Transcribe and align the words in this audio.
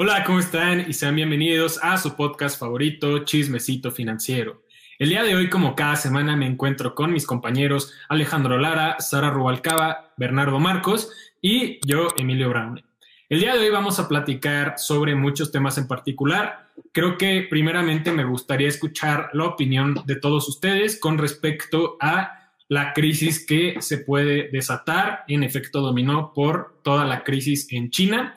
Hola, 0.00 0.22
¿cómo 0.22 0.38
están? 0.38 0.88
Y 0.88 0.92
sean 0.92 1.16
bienvenidos 1.16 1.80
a 1.82 1.98
su 1.98 2.14
podcast 2.14 2.56
favorito, 2.56 3.24
Chismecito 3.24 3.90
Financiero. 3.90 4.62
El 4.96 5.08
día 5.08 5.24
de 5.24 5.34
hoy, 5.34 5.50
como 5.50 5.74
cada 5.74 5.96
semana, 5.96 6.36
me 6.36 6.46
encuentro 6.46 6.94
con 6.94 7.12
mis 7.12 7.26
compañeros 7.26 7.92
Alejandro 8.08 8.58
Lara, 8.58 9.00
Sara 9.00 9.30
Rubalcaba, 9.30 10.12
Bernardo 10.16 10.60
Marcos 10.60 11.10
y 11.42 11.80
yo, 11.84 12.10
Emilio 12.16 12.48
Brown. 12.48 12.80
El 13.28 13.40
día 13.40 13.54
de 13.54 13.58
hoy 13.58 13.70
vamos 13.70 13.98
a 13.98 14.06
platicar 14.06 14.74
sobre 14.78 15.16
muchos 15.16 15.50
temas 15.50 15.78
en 15.78 15.88
particular. 15.88 16.68
Creo 16.92 17.18
que 17.18 17.48
primeramente 17.50 18.12
me 18.12 18.22
gustaría 18.22 18.68
escuchar 18.68 19.30
la 19.32 19.46
opinión 19.46 20.00
de 20.06 20.14
todos 20.14 20.48
ustedes 20.48 21.00
con 21.00 21.18
respecto 21.18 21.96
a 22.00 22.52
la 22.68 22.92
crisis 22.92 23.44
que 23.44 23.78
se 23.80 23.98
puede 23.98 24.48
desatar 24.52 25.24
en 25.26 25.42
efecto 25.42 25.80
dominó 25.80 26.32
por 26.32 26.78
toda 26.84 27.04
la 27.04 27.24
crisis 27.24 27.66
en 27.72 27.90
China 27.90 28.36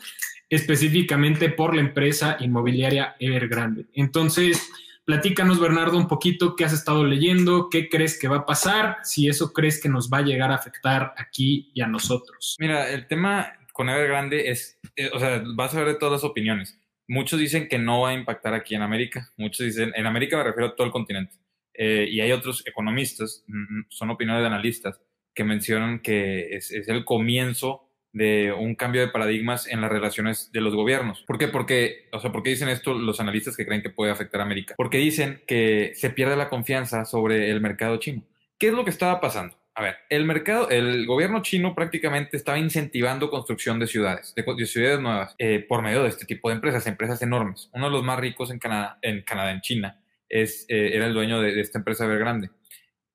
específicamente 0.52 1.50
por 1.50 1.74
la 1.74 1.82
empresa 1.82 2.36
inmobiliaria 2.42 3.16
Evergrande. 3.20 3.86
Entonces, 3.94 4.70
platícanos, 5.06 5.62
Bernardo, 5.62 5.98
un 5.98 6.10
poquito 6.10 6.58
qué 6.58 6.66
has 6.66 6.74
estado 6.74 7.06
leyendo, 7.06 7.70
qué 7.70 7.88
crees 7.88 8.20
que 8.20 8.28
va 8.28 8.40
a 8.40 8.46
pasar, 8.46 8.98
si 9.04 9.30
eso 9.30 9.54
crees 9.54 9.82
que 9.82 9.88
nos 9.88 10.10
va 10.12 10.18
a 10.18 10.24
llegar 10.24 10.52
a 10.52 10.56
afectar 10.56 11.14
aquí 11.18 11.72
y 11.74 11.80
a 11.80 11.88
nosotros. 11.88 12.58
Mira, 12.60 12.92
el 12.92 13.08
tema 13.08 13.54
con 13.72 13.90
Evergrande 13.90 14.52
es, 14.52 14.78
eh, 14.98 15.10
o 15.14 15.20
sea, 15.20 15.42
vas 15.56 15.74
a 15.74 15.80
ver 15.80 15.88
de 15.88 15.96
todas 15.96 16.12
las 16.12 16.24
opiniones. 16.26 16.78
Muchos 17.08 17.40
dicen 17.40 17.70
que 17.70 17.80
no 17.80 18.02
va 18.02 18.10
a 18.10 18.14
impactar 18.14 18.54
aquí 18.54 18.76
en 18.76 18.82
América, 18.82 19.32
muchos 19.38 19.66
dicen, 19.66 19.94
en 19.96 20.06
América 20.06 20.36
me 20.36 20.44
refiero 20.44 20.68
a 20.68 20.76
todo 20.76 20.86
el 20.86 20.92
continente. 20.92 21.34
Eh, 21.74 22.08
y 22.12 22.20
hay 22.20 22.34
otros 22.34 22.68
economistas, 22.68 23.46
mm, 23.48 23.84
son 23.88 24.10
opiniones 24.10 24.42
de 24.42 24.48
analistas, 24.48 25.00
que 25.34 25.46
mencionan 25.46 26.02
que 26.02 26.58
es 26.58 26.72
el 26.72 27.06
comienzo 27.06 27.88
de 28.14 28.52
un 28.52 28.76
cambio 28.76 29.02
de 29.02 29.08
paradigmas 29.08 29.68
en 29.68 29.82
las 29.82 29.92
relaciones 29.92 30.52
de 30.52 30.62
los 30.62 30.76
gobiernos. 30.76 31.24
¿Por 31.26 31.38
qué? 31.38 31.48
Porque, 31.48 32.10
o 32.12 32.20
sea, 32.20 32.32
¿por 32.32 32.44
dicen 32.44 32.70
esto 32.70 32.94
los 32.94 33.20
analistas 33.20 33.56
que 33.56 33.66
creen 33.66 33.82
que 33.82 33.90
puede 33.90 34.12
afectar 34.12 34.42
a 34.42 34.44
América? 34.44 34.76
Porque 34.78 34.98
dicen 34.98 35.42
que 35.48 35.94
se 35.96 36.10
pierde 36.10 36.36
la 36.36 36.50
confianza 36.50 37.06
sobre 37.06 37.50
el 37.50 37.62
mercado 37.62 37.98
chino. 37.98 38.24
¿Qué 38.58 38.68
es 38.68 38.74
lo 38.74 38.84
que 38.84 38.90
estaba 38.90 39.22
pasando? 39.22 39.58
A 39.74 39.82
ver, 39.82 39.96
el 40.10 40.26
mercado, 40.26 40.70
el 40.70 41.06
gobierno 41.06 41.42
chino 41.42 41.74
prácticamente 41.74 42.36
estaba 42.36 42.60
incentivando 42.60 43.30
construcción 43.30 43.80
de 43.80 43.88
ciudades, 43.88 44.36
de, 44.36 44.66
ciudades 44.66 45.00
nuevas, 45.00 45.34
eh, 45.38 45.66
por 45.68 45.82
medio 45.82 46.04
de 46.04 46.10
este 46.10 46.26
tipo 46.26 46.50
de 46.50 46.56
empresas, 46.56 46.86
empresas 46.88 47.22
enormes. 47.22 47.70
Uno 47.74 47.86
de 47.86 47.92
los 47.92 48.04
más 48.04 48.20
ricos 48.20 48.52
en 48.52 48.60
Canadá, 48.60 49.00
en 49.02 49.22
Canadá, 49.22 49.52
en 49.52 49.62
China, 49.62 50.04
es, 50.28 50.66
eh, 50.68 50.92
era 50.94 51.08
el 51.08 51.14
dueño 51.14 51.42
de, 51.42 51.56
de 51.56 51.62
esta 51.62 51.78
empresa 51.78 52.04
Evergrande. 52.04 52.50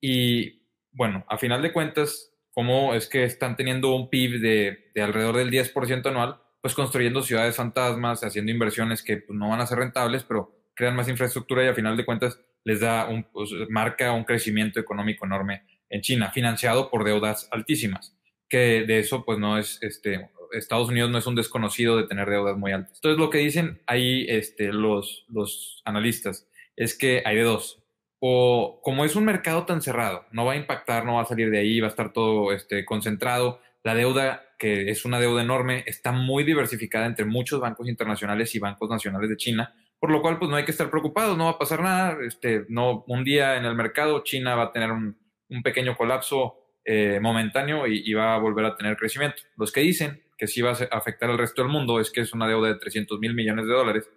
Y 0.00 0.62
bueno, 0.92 1.26
a 1.28 1.36
final 1.36 1.60
de 1.60 1.72
cuentas, 1.72 2.32
cómo 2.56 2.94
es 2.94 3.06
que 3.06 3.22
están 3.24 3.54
teniendo 3.54 3.94
un 3.94 4.08
PIB 4.08 4.40
de, 4.40 4.90
de 4.94 5.02
alrededor 5.02 5.36
del 5.36 5.50
10% 5.50 6.06
anual, 6.06 6.40
pues 6.62 6.72
construyendo 6.72 7.22
ciudades 7.22 7.54
fantasmas, 7.54 8.24
haciendo 8.24 8.50
inversiones 8.50 9.02
que 9.02 9.18
pues, 9.18 9.38
no 9.38 9.50
van 9.50 9.60
a 9.60 9.66
ser 9.66 9.76
rentables, 9.76 10.24
pero 10.24 10.56
crean 10.74 10.96
más 10.96 11.06
infraestructura 11.06 11.62
y 11.62 11.68
a 11.68 11.74
final 11.74 11.98
de 11.98 12.06
cuentas 12.06 12.40
les 12.64 12.80
da 12.80 13.08
un, 13.10 13.24
pues, 13.24 13.50
marca 13.68 14.10
un 14.12 14.24
crecimiento 14.24 14.80
económico 14.80 15.26
enorme 15.26 15.64
en 15.90 16.00
China, 16.00 16.30
financiado 16.32 16.88
por 16.88 17.04
deudas 17.04 17.46
altísimas, 17.52 18.16
que 18.48 18.84
de 18.86 19.00
eso 19.00 19.26
pues 19.26 19.38
no 19.38 19.58
es, 19.58 19.78
este, 19.82 20.30
Estados 20.52 20.88
Unidos 20.88 21.10
no 21.10 21.18
es 21.18 21.26
un 21.26 21.34
desconocido 21.34 21.98
de 21.98 22.06
tener 22.06 22.30
deudas 22.30 22.56
muy 22.56 22.72
altas. 22.72 22.96
Entonces 22.96 23.18
lo 23.18 23.28
que 23.28 23.38
dicen 23.38 23.82
ahí 23.86 24.24
este, 24.30 24.72
los, 24.72 25.26
los 25.28 25.82
analistas 25.84 26.48
es 26.74 26.96
que 26.96 27.22
hay 27.26 27.36
de 27.36 27.42
dos 27.42 27.85
o 28.28 28.80
como 28.82 29.04
es 29.04 29.14
un 29.14 29.24
mercado 29.24 29.64
tan 29.66 29.80
cerrado, 29.80 30.26
no 30.32 30.44
va 30.44 30.54
a 30.54 30.56
impactar, 30.56 31.04
no 31.04 31.14
va 31.14 31.22
a 31.22 31.26
salir 31.26 31.48
de 31.48 31.58
ahí, 31.58 31.78
va 31.78 31.86
a 31.86 31.90
estar 31.90 32.12
todo 32.12 32.52
este, 32.52 32.84
concentrado. 32.84 33.60
La 33.84 33.94
deuda, 33.94 34.42
que 34.58 34.90
es 34.90 35.04
una 35.04 35.20
deuda 35.20 35.42
enorme, 35.42 35.84
está 35.86 36.10
muy 36.10 36.42
diversificada 36.42 37.06
entre 37.06 37.24
muchos 37.24 37.60
bancos 37.60 37.88
internacionales 37.88 38.52
y 38.56 38.58
bancos 38.58 38.90
nacionales 38.90 39.30
de 39.30 39.36
China, 39.36 39.74
por 40.00 40.10
lo 40.10 40.22
cual 40.22 40.40
pues 40.40 40.50
no 40.50 40.56
hay 40.56 40.64
que 40.64 40.72
estar 40.72 40.90
preocupados, 40.90 41.38
no 41.38 41.44
va 41.44 41.52
a 41.52 41.58
pasar 41.58 41.82
nada. 41.82 42.18
Este, 42.26 42.64
no, 42.68 43.04
un 43.06 43.22
día 43.22 43.56
en 43.56 43.64
el 43.64 43.76
mercado 43.76 44.24
China 44.24 44.56
va 44.56 44.64
a 44.64 44.72
tener 44.72 44.90
un, 44.90 45.16
pequeño 45.62 45.96
colapso 45.96 46.56
eh, 46.84 47.20
momentáneo 47.22 47.86
y, 47.86 48.12
va 48.12 48.34
a 48.34 48.38
volver 48.38 48.64
a 48.64 48.76
tener 48.76 48.96
crecimiento. 48.96 49.42
Los 49.56 49.70
que 49.70 49.82
dicen 49.82 50.20
que 50.36 50.48
sí 50.48 50.62
va 50.62 50.72
a 50.72 50.96
afectar 50.96 51.30
al 51.30 51.38
resto 51.38 51.62
del 51.62 51.70
mundo 51.70 52.00
es 52.00 52.10
que 52.10 52.22
es 52.22 52.32
una 52.32 52.48
deuda 52.48 52.68
de 52.68 52.74
300 52.74 53.20
mil 53.20 53.34
millones 53.34 53.66
de 53.66 53.72
dólares 53.72 54.10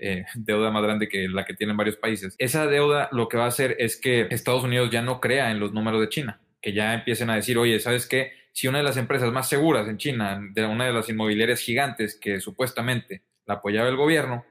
eh, 0.00 0.24
deuda 0.34 0.70
más 0.70 0.82
grande 0.82 1.08
que 1.08 1.28
la 1.28 1.44
que 1.44 1.54
tienen 1.54 1.76
varios 1.76 1.96
países. 1.96 2.34
Esa 2.38 2.66
deuda 2.66 3.08
lo 3.12 3.28
que 3.28 3.36
va 3.36 3.44
a 3.44 3.48
hacer 3.48 3.76
es 3.78 3.96
que 3.96 4.28
Estados 4.30 4.64
Unidos 4.64 4.90
ya 4.90 5.02
no 5.02 5.20
crea 5.20 5.50
en 5.50 5.60
los 5.60 5.72
números 5.72 6.00
de 6.00 6.08
China, 6.08 6.40
que 6.62 6.72
ya 6.72 6.94
empiecen 6.94 7.30
a 7.30 7.34
decir, 7.34 7.58
oye, 7.58 7.80
¿sabes 7.80 8.06
qué? 8.06 8.32
Si 8.52 8.68
una 8.68 8.78
de 8.78 8.84
las 8.84 8.96
empresas 8.96 9.32
más 9.32 9.48
seguras 9.48 9.88
en 9.88 9.98
China, 9.98 10.40
de 10.52 10.64
una 10.64 10.86
de 10.86 10.92
las 10.92 11.08
inmobiliarias 11.08 11.60
gigantes 11.60 12.18
que 12.20 12.40
supuestamente 12.40 13.22
la 13.46 13.54
apoyaba 13.54 13.88
el 13.88 13.96
gobierno, 13.96 14.44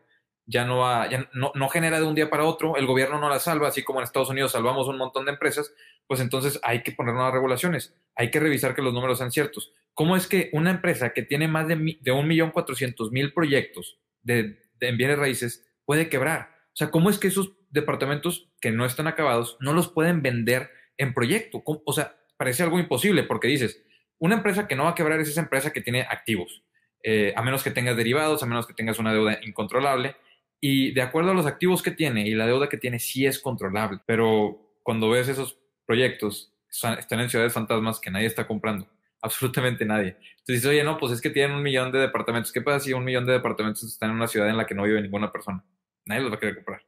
ya 0.46 0.64
no 0.64 0.78
va, 0.78 1.10
ya 1.10 1.30
no, 1.34 1.52
no 1.56 1.70
genera 1.70 2.00
de 2.00 2.06
un 2.06 2.16
día 2.16 2.30
para 2.30 2.46
otro, 2.46 2.78
el 2.78 2.86
gobierno 2.86 3.20
no 3.20 3.28
la 3.28 3.40
salva, 3.40 3.68
así 3.68 3.84
como 3.84 4.00
en 4.00 4.06
Estados 4.06 4.30
Unidos 4.30 4.54
salvamos 4.54 4.88
un 4.88 4.98
montón 4.98 5.26
de 5.26 5.32
empresas, 5.32 5.74
pues 6.08 6.22
entonces 6.22 6.60
hay 6.64 6.84
que 6.84 6.94
poner 6.94 7.14
nuevas 7.14 7.34
regulaciones, 7.34 7.96
hay 8.16 8.32
que 8.32 8.40
revisar 8.40 8.74
que 8.74 8.82
los 8.82 8.94
números 8.94 9.18
sean 9.18 9.32
ciertos. 9.32 9.74
¿Cómo 9.94 10.16
es 10.16 10.28
que 10.28 10.50
una 10.54 10.72
empresa 10.72 11.12
que 11.12 11.24
tiene 11.24 11.50
más 11.50 11.68
de, 11.68 11.98
de 12.00 12.12
un 12.12 12.28
millón 12.28 12.52
cuatrocientos 12.52 13.12
mil 13.12 13.34
proyectos 13.34 14.00
de 14.22 14.67
en 14.80 14.98
bienes 14.98 15.18
raíces 15.18 15.66
puede 15.86 16.10
quebrar. 16.10 16.56
O 16.74 16.76
sea, 16.76 16.92
¿cómo 16.92 17.10
es 17.10 17.18
que 17.18 17.28
esos 17.28 17.54
departamentos 17.70 18.50
que 18.62 18.72
no 18.72 18.86
están 18.86 19.08
acabados 19.08 19.58
no 19.60 19.74
los 19.74 19.90
pueden 19.90 20.22
vender 20.22 20.70
en 20.98 21.14
proyecto? 21.14 21.64
O 21.66 21.94
sea, 21.94 22.18
parece 22.38 22.64
algo 22.64 22.80
imposible 22.80 23.24
porque 23.24 23.48
dices, 23.48 23.84
una 24.20 24.36
empresa 24.36 24.68
que 24.68 24.76
no 24.76 24.84
va 24.84 24.92
a 24.92 24.96
quebrar 24.96 25.20
es 25.20 25.30
esa 25.30 25.42
empresa 25.42 25.72
que 25.72 25.82
tiene 25.82 26.02
activos, 26.02 26.64
eh, 27.04 27.34
a 27.36 27.42
menos 27.42 27.64
que 27.64 27.72
tengas 27.72 27.98
derivados, 27.98 28.44
a 28.44 28.46
menos 28.46 28.68
que 28.68 28.74
tengas 28.74 29.00
una 29.00 29.14
deuda 29.14 29.40
incontrolable. 29.44 30.16
Y 30.60 30.92
de 30.94 31.02
acuerdo 31.02 31.32
a 31.32 31.36
los 31.36 31.46
activos 31.46 31.84
que 31.84 31.92
tiene 31.92 32.28
y 32.28 32.34
la 32.34 32.48
deuda 32.48 32.70
que 32.70 32.78
tiene, 32.78 33.00
sí 33.00 33.26
es 33.26 33.40
controlable. 33.40 34.00
Pero 34.06 34.80
cuando 34.84 35.10
ves 35.10 35.28
esos 35.28 35.60
proyectos, 35.86 36.54
están 36.70 37.20
en 37.20 37.30
ciudades 37.30 37.54
fantasmas 37.54 38.00
que 38.00 38.12
nadie 38.12 38.26
está 38.26 38.48
comprando 38.48 38.88
absolutamente 39.28 39.86
nadie. 39.86 40.18
Entonces 40.20 40.46
dices, 40.48 40.66
oye, 40.66 40.84
no, 40.84 40.98
pues 40.98 41.14
es 41.14 41.22
que 41.22 41.30
tienen 41.30 41.56
un 41.56 41.64
millón 41.64 41.92
de 41.92 42.00
departamentos. 42.00 42.52
¿Qué 42.52 42.62
pasa 42.62 42.80
si 42.80 42.94
un 42.94 43.04
millón 43.04 43.26
de 43.26 43.34
departamentos 43.34 43.84
están 43.84 44.10
en 44.10 44.16
una 44.16 44.28
ciudad 44.28 44.50
en 44.50 44.58
la 44.58 44.66
que 44.66 44.76
no 44.76 44.84
vive 44.84 45.02
ninguna 45.02 45.32
persona? 45.32 45.64
Nadie 46.06 46.22
los 46.22 46.32
va 46.32 46.36
a 46.36 46.40
querer 46.40 46.56
comprar. 46.56 46.86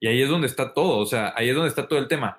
Y 0.00 0.08
ahí 0.08 0.20
es 0.20 0.28
donde 0.28 0.46
está 0.46 0.74
todo, 0.74 0.98
o 0.98 1.06
sea, 1.06 1.32
ahí 1.36 1.48
es 1.48 1.54
donde 1.54 1.68
está 1.68 1.88
todo 1.88 1.98
el 1.98 2.08
tema. 2.08 2.38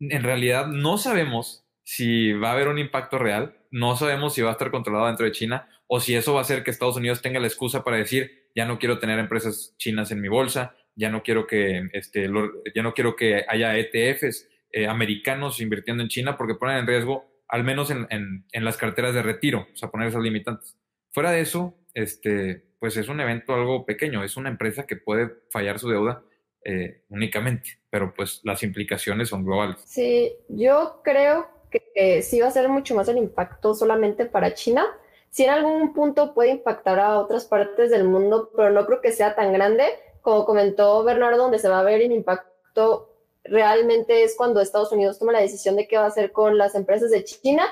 En 0.00 0.22
realidad 0.22 0.66
no 0.66 0.98
sabemos 0.98 1.64
si 1.82 2.32
va 2.32 2.50
a 2.50 2.52
haber 2.52 2.68
un 2.68 2.78
impacto 2.78 3.18
real, 3.18 3.56
no 3.70 3.96
sabemos 3.96 4.34
si 4.34 4.42
va 4.42 4.50
a 4.50 4.52
estar 4.52 4.70
controlado 4.70 5.06
dentro 5.06 5.24
de 5.24 5.32
China 5.32 5.68
o 5.86 6.00
si 6.00 6.14
eso 6.14 6.34
va 6.34 6.40
a 6.40 6.42
hacer 6.42 6.64
que 6.64 6.70
Estados 6.70 6.96
Unidos 6.96 7.22
tenga 7.22 7.40
la 7.40 7.46
excusa 7.46 7.84
para 7.84 7.96
decir, 7.96 8.50
ya 8.54 8.64
no 8.64 8.78
quiero 8.78 8.98
tener 8.98 9.18
empresas 9.18 9.74
chinas 9.78 10.10
en 10.10 10.20
mi 10.20 10.28
bolsa, 10.28 10.74
ya 10.94 11.10
no 11.10 11.22
quiero 11.22 11.46
que, 11.46 11.88
este, 11.92 12.28
ya 12.74 12.82
no 12.82 12.94
quiero 12.94 13.14
que 13.14 13.44
haya 13.48 13.76
ETFs 13.76 14.48
eh, 14.72 14.88
americanos 14.88 15.60
invirtiendo 15.60 16.02
en 16.02 16.08
China 16.08 16.36
porque 16.36 16.54
ponen 16.54 16.78
en 16.78 16.86
riesgo 16.86 17.24
al 17.48 17.64
menos 17.64 17.90
en, 17.90 18.06
en, 18.10 18.64
las 18.64 18.76
carteras 18.76 19.14
de 19.14 19.22
retiro, 19.22 19.66
o 19.72 19.76
sea, 19.76 19.90
poner 19.90 20.08
esas 20.08 20.22
limitantes. 20.22 20.76
Fuera 21.10 21.30
de 21.30 21.40
eso, 21.40 21.74
este, 21.94 22.66
pues 22.78 22.96
es 22.96 23.08
un 23.08 23.20
evento 23.20 23.54
algo 23.54 23.86
pequeño, 23.86 24.24
es 24.24 24.36
una 24.36 24.48
empresa 24.48 24.86
que 24.86 24.96
puede 24.96 25.30
fallar 25.50 25.78
su 25.78 25.88
deuda 25.88 26.22
eh, 26.64 27.04
únicamente, 27.10 27.78
pero 27.90 28.12
pues 28.14 28.40
las 28.44 28.62
implicaciones 28.62 29.28
son 29.28 29.44
globales. 29.44 29.76
Sí, 29.84 30.32
yo 30.48 31.00
creo 31.04 31.48
que 31.70 32.22
sí 32.22 32.40
va 32.40 32.48
a 32.48 32.50
ser 32.50 32.68
mucho 32.68 32.94
más 32.94 33.08
el 33.08 33.18
impacto 33.18 33.74
solamente 33.74 34.26
para 34.26 34.54
China. 34.54 34.84
Sí 35.30 35.44
en 35.44 35.50
algún 35.50 35.92
punto 35.92 36.34
puede 36.34 36.50
impactar 36.50 36.98
a 36.98 37.18
otras 37.18 37.44
partes 37.44 37.90
del 37.90 38.04
mundo, 38.04 38.50
pero 38.56 38.70
no 38.70 38.86
creo 38.86 39.00
que 39.00 39.12
sea 39.12 39.34
tan 39.34 39.52
grande 39.52 39.84
como 40.22 40.44
comentó 40.44 41.04
Bernardo, 41.04 41.44
donde 41.44 41.60
se 41.60 41.68
va 41.68 41.78
a 41.78 41.84
ver 41.84 42.00
el 42.00 42.10
impacto 42.10 43.15
realmente 43.48 44.22
es 44.22 44.36
cuando 44.36 44.60
Estados 44.60 44.92
Unidos 44.92 45.18
toma 45.18 45.32
la 45.32 45.40
decisión 45.40 45.76
de 45.76 45.86
qué 45.86 45.96
va 45.96 46.04
a 46.04 46.08
hacer 46.08 46.32
con 46.32 46.58
las 46.58 46.74
empresas 46.74 47.10
de 47.10 47.24
China. 47.24 47.66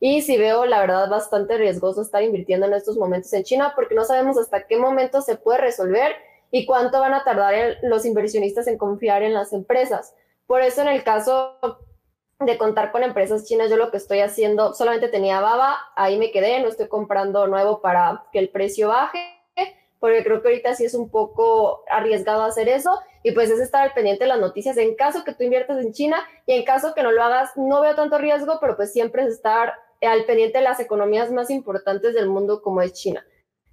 Y 0.00 0.22
si 0.22 0.36
veo, 0.36 0.64
la 0.64 0.80
verdad, 0.80 1.08
bastante 1.08 1.56
riesgoso 1.56 2.02
estar 2.02 2.22
invirtiendo 2.22 2.66
en 2.66 2.74
estos 2.74 2.96
momentos 2.96 3.32
en 3.32 3.44
China 3.44 3.72
porque 3.76 3.94
no 3.94 4.04
sabemos 4.04 4.36
hasta 4.36 4.66
qué 4.66 4.76
momento 4.76 5.20
se 5.22 5.36
puede 5.36 5.58
resolver 5.58 6.16
y 6.50 6.66
cuánto 6.66 7.00
van 7.00 7.14
a 7.14 7.24
tardar 7.24 7.78
los 7.82 8.04
inversionistas 8.04 8.66
en 8.66 8.78
confiar 8.78 9.22
en 9.22 9.34
las 9.34 9.52
empresas. 9.52 10.14
Por 10.46 10.60
eso, 10.60 10.82
en 10.82 10.88
el 10.88 11.04
caso 11.04 11.56
de 12.40 12.58
contar 12.58 12.90
con 12.90 13.04
empresas 13.04 13.44
chinas, 13.46 13.70
yo 13.70 13.76
lo 13.76 13.90
que 13.90 13.96
estoy 13.96 14.20
haciendo, 14.20 14.74
solamente 14.74 15.08
tenía 15.08 15.40
Baba, 15.40 15.76
ahí 15.94 16.18
me 16.18 16.32
quedé, 16.32 16.60
no 16.60 16.68
estoy 16.68 16.88
comprando 16.88 17.46
nuevo 17.46 17.80
para 17.80 18.24
que 18.32 18.40
el 18.40 18.48
precio 18.48 18.88
baje 18.88 19.42
porque 20.02 20.24
creo 20.24 20.42
que 20.42 20.48
ahorita 20.48 20.74
sí 20.74 20.84
es 20.84 20.94
un 20.94 21.10
poco 21.10 21.84
arriesgado 21.88 22.42
hacer 22.42 22.68
eso 22.68 22.90
y 23.22 23.32
pues 23.32 23.50
es 23.50 23.60
estar 23.60 23.82
al 23.82 23.92
pendiente 23.92 24.24
de 24.24 24.28
las 24.28 24.40
noticias 24.40 24.76
en 24.76 24.94
caso 24.94 25.24
que 25.24 25.34
tú 25.34 25.44
inviertas 25.44 25.78
en 25.78 25.92
China 25.92 26.18
y 26.46 26.54
en 26.54 26.64
caso 26.64 26.94
que 26.94 27.02
no 27.02 27.12
lo 27.12 27.22
hagas, 27.22 27.50
no 27.56 27.80
veo 27.80 27.94
tanto 27.94 28.18
riesgo, 28.18 28.58
pero 28.60 28.76
pues 28.76 28.92
siempre 28.92 29.24
es 29.24 29.34
estar 29.34 29.74
al 30.00 30.24
pendiente 30.24 30.58
de 30.58 30.64
las 30.64 30.80
economías 30.80 31.30
más 31.30 31.50
importantes 31.50 32.14
del 32.14 32.28
mundo 32.28 32.62
como 32.62 32.82
es 32.82 32.92
China. 32.92 33.24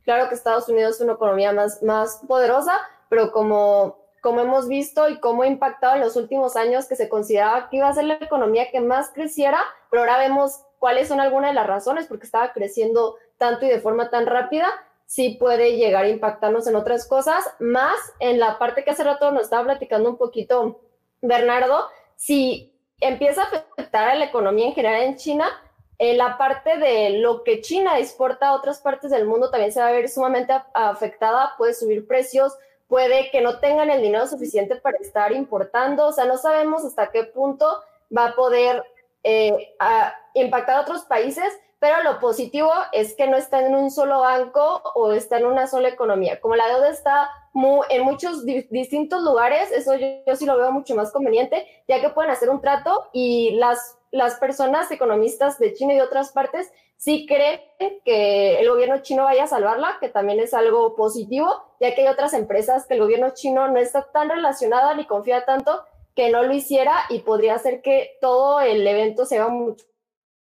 Claro 0.04 0.30
que 0.30 0.36
Estados 0.36 0.70
Unidos 0.70 0.96
es 0.96 1.02
una 1.02 1.14
economía 1.14 1.52
más, 1.52 1.82
más 1.84 2.22
poderosa, 2.28 2.78
pero 3.10 3.32
como, 3.32 3.98
como 4.22 4.42
hemos 4.42 4.68
visto 4.68 5.10
y 5.10 5.20
como 5.20 5.44
ha 5.44 5.48
impactado 5.48 5.96
en 5.96 6.02
los 6.02 6.16
últimos 6.16 6.56
años 6.56 6.88
que 6.88 6.96
se 6.96 7.10
consideraba 7.10 7.70
que 7.70 7.78
iba 7.78 7.88
a 7.88 7.94
ser 7.94 8.06
la 8.06 8.16
economía 8.16 8.72
que 8.72 8.82
más 8.82 9.10
creciera, 9.10 9.60
pero 9.90 10.02
ahora 10.02 10.20
vemos 10.20 10.64
cuáles 10.78 11.08
son 11.08 11.20
algunas 11.20 11.52
de 11.52 11.56
las 11.56 11.68
razones 11.68 12.08
porque 12.08 12.26
estaba 12.26 12.54
creciendo 12.54 13.18
tanto 13.38 13.66
y 13.66 13.70
de 13.70 13.82
forma 13.82 14.10
tan 14.10 14.26
rápida 14.26 14.68
sí 15.10 15.38
puede 15.40 15.76
llegar 15.76 16.06
a 16.06 16.10
impactarnos 16.10 16.68
en 16.68 16.76
otras 16.76 17.08
cosas, 17.08 17.44
más 17.58 17.98
en 18.20 18.40
la 18.40 18.60
parte 18.60 18.84
que 18.84 18.92
hace 18.92 19.04
rato 19.04 19.32
nos 19.32 19.46
estaba 19.46 19.64
platicando 19.64 20.08
un 20.08 20.18
poquito 20.18 20.82
Bernardo, 21.20 21.88
si 22.16 22.72
empieza 23.00 23.42
a 23.42 23.46
afectar 23.46 24.08
a 24.08 24.14
la 24.14 24.26
economía 24.26 24.68
en 24.68 24.76
general 24.76 25.02
en 25.02 25.16
China, 25.16 25.50
en 25.98 26.20
la 26.20 26.38
parte 26.38 26.78
de 26.78 27.10
lo 27.22 27.44
que 27.44 27.60
China 27.62 27.98
exporta 27.98 28.50
a 28.50 28.54
otras 28.54 28.82
partes 28.82 29.10
del 29.10 29.26
mundo 29.26 29.50
también 29.50 29.72
se 29.72 29.82
va 29.82 29.88
a 29.88 29.94
ver 29.94 30.10
sumamente 30.10 30.54
afectada, 30.76 31.56
puede 31.58 31.74
subir 31.74 32.06
precios, 32.06 32.56
puede 32.88 33.32
que 33.32 33.42
no 33.42 33.58
tengan 33.58 33.90
el 33.90 34.04
dinero 34.04 34.28
suficiente 34.28 34.76
para 34.76 35.00
estar 35.00 35.32
importando, 35.32 36.06
o 36.06 36.12
sea, 36.12 36.26
no 36.26 36.38
sabemos 36.38 36.86
hasta 36.86 37.10
qué 37.10 37.24
punto 37.24 37.66
va 38.16 38.28
a 38.28 38.36
poder 38.36 38.84
eh, 39.24 39.76
impactar 40.36 40.78
a 40.78 40.82
otros 40.82 41.02
países, 41.06 41.52
pero 41.80 42.04
lo 42.04 42.20
positivo 42.20 42.72
es 42.92 43.16
que 43.16 43.28
no 43.28 43.38
está 43.38 43.66
en 43.66 43.74
un 43.74 43.90
solo 43.90 44.20
banco 44.20 44.82
o 44.96 45.14
está 45.14 45.38
en 45.38 45.46
una 45.46 45.66
sola 45.66 45.88
economía. 45.88 46.42
Como 46.42 46.56
la 46.56 46.68
deuda 46.68 46.90
está 46.90 47.30
en 47.90 48.04
muchos 48.04 48.46
distintos 48.46 49.24
lugares, 49.24 49.72
eso 49.72 49.96
yo, 49.96 50.36
sí 50.36 50.46
lo 50.46 50.58
veo 50.58 50.72
mucho 50.74 50.94
más 50.96 51.12
conveniente, 51.12 51.66
ya 51.88 52.02
que 52.02 52.10
pueden 52.10 52.32
hacer 52.32 52.50
un 52.50 52.60
trato 52.60 53.10
y 53.14 53.52
las, 53.52 53.98
las 54.12 54.36
personas 54.36 54.92
economistas 54.92 55.58
de 55.58 55.74
China 55.74 55.94
y 55.94 55.98
de 55.98 56.04
otras 56.04 56.34
partes 56.34 56.70
sí 56.98 57.26
creen 57.26 57.62
que 58.04 58.60
el 58.60 58.70
gobierno 58.70 59.02
chino 59.02 59.24
vaya 59.24 59.46
a 59.46 59.48
salvarla, 59.48 59.98
que 60.02 60.10
también 60.10 60.42
es 60.42 60.54
algo 60.54 60.98
positivo, 60.98 61.64
ya 61.80 61.96
que 61.96 62.02
hay 62.02 62.08
otras 62.08 62.34
empresas 62.34 62.88
que 62.88 62.96
el 62.96 63.00
gobierno 63.00 63.30
chino 63.34 63.70
no 63.70 63.80
está 63.80 64.12
tan 64.12 64.30
relacionada 64.30 64.94
ni 64.96 65.06
confía 65.06 65.46
tanto 65.46 65.82
que 66.14 66.30
no 66.30 66.44
lo 66.44 66.54
hiciera 66.54 67.06
y 67.08 67.20
podría 67.20 67.56
hacer 67.56 67.82
que 67.82 68.18
todo 68.20 68.60
el 68.60 68.86
evento 68.86 69.26
sea 69.26 69.48
mucho 69.48 69.86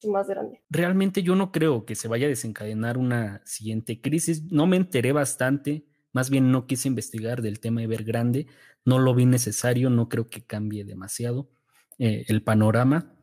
más 0.07 0.27
grande. 0.27 0.61
Realmente 0.69 1.23
yo 1.23 1.35
no 1.35 1.51
creo 1.51 1.85
que 1.85 1.95
se 1.95 2.07
vaya 2.07 2.27
a 2.27 2.29
desencadenar 2.29 2.97
una 2.97 3.41
siguiente 3.45 4.01
crisis. 4.01 4.51
No 4.51 4.67
me 4.67 4.77
enteré 4.77 5.11
bastante 5.11 5.85
más 6.13 6.29
bien 6.29 6.51
no 6.51 6.67
quise 6.67 6.87
investigar 6.87 7.41
del 7.41 7.59
tema 7.59 7.83
Evergrande, 7.83 8.47
no 8.85 8.99
lo 8.99 9.13
vi 9.15 9.25
necesario, 9.25 9.89
no 9.89 10.07
creo 10.07 10.29
que 10.29 10.45
cambie 10.45 10.85
demasiado 10.85 11.49
eh, 11.97 12.25
el 12.27 12.43
panorama. 12.43 13.15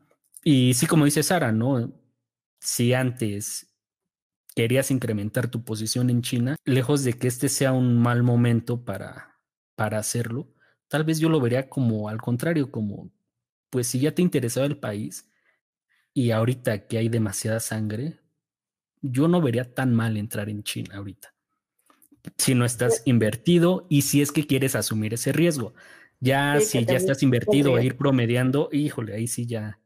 Y 0.43 0.73
sí, 0.73 0.85
como 0.85 1.05
dice 1.05 1.23
Sara, 1.23 1.51
¿no? 1.51 1.93
Si 2.59 2.93
antes 2.93 3.73
querías 4.55 4.91
incrementar 4.91 5.49
tu 5.49 5.63
posición 5.63 6.09
en 6.09 6.21
China, 6.21 6.57
lejos 6.65 7.03
de 7.03 7.13
que 7.13 7.27
este 7.27 7.47
sea 7.47 7.71
un 7.71 7.97
mal 7.97 8.23
momento 8.23 8.83
para, 8.83 9.39
para 9.75 9.97
hacerlo, 9.97 10.53
tal 10.89 11.05
vez 11.05 11.19
yo 11.19 11.29
lo 11.29 11.39
vería 11.39 11.69
como 11.69 12.09
al 12.09 12.21
contrario, 12.21 12.71
como, 12.71 13.11
pues 13.69 13.87
si 13.87 13.99
ya 13.99 14.13
te 14.13 14.21
interesaba 14.21 14.65
el 14.65 14.77
país 14.77 15.30
y 16.13 16.31
ahorita 16.31 16.87
que 16.87 16.97
hay 16.97 17.09
demasiada 17.09 17.59
sangre, 17.59 18.19
yo 19.01 19.27
no 19.27 19.41
vería 19.41 19.73
tan 19.73 19.95
mal 19.95 20.17
entrar 20.17 20.49
en 20.49 20.63
China 20.63 20.97
ahorita 20.97 21.33
si 22.37 22.55
no 22.55 22.65
estás 22.65 23.03
invertido 23.05 23.85
y 23.89 24.03
si 24.03 24.21
es 24.21 24.31
que 24.31 24.45
quieres 24.45 24.75
asumir 24.75 25.13
ese 25.13 25.31
riesgo. 25.31 25.73
Ya 26.19 26.59
si 26.59 26.85
ya 26.85 26.95
estás 26.95 27.23
invertido 27.23 27.75
a 27.75 27.83
ir 27.83 27.97
promediando, 27.97 28.69
híjole, 28.71 29.15
ahí 29.15 29.27
sí 29.27 29.47
ya, 29.47 29.79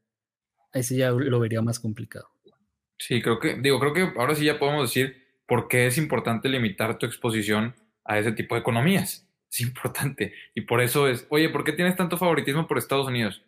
ahí 0.73 0.83
sí 0.83 0.97
ya 0.97 1.11
lo 1.11 1.39
vería 1.39 1.61
más 1.61 1.79
complicado. 1.79 2.29
Sí, 2.97 3.21
creo 3.21 3.39
que, 3.39 3.55
digo, 3.55 3.79
creo 3.79 3.93
que 3.93 4.19
ahora 4.19 4.35
sí 4.35 4.45
ya 4.45 4.59
podemos 4.59 4.89
decir 4.89 5.23
por 5.47 5.67
qué 5.67 5.87
es 5.87 5.97
importante 5.97 6.49
limitar 6.49 6.97
tu 6.97 7.05
exposición 7.05 7.75
a 8.03 8.19
ese 8.19 8.33
tipo 8.33 8.55
de 8.55 8.61
economías. 8.61 9.27
Es 9.49 9.61
importante. 9.61 10.33
Y 10.53 10.61
por 10.61 10.81
eso 10.81 11.07
es, 11.07 11.25
oye, 11.29 11.49
¿por 11.49 11.63
qué 11.63 11.71
tienes 11.71 11.95
tanto 11.95 12.17
favoritismo 12.17 12.67
por 12.67 12.77
Estados 12.77 13.07
Unidos? 13.07 13.41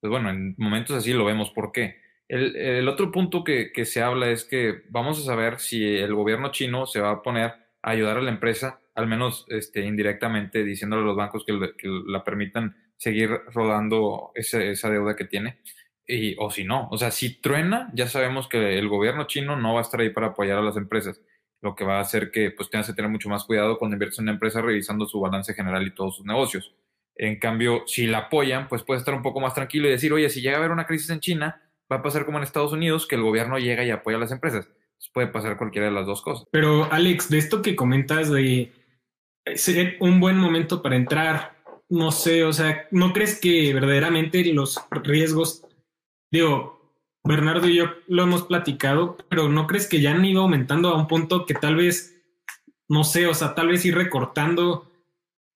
Pues 0.00 0.10
bueno, 0.10 0.30
en 0.30 0.54
momentos 0.58 0.96
así 0.96 1.12
lo 1.12 1.24
vemos. 1.24 1.50
¿Por 1.50 1.72
qué? 1.72 1.96
El, 2.32 2.86
otro 2.88 3.10
punto 3.10 3.42
que, 3.42 3.72
se 3.84 4.02
habla 4.02 4.30
es 4.30 4.44
que 4.44 4.84
vamos 4.88 5.18
a 5.18 5.24
saber 5.24 5.58
si 5.58 5.96
el 5.96 6.14
gobierno 6.14 6.52
chino 6.52 6.86
se 6.86 7.00
va 7.00 7.10
a 7.10 7.22
poner 7.22 7.54
ayudar 7.82 8.18
a 8.18 8.22
la 8.22 8.30
empresa, 8.30 8.80
al 8.94 9.08
menos 9.08 9.46
este, 9.48 9.84
indirectamente 9.84 10.62
diciéndole 10.62 11.02
a 11.02 11.06
los 11.06 11.16
bancos 11.16 11.44
que, 11.44 11.58
la 12.06 12.22
permitan 12.22 12.76
seguir 12.96 13.30
rodando 13.52 14.30
esa 14.36 14.90
deuda 14.90 15.16
que 15.16 15.24
tiene. 15.24 15.58
Y, 16.06 16.36
o 16.38 16.50
si 16.50 16.62
no, 16.62 16.88
o 16.92 16.98
sea, 16.98 17.10
si 17.10 17.40
truena, 17.40 17.90
ya 17.94 18.06
sabemos 18.06 18.46
que 18.46 18.78
el 18.78 18.88
gobierno 18.88 19.26
chino 19.26 19.56
no 19.56 19.74
va 19.74 19.80
a 19.80 19.82
estar 19.82 20.00
ahí 20.00 20.10
para 20.10 20.28
apoyar 20.28 20.58
a 20.58 20.62
las 20.62 20.76
empresas, 20.76 21.20
lo 21.60 21.74
que 21.74 21.84
va 21.84 21.98
a 21.98 22.02
hacer 22.02 22.30
que 22.30 22.52
pues 22.52 22.70
tengas 22.70 22.86
que 22.86 22.92
tener 22.92 23.10
mucho 23.10 23.28
más 23.28 23.42
cuidado 23.42 23.76
cuando 23.76 23.96
inviertes 23.96 24.20
en 24.20 24.26
una 24.26 24.32
empresa 24.32 24.62
revisando 24.62 25.04
su 25.06 25.18
balance 25.18 25.52
general 25.52 25.84
y 25.84 25.94
todos 25.96 26.16
sus 26.18 26.26
negocios. 26.26 26.76
En 27.16 27.40
cambio, 27.40 27.82
si 27.86 28.06
la 28.06 28.18
apoyan, 28.18 28.68
pues 28.68 28.84
puedes 28.84 29.00
estar 29.00 29.14
un 29.14 29.22
poco 29.22 29.40
más 29.40 29.52
tranquilo 29.52 29.88
y 29.88 29.90
decir, 29.90 30.12
oye, 30.12 30.30
si 30.30 30.40
llega 30.40 30.56
a 30.56 30.58
haber 30.60 30.70
una 30.70 30.86
crisis 30.86 31.10
en 31.10 31.18
China, 31.18 31.60
va 31.90 31.96
a 31.96 32.02
pasar 32.02 32.24
como 32.24 32.38
en 32.38 32.44
Estados 32.44 32.72
Unidos, 32.72 33.06
que 33.06 33.16
el 33.16 33.22
gobierno 33.22 33.58
llega 33.58 33.84
y 33.84 33.90
apoya 33.90 34.16
a 34.16 34.20
las 34.20 34.32
empresas 34.32 34.68
puede 35.12 35.28
pasar 35.28 35.56
cualquiera 35.56 35.88
de 35.88 35.94
las 35.94 36.06
dos 36.06 36.22
cosas. 36.22 36.46
Pero 36.52 36.90
Alex, 36.92 37.30
de 37.30 37.38
esto 37.38 37.62
que 37.62 37.76
comentas 37.76 38.30
de 38.30 38.72
ser 39.54 39.96
un 40.00 40.20
buen 40.20 40.36
momento 40.36 40.82
para 40.82 40.96
entrar, 40.96 41.62
no 41.88 42.12
sé, 42.12 42.44
o 42.44 42.52
sea, 42.52 42.86
¿no 42.90 43.12
crees 43.12 43.40
que 43.40 43.72
verdaderamente 43.72 44.44
los 44.52 44.78
riesgos, 44.90 45.66
digo, 46.30 46.94
Bernardo 47.24 47.68
y 47.68 47.76
yo 47.76 47.86
lo 48.06 48.22
hemos 48.22 48.44
platicado, 48.44 49.16
pero 49.28 49.48
¿no 49.48 49.66
crees 49.66 49.88
que 49.88 50.00
ya 50.00 50.12
han 50.12 50.24
ido 50.24 50.42
aumentando 50.42 50.90
a 50.90 50.96
un 50.96 51.06
punto 51.06 51.46
que 51.46 51.54
tal 51.54 51.76
vez, 51.76 52.16
no 52.88 53.04
sé, 53.04 53.26
o 53.26 53.34
sea, 53.34 53.54
tal 53.54 53.68
vez 53.68 53.84
ir 53.84 53.94
recortando 53.94 54.86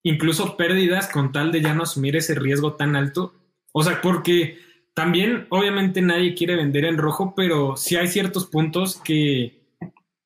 incluso 0.03 0.57
pérdidas 0.57 1.11
con 1.11 1.33
tal 1.33 1.51
de 1.51 1.63
ya 1.63 1.75
no 1.75 1.85
asumir 1.85 2.17
ese 2.17 2.35
riesgo 2.35 2.75
tan 2.75 2.97
alto? 2.97 3.35
O 3.73 3.83
sea, 3.83 4.01
porque 4.03 4.59
también, 4.95 5.47
obviamente, 5.51 6.01
nadie 6.01 6.35
quiere 6.35 6.55
vender 6.55 6.85
en 6.85 6.99
rojo, 6.99 7.35
pero 7.37 7.77
sí 7.77 7.97
hay 7.97 8.07
ciertos 8.07 8.47
puntos 8.47 9.01
que 9.05 9.65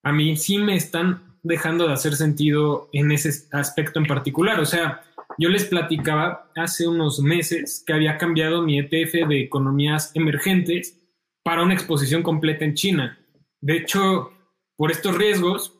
a 0.03 0.12
mí 0.12 0.37
sí 0.37 0.59
me 0.59 0.76
están 0.76 1.38
dejando 1.43 1.87
de 1.87 1.94
hacer 1.94 2.15
sentido 2.15 2.91
en 2.93 3.11
ese 3.11 3.49
aspecto 3.53 3.99
en 3.99 4.06
particular. 4.06 4.61
O 4.61 4.67
sea, 4.67 5.03
yo 5.38 5.49
les 5.49 5.65
platicaba 5.65 6.50
hace 6.55 6.87
unos 6.87 7.20
meses 7.20 7.82
que 7.87 7.94
había 7.94 8.19
cambiado 8.19 8.62
mi 8.62 8.79
ETF 8.79 9.29
de 9.29 9.41
economías 9.41 10.11
emergentes 10.15 11.00
para 11.43 11.62
una 11.62 11.75
exposición 11.75 12.23
completa 12.23 12.67
en 12.67 12.75
China. 12.75 13.19
De 13.61 13.76
hecho, 13.76 14.32
por 14.76 14.91
estos 14.91 15.17
riesgos, 15.17 15.73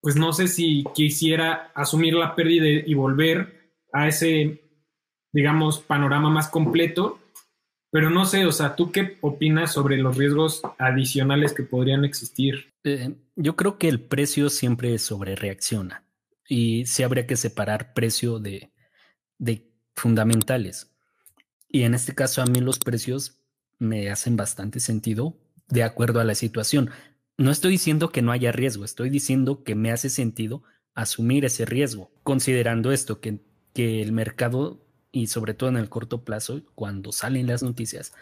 pues 0.00 0.16
no 0.16 0.32
sé 0.32 0.48
si 0.48 0.84
quisiera 0.92 1.70
asumir 1.74 2.14
la 2.14 2.34
pérdida 2.34 2.66
y 2.66 2.94
volver 2.94 3.72
a 3.92 4.08
ese, 4.08 4.60
digamos, 5.32 5.78
panorama 5.78 6.30
más 6.30 6.48
completo 6.48 7.20
pero 7.90 8.10
no 8.10 8.26
sé, 8.26 8.44
o 8.44 8.52
sea, 8.52 8.76
¿tú 8.76 8.92
qué 8.92 9.16
opinas 9.20 9.72
sobre 9.72 9.96
los 9.96 10.16
riesgos 10.16 10.62
adicionales 10.78 11.54
que 11.54 11.62
podrían 11.62 12.04
existir? 12.04 12.72
Eh, 12.84 13.14
yo 13.36 13.56
creo 13.56 13.78
que 13.78 13.88
el 13.88 14.00
precio 14.00 14.50
siempre 14.50 14.98
sobre 14.98 15.36
reacciona 15.36 16.04
y 16.46 16.86
sí 16.86 17.02
habría 17.02 17.26
que 17.26 17.36
separar 17.36 17.94
precio 17.94 18.38
de, 18.38 18.70
de 19.38 19.70
fundamentales. 19.94 20.90
Y 21.68 21.82
en 21.82 21.94
este 21.94 22.14
caso 22.14 22.42
a 22.42 22.46
mí 22.46 22.60
los 22.60 22.78
precios 22.78 23.38
me 23.78 24.10
hacen 24.10 24.36
bastante 24.36 24.80
sentido 24.80 25.36
de 25.68 25.82
acuerdo 25.82 26.20
a 26.20 26.24
la 26.24 26.34
situación. 26.34 26.90
No 27.36 27.50
estoy 27.50 27.72
diciendo 27.72 28.10
que 28.10 28.22
no 28.22 28.32
haya 28.32 28.52
riesgo, 28.52 28.84
estoy 28.84 29.10
diciendo 29.10 29.62
que 29.62 29.74
me 29.74 29.92
hace 29.92 30.10
sentido 30.10 30.62
asumir 30.94 31.44
ese 31.44 31.64
riesgo, 31.64 32.10
considerando 32.22 32.90
esto, 32.90 33.20
que, 33.20 33.40
que 33.72 34.02
el 34.02 34.12
mercado 34.12 34.87
y 35.12 35.28
sobre 35.28 35.54
todo 35.54 35.70
en 35.70 35.76
el 35.76 35.88
corto 35.88 36.22
plazo, 36.22 36.60
cuando 36.74 37.12
salen 37.12 37.46
las 37.46 37.62
noticias, 37.62 38.12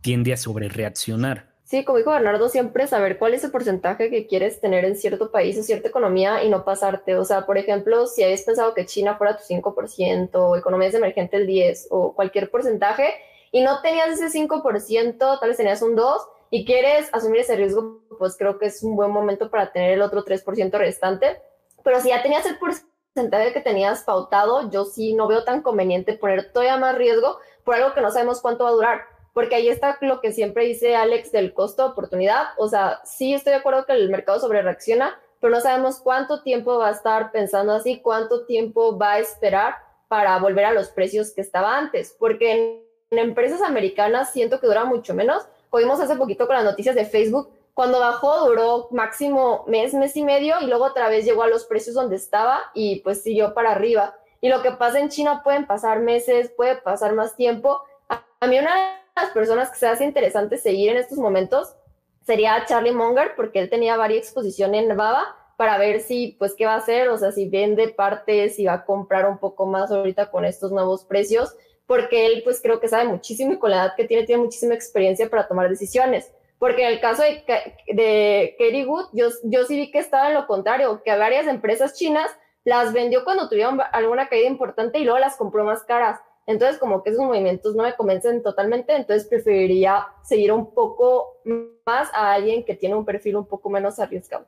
tiende 0.00 0.32
a 0.32 0.36
sobrereaccionar. 0.36 1.56
Sí, 1.64 1.84
como 1.84 1.98
dijo 1.98 2.12
Bernardo, 2.12 2.48
siempre 2.48 2.86
saber 2.86 3.18
cuál 3.18 3.34
es 3.34 3.42
el 3.42 3.50
porcentaje 3.50 4.08
que 4.08 4.28
quieres 4.28 4.60
tener 4.60 4.84
en 4.84 4.94
cierto 4.94 5.32
país 5.32 5.58
o 5.58 5.64
cierta 5.64 5.88
economía 5.88 6.44
y 6.44 6.48
no 6.48 6.64
pasarte. 6.64 7.16
O 7.16 7.24
sea, 7.24 7.44
por 7.44 7.58
ejemplo, 7.58 8.06
si 8.06 8.22
habías 8.22 8.42
pensado 8.42 8.72
que 8.72 8.86
China 8.86 9.16
fuera 9.16 9.36
tu 9.36 9.42
5% 9.42 10.30
o 10.34 10.56
economías 10.56 10.94
emergentes 10.94 11.40
el 11.40 11.48
10% 11.48 11.86
o 11.90 12.14
cualquier 12.14 12.52
porcentaje 12.52 13.14
y 13.50 13.62
no 13.62 13.82
tenías 13.82 14.10
ese 14.10 14.28
5%, 14.28 15.40
tal 15.40 15.48
vez 15.48 15.56
tenías 15.56 15.82
un 15.82 15.96
2% 15.96 16.20
y 16.50 16.64
quieres 16.64 17.08
asumir 17.12 17.40
ese 17.40 17.56
riesgo, 17.56 18.00
pues 18.16 18.36
creo 18.36 18.60
que 18.60 18.66
es 18.66 18.84
un 18.84 18.94
buen 18.94 19.10
momento 19.10 19.50
para 19.50 19.72
tener 19.72 19.90
el 19.90 20.02
otro 20.02 20.24
3% 20.24 20.70
restante. 20.78 21.42
Pero 21.82 22.00
si 22.00 22.10
ya 22.10 22.22
tenías 22.22 22.46
el 22.46 22.58
porcentaje 22.58 22.95
porcentaje 23.16 23.54
que 23.54 23.62
tenías 23.62 24.02
pautado, 24.02 24.70
yo 24.70 24.84
sí 24.84 25.14
no 25.14 25.26
veo 25.26 25.42
tan 25.42 25.62
conveniente 25.62 26.12
poner 26.12 26.52
todavía 26.52 26.76
más 26.76 26.94
riesgo 26.96 27.38
por 27.64 27.74
algo 27.74 27.94
que 27.94 28.02
no 28.02 28.10
sabemos 28.10 28.42
cuánto 28.42 28.64
va 28.64 28.70
a 28.70 28.74
durar. 28.74 29.00
Porque 29.32 29.54
ahí 29.54 29.68
está 29.68 29.96
lo 30.02 30.20
que 30.20 30.32
siempre 30.32 30.66
dice 30.66 30.96
Alex 30.96 31.32
del 31.32 31.54
costo 31.54 31.82
de 31.82 31.88
oportunidad. 31.92 32.48
O 32.58 32.68
sea, 32.68 33.00
sí 33.04 33.32
estoy 33.32 33.52
de 33.52 33.60
acuerdo 33.60 33.86
que 33.86 33.94
el 33.94 34.10
mercado 34.10 34.38
sobre 34.38 34.60
reacciona, 34.60 35.18
pero 35.40 35.50
no 35.50 35.60
sabemos 35.62 35.98
cuánto 36.00 36.42
tiempo 36.42 36.76
va 36.76 36.88
a 36.88 36.92
estar 36.92 37.32
pensando 37.32 37.72
así, 37.72 38.00
cuánto 38.02 38.44
tiempo 38.44 38.98
va 38.98 39.12
a 39.12 39.18
esperar 39.18 39.76
para 40.08 40.38
volver 40.38 40.66
a 40.66 40.72
los 40.72 40.88
precios 40.88 41.32
que 41.32 41.40
estaba 41.40 41.78
antes. 41.78 42.14
Porque 42.18 42.82
en, 43.10 43.18
empresas 43.18 43.62
americanas 43.62 44.30
siento 44.30 44.60
que 44.60 44.66
dura 44.66 44.84
mucho 44.84 45.14
menos. 45.14 45.46
Oímos 45.70 46.00
hace 46.00 46.16
poquito 46.16 46.46
con 46.46 46.56
las 46.56 46.64
noticias 46.64 46.94
de 46.94 47.06
Facebook 47.06 47.48
cuando 47.76 48.00
bajó 48.00 48.46
duró 48.46 48.88
máximo 48.90 49.64
mes, 49.66 49.92
mes 49.92 50.16
y 50.16 50.24
medio 50.24 50.54
y 50.62 50.66
luego 50.66 50.86
otra 50.86 51.10
vez 51.10 51.26
llegó 51.26 51.42
a 51.42 51.46
los 51.46 51.66
precios 51.66 51.94
donde 51.94 52.16
estaba 52.16 52.58
y 52.72 53.00
pues 53.00 53.22
siguió 53.22 53.52
para 53.52 53.72
arriba. 53.72 54.16
Y 54.40 54.48
lo 54.48 54.62
que 54.62 54.70
pasa 54.70 54.98
en 54.98 55.10
China 55.10 55.42
pueden 55.44 55.66
pasar 55.66 56.00
meses, 56.00 56.50
puede 56.56 56.76
pasar 56.76 57.12
más 57.12 57.36
tiempo. 57.36 57.82
A, 58.08 58.46
mí 58.46 58.58
una 58.58 58.74
de 58.74 58.82
las 59.14 59.30
personas 59.32 59.70
que 59.70 59.76
se 59.76 59.88
hace 59.88 60.04
interesante 60.04 60.56
seguir 60.56 60.88
en 60.88 60.96
estos 60.96 61.18
momentos 61.18 61.76
sería 62.24 62.64
Charlie 62.64 62.92
Munger 62.92 63.34
porque 63.36 63.58
él 63.58 63.68
tenía 63.68 63.98
varias 63.98 64.24
exposiciones 64.24 64.88
en 64.88 64.96
Baba 64.96 65.36
para 65.58 65.76
ver 65.76 66.00
si, 66.00 66.34
pues, 66.38 66.54
qué 66.54 66.64
va 66.64 66.72
a 66.72 66.78
hacer, 66.78 67.10
o 67.10 67.18
sea, 67.18 67.30
si 67.30 67.46
vende 67.46 67.88
partes, 67.88 68.56
si 68.56 68.64
va 68.64 68.72
a 68.72 68.84
comprar 68.86 69.28
un 69.28 69.36
poco 69.36 69.66
más 69.66 69.90
ahorita 69.90 70.30
con 70.30 70.46
estos 70.46 70.72
nuevos 70.72 71.04
precios, 71.04 71.54
porque 71.86 72.24
él, 72.24 72.40
pues, 72.42 72.62
creo 72.62 72.80
que 72.80 72.88
sabe 72.88 73.04
muchísimo 73.04 73.52
y 73.52 73.58
con 73.58 73.70
la 73.70 73.84
edad 73.84 73.94
que 73.96 74.06
tiene, 74.06 74.24
tiene 74.24 74.42
muchísima 74.42 74.72
experiencia 74.72 75.28
para 75.28 75.46
tomar 75.46 75.68
decisiones. 75.68 76.32
Porque 76.58 76.82
en 76.82 76.92
el 76.92 77.00
caso 77.00 77.22
de, 77.22 77.44
de 77.88 78.56
Katie 78.58 78.86
Wood, 78.86 79.08
yo, 79.12 79.28
yo 79.44 79.64
sí 79.64 79.76
vi 79.76 79.90
que 79.90 79.98
estaba 79.98 80.28
en 80.28 80.34
lo 80.34 80.46
contrario, 80.46 81.02
que 81.04 81.16
varias 81.16 81.46
empresas 81.46 81.94
chinas 81.94 82.30
las 82.64 82.92
vendió 82.92 83.24
cuando 83.24 83.48
tuvieron 83.48 83.80
alguna 83.92 84.28
caída 84.28 84.48
importante 84.48 84.98
y 84.98 85.04
luego 85.04 85.18
las 85.18 85.36
compró 85.36 85.64
más 85.64 85.84
caras. 85.84 86.20
Entonces, 86.46 86.78
como 86.78 87.02
que 87.02 87.10
esos 87.10 87.24
movimientos 87.24 87.74
no 87.74 87.82
me 87.82 87.94
convencen 87.94 88.42
totalmente, 88.42 88.94
entonces 88.94 89.28
preferiría 89.28 90.06
seguir 90.22 90.52
un 90.52 90.72
poco 90.72 91.42
más 91.84 92.08
a 92.14 92.32
alguien 92.32 92.64
que 92.64 92.76
tiene 92.76 92.94
un 92.94 93.04
perfil 93.04 93.36
un 93.36 93.46
poco 93.46 93.68
menos 93.68 93.98
arriesgado. 93.98 94.46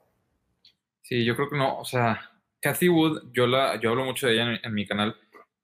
Sí, 1.03 1.25
yo 1.25 1.35
creo 1.35 1.51
que 1.51 1.57
no, 1.57 1.79
o 1.79 1.85
sea, 1.85 2.21
Cathy 2.61 2.89
Wood, 2.89 3.33
yo, 3.33 3.47
la, 3.47 3.81
yo 3.81 3.91
hablo 3.91 4.05
mucho 4.05 4.27
de 4.27 4.35
ella 4.35 4.61
en, 4.63 4.75
mi 4.75 4.87
canal 4.87 5.17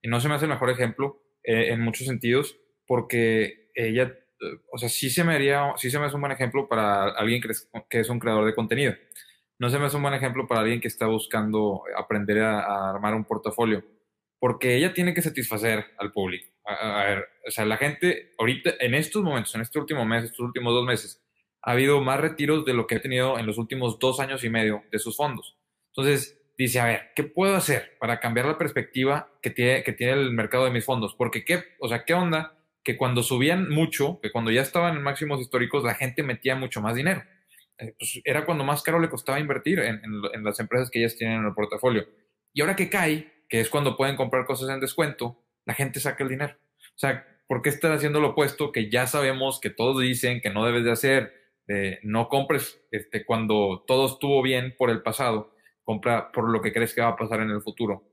y 0.02 0.08
no 0.08 0.20
se 0.20 0.28
me 0.28 0.34
hace 0.34 0.46
el 0.46 0.50
mejor 0.50 0.70
ejemplo 0.70 1.20
eh, 1.42 1.72
en 1.72 1.80
muchos 1.80 2.06
sentidos 2.06 2.56
porque 2.86 3.70
ella, 3.74 4.16
o 4.72 4.78
sea, 4.78 4.88
sí 4.88 5.10
se 5.10 5.24
me 5.24 5.34
haría, 5.34 5.72
sí 5.76 5.90
se 5.90 5.98
me 5.98 6.06
hace 6.06 6.14
un 6.14 6.20
buen 6.20 6.32
ejemplo 6.32 6.68
para 6.68 7.10
alguien 7.10 7.40
que 7.40 7.48
es, 7.48 7.70
que 7.88 8.00
es 8.00 8.08
un 8.08 8.18
creador 8.18 8.44
de 8.44 8.54
contenido. 8.54 8.94
No 9.58 9.70
se 9.70 9.78
me 9.78 9.86
hace 9.86 9.96
un 9.96 10.02
buen 10.02 10.14
ejemplo 10.14 10.46
para 10.46 10.60
alguien 10.60 10.80
que 10.80 10.88
está 10.88 11.06
buscando 11.06 11.82
aprender 11.96 12.40
a, 12.42 12.90
armar 12.90 13.14
un 13.14 13.24
portafolio 13.24 13.84
porque 14.38 14.76
ella 14.76 14.92
tiene 14.92 15.14
que 15.14 15.22
satisfacer 15.22 15.86
al 15.98 16.12
público. 16.12 16.50
A, 16.66 17.04
ver, 17.04 17.28
o 17.46 17.50
sea, 17.50 17.64
la 17.64 17.76
gente 17.76 18.32
ahorita, 18.38 18.74
en 18.80 18.94
estos 18.94 19.22
momentos, 19.22 19.54
en 19.54 19.62
este 19.62 19.78
último 19.78 20.04
mes, 20.04 20.24
estos 20.24 20.40
últimos 20.40 20.74
dos 20.74 20.84
meses, 20.84 21.24
ha 21.62 21.72
habido 21.72 22.00
más 22.02 22.20
retiros 22.20 22.64
de 22.64 22.74
lo 22.74 22.86
que 22.86 22.96
he 22.96 23.00
tenido 23.00 23.38
en 23.38 23.46
los 23.46 23.56
últimos 23.56 23.98
dos 23.98 24.20
años 24.20 24.44
y 24.44 24.50
medio 24.50 24.82
de 24.92 24.98
sus 24.98 25.16
fondos. 25.16 25.56
Entonces, 25.96 26.38
dice, 26.58 26.80
a 26.80 26.86
ver, 26.86 27.12
¿qué 27.16 27.24
puedo 27.24 27.56
hacer 27.56 27.96
para 27.98 28.20
cambiar 28.20 28.46
la 28.46 28.58
perspectiva 28.58 29.32
que 29.40 29.50
tiene, 29.50 29.82
que 29.82 29.92
tiene 29.92 30.12
el 30.12 30.30
mercado 30.32 30.64
de 30.64 30.70
mis 30.70 30.84
fondos? 30.84 31.14
Porque, 31.14 31.44
¿qué, 31.44 31.64
o 31.80 31.88
sea, 31.88 32.04
¿qué 32.04 32.14
onda? 32.14 32.53
Que 32.84 32.96
cuando 32.96 33.22
subían 33.22 33.68
mucho, 33.70 34.20
que 34.22 34.30
cuando 34.30 34.50
ya 34.50 34.62
estaban 34.62 34.96
en 34.96 35.02
máximos 35.02 35.40
históricos, 35.40 35.82
la 35.82 35.94
gente 35.94 36.22
metía 36.22 36.54
mucho 36.54 36.80
más 36.80 36.94
dinero. 36.94 37.22
Eh, 37.78 37.94
pues 37.98 38.20
era 38.24 38.44
cuando 38.44 38.62
más 38.62 38.82
caro 38.82 39.00
le 39.00 39.08
costaba 39.08 39.40
invertir 39.40 39.80
en, 39.80 40.00
las 40.44 40.60
empresas 40.60 40.90
que 40.90 41.00
ellas 41.00 41.16
tienen 41.16 41.40
en 41.40 41.46
el 41.46 41.54
portafolio. 41.54 42.06
Y 42.52 42.60
ahora 42.60 42.76
que 42.76 42.88
cae, 42.88 43.32
que 43.48 43.60
es 43.60 43.68
cuando 43.68 43.96
pueden 43.96 44.16
comprar 44.16 44.44
cosas 44.44 44.68
en 44.70 44.80
descuento, 44.80 45.42
la 45.64 45.74
gente 45.74 45.98
saca 45.98 46.22
el 46.22 46.30
dinero. 46.30 46.54
O 46.54 46.98
sea, 46.98 47.26
¿por 47.48 47.62
qué 47.62 47.70
estar 47.70 47.90
haciendo 47.90 48.20
lo 48.20 48.30
opuesto 48.30 48.70
que 48.70 48.90
ya 48.90 49.06
sabemos 49.06 49.60
que 49.60 49.70
todos 49.70 50.00
dicen 50.00 50.40
que 50.40 50.50
no 50.50 50.64
debes 50.64 50.84
de 50.84 50.92
hacer? 50.92 51.44
no 52.02 52.28
compres 52.28 52.78
este, 52.90 53.24
cuando 53.24 53.84
todo 53.86 54.06
estuvo 54.06 54.42
bien 54.42 54.74
por 54.76 54.90
el 54.90 55.00
pasado, 55.00 55.54
compra 55.82 56.30
por 56.30 56.50
lo 56.50 56.60
que 56.60 56.74
crees 56.74 56.92
que 56.92 57.00
va 57.00 57.08
a 57.08 57.16
pasar 57.16 57.40
en 57.40 57.48
el 57.48 57.62
futuro. 57.62 58.04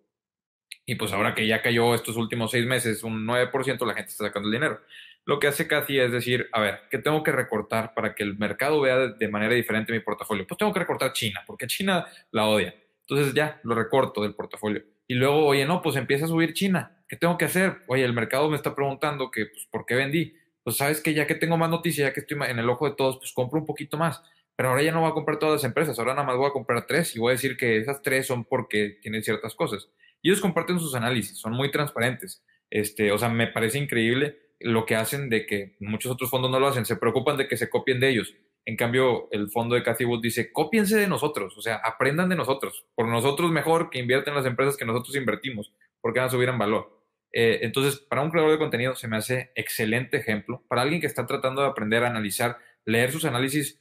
Y 0.92 0.96
pues 0.96 1.14
ahora 1.14 1.34
que 1.34 1.48
ya 1.48 1.62
cayó 1.62 1.96
estos 1.96 2.18
últimos 2.18 2.52
seis 2.52 2.66
meses 2.66 3.02
un 3.06 3.26
9%, 3.26 3.86
la 3.86 3.94
gente 3.94 4.12
está 4.12 4.26
sacando 4.26 4.50
el 4.50 4.54
dinero. 4.56 4.82
Lo 5.24 5.40
que 5.40 5.48
hace 5.48 5.66
Cathy 5.66 6.00
es 6.00 6.12
decir, 6.12 6.50
a 6.52 6.60
ver, 6.60 6.82
¿qué 6.90 6.98
tengo 6.98 7.24
que 7.24 7.32
recortar 7.32 7.94
para 7.94 8.14
que 8.14 8.24
el 8.24 8.38
mercado 8.38 8.82
vea 8.82 8.98
de 9.08 9.28
manera 9.30 9.56
diferente 9.56 9.94
mi 9.94 10.02
portafolio? 10.02 10.46
Pues 10.46 10.58
tengo 10.58 10.74
que 10.74 10.80
recortar 10.80 11.14
China, 11.14 11.44
porque 11.48 11.66
China 11.66 12.08
la 12.32 12.46
odia. 12.46 12.76
Entonces 13.08 13.34
ya 13.34 13.62
lo 13.64 13.74
recorto 13.74 14.22
del 14.22 14.36
portafolio. 14.36 14.84
Y 15.08 15.14
luego, 15.14 15.46
oye, 15.46 15.66
no, 15.66 15.82
pues 15.82 15.96
empieza 15.96 16.26
a 16.26 16.28
subir 16.28 16.54
China. 16.54 16.98
¿Qué 17.08 17.16
tengo 17.16 17.38
que 17.38 17.46
hacer? 17.46 17.78
Oye, 17.88 18.04
el 18.04 18.12
mercado 18.12 18.50
me 18.50 18.58
está 18.58 18.76
preguntando 18.76 19.32
que, 19.32 19.46
pues, 19.46 19.66
¿por 19.72 19.86
qué 19.86 19.96
vendí? 19.96 20.36
pues 20.64 20.76
sabes 20.76 21.00
que 21.00 21.14
ya 21.14 21.26
que 21.26 21.36
tengo 21.36 21.56
más 21.58 21.70
noticias, 21.70 22.10
ya 22.10 22.14
que 22.14 22.20
estoy 22.20 22.38
en 22.48 22.60
el 22.60 22.70
ojo 22.70 22.90
de 22.90 22.96
todos, 22.98 23.18
pues 23.18 23.32
compro 23.32 23.60
un 23.60 23.66
poquito 23.66 23.98
más. 23.98 24.22
Pero 24.56 24.70
ahora 24.70 24.84
ya 24.84 24.92
no 24.92 25.00
voy 25.00 25.10
a 25.10 25.14
comprar 25.14 25.40
todas 25.40 25.56
las 25.56 25.64
empresas, 25.64 25.98
ahora 25.98 26.14
nada 26.14 26.28
más 26.28 26.36
voy 26.36 26.48
a 26.48 26.52
comprar 26.52 26.86
tres 26.86 27.16
y 27.16 27.20
voy 27.20 27.32
a 27.32 27.36
decir 27.36 27.56
que 27.56 27.78
esas 27.78 28.02
tres 28.02 28.28
son 28.28 28.44
porque 28.44 29.00
tienen 29.02 29.24
ciertas 29.24 29.56
cosas. 29.56 29.90
Y 30.22 30.30
ellos 30.30 30.42
comparten 30.42 30.80
sus 30.80 30.96
análisis, 30.96 31.38
son 31.38 31.54
muy 31.54 31.72
transparentes. 31.72 32.44
Este, 32.70 33.12
o 33.12 33.18
sea, 33.18 33.30
me 33.30 33.48
parece 33.48 33.78
increíble 33.78 34.38
lo 34.60 34.86
que 34.86 34.96
hacen 34.96 35.30
de 35.30 35.46
que 35.46 35.76
muchos 35.80 36.12
otros 36.12 36.30
fondos 36.30 36.52
no 36.52 36.60
lo 36.60 36.68
hacen, 36.68 36.86
se 36.86 36.96
preocupan 36.96 37.38
de 37.38 37.48
que 37.48 37.58
se 37.58 37.70
copien 37.70 38.00
de 38.00 38.10
ellos. 38.10 38.36
En 38.66 38.76
cambio, 38.76 39.28
el 39.32 39.50
fondo 39.50 39.76
de 39.76 39.84
Cathy 39.84 40.06
Wood 40.06 40.22
dice, 40.22 40.54
cópiense 40.54 40.96
de 40.96 41.08
nosotros, 41.08 41.58
o 41.58 41.62
sea, 41.62 41.78
aprendan 41.78 42.30
de 42.30 42.36
nosotros. 42.36 42.86
Por 42.94 43.08
nosotros 43.08 43.52
mejor 43.52 43.90
que 43.90 44.00
invierten 44.00 44.34
en 44.34 44.38
las 44.38 44.46
empresas 44.46 44.78
que 44.78 44.86
nosotros 44.86 45.16
invertimos, 45.16 45.74
porque 46.00 46.20
van 46.20 46.28
a 46.28 46.32
subir 46.32 46.50
en 46.50 46.60
valor. 46.60 47.02
Eh, 47.34 47.60
entonces, 47.64 48.00
para 48.00 48.22
un 48.22 48.30
creador 48.30 48.52
de 48.52 48.58
contenido 48.60 48.96
se 48.96 49.08
me 49.08 49.18
hace 49.18 49.52
excelente 49.56 50.18
ejemplo. 50.18 50.64
Para 50.68 50.84
alguien 50.84 51.02
que 51.02 51.08
está 51.08 51.26
tratando 51.26 51.62
de 51.62 51.70
aprender 51.70 52.04
a 52.04 52.08
analizar, 52.08 52.58
leer 52.86 53.12
sus 53.12 53.26
análisis 53.26 53.80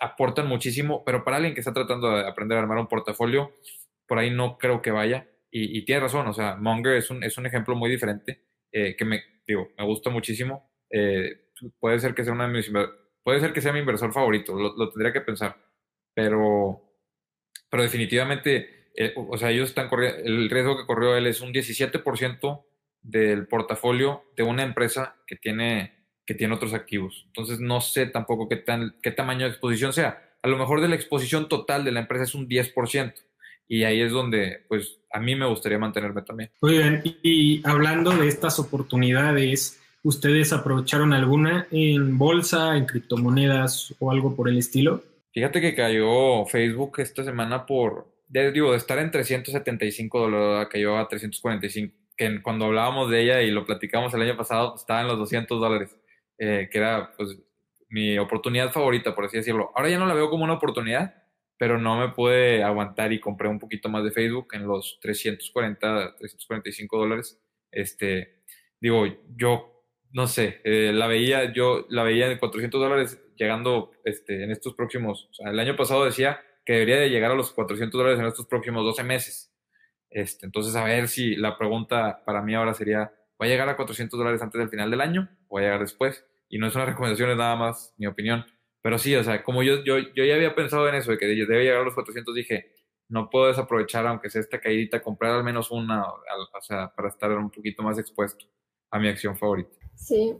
aportan 0.00 0.48
muchísimo, 0.48 1.04
pero 1.04 1.22
para 1.22 1.36
alguien 1.36 1.54
que 1.54 1.60
está 1.60 1.72
tratando 1.72 2.10
de 2.10 2.26
aprender 2.26 2.58
a 2.58 2.62
armar 2.62 2.78
un 2.78 2.88
portafolio, 2.88 3.52
por 4.08 4.18
ahí 4.18 4.30
no 4.30 4.58
creo 4.58 4.82
que 4.82 4.90
vaya. 4.90 5.28
Y, 5.58 5.86
tiene 5.86 6.02
razón, 6.02 6.26
o 6.26 6.34
sea, 6.34 6.56
Monger 6.56 6.96
es 6.96 7.08
un, 7.08 7.24
es 7.24 7.38
un 7.38 7.46
ejemplo 7.46 7.74
muy 7.74 7.88
diferente 7.88 8.42
eh, 8.70 8.94
que 8.94 9.06
me, 9.06 9.22
digo, 9.46 9.70
me 9.78 9.84
gusta 9.86 10.10
muchísimo. 10.10 10.70
Eh, 10.90 11.48
puede 11.80 11.98
ser 11.98 12.14
que 12.14 12.24
sea 12.24 12.34
una 12.34 12.52
puede 13.22 13.40
ser 13.40 13.54
que 13.54 13.62
sea 13.62 13.72
mi 13.72 13.78
inversor 13.78 14.12
favorito, 14.12 14.54
lo, 14.54 14.90
tendría 14.90 15.14
que 15.14 15.22
pensar, 15.22 15.56
pero, 16.14 16.82
pero 17.70 17.82
definitivamente, 17.82 18.90
o 19.16 19.36
sea, 19.38 19.50
ellos 19.50 19.70
están 19.70 19.88
corriendo, 19.88 20.18
el 20.24 20.50
riesgo 20.50 20.76
que 20.76 20.86
corrió 20.86 21.16
él 21.16 21.26
es 21.26 21.40
un 21.40 21.54
17% 21.54 22.64
del 23.00 23.46
portafolio 23.46 24.24
de 24.36 24.42
una 24.42 24.62
empresa 24.62 25.16
que 25.26 25.36
tiene, 25.36 26.06
que 26.26 26.34
tiene 26.34 26.54
otros 26.54 26.74
activos. 26.74 27.24
Entonces 27.28 27.60
no 27.60 27.80
sé 27.80 28.06
tampoco 28.06 28.48
qué, 28.48 28.56
tan, 28.56 28.96
qué 29.02 29.10
tamaño 29.10 29.46
de 29.46 29.52
exposición 29.52 29.92
sea. 29.92 30.36
A 30.42 30.48
lo 30.48 30.58
mejor 30.58 30.82
de 30.82 30.88
la 30.88 30.96
exposición 30.96 31.48
total 31.48 31.84
de 31.84 31.92
la 31.92 32.00
empresa 32.00 32.24
es 32.24 32.34
un 32.34 32.46
10%. 32.46 33.14
Y 33.68 33.84
ahí 33.84 34.00
es 34.00 34.12
donde, 34.12 34.64
pues, 34.68 34.98
a 35.12 35.20
mí 35.20 35.34
me 35.34 35.46
gustaría 35.46 35.78
mantenerme 35.78 36.22
también. 36.22 36.50
Muy 36.60 36.78
bien. 36.78 37.02
Y 37.22 37.66
hablando 37.66 38.10
de 38.10 38.28
estas 38.28 38.58
oportunidades, 38.58 39.80
¿ustedes 40.02 40.52
aprovecharon 40.52 41.12
alguna 41.12 41.66
en 41.70 42.16
bolsa, 42.18 42.76
en 42.76 42.86
criptomonedas 42.86 43.94
o 43.98 44.10
algo 44.10 44.36
por 44.36 44.48
el 44.48 44.58
estilo? 44.58 45.02
Fíjate 45.32 45.60
que 45.60 45.74
cayó 45.74 46.46
Facebook 46.46 47.00
esta 47.00 47.24
semana 47.24 47.66
por, 47.66 48.06
digo, 48.28 48.70
de 48.70 48.78
estar 48.78 48.98
en 48.98 49.10
375 49.10 50.20
dólares, 50.20 50.68
cayó 50.70 50.96
a 50.96 51.08
345 51.08 52.06
que 52.16 52.40
cuando 52.42 52.66
hablábamos 52.66 53.10
de 53.10 53.22
ella 53.22 53.42
y 53.42 53.50
lo 53.50 53.66
platicamos 53.66 54.12
el 54.14 54.22
año 54.22 54.36
pasado, 54.36 54.70
pues, 54.70 54.82
estaba 54.82 55.02
en 55.02 55.08
los 55.08 55.18
200 55.18 55.60
dólares, 55.60 55.94
eh, 56.38 56.68
que 56.70 56.78
era 56.78 57.12
pues 57.16 57.36
mi 57.88 58.18
oportunidad 58.18 58.72
favorita, 58.72 59.14
por 59.14 59.26
así 59.26 59.36
decirlo. 59.36 59.70
Ahora 59.76 59.90
ya 59.90 59.98
no 59.98 60.06
la 60.06 60.14
veo 60.14 60.30
como 60.30 60.44
una 60.44 60.54
oportunidad, 60.54 61.14
pero 61.58 61.78
no 61.78 61.98
me 61.98 62.10
pude 62.10 62.62
aguantar 62.62 63.12
y 63.12 63.20
compré 63.20 63.48
un 63.48 63.58
poquito 63.58 63.88
más 63.88 64.04
de 64.04 64.10
Facebook 64.10 64.48
en 64.52 64.66
los 64.66 64.98
340, 65.00 66.16
345 66.16 66.98
dólares. 66.98 67.40
Este, 67.70 68.42
digo, 68.80 69.06
yo 69.36 69.76
no 70.12 70.26
sé, 70.26 70.60
eh, 70.64 70.92
la 70.94 71.06
veía, 71.06 71.52
yo 71.52 71.86
la 71.90 72.02
veía 72.02 72.30
en 72.30 72.38
400 72.38 72.80
dólares 72.80 73.22
llegando 73.36 73.90
este, 74.04 74.44
en 74.44 74.50
estos 74.50 74.74
próximos, 74.74 75.28
o 75.30 75.34
sea, 75.34 75.50
el 75.50 75.58
año 75.58 75.76
pasado 75.76 76.04
decía 76.04 76.40
que 76.64 76.72
debería 76.72 76.96
de 76.96 77.10
llegar 77.10 77.30
a 77.30 77.34
los 77.34 77.52
400 77.52 77.98
dólares 77.98 78.18
en 78.18 78.26
estos 78.26 78.46
próximos 78.46 78.82
12 78.84 79.04
meses. 79.04 79.52
Este, 80.10 80.46
entonces, 80.46 80.74
a 80.74 80.84
ver 80.84 81.08
si 81.08 81.36
la 81.36 81.58
pregunta 81.58 82.22
para 82.24 82.42
mí 82.42 82.54
ahora 82.54 82.74
sería, 82.74 83.12
¿va 83.40 83.46
a 83.46 83.46
llegar 83.46 83.68
a 83.68 83.76
400 83.76 84.18
dólares 84.18 84.42
antes 84.42 84.58
del 84.58 84.70
final 84.70 84.90
del 84.90 85.00
año 85.00 85.28
o 85.48 85.56
va 85.56 85.60
a 85.60 85.64
llegar 85.64 85.80
después? 85.80 86.24
Y 86.48 86.58
no 86.58 86.66
es 86.66 86.74
una 86.74 86.86
recomendación, 86.86 87.30
es 87.30 87.36
nada 87.36 87.54
más 87.56 87.94
mi 87.98 88.06
opinión. 88.06 88.46
Pero 88.86 88.98
sí, 89.00 89.16
o 89.16 89.24
sea, 89.24 89.42
como 89.42 89.64
yo, 89.64 89.82
yo, 89.82 89.98
yo 89.98 90.24
ya 90.24 90.36
había 90.36 90.54
pensado 90.54 90.88
en 90.88 90.94
eso, 90.94 91.10
de 91.10 91.18
que 91.18 91.26
debe 91.26 91.64
llegar 91.64 91.80
a 91.80 91.84
los 91.84 91.94
400, 91.94 92.32
dije, 92.36 92.70
no 93.08 93.28
puedo 93.28 93.48
desaprovechar, 93.48 94.06
aunque 94.06 94.30
sea 94.30 94.40
esta 94.40 94.60
caídita, 94.60 95.02
comprar 95.02 95.32
al 95.32 95.42
menos 95.42 95.72
una, 95.72 96.04
o 96.08 96.60
sea, 96.60 96.92
para 96.94 97.08
estar 97.08 97.32
un 97.32 97.50
poquito 97.50 97.82
más 97.82 97.98
expuesto 97.98 98.46
a 98.92 99.00
mi 99.00 99.08
acción 99.08 99.36
favorita. 99.36 99.76
Sí, 99.96 100.36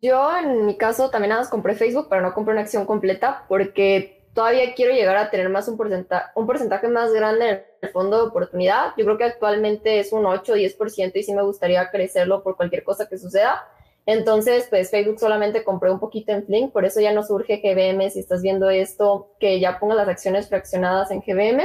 yo 0.00 0.36
en 0.38 0.64
mi 0.64 0.78
caso 0.78 1.10
también 1.10 1.30
nada 1.30 1.40
más 1.40 1.50
compré 1.50 1.74
Facebook, 1.74 2.06
pero 2.08 2.22
no 2.22 2.32
compré 2.34 2.52
una 2.52 2.60
acción 2.60 2.86
completa 2.86 3.46
porque 3.48 4.28
todavía 4.32 4.74
quiero 4.76 4.94
llegar 4.94 5.16
a 5.16 5.30
tener 5.30 5.48
más 5.48 5.66
un 5.66 5.76
porcentaje, 5.76 6.30
un 6.36 6.46
porcentaje 6.46 6.86
más 6.86 7.12
grande 7.12 7.48
en 7.48 7.64
el 7.80 7.88
fondo 7.88 8.16
de 8.18 8.28
oportunidad. 8.28 8.92
Yo 8.96 9.04
creo 9.06 9.18
que 9.18 9.24
actualmente 9.24 9.98
es 9.98 10.12
un 10.12 10.24
8 10.24 10.52
o 10.52 10.56
10% 10.56 11.16
y 11.16 11.22
sí 11.24 11.34
me 11.34 11.42
gustaría 11.42 11.90
crecerlo 11.90 12.44
por 12.44 12.56
cualquier 12.56 12.84
cosa 12.84 13.08
que 13.08 13.18
suceda. 13.18 13.66
Entonces, 14.06 14.66
pues 14.68 14.90
Facebook 14.90 15.20
solamente 15.20 15.62
compré 15.64 15.90
un 15.90 16.00
poquito 16.00 16.32
en 16.32 16.44
Flink, 16.44 16.72
por 16.72 16.84
eso 16.84 17.00
ya 17.00 17.12
no 17.12 17.22
surge 17.22 17.58
GBM. 17.58 18.10
Si 18.10 18.18
estás 18.20 18.42
viendo 18.42 18.68
esto, 18.70 19.34
que 19.38 19.60
ya 19.60 19.78
ponga 19.78 19.94
las 19.94 20.08
acciones 20.08 20.48
fraccionadas 20.48 21.10
en 21.10 21.20
GBM. 21.20 21.62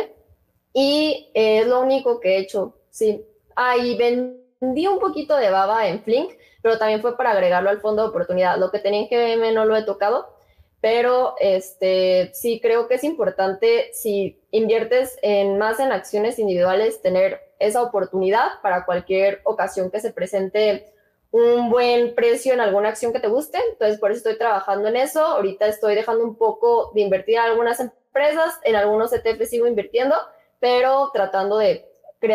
Y 0.73 1.31
es 1.33 1.65
lo 1.65 1.81
único 1.81 2.19
que 2.19 2.35
he 2.35 2.39
hecho, 2.39 2.75
sí. 2.91 3.25
Ah, 3.55 3.77
y 3.77 3.97
vendí 3.97 4.85
un 4.85 4.99
poquito 4.99 5.35
de 5.35 5.49
baba 5.49 5.87
en 5.87 6.03
Flink, 6.03 6.33
pero 6.61 6.77
también 6.77 7.01
fue 7.01 7.17
para 7.17 7.31
agregarlo 7.31 7.69
al 7.69 7.81
fondo 7.81 8.03
de 8.03 8.09
oportunidad. 8.09 8.57
Lo 8.57 8.69
que 8.69 8.79
tenía 8.79 9.01
en 9.01 9.07
GBM 9.07 9.53
no 9.55 9.65
lo 9.65 9.75
he 9.75 9.83
tocado, 9.83 10.37
pero 10.79 11.33
este, 11.39 12.29
sí 12.33 12.59
creo 12.61 12.87
que 12.87 12.95
es 12.95 13.03
importante 13.03 13.89
si 13.93 14.39
inviertes 14.51 15.17
en 15.23 15.57
más 15.57 15.79
en 15.79 15.91
acciones 15.91 16.37
individuales, 16.37 17.01
tener 17.01 17.41
esa 17.59 17.81
oportunidad 17.81 18.61
para 18.61 18.85
cualquier 18.85 19.41
ocasión 19.43 19.89
que 19.89 19.99
se 19.99 20.13
presente 20.13 20.93
un 21.37 21.69
buen 21.69 22.15
precio 22.15 22.53
en 22.53 22.59
alguna 22.59 22.89
acción 22.89 23.13
que 23.13 23.19
te 23.19 23.27
guste. 23.27 23.59
Entonces, 23.71 23.99
por 23.99 24.11
eso 24.11 24.17
estoy 24.17 24.37
trabajando 24.37 24.87
en 24.87 24.95
eso. 24.95 25.23
Ahorita 25.23 25.67
estoy 25.67 25.95
dejando 25.95 26.23
un 26.23 26.35
poco 26.35 26.91
de 26.93 27.01
invertir 27.01 27.35
en 27.35 27.41
algunas 27.41 27.79
empresas 27.79 28.59
en 28.63 28.75
algunos 28.75 29.13
ETF 29.13 29.47
sigo 29.47 29.67
invirtiendo, 29.67 30.15
pero 30.59 31.11
tratando 31.13 31.57
de 31.57 31.85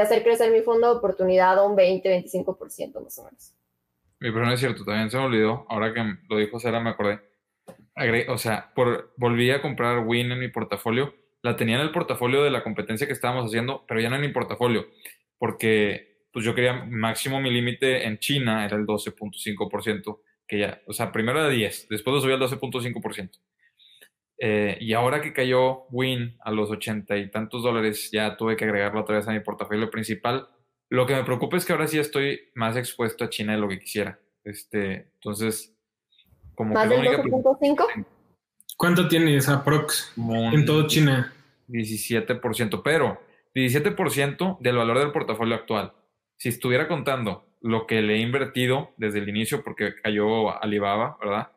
hacer 0.00 0.22
crecer 0.22 0.52
mi 0.52 0.60
fondo 0.60 0.88
de 0.88 0.98
oportunidad 0.98 1.58
a 1.58 1.64
un 1.64 1.76
20-25% 1.76 3.02
más 3.02 3.18
o 3.18 3.24
menos. 3.24 3.52
Mi 4.20 4.30
pero 4.30 4.46
no 4.46 4.52
es 4.52 4.60
cierto, 4.60 4.84
también 4.84 5.10
se 5.10 5.18
me 5.18 5.24
olvidó, 5.24 5.66
ahora 5.68 5.92
que 5.92 6.00
lo 6.28 6.36
dijo 6.36 6.60
Sara 6.60 6.80
me 6.80 6.90
acordé. 6.90 7.20
o 8.28 8.38
sea, 8.38 8.72
por, 8.74 9.12
volví 9.16 9.50
a 9.50 9.60
comprar 9.60 10.06
Win 10.06 10.30
en 10.30 10.38
mi 10.38 10.48
portafolio, 10.48 11.14
la 11.42 11.56
tenía 11.56 11.74
en 11.74 11.82
el 11.82 11.90
portafolio 11.90 12.44
de 12.44 12.50
la 12.50 12.62
competencia 12.62 13.06
que 13.06 13.12
estábamos 13.12 13.46
haciendo, 13.46 13.84
pero 13.88 14.00
ya 14.00 14.08
no 14.08 14.14
en 14.14 14.22
mi 14.22 14.28
portafolio, 14.28 14.86
porque 15.38 16.11
pues 16.32 16.44
yo 16.44 16.54
quería 16.54 16.84
máximo 16.84 17.40
mi 17.40 17.50
límite 17.50 18.06
en 18.06 18.18
China 18.18 18.64
era 18.64 18.76
el 18.76 18.86
12.5%, 18.86 20.20
que 20.46 20.58
ya, 20.58 20.80
o 20.86 20.92
sea, 20.92 21.12
primero 21.12 21.38
era 21.38 21.48
10, 21.48 21.88
después 21.88 22.14
lo 22.14 22.20
subí 22.20 22.32
al 22.32 22.40
12.5%. 22.40 23.30
Eh, 24.44 24.76
y 24.80 24.92
ahora 24.92 25.20
que 25.20 25.32
cayó 25.32 25.84
Win 25.90 26.36
a 26.40 26.50
los 26.50 26.68
ochenta 26.70 27.16
y 27.16 27.30
tantos 27.30 27.62
dólares, 27.62 28.10
ya 28.10 28.36
tuve 28.36 28.56
que 28.56 28.64
agregarlo 28.64 29.02
otra 29.02 29.16
vez 29.16 29.28
a 29.28 29.32
mi 29.32 29.40
portafolio 29.40 29.88
principal. 29.88 30.48
Lo 30.88 31.06
que 31.06 31.14
me 31.14 31.22
preocupa 31.22 31.56
es 31.56 31.64
que 31.64 31.72
ahora 31.72 31.86
sí 31.86 31.98
estoy 31.98 32.40
más 32.54 32.76
expuesto 32.76 33.24
a 33.24 33.30
China 33.30 33.52
de 33.52 33.60
lo 33.60 33.68
que 33.68 33.78
quisiera. 33.78 34.18
Este, 34.42 35.10
entonces, 35.14 35.76
como 36.56 36.74
¿Más 36.74 36.88
del 36.88 37.02
12.5? 37.02 38.06
¿Cuánto 38.76 39.06
tiene 39.06 39.36
esa 39.36 39.62
prox 39.62 40.12
en 40.16 40.66
todo 40.66 40.88
China? 40.88 41.32
17%, 41.68 42.82
pero 42.82 43.20
17% 43.54 44.58
del 44.58 44.76
valor 44.76 44.98
del 44.98 45.12
portafolio 45.12 45.54
actual. 45.54 45.92
Si 46.42 46.48
estuviera 46.48 46.88
contando 46.88 47.46
lo 47.60 47.86
que 47.86 48.02
le 48.02 48.16
he 48.16 48.18
invertido 48.18 48.94
desde 48.96 49.20
el 49.20 49.28
inicio, 49.28 49.62
porque 49.62 49.94
cayó 49.94 50.60
Alibaba, 50.60 51.16
¿verdad? 51.20 51.52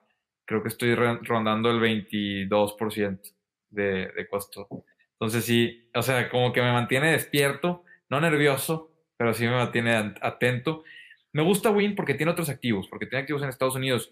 creo 0.46 0.62
que 0.62 0.68
estoy 0.70 0.94
rondando 0.94 1.72
el 1.72 1.80
22% 1.80 3.34
de, 3.72 4.12
de 4.16 4.28
costo. 4.28 4.68
Entonces 5.14 5.44
sí, 5.44 5.90
o 5.96 6.04
sea, 6.04 6.30
como 6.30 6.54
que 6.54 6.62
me 6.62 6.72
mantiene 6.72 7.14
despierto, 7.14 7.84
no 8.12 8.22
nervioso, 8.22 8.92
pero 9.18 9.34
sí 9.34 9.46
me 9.46 9.56
mantiene 9.56 10.14
atento. 10.22 10.84
Me 11.34 11.42
gusta 11.42 11.72
Win 11.72 11.96
porque 11.96 12.14
tiene 12.14 12.34
otros 12.34 12.50
activos, 12.50 12.88
porque 12.88 13.08
tiene 13.08 13.22
activos 13.22 13.42
en 13.42 13.50
Estados 13.50 13.76
Unidos. 13.76 14.12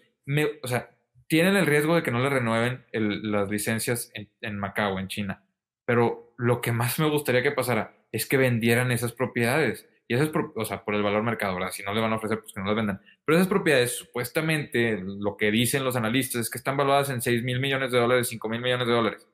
O 0.60 0.66
sea, 0.66 0.90
tienen 1.28 1.54
el 1.54 1.66
riesgo 1.66 1.94
de 1.94 2.02
que 2.02 2.10
no 2.10 2.20
le 2.20 2.30
renueven 2.30 2.84
las 2.90 3.48
licencias 3.48 4.10
en, 4.12 4.28
en, 4.40 4.58
Macao, 4.58 4.98
en 4.98 5.06
China. 5.06 5.44
Pero 5.84 6.34
lo 6.36 6.60
que 6.60 6.72
más 6.72 6.98
me 6.98 7.08
gustaría 7.08 7.44
que 7.44 7.52
pasara 7.52 7.94
es 8.10 8.26
que 8.26 8.38
vendieran 8.38 8.90
esas 8.90 9.12
propiedades. 9.12 9.88
Y 10.06 10.14
eso 10.14 10.24
es, 10.24 10.30
por, 10.30 10.52
o 10.54 10.64
sea, 10.64 10.84
por 10.84 10.94
el 10.94 11.02
valor 11.02 11.22
mercado, 11.22 11.54
¿verdad? 11.54 11.70
Si 11.70 11.82
no 11.82 11.94
le 11.94 12.00
van 12.00 12.12
a 12.12 12.16
ofrecer, 12.16 12.40
pues 12.40 12.52
que 12.52 12.60
no 12.60 12.66
las 12.66 12.76
vendan. 12.76 13.00
Pero 13.24 13.38
esas 13.38 13.48
propiedades, 13.48 13.96
supuestamente, 13.96 15.00
lo 15.02 15.36
que 15.36 15.50
dicen 15.50 15.84
los 15.84 15.96
analistas 15.96 16.42
es 16.42 16.50
que 16.50 16.58
están 16.58 16.76
valuadas 16.76 17.10
en 17.10 17.22
6 17.22 17.42
mil 17.42 17.60
millones 17.60 17.90
de 17.90 17.98
dólares, 17.98 18.28
5 18.28 18.48
mil 18.48 18.60
millones 18.60 18.86
de 18.86 18.92
dólares. 18.92 19.28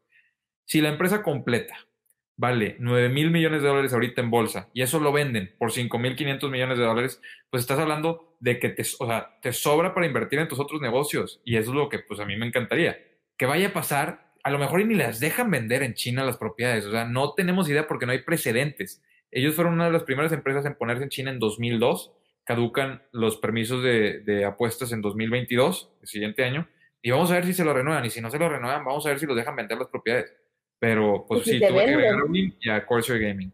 Si 0.65 0.81
la 0.81 0.91
empresa 0.91 1.23
completa 1.23 1.77
vale 2.37 2.77
9 2.79 3.11
mil 3.11 3.31
millones 3.31 3.61
de 3.61 3.69
dólares 3.69 3.93
ahorita 3.93 4.23
en 4.23 4.31
bolsa 4.31 4.71
y 4.73 4.81
eso 4.81 4.99
lo 4.99 5.13
venden 5.13 5.55
por 5.59 5.73
5 5.73 5.99
mil 5.99 6.17
500 6.17 6.51
millones 6.51 6.79
de 6.79 6.85
dólares, 6.85 7.21
pues 7.51 7.63
estás 7.63 7.79
hablando 7.79 8.37
de 8.41 8.59
que 8.59 8.71
te, 8.71 8.83
o 8.99 9.07
sea, 9.07 9.39
te 9.43 9.53
sobra 9.53 9.93
para 9.93 10.07
invertir 10.07 10.39
en 10.39 10.49
tus 10.49 10.59
otros 10.59 10.81
negocios. 10.81 11.41
Y 11.45 11.57
eso 11.57 11.71
es 11.71 11.77
lo 11.77 11.89
que 11.89 11.99
pues 11.99 12.19
a 12.19 12.25
mí 12.25 12.37
me 12.37 12.47
encantaría. 12.47 12.99
Que 13.37 13.47
vaya 13.47 13.69
a 13.69 13.73
pasar, 13.73 14.33
a 14.43 14.51
lo 14.51 14.59
mejor 14.59 14.85
ni 14.85 14.95
las 14.95 15.21
dejan 15.21 15.51
vender 15.51 15.83
en 15.83 15.95
China 15.95 16.25
las 16.25 16.39
propiedades. 16.39 16.87
O 16.87 16.91
sea, 16.91 17.05
no 17.05 17.35
tenemos 17.35 17.69
idea 17.69 17.87
porque 17.87 18.07
no 18.07 18.13
hay 18.13 18.23
precedentes. 18.23 19.03
Ellos 19.31 19.55
fueron 19.55 19.75
una 19.75 19.87
de 19.87 19.93
las 19.93 20.05
primeras 20.05 20.33
empresas 20.33 20.65
en 20.67 20.75
ponerse 20.75 21.05
en 21.05 21.11
China 21.11 21.31
en 21.31 21.39
2002. 21.39 22.13
Caducan 22.45 23.03
los 23.13 23.37
permisos 23.37 23.83
de, 23.83 24.45
apuestas 24.45 24.93
en 24.93 25.03
2022, 25.03 25.93
el 26.03 26.09
siguiente 26.09 26.45
año. 26.45 26.69
Y 27.03 27.11
vamos 27.11 27.31
a 27.31 27.35
ver 27.35 27.47
si 27.47 27.55
se 27.55 27.65
lo 27.65 27.73
renuevan. 27.73 28.05
Y 28.05 28.11
si 28.11 28.21
no 28.21 28.31
se 28.31 28.39
lo 28.39 28.49
renuevan, 28.49 28.85
vamos 28.85 29.07
a 29.07 29.11
ver 29.11 29.19
si 29.19 29.27
los 29.27 29.37
dejan 29.37 29.57
vender 29.57 29.79
las 29.79 29.89
propiedades. 29.89 30.35
Pero 30.79 31.25
pues 31.29 31.45
sí, 31.45 31.59
tuve 31.59 31.85
que 31.85 31.95
agregar 31.95 32.17
y 32.33 32.71
a 32.71 32.85
Corsair 32.87 33.21
Gaming. 33.21 33.53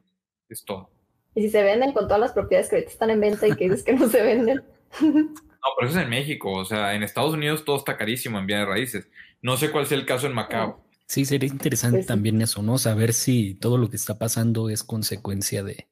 Es 0.49 0.65
todo. 0.65 0.91
Y 1.35 1.43
si 1.43 1.51
se 1.51 1.63
venden 1.63 1.93
con 1.93 2.05
todas 2.05 2.21
las 2.21 2.33
propiedades 2.33 2.71
que 2.71 2.77
ahorita 2.77 2.93
están 2.93 3.11
en 3.11 3.21
venta 3.21 3.47
y 3.47 3.55
que 3.55 3.65
dices 3.65 3.83
que 3.83 3.93
no 3.93 4.09
se 4.09 4.23
venden. 4.23 4.63
No, 5.67 5.73
pero 5.77 5.89
eso 5.91 5.99
es 5.99 6.05
en 6.05 6.11
México. 6.11 6.53
O 6.53 6.65
sea, 6.65 6.95
en 6.95 7.03
Estados 7.03 7.35
Unidos 7.35 7.65
todo 7.65 7.77
está 7.77 7.97
carísimo 7.97 8.39
en 8.39 8.47
bienes 8.47 8.69
raíces. 8.69 9.09
No 9.43 9.57
sé 9.57 9.73
cuál 9.73 9.87
sea 9.87 9.99
el 9.99 10.07
caso 10.07 10.29
en 10.29 10.33
Macao. 10.33 10.86
Sí, 11.07 11.25
sería 11.25 11.49
interesante 11.49 11.99
pues 11.99 12.07
también 12.07 12.43
eso, 12.43 12.63
¿no? 12.63 12.79
Saber 12.79 13.13
si 13.13 13.55
todo 13.55 13.79
lo 13.79 13.89
que 13.91 13.97
está 13.97 14.19
pasando 14.19 14.69
es 14.71 14.83
consecuencia 14.83 15.63
de, 15.63 15.89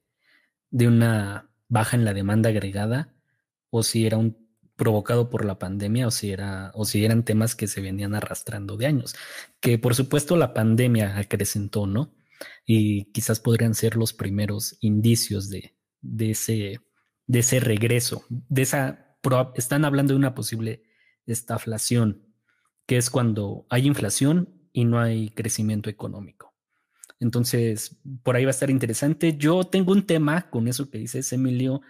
de 0.71 0.87
una 0.87 1.49
baja 1.69 1.95
en 1.95 2.05
la 2.05 2.13
demanda 2.13 2.49
agregada 2.49 3.13
o 3.69 3.83
si 3.83 4.05
era 4.05 4.17
un 4.17 4.37
provocado 4.75 5.29
por 5.29 5.45
la 5.45 5.57
pandemia 5.57 6.07
o 6.07 6.11
si 6.11 6.31
era 6.31 6.71
o 6.75 6.83
si 6.83 7.05
eran 7.05 7.23
temas 7.23 7.55
que 7.55 7.67
se 7.67 7.81
venían 7.81 8.13
arrastrando 8.13 8.75
de 8.75 8.87
años, 8.87 9.15
que 9.61 9.77
por 9.79 9.95
supuesto 9.95 10.35
la 10.35 10.53
pandemia 10.53 11.17
acrecentó, 11.17 11.87
¿no? 11.87 12.13
Y 12.65 13.05
quizás 13.13 13.39
podrían 13.39 13.73
ser 13.73 13.95
los 13.95 14.11
primeros 14.13 14.77
indicios 14.81 15.49
de, 15.49 15.75
de 16.01 16.31
ese 16.31 16.81
de 17.27 17.39
ese 17.39 17.59
regreso, 17.59 18.25
de 18.29 18.61
esa 18.61 19.17
están 19.55 19.85
hablando 19.85 20.13
de 20.13 20.17
una 20.17 20.35
posible 20.35 20.83
estaflación, 21.25 22.35
que 22.85 22.97
es 22.97 23.09
cuando 23.09 23.65
hay 23.69 23.87
inflación 23.87 24.54
y 24.75 24.83
no 24.83 24.99
hay 24.99 25.29
crecimiento 25.29 25.89
económico. 25.89 26.53
Entonces, 27.21 27.97
por 28.23 28.35
ahí 28.35 28.43
va 28.43 28.49
a 28.49 28.51
estar 28.51 28.69
interesante. 28.69 29.37
Yo 29.37 29.63
tengo 29.63 29.93
un 29.93 30.05
tema 30.05 30.49
con 30.49 30.67
eso 30.67 30.89
que 30.89 30.97
dices, 30.97 31.31
Emilio, 31.31 31.81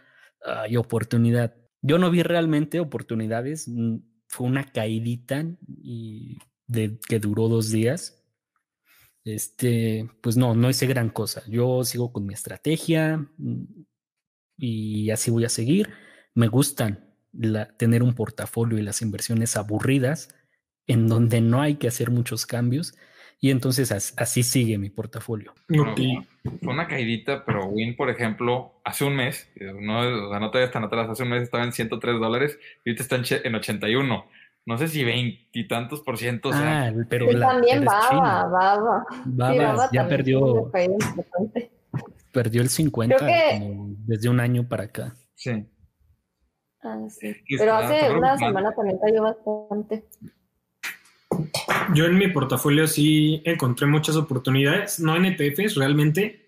oportunidad. 0.77 1.55
Yo 1.81 1.97
no 1.97 2.11
vi 2.11 2.21
realmente 2.21 2.79
oportunidades, 2.79 3.67
mm, 3.67 3.97
fue 4.27 4.45
una 4.45 4.71
caidita 4.71 5.45
y 5.67 6.37
de, 6.67 6.99
que 7.07 7.19
duró 7.19 7.47
dos 7.47 7.71
días. 7.71 8.23
Este, 9.23 10.07
pues 10.21 10.37
no, 10.37 10.53
no 10.53 10.69
hice 10.69 10.85
gran 10.85 11.09
cosa. 11.09 11.41
Yo 11.47 11.83
sigo 11.83 12.13
con 12.13 12.27
mi 12.27 12.35
estrategia 12.35 13.17
mm, 13.39 13.63
y 14.57 15.09
así 15.09 15.31
voy 15.31 15.45
a 15.45 15.49
seguir. 15.49 15.89
Me 16.35 16.49
gustan 16.49 17.15
tener 17.77 18.03
un 18.03 18.13
portafolio 18.13 18.77
y 18.77 18.83
las 18.83 19.01
inversiones 19.01 19.57
aburridas 19.57 20.34
en 20.87 21.07
donde 21.07 21.41
no 21.41 21.61
hay 21.61 21.75
que 21.75 21.87
hacer 21.87 22.11
muchos 22.11 22.45
cambios. 22.45 22.95
Y 23.41 23.51
entonces 23.51 23.91
así 23.91 24.43
sigue 24.43 24.77
mi 24.77 24.89
portafolio. 24.89 25.53
fue 25.67 26.73
una 26.73 26.87
caidita, 26.87 27.43
pero 27.45 27.65
Win, 27.65 27.95
por 27.95 28.09
ejemplo, 28.09 28.79
hace 28.83 29.03
un 29.03 29.15
mes, 29.15 29.51
no, 29.59 29.99
o 29.99 30.29
sea, 30.29 30.39
no 30.39 30.51
te 30.51 30.65
tan 30.69 30.85
atrás, 30.85 31.09
hace 31.09 31.23
un 31.23 31.29
mes 31.29 31.43
estaba 31.43 31.63
en 31.63 31.73
103 31.73 32.19
dólares 32.19 32.57
y 32.83 32.89
ahorita 32.89 33.03
está 33.03 33.37
en 33.45 33.55
81 33.55 34.25
no 34.65 34.79
sé 34.79 34.87
si 34.87 35.03
veintitantos 35.03 36.01
por 36.01 36.17
ciento. 36.17 36.49
Ah, 36.51 36.91
pero 37.07 37.27
también 37.39 37.85
Baba, 37.85 38.47
Baba. 38.47 39.05
Baba, 39.25 39.89
ya 39.91 40.07
perdió. 40.07 40.71
Perdió 42.31 42.61
el 42.61 42.69
50 42.69 43.15
desde 44.07 44.27
un 44.27 44.39
año 44.39 44.67
para 44.67 44.85
acá. 44.85 45.15
Sí. 45.35 45.69
Ah, 46.81 46.99
sí. 47.09 47.35
Pero 47.57 47.75
hace 47.75 48.11
una 48.11 48.37
semana 48.37 48.73
también 48.73 48.97
cayó 48.99 49.21
bastante. 49.21 50.05
Yo 51.93 52.05
en 52.05 52.17
mi 52.17 52.27
portafolio 52.29 52.87
sí 52.87 53.41
encontré 53.45 53.87
muchas 53.87 54.15
oportunidades, 54.15 54.99
no 54.99 55.15
en 55.15 55.25
ETFs 55.25 55.75
realmente, 55.75 56.45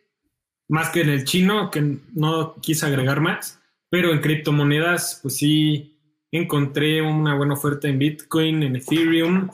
más 0.67 0.89
que 0.89 1.01
en 1.01 1.09
el 1.09 1.23
chino, 1.23 1.69
que 1.71 1.99
no 2.13 2.55
quise 2.61 2.85
agregar 2.85 3.21
más, 3.21 3.61
pero 3.89 4.11
en 4.11 4.19
criptomonedas, 4.19 5.19
pues 5.21 5.37
sí 5.37 5.97
encontré 6.31 7.01
una 7.01 7.35
buena 7.35 7.53
oferta 7.53 7.87
en 7.87 7.99
Bitcoin, 7.99 8.63
en 8.63 8.75
Ethereum, 8.75 9.49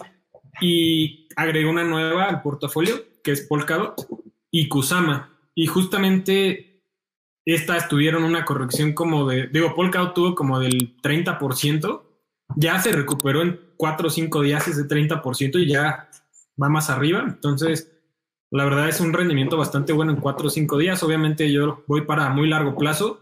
y 0.61 1.27
agregué 1.35 1.67
una 1.67 1.83
nueva 1.83 2.25
al 2.25 2.41
portafolio, 2.41 2.95
que 3.23 3.31
es 3.31 3.41
Polkadot 3.41 3.95
y 4.51 4.67
Kusama. 4.67 5.29
Y 5.55 5.67
justamente 5.67 6.81
estas 7.45 7.89
tuvieron 7.89 8.23
una 8.23 8.45
corrección 8.45 8.93
como 8.93 9.27
de, 9.27 9.47
digo, 9.47 9.75
Polkadot 9.75 10.13
tuvo 10.13 10.35
como 10.35 10.59
del 10.59 10.97
30%, 11.01 12.01
ya 12.55 12.79
se 12.79 12.91
recuperó 12.91 13.41
en 13.41 13.59
cuatro 13.77 14.07
o 14.07 14.11
cinco 14.11 14.41
días 14.41 14.67
ese 14.67 14.87
30% 14.87 15.61
y 15.61 15.67
ya 15.67 16.09
va 16.61 16.69
más 16.69 16.89
arriba. 16.89 17.23
Entonces, 17.27 17.91
la 18.51 18.65
verdad 18.65 18.87
es 18.87 18.99
un 18.99 19.13
rendimiento 19.13 19.57
bastante 19.57 19.93
bueno 19.93 20.11
en 20.11 20.19
cuatro 20.19 20.47
o 20.47 20.49
cinco 20.49 20.77
días. 20.77 21.01
Obviamente 21.03 21.51
yo 21.51 21.83
voy 21.87 22.01
para 22.01 22.29
muy 22.29 22.47
largo 22.47 22.75
plazo 22.75 23.19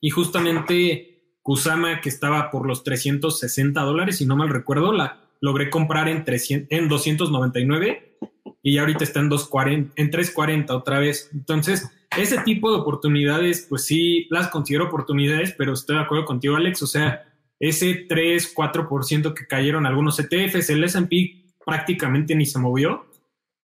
y 0.00 0.10
justamente 0.10 1.36
Kusama, 1.42 2.00
que 2.00 2.08
estaba 2.08 2.50
por 2.50 2.66
los 2.66 2.84
360 2.84 3.80
dólares, 3.80 4.18
si 4.18 4.26
no 4.26 4.36
mal 4.36 4.48
recuerdo, 4.48 4.92
la 4.92 5.20
logré 5.40 5.70
comprar 5.70 6.08
en, 6.08 6.24
300, 6.24 6.68
en 6.70 6.88
299 6.88 8.18
y 8.62 8.74
ya 8.74 8.82
ahorita 8.82 9.04
está 9.04 9.20
en, 9.20 9.28
240, 9.28 9.92
en 9.96 10.10
340 10.10 10.76
otra 10.76 10.98
vez. 10.98 11.30
Entonces, 11.32 11.90
ese 12.16 12.38
tipo 12.38 12.70
de 12.70 12.78
oportunidades, 12.78 13.66
pues 13.68 13.84
sí, 13.84 14.26
las 14.30 14.48
considero 14.48 14.86
oportunidades, 14.86 15.54
pero 15.56 15.72
estoy 15.72 15.96
de 15.96 16.02
acuerdo 16.02 16.24
contigo, 16.24 16.56
Alex. 16.56 16.82
O 16.82 16.86
sea, 16.86 17.27
ese 17.60 18.06
3, 18.08 18.54
4% 18.54 19.34
que 19.34 19.46
cayeron 19.46 19.86
algunos 19.86 20.18
ETFs, 20.18 20.70
el 20.70 20.84
SP 20.84 21.44
prácticamente 21.64 22.34
ni 22.34 22.46
se 22.46 22.58
movió. 22.58 23.06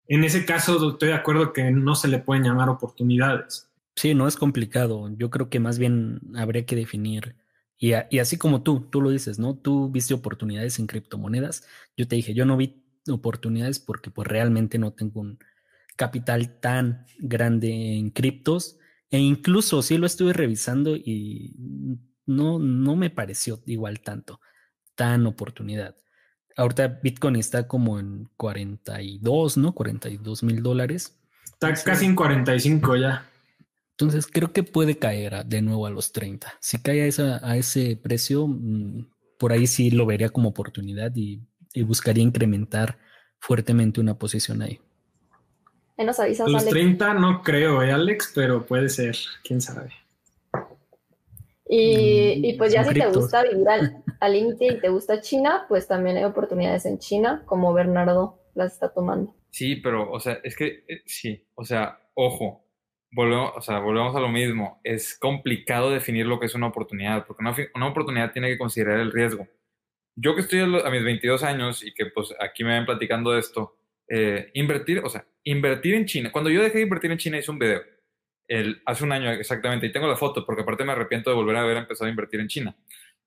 En 0.07 0.25
ese 0.25 0.45
caso, 0.45 0.91
estoy 0.91 1.09
de 1.09 1.15
acuerdo 1.15 1.53
que 1.53 1.71
no 1.71 1.95
se 1.95 2.09
le 2.09 2.19
pueden 2.19 2.45
llamar 2.45 2.69
oportunidades. 2.69 3.71
Sí, 3.97 4.15
no 4.15 4.27
es 4.27 4.37
complicado. 4.37 5.09
Yo 5.17 5.31
creo 5.31 5.49
que 5.49 5.61
más 5.61 5.79
bien 5.79 6.21
habría 6.35 6.67
que 6.67 6.77
definir. 6.77 7.37
Y, 7.79 7.93
así 7.93 8.39
como 8.39 8.63
tú, 8.63 8.89
tú 8.91 9.01
lo 9.01 9.11
dices, 9.11 9.39
¿no? 9.39 9.57
Tú 9.57 9.91
viste 9.91 10.15
oportunidades 10.15 10.79
en 10.79 10.87
criptomonedas. 10.87 11.67
Yo 11.97 12.09
te 12.09 12.17
dije, 12.17 12.35
yo 12.35 12.45
no 12.45 12.57
vi 12.57 12.83
oportunidades 13.09 13.79
porque 13.79 14.11
pues 14.11 14.27
realmente 14.27 14.79
no 14.79 14.93
tengo 14.93 15.21
un, 15.21 15.39
capital 15.97 16.61
tan 16.61 17.07
grande 17.19 17.97
en 17.99 18.11
criptos. 18.11 18.79
E 19.11 19.19
incluso 19.19 19.83
sí 19.83 19.99
lo 19.99 20.07
estuve 20.07 20.33
revisando 20.33 20.97
y 20.97 22.01
no, 22.27 22.59
no 22.59 22.97
me 22.97 23.11
pareció 23.11 23.61
igual 23.67 24.01
tanto, 24.01 24.41
tan 24.95 25.27
oportunidad. 25.27 25.97
Ahorita 26.57 27.01
Bitcoin 27.03 27.37
está 27.37 27.67
como 27.67 27.99
en 27.99 28.29
42, 28.37 29.57
¿no? 29.57 29.75
42 29.75 30.43
mil 30.43 30.63
dólares. 30.63 31.19
Está 31.45 31.75
casi 31.75 32.07
en 32.07 32.15
45 32.15 32.97
ya. 32.97 33.29
Entonces 33.93 34.27
creo 34.27 34.53
que 34.53 34.63
puede 34.63 34.99
caer 34.99 35.45
de 35.47 35.63
nuevo 35.63 35.87
a 35.87 35.91
los 35.91 36.13
30. 36.13 36.53
Si 36.61 36.79
cae 36.79 37.03
a, 37.03 37.07
esa, 37.07 37.49
a 37.49 37.57
ese 37.57 37.97
precio, 37.97 38.47
mm, 38.47 39.07
por 39.39 39.53
ahí 39.53 39.67
sí 39.67 39.91
lo 39.91 40.07
vería 40.07 40.31
como 40.31 40.49
oportunidad 40.49 41.13
y, 41.15 41.43
buscaría 41.85 42.23
incrementar 42.23 42.99
fuertemente 43.41 44.01
una 44.01 44.17
posición 44.17 44.63
ahí. 44.63 44.81
nos 45.99 46.21
avisas, 46.21 46.49
los 46.49 46.65
30 46.65 47.15
no 47.15 47.43
creo, 47.43 47.83
¿eh, 47.83 47.91
Alex, 47.91 48.31
pero 48.33 48.65
puede 48.65 48.89
ser, 48.89 49.17
quién 49.43 49.61
sabe. 49.61 49.93
Y, 51.69 52.53
mm, 52.55 52.59
pues 52.59 52.73
ya 52.73 52.85
si 52.85 52.95
te 52.95 53.07
gusta 53.07 53.43
vivir 53.43 53.67
al 54.21 54.33
límite 54.33 54.67
y 54.67 54.81
te 54.81 54.89
gusta 54.89 55.21
China, 55.21 55.65
pues 55.69 55.87
también 55.87 56.17
hay 56.17 56.25
oportunidades 56.25 56.87
en 56.87 56.99
China, 56.99 57.43
como 57.47 57.73
Bernardo 57.73 58.39
las 58.55 58.75
está 58.75 58.93
tomando. 58.93 59.35
Sí, 59.51 59.77
pero, 59.77 60.11
o 60.11 60.21
sea, 60.21 60.41
es 60.43 60.57
que, 60.57 60.85
eh, 60.89 61.03
sí, 61.07 61.47
o 61.55 61.65
sea, 61.65 61.99
ojo, 62.15 62.65
volvemos, 63.13 63.53
o 63.57 63.61
sea, 63.61 63.79
volvemos 63.79 64.15
a 64.15 64.21
lo 64.21 64.29
mismo. 64.29 64.81
Es 64.85 65.19
complicado 65.19 65.91
definir 65.91 66.27
lo 66.27 66.39
que 66.39 66.47
es 66.47 66.55
una 66.55 66.67
oportunidad, 66.67 67.27
porque 67.27 67.43
una, 67.43 67.55
una 67.75 67.89
oportunidad 67.89 68.33
tiene 68.33 68.49
que 68.49 68.59
considerar 68.59 69.01
el 69.01 69.13
riesgo. 69.13 69.47
Yo 70.17 70.35
que 70.35 70.43
estoy 70.43 70.61
a, 70.61 70.91
mis 70.91 71.05
22 71.05 71.43
años 71.43 71.85
y 71.85 71.93
que 71.93 72.07
pues 72.07 72.33
aquí 72.39 72.63
me 72.63 72.75
ven 72.75 72.87
platicando 72.87 73.33
de 73.33 73.41
esto, 73.41 73.77
eh, 74.09 74.51
invertir, 74.55 75.01
o 75.01 75.09
sea, 75.09 75.27
invertir 75.43 75.95
en 75.95 76.07
China. 76.07 76.31
Cuando 76.31 76.51
yo 76.51 76.63
dejé 76.63 76.79
de 76.79 76.85
invertir 76.85 77.11
en 77.11 77.19
China 77.19 77.39
hice 77.39 77.51
un 77.51 77.59
video 77.59 77.81
el, 78.49 78.83
hace 78.85 79.05
un 79.05 79.13
año 79.13 79.31
exactamente, 79.31 79.87
y 79.87 79.93
tengo 79.93 80.09
la 80.09 80.17
foto 80.17 80.45
porque 80.45 80.63
aparte 80.63 80.85
me 80.85 80.93
arrepiento 80.93 81.31
de 81.31 81.37
volver 81.37 81.57
a 81.57 81.63
haber 81.63 81.77
empezado 81.77 82.07
a 82.07 82.11
invertir 82.11 82.41
en 82.41 82.49
China. 82.49 82.77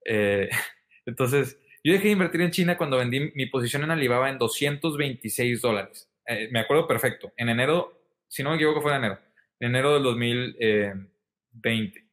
Eh, 0.06 0.50
entonces, 1.06 1.60
yo 1.84 1.94
dejé 1.94 2.06
de 2.06 2.14
invertir 2.14 2.42
en 2.42 2.52
China 2.52 2.78
cuando 2.78 2.98
vendí 2.98 3.32
mi 3.36 3.46
posición 3.48 3.84
en 3.84 3.92
Alibaba 3.92 4.30
en 4.30 4.38
226 4.38 5.62
dólares. 5.62 6.10
Eh, 6.26 6.50
me 6.52 6.60
acuerdo 6.60 6.88
perfecto, 6.88 7.34
en 7.38 7.50
enero, 7.50 8.02
si 8.28 8.44
no 8.44 8.50
me 8.50 8.58
equivoco 8.58 8.82
fue 8.82 8.92
en 8.92 8.98
enero, 8.98 9.20
en 9.60 9.70
enero 9.70 9.94
del 9.94 10.04
2020. 10.04 12.04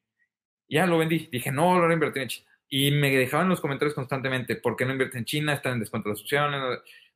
Ya 0.69 0.87
lo 0.87 0.99
vendí, 0.99 1.29
dije, 1.31 1.53
no, 1.53 1.81
voy 1.81 1.91
a 1.91 1.93
invertir 1.93 2.23
en 2.23 2.29
China. 2.29 2.49
Y 2.69 2.91
me 2.91 3.11
dejaban 3.11 3.47
en 3.47 3.51
los 3.51 3.61
comentarios 3.61 3.95
constantemente, 3.95 4.57
¿por 4.57 4.75
qué 4.75 4.85
no 4.85 4.93
inviertes 4.93 5.19
en 5.19 5.25
China? 5.25 5.53
Están 5.53 5.75
en 5.75 5.81
descuento 5.81 6.09
las 6.09 6.21
opciones. 6.21 6.61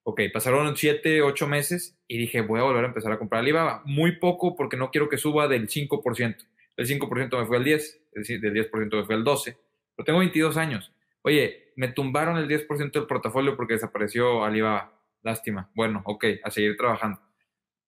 Ok, 0.02 0.22
pasaron 0.32 0.76
7, 0.76 1.22
8 1.22 1.46
meses 1.46 1.98
y 2.08 2.18
dije, 2.18 2.40
voy 2.40 2.61
a 2.61 2.62
volver 2.62 2.84
a 2.84 2.88
empezar 2.88 3.12
a 3.12 3.18
comprar 3.18 3.40
Alibaba. 3.40 3.82
Muy 3.84 4.18
poco 4.18 4.56
porque 4.56 4.76
no 4.76 4.90
quiero 4.90 5.08
que 5.08 5.18
suba 5.18 5.48
del 5.48 5.68
5%. 5.68 6.37
El 6.76 6.87
5% 6.87 7.38
me 7.38 7.46
fue 7.46 7.56
al 7.56 7.64
10, 7.64 7.82
es 7.82 8.00
decir, 8.14 8.40
del 8.40 8.54
10% 8.54 8.96
me 8.96 9.04
fue 9.04 9.14
al 9.16 9.24
12. 9.24 9.56
Pero 9.96 10.04
tengo 10.04 10.20
22 10.20 10.56
años. 10.56 10.92
Oye, 11.22 11.72
me 11.76 11.88
tumbaron 11.88 12.37
el 12.38 12.48
10% 12.48 12.92
del 12.92 13.06
portafolio 13.06 13.56
porque 13.56 13.74
desapareció 13.74 14.44
Alibaba. 14.44 14.94
Lástima. 15.22 15.70
Bueno, 15.74 16.02
ok, 16.04 16.24
a 16.42 16.50
seguir 16.50 16.76
trabajando. 16.76 17.20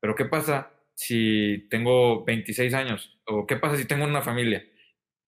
Pero 0.00 0.14
¿qué 0.14 0.24
pasa 0.24 0.72
si 0.94 1.66
tengo 1.70 2.24
26 2.24 2.74
años? 2.74 3.18
¿O 3.26 3.46
qué 3.46 3.56
pasa 3.56 3.76
si 3.76 3.86
tengo 3.86 4.04
una 4.04 4.22
familia? 4.22 4.64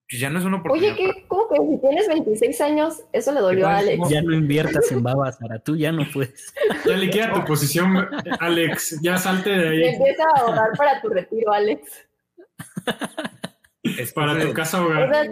Pues 0.09 0.21
ya 0.21 0.29
no 0.29 0.38
es 0.38 0.45
una 0.45 0.59
oportunidad. 0.59 0.95
Oye, 0.95 1.25
¿cómo 1.27 1.49
que 1.49 1.57
si 1.57 1.81
tienes 1.81 2.09
26 2.09 2.61
años, 2.61 3.03
eso 3.12 3.33
le 3.33 3.41
dolió 3.41 3.67
a 3.67 3.79
Alex? 3.79 4.09
Ya 4.11 4.21
no 4.21 4.35
inviertas 4.35 4.93
en 4.93 5.03
babas, 5.03 5.38
Sara, 5.38 5.59
tú 5.59 5.77
ya 5.77 5.91
no 5.91 6.05
puedes. 6.12 6.53
Ya 6.87 6.97
liquida 6.97 7.33
tu 7.33 7.45
posición, 7.45 8.09
Alex, 8.41 9.01
ya 9.03 9.17
salte 9.17 9.51
de 9.51 9.69
ahí. 9.69 9.95
Empieza 9.95 10.25
a 10.25 10.41
ahorrar 10.41 10.71
para 10.77 11.01
tu 11.01 11.09
retiro, 11.09 11.53
Alex. 11.53 12.07
Es 13.83 14.12
para 14.12 14.41
tu 14.41 14.53
casa 14.53 14.85
hogar. 14.85 15.09
O 15.09 15.12
sea, 15.12 15.25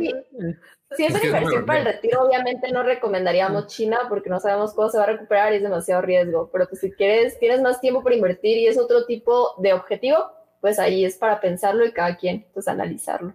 si, 0.97 1.05
es 1.05 1.15
una 1.15 1.25
inversión 1.25 1.67
para 1.67 1.79
el 1.81 1.85
retiro, 1.85 2.23
obviamente 2.23 2.73
no 2.73 2.83
recomendaríamos 2.83 3.69
China 3.69 3.99
porque 4.09 4.29
no 4.29 4.41
sabemos 4.41 4.75
cómo 4.75 4.89
se 4.89 4.99
va 4.99 5.05
a 5.05 5.09
recuperar 5.09 5.53
y 5.53 5.57
es 5.57 5.63
demasiado 5.63 6.03
riesgo. 6.03 6.51
Pero 6.53 6.67
pues 6.69 6.81
si 6.81 6.91
quieres, 6.91 7.39
tienes 7.39 7.63
más 7.63 7.81
tiempo 7.81 8.03
para 8.03 8.17
invertir 8.17 8.59
y 8.59 8.67
es 8.67 8.77
otro 8.77 9.07
tipo 9.07 9.55
de 9.59 9.73
objetivo, 9.73 10.33
pues 10.61 10.79
ahí 10.79 11.05
es 11.05 11.17
para 11.17 11.41
pensarlo 11.41 11.85
y 11.85 11.93
cada 11.93 12.17
quien, 12.17 12.47
pues 12.53 12.67
analizarlo. 12.67 13.35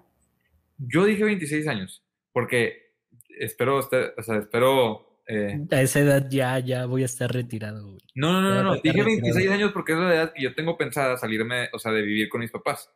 Yo 0.77 1.05
dije 1.05 1.23
26 1.23 1.67
años, 1.67 2.03
porque 2.31 2.93
espero, 3.39 3.77
o 3.77 3.81
sea, 4.23 4.37
espero... 4.37 5.21
Eh, 5.27 5.59
a 5.71 5.81
esa 5.81 5.99
edad 5.99 6.27
ya, 6.29 6.59
ya 6.59 6.85
voy 6.85 7.01
a 7.01 7.05
estar 7.05 7.31
retirado. 7.31 7.97
No, 8.13 8.41
no, 8.41 8.53
no, 8.53 8.63
no, 8.63 8.75
dije 8.75 9.03
26 9.03 9.49
años 9.49 9.71
porque 9.71 9.93
es 9.93 9.97
la 9.97 10.13
edad 10.13 10.33
que 10.33 10.43
yo 10.43 10.53
tengo 10.53 10.77
pensada 10.77 11.17
salirme, 11.17 11.69
o 11.73 11.79
sea, 11.79 11.91
de 11.91 12.01
vivir 12.01 12.29
con 12.29 12.41
mis 12.41 12.51
papás. 12.51 12.91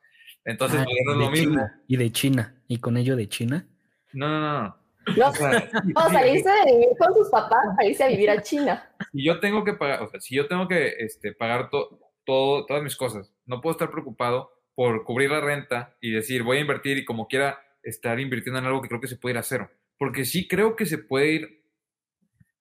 Entonces, 0.45 0.79
ah, 0.79 0.85
no 1.05 1.11
es 1.13 1.17
lo 1.17 1.31
mismo. 1.31 1.69
¿Y 1.87 1.97
de 1.97 2.11
China? 2.11 2.61
¿Y 2.67 2.77
con 2.77 2.97
ello 2.97 3.15
de 3.15 3.27
China? 3.27 3.67
No, 4.13 4.27
no, 4.27 4.39
no. 4.39 4.79
No, 5.17 5.29
o 5.29 5.33
sea, 5.33 5.69
salirse 6.11 6.49
de 6.49 6.71
vivir 6.71 6.89
con 6.97 7.13
sus 7.13 7.29
papás 7.29 7.65
para 7.75 7.87
irse 7.87 8.03
a 8.03 8.07
vivir 8.07 8.29
a 8.29 8.41
China. 8.41 8.91
Si 9.11 9.23
yo 9.23 9.39
tengo 9.39 9.63
que 9.63 9.73
pagar, 9.73 10.03
o 10.03 10.09
sea, 10.09 10.19
si 10.19 10.35
yo 10.35 10.47
tengo 10.47 10.67
que 10.67 10.95
este, 10.99 11.33
pagar 11.33 11.69
todo, 11.69 12.65
todas 12.65 12.83
mis 12.83 12.95
cosas, 12.95 13.33
no 13.45 13.61
puedo 13.61 13.71
estar 13.71 13.89
preocupado 13.89 14.51
por 14.75 15.03
cubrir 15.03 15.31
la 15.31 15.41
renta 15.41 15.95
y 15.99 16.11
decir, 16.11 16.43
voy 16.43 16.57
a 16.57 16.61
invertir 16.61 16.97
y 16.97 17.05
como 17.05 17.27
quiera 17.27 17.59
estar 17.83 18.19
invirtiendo 18.19 18.59
en 18.59 18.65
algo 18.65 18.81
que 18.81 18.87
creo 18.87 19.01
que 19.01 19.07
se 19.07 19.17
puede 19.17 19.33
ir 19.33 19.39
a 19.39 19.43
cero. 19.43 19.69
Porque 19.97 20.25
sí 20.25 20.47
creo 20.47 20.75
que 20.75 20.85
se 20.85 20.97
puede 20.97 21.33
ir, 21.33 21.63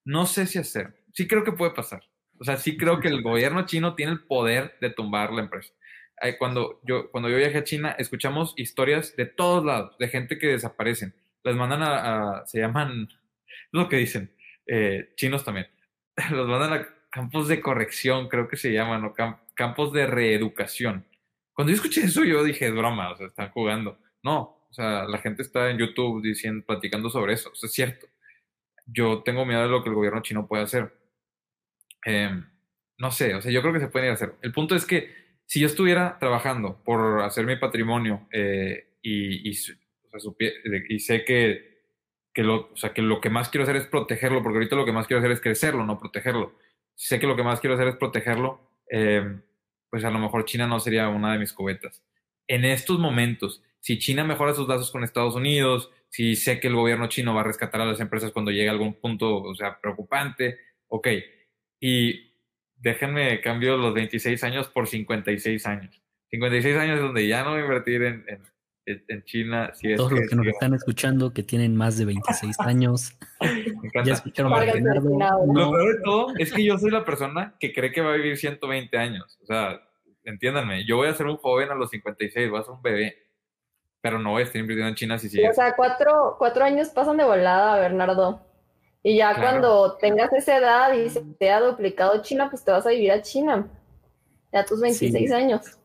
no 0.03 0.25
sé 0.25 0.45
si 0.45 0.59
hacer, 0.59 1.03
sí 1.13 1.27
creo 1.27 1.43
que 1.43 1.51
puede 1.51 1.71
pasar. 1.71 2.03
O 2.39 2.43
sea, 2.43 2.57
sí 2.57 2.77
creo 2.77 2.99
que 2.99 3.09
el 3.09 3.21
gobierno 3.21 3.65
chino 3.65 3.95
tiene 3.95 4.13
el 4.13 4.23
poder 4.25 4.77
de 4.79 4.89
tumbar 4.89 5.31
la 5.33 5.41
empresa. 5.41 5.73
Cuando 6.37 6.81
yo, 6.83 7.09
cuando 7.11 7.29
yo 7.29 7.37
viajé 7.37 7.59
a 7.59 7.63
China, 7.63 7.95
escuchamos 7.97 8.53
historias 8.57 9.15
de 9.15 9.25
todos 9.25 9.63
lados, 9.63 9.97
de 9.99 10.07
gente 10.09 10.37
que 10.37 10.47
desaparecen. 10.47 11.13
Las 11.43 11.55
mandan 11.55 11.81
a, 11.83 12.45
se 12.45 12.59
llaman, 12.59 13.07
lo 13.71 13.87
que 13.87 13.97
dicen, 13.97 14.33
eh, 14.67 15.13
chinos 15.15 15.45
también. 15.45 15.67
Los 16.31 16.47
mandan 16.47 16.73
a 16.73 16.87
campos 17.09 17.47
de 17.47 17.61
corrección, 17.61 18.27
creo 18.27 18.47
que 18.47 18.57
se 18.57 18.73
llaman, 18.73 19.05
o 19.05 19.13
campos 19.55 19.93
de 19.93 20.07
reeducación. 20.07 21.05
Cuando 21.53 21.71
yo 21.71 21.75
escuché 21.75 22.01
eso, 22.01 22.23
yo 22.23 22.43
dije, 22.43 22.69
broma, 22.71 23.11
o 23.11 23.15
sea, 23.15 23.27
están 23.27 23.49
jugando. 23.51 23.97
No, 24.21 24.58
o 24.69 24.73
sea, 24.73 25.05
la 25.05 25.17
gente 25.17 25.41
está 25.41 25.69
en 25.69 25.77
YouTube 25.77 26.21
diciendo, 26.21 26.65
platicando 26.65 27.09
sobre 27.09 27.33
eso. 27.33 27.49
O 27.51 27.55
sea, 27.55 27.67
es 27.67 27.73
cierto. 27.73 28.07
Yo 28.85 29.23
tengo 29.23 29.45
miedo 29.45 29.61
de 29.63 29.69
lo 29.69 29.83
que 29.83 29.89
el 29.89 29.95
gobierno 29.95 30.21
chino 30.21 30.47
puede 30.47 30.63
hacer. 30.63 30.93
Em, 32.05 32.45
no 32.97 33.11
sé, 33.11 33.35
o 33.35 33.41
sea, 33.41 33.51
yo 33.51 33.61
creo 33.61 33.73
que 33.73 33.79
se 33.79 33.87
puede 33.87 34.05
ir 34.05 34.11
a 34.11 34.15
hacer. 34.15 34.35
El 34.41 34.51
punto 34.51 34.75
es 34.75 34.85
que 34.85 35.13
si 35.45 35.59
yo 35.59 35.67
estuviera 35.67 36.17
trabajando 36.19 36.81
por 36.83 37.21
hacer 37.21 37.45
mi 37.45 37.55
patrimonio 37.55 38.27
eh, 38.31 38.97
y, 39.01 39.49
y, 39.49 39.51
y, 39.51 40.99
sé 40.99 41.25
que, 41.25 41.81
que, 42.33 42.43
lo, 42.43 42.71
o 42.71 42.77
sea, 42.77 42.93
que 42.93 43.01
lo 43.01 43.21
que 43.21 43.29
más 43.29 43.49
quiero 43.49 43.63
hacer 43.63 43.77
es 43.77 43.87
protegerlo, 43.87 44.43
porque 44.43 44.57
ahorita 44.57 44.75
lo 44.75 44.85
que 44.85 44.91
más 44.91 45.07
quiero 45.07 45.19
hacer 45.19 45.31
es 45.31 45.41
crecerlo, 45.41 45.85
no 45.85 45.99
protegerlo. 45.99 46.55
Si 46.95 47.07
sé 47.07 47.19
que 47.19 47.27
lo 47.27 47.35
que 47.35 47.43
más 47.43 47.59
quiero 47.59 47.75
hacer 47.75 47.87
es 47.87 47.95
protegerlo, 47.95 48.69
em, 48.87 49.41
pues 49.89 50.03
a 50.03 50.11
lo 50.11 50.19
mejor 50.19 50.45
China 50.45 50.67
no 50.67 50.79
sería 50.79 51.09
una 51.09 51.33
de 51.33 51.39
mis 51.39 51.53
cubetas. 51.53 52.03
En 52.47 52.65
estos 52.65 52.99
momentos, 52.99 53.63
si 53.79 53.97
China 53.97 54.23
mejora 54.23 54.53
sus 54.53 54.67
lazos 54.67 54.91
con 54.91 55.03
Estados 55.03 55.35
Unidos, 55.35 55.91
si 56.09 56.35
sé 56.35 56.59
que 56.59 56.67
el 56.67 56.75
gobierno 56.75 57.07
chino 57.07 57.33
va 57.33 57.41
a 57.41 57.45
rescatar 57.45 57.81
a 57.81 57.85
las 57.85 57.99
empresas 57.99 58.31
cuando 58.31 58.51
llegue 58.51 58.67
a 58.67 58.71
algún 58.71 58.95
punto, 58.95 59.41
o 59.41 59.55
sea, 59.55 59.79
preocupante, 59.79 60.57
ok. 60.87 61.07
Y 61.79 62.33
déjenme 62.75 63.39
cambio 63.41 63.77
los 63.77 63.93
26 63.93 64.43
años 64.43 64.67
por 64.69 64.87
56 64.87 65.65
años. 65.65 66.01
56 66.31 66.77
años 66.77 66.95
es 66.97 67.01
donde 67.01 67.27
ya 67.27 67.43
no 67.43 67.51
voy 67.51 67.59
a 67.59 67.63
invertir 67.63 68.03
en, 68.03 68.25
en, 68.85 69.23
China. 69.23 69.71
Si 69.73 69.95
Todos 69.95 70.11
los 70.11 70.29
que 70.29 70.35
nos 70.35 70.47
están 70.47 70.73
escuchando 70.73 71.31
que 71.31 71.43
tienen 71.43 71.75
más 71.75 71.97
de 71.97 72.05
26 72.05 72.59
años, 72.59 73.15
ya 74.05 74.13
escucharon 74.13 74.53
a 74.53 74.63
Leonardo. 74.63 75.45
Lo 75.53 75.71
peor 75.71 75.95
de 75.95 76.03
todo 76.03 76.33
es 76.37 76.51
que 76.51 76.63
yo 76.63 76.77
soy 76.77 76.91
la 76.91 77.05
persona 77.05 77.55
que 77.59 77.71
cree 77.71 77.91
que 77.91 78.01
va 78.01 78.13
a 78.13 78.17
vivir 78.17 78.37
120 78.37 78.97
años. 78.97 79.37
O 79.41 79.45
sea, 79.45 79.79
entiéndanme, 80.23 80.85
yo 80.85 80.97
voy 80.97 81.07
a 81.07 81.13
ser 81.13 81.27
un 81.27 81.37
joven 81.37 81.69
a 81.69 81.75
los 81.75 81.89
56, 81.91 82.49
voy 82.49 82.59
a 82.59 82.63
ser 82.63 82.73
un 82.73 82.81
bebé 82.81 83.28
pero 84.01 84.19
no 84.19 84.31
voy 84.31 84.41
a 84.41 84.45
estar 84.45 84.59
invirtiendo 84.59 84.89
en 84.89 84.95
China 84.95 85.17
si 85.17 85.29
sigue. 85.29 85.49
O 85.49 85.53
sea, 85.53 85.75
cuatro, 85.75 86.35
cuatro 86.37 86.63
años 86.63 86.89
pasan 86.89 87.17
de 87.17 87.25
volada, 87.25 87.79
Bernardo. 87.79 88.45
Y 89.03 89.17
ya 89.17 89.35
cuando 89.35 89.97
tengas 89.97 90.31
esa 90.33 90.57
edad 90.57 90.93
y 90.93 91.09
se 91.09 91.21
te 91.21 91.51
ha 91.51 91.61
duplicado 91.61 92.21
China, 92.21 92.49
pues 92.49 92.63
te 92.63 92.71
vas 92.71 92.85
a 92.85 92.89
vivir 92.89 93.11
a 93.11 93.21
China. 93.21 93.67
Ya 94.51 94.65
tus 94.65 94.81
26 94.81 95.31
años. 95.31 95.79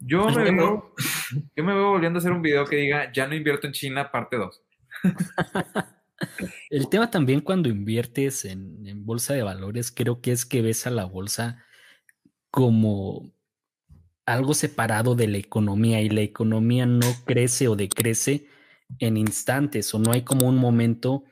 Yo 0.00 0.26
me, 0.26 0.50
veo, 0.50 0.94
yo 1.56 1.64
me 1.64 1.74
veo 1.74 1.90
volviendo 1.90 2.18
a 2.18 2.20
hacer 2.20 2.32
un 2.32 2.42
video 2.42 2.64
que 2.64 2.76
diga, 2.76 3.12
ya 3.12 3.26
no 3.26 3.34
invierto 3.34 3.66
en 3.66 3.72
China, 3.72 4.10
parte 4.10 4.36
2. 4.36 4.62
El 6.70 6.88
tema 6.88 7.10
también 7.10 7.40
cuando 7.40 7.68
inviertes 7.68 8.44
en, 8.44 8.86
en 8.86 9.06
bolsa 9.06 9.32
de 9.34 9.42
valores, 9.42 9.90
creo 9.90 10.20
que 10.20 10.32
es 10.32 10.44
que 10.44 10.60
ves 10.60 10.86
a 10.86 10.90
la 10.90 11.04
bolsa 11.06 11.64
como 12.50 13.32
algo 14.32 14.54
separado 14.54 15.14
de 15.14 15.28
la 15.28 15.38
economía 15.38 16.00
y 16.00 16.08
la 16.08 16.22
economía 16.22 16.86
no 16.86 17.06
crece 17.24 17.68
o 17.68 17.76
decrece 17.76 18.46
en 18.98 19.16
instantes 19.16 19.94
o 19.94 19.98
no 19.98 20.12
hay 20.12 20.22
como 20.22 20.48
un 20.48 20.56
momento 20.56 21.24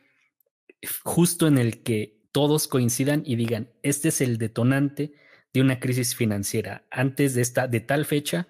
justo 1.04 1.46
en 1.46 1.58
el 1.58 1.82
que 1.82 2.18
todos 2.32 2.68
coincidan 2.68 3.22
y 3.24 3.37
digan, 3.37 3.70
este 3.82 4.08
es 4.08 4.20
el 4.20 4.38
detonante 4.38 5.12
de 5.52 5.61
una 5.61 5.80
crisis 5.80 6.14
financiera. 6.14 6.87
Antes 6.90 7.34
de 7.34 7.42
esta, 7.42 7.66
de 7.66 7.80
tal 7.80 8.04
fecha, 8.04 8.48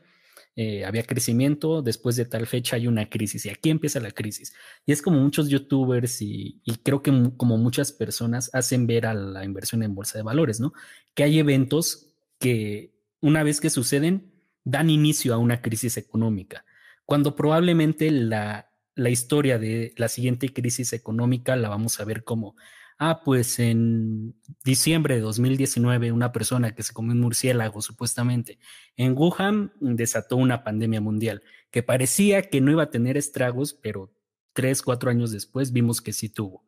eh, 0.56 0.84
había 0.84 1.04
crecimiento, 1.04 1.82
después 1.82 2.16
de 2.16 2.24
tal 2.24 2.46
fecha 2.46 2.76
hay 2.76 2.88
una 2.88 3.08
crisis 3.08 3.46
y 3.46 3.50
aquí 3.50 3.70
empieza 3.70 4.00
la 4.00 4.10
crisis. 4.10 4.52
Y 4.84 4.92
es 4.92 5.00
como 5.02 5.20
muchos 5.20 5.48
youtubers 5.48 6.20
y, 6.20 6.60
creo 6.82 7.00
que 7.00 7.12
como 7.36 7.56
muchas 7.56 7.92
personas 7.92 8.50
hacen 8.52 8.86
ver 8.86 9.06
a 9.06 9.14
la 9.14 9.44
inversión 9.44 9.82
en 9.84 9.94
bolsa 9.94 10.18
de 10.18 10.24
valores, 10.24 10.58
¿no? 10.58 10.72
Que 11.14 11.22
hay 11.22 11.38
eventos 11.38 12.12
que 12.40 12.92
una 13.20 13.44
vez 13.44 13.60
que 13.60 13.70
suceden 13.70 14.32
dan 14.70 14.90
inicio 14.90 15.34
a 15.34 15.38
una 15.38 15.60
crisis 15.62 15.96
económica, 15.96 16.64
cuando 17.04 17.34
probablemente 17.36 18.10
la, 18.10 18.70
la 18.94 19.10
historia 19.10 19.58
de 19.58 19.94
la 19.96 20.08
siguiente 20.08 20.52
crisis 20.52 20.92
económica 20.92 21.56
la 21.56 21.68
vamos 21.68 22.00
a 22.00 22.04
ver 22.04 22.24
como 22.24 22.56
Ah, 23.00 23.22
pues 23.24 23.60
en 23.60 24.34
diciembre 24.64 25.14
de 25.14 25.20
2019, 25.20 26.10
una 26.10 26.32
persona 26.32 26.74
que 26.74 26.82
se 26.82 26.92
comió 26.92 27.12
un 27.12 27.20
murciélago 27.20 27.80
supuestamente 27.80 28.58
en 28.96 29.16
Wuhan 29.16 29.72
desató 29.78 30.34
una 30.36 30.64
pandemia 30.64 31.00
mundial 31.00 31.44
que 31.70 31.84
parecía 31.84 32.42
que 32.42 32.60
no 32.60 32.72
iba 32.72 32.82
a 32.82 32.90
tener 32.90 33.16
estragos, 33.16 33.72
pero 33.72 34.12
tres, 34.52 34.82
cuatro 34.82 35.10
años 35.10 35.30
después 35.30 35.72
vimos 35.72 36.00
que 36.00 36.12
sí 36.12 36.28
tuvo, 36.28 36.64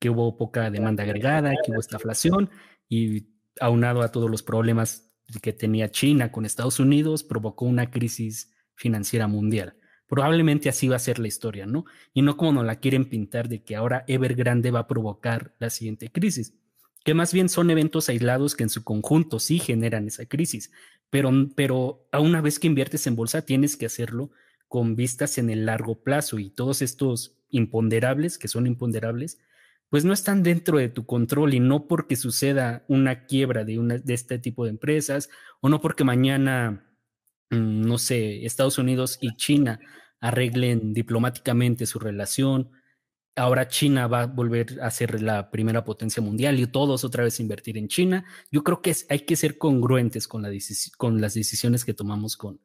que 0.00 0.10
hubo 0.10 0.36
poca 0.36 0.68
demanda 0.68 1.04
agregada, 1.04 1.54
que 1.64 1.70
hubo 1.70 1.78
estaflación 1.78 2.50
y 2.88 3.28
aunado 3.60 4.02
a 4.02 4.10
todos 4.10 4.28
los 4.28 4.42
problemas 4.42 5.11
que 5.40 5.52
tenía 5.52 5.90
China 5.90 6.32
con 6.32 6.44
Estados 6.44 6.80
Unidos, 6.80 7.24
provocó 7.24 7.64
una 7.64 7.90
crisis 7.90 8.52
financiera 8.74 9.26
mundial. 9.26 9.76
Probablemente 10.06 10.68
así 10.68 10.88
va 10.88 10.96
a 10.96 10.98
ser 10.98 11.18
la 11.18 11.28
historia, 11.28 11.64
¿no? 11.64 11.84
Y 12.12 12.22
no 12.22 12.36
como 12.36 12.52
nos 12.52 12.66
la 12.66 12.76
quieren 12.76 13.08
pintar 13.08 13.48
de 13.48 13.62
que 13.62 13.76
ahora 13.76 14.04
Evergrande 14.08 14.70
va 14.70 14.80
a 14.80 14.86
provocar 14.86 15.54
la 15.58 15.70
siguiente 15.70 16.10
crisis, 16.10 16.54
que 17.04 17.14
más 17.14 17.32
bien 17.32 17.48
son 17.48 17.70
eventos 17.70 18.08
aislados 18.08 18.54
que 18.54 18.64
en 18.64 18.68
su 18.68 18.84
conjunto 18.84 19.38
sí 19.38 19.58
generan 19.58 20.06
esa 20.06 20.26
crisis, 20.26 20.70
pero, 21.08 21.30
pero 21.54 22.06
a 22.12 22.20
una 22.20 22.40
vez 22.40 22.58
que 22.58 22.66
inviertes 22.66 23.06
en 23.06 23.16
bolsa 23.16 23.42
tienes 23.42 23.76
que 23.76 23.86
hacerlo 23.86 24.30
con 24.68 24.96
vistas 24.96 25.38
en 25.38 25.50
el 25.50 25.66
largo 25.66 26.02
plazo 26.02 26.38
y 26.38 26.50
todos 26.50 26.82
estos 26.82 27.36
imponderables, 27.50 28.38
que 28.38 28.48
son 28.48 28.66
imponderables, 28.66 29.38
pues 29.92 30.06
no 30.06 30.14
están 30.14 30.42
dentro 30.42 30.78
de 30.78 30.88
tu 30.88 31.04
control 31.04 31.52
y 31.52 31.60
no 31.60 31.86
porque 31.86 32.16
suceda 32.16 32.82
una 32.88 33.26
quiebra 33.26 33.62
de, 33.62 33.78
una, 33.78 33.98
de 33.98 34.14
este 34.14 34.38
tipo 34.38 34.64
de 34.64 34.70
empresas 34.70 35.28
o 35.60 35.68
no 35.68 35.82
porque 35.82 36.02
mañana, 36.02 36.90
mm, 37.50 37.82
no 37.82 37.98
sé, 37.98 38.46
Estados 38.46 38.78
Unidos 38.78 39.18
y 39.20 39.36
China 39.36 39.80
arreglen 40.18 40.94
diplomáticamente 40.94 41.84
su 41.84 41.98
relación. 41.98 42.70
Ahora 43.36 43.68
China 43.68 44.06
va 44.06 44.22
a 44.22 44.26
volver 44.28 44.80
a 44.80 44.90
ser 44.90 45.20
la 45.20 45.50
primera 45.50 45.84
potencia 45.84 46.22
mundial 46.22 46.58
y 46.58 46.66
todos 46.66 47.04
otra 47.04 47.24
vez 47.24 47.38
invertir 47.38 47.76
en 47.76 47.88
China. 47.88 48.24
Yo 48.50 48.64
creo 48.64 48.80
que 48.80 48.96
hay 49.10 49.20
que 49.20 49.36
ser 49.36 49.58
congruentes 49.58 50.26
con, 50.26 50.40
la 50.40 50.48
con 50.96 51.20
las 51.20 51.34
decisiones 51.34 51.84
que 51.84 51.92
tomamos 51.92 52.38
con, 52.38 52.62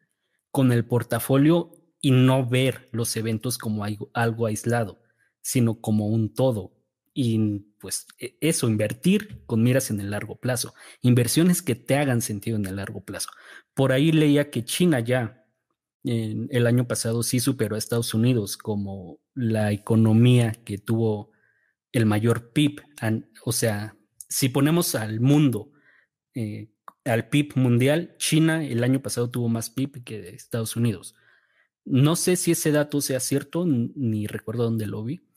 el 0.72 0.86
portafolio 0.86 1.74
y 2.00 2.12
no 2.12 2.48
ver 2.48 2.88
los 2.94 3.18
eventos 3.18 3.58
como 3.58 3.84
algo 3.84 4.46
aislado, 4.46 5.02
sino 5.42 5.82
como 5.82 6.08
un 6.08 6.34
todo. 6.34 6.77
Y 7.20 7.40
pues 7.80 8.06
e, 8.20 8.38
eso, 8.42 8.70
invertir 8.70 9.44
con 9.48 9.64
miras 9.64 9.90
en 9.90 10.00
el 10.00 10.12
largo 10.12 10.36
plazo, 10.36 10.76
inversiones 11.02 11.64
que 11.64 11.74
te 11.74 11.96
hagan 11.96 12.22
sentido 12.22 12.58
en 12.58 12.68
el 12.68 12.76
largo 12.76 13.04
plazo. 13.04 13.30
Por 13.74 13.92
ahí 13.92 14.12
leía 14.12 14.52
que 14.52 14.64
China 14.64 15.00
ya 15.00 15.44
el 16.04 16.68
año 16.68 16.88
pasado 16.88 17.24
sí 17.24 17.40
superó 17.40 17.74
a 17.76 17.80
Estados 17.80 18.14
Unidos 18.14 18.56
como 18.56 19.20
la 19.34 19.72
economía 19.72 20.52
que 20.64 20.78
tuvo 20.78 21.32
el 21.92 22.06
mayor 22.06 22.52
PIB. 22.54 22.84
O 23.44 23.52
sea, 23.52 23.98
si 24.30 24.50
ponemos 24.50 24.94
al 24.94 25.20
mundo, 25.20 25.72
eh, 26.36 26.70
al 27.04 27.30
PIB 27.30 27.56
mundial, 27.56 28.16
China 28.20 28.64
el 28.64 28.84
año 28.84 29.02
pasado 29.02 29.32
tuvo 29.32 29.50
más 29.50 29.72
PIB 29.72 30.04
que 30.04 30.30
Estados 30.30 30.76
Unidos. 30.76 31.16
No 31.84 32.16
sé 32.16 32.36
si 32.36 32.52
ese 32.52 32.72
dato 32.72 33.02
sea 33.02 33.20
cierto, 33.20 33.66
ni 33.66 34.28
recuerdo 34.28 34.66
dónde 34.66 34.86
lo 34.86 35.04
vi, 35.04 35.28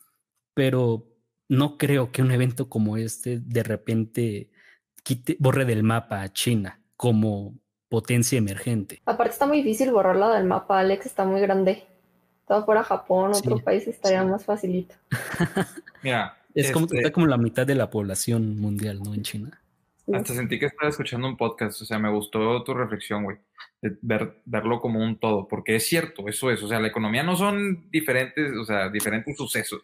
pero 0.52 1.09
no 1.50 1.78
creo 1.78 2.12
que 2.12 2.22
un 2.22 2.30
evento 2.30 2.68
como 2.68 2.96
este 2.96 3.40
de 3.40 3.64
repente 3.64 4.50
quite, 5.02 5.36
borre 5.40 5.64
del 5.64 5.82
mapa 5.82 6.22
a 6.22 6.32
China 6.32 6.80
como 6.96 7.58
potencia 7.88 8.38
emergente. 8.38 9.02
Aparte 9.04 9.32
está 9.32 9.46
muy 9.46 9.58
difícil 9.58 9.90
borrarla 9.90 10.32
del 10.32 10.44
mapa, 10.44 10.78
Alex, 10.78 11.06
está 11.06 11.24
muy 11.24 11.40
grande. 11.40 11.84
Todo 12.46 12.64
fuera 12.64 12.84
Japón, 12.84 13.32
otro 13.34 13.58
país 13.58 13.86
estaría 13.88 14.22
más 14.22 14.44
facilito. 14.44 14.94
Mira, 16.04 16.36
es 16.54 16.70
como, 16.70 16.86
este 16.86 16.98
está 16.98 17.10
como 17.10 17.26
la 17.26 17.36
mitad 17.36 17.66
de 17.66 17.74
la 17.74 17.90
población 17.90 18.60
mundial, 18.60 19.00
¿no? 19.02 19.12
En 19.12 19.22
China. 19.22 19.60
Hasta 20.12 20.34
sentí 20.34 20.58
que 20.58 20.66
estaba 20.66 20.88
escuchando 20.88 21.26
un 21.26 21.36
podcast, 21.36 21.82
o 21.82 21.84
sea, 21.84 21.98
me 21.98 22.10
gustó 22.10 22.62
tu 22.62 22.74
reflexión, 22.74 23.24
güey, 23.24 23.38
ver, 23.82 24.40
verlo 24.44 24.80
como 24.80 25.02
un 25.02 25.18
todo, 25.18 25.46
porque 25.48 25.76
es 25.76 25.86
cierto, 25.86 26.28
eso 26.28 26.50
es, 26.50 26.62
o 26.62 26.68
sea, 26.68 26.80
la 26.80 26.88
economía 26.88 27.22
no 27.22 27.36
son 27.36 27.90
diferentes, 27.90 28.52
o 28.56 28.64
sea, 28.64 28.88
diferentes 28.88 29.36
sucesos, 29.36 29.82